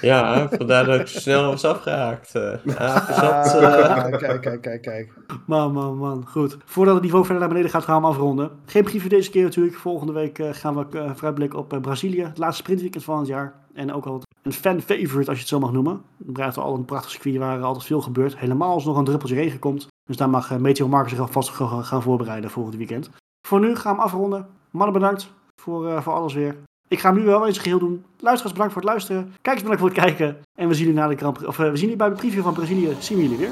Ja, 0.02 0.50
vandaar 0.50 0.86
dat 0.86 1.00
ik 1.00 1.08
zo 1.08 1.20
snel 1.20 1.46
was 1.50 1.66
afgehaakt. 1.66 2.36
eh. 2.36 2.54
Ja, 2.78 3.14
zat, 3.14 3.62
eh, 3.62 3.96
Ah, 3.96 4.18
kijk, 4.18 4.42
kijk, 4.42 4.62
kijk, 4.62 4.82
kijk. 4.82 5.14
Man, 5.46 5.72
man, 5.74 5.98
man. 5.98 6.26
Goed. 6.28 6.58
Voordat 6.66 6.94
het 6.94 7.04
niveau 7.04 7.24
verder 7.26 7.40
naar 7.42 7.50
beneden 7.52 7.72
gaat, 7.72 7.84
gaan 7.84 8.02
we 8.02 8.08
hem 8.08 8.16
afronden. 8.16 8.52
Geen 8.66 8.84
briefje 8.84 9.10
deze 9.10 9.30
keer 9.30 9.44
natuurlijk. 9.44 9.76
Volgende 9.76 10.14
week 10.14 10.40
eh, 10.40 10.50
gaan 10.52 10.76
we 10.76 10.86
eh, 11.00 11.12
vooruitblikken 11.14 11.60
op 11.60 11.74
eh, 11.74 11.80
Brazilië. 11.80 12.24
Het 12.24 12.38
laatste 12.38 12.62
sprintweekend 12.62 13.04
van 13.04 13.18
het 13.18 13.28
jaar. 13.28 13.54
En 13.74 13.94
ook 13.94 14.06
al 14.06 14.22
een 14.42 14.54
fan-favorite, 14.54 15.30
als 15.30 15.38
je 15.38 15.44
het 15.44 15.48
zo 15.48 15.60
mag 15.60 15.72
noemen. 15.72 16.02
Braat 16.18 16.58
al 16.58 16.76
een 16.76 16.86
prachtig 16.86 17.12
circuit 17.12 17.38
waar 17.38 17.62
altijd 17.62 17.86
veel 17.86 18.02
gebeurt. 18.02 18.38
Helemaal 18.38 18.74
als 18.74 18.84
er 18.84 18.90
nog 18.90 18.98
een 18.98 19.06
druppeltje 19.06 19.36
regen 19.36 19.60
komt. 19.60 19.88
Dus 20.06 20.18
daar 20.18 20.30
mag 20.30 20.52
uh, 20.52 20.58
Meteo 20.58 20.88
Marcus 20.88 21.12
zich 21.12 21.20
alvast 21.20 21.50
gaan, 21.50 21.84
gaan 21.86 22.02
voorbereiden 22.02 22.50
volgend 22.50 22.76
weekend. 22.76 23.10
Voor 23.48 23.60
nu 23.60 23.76
gaan 23.76 23.96
we 23.96 24.02
afronden. 24.02 24.48
Mannen 24.72 24.94
bedankt 24.94 25.32
voor, 25.62 25.88
uh, 25.88 26.02
voor 26.02 26.14
alles 26.14 26.34
weer. 26.34 26.56
Ik 26.94 27.00
ga 27.00 27.14
hem 27.14 27.20
nu 27.20 27.26
wel 27.26 27.48
eens 27.48 27.58
geheel 27.58 27.80
doen. 27.80 28.06
Luisteraars 28.20 28.54
bedankt 28.54 28.74
voor 28.74 28.82
het 28.82 28.92
luisteren. 28.92 29.34
Kijkers 29.42 29.64
bedankt 29.64 29.80
voor 29.82 29.90
het 29.90 30.00
kijken. 30.00 30.38
En 30.56 30.68
we 30.68 30.74
zien 30.74 30.86
jullie, 30.86 31.00
na 31.00 31.08
de 31.08 31.16
Prix, 31.16 31.46
of, 31.46 31.60
uh, 31.60 31.70
we 31.70 31.78
zien 31.78 31.82
jullie 31.82 31.96
bij 31.96 32.10
de 32.10 32.16
preview 32.16 32.44
van 32.44 32.54
Brazilië. 32.54 32.96
Zien 33.00 33.18
we 33.18 33.24
jullie 33.24 33.38
weer. 33.38 33.52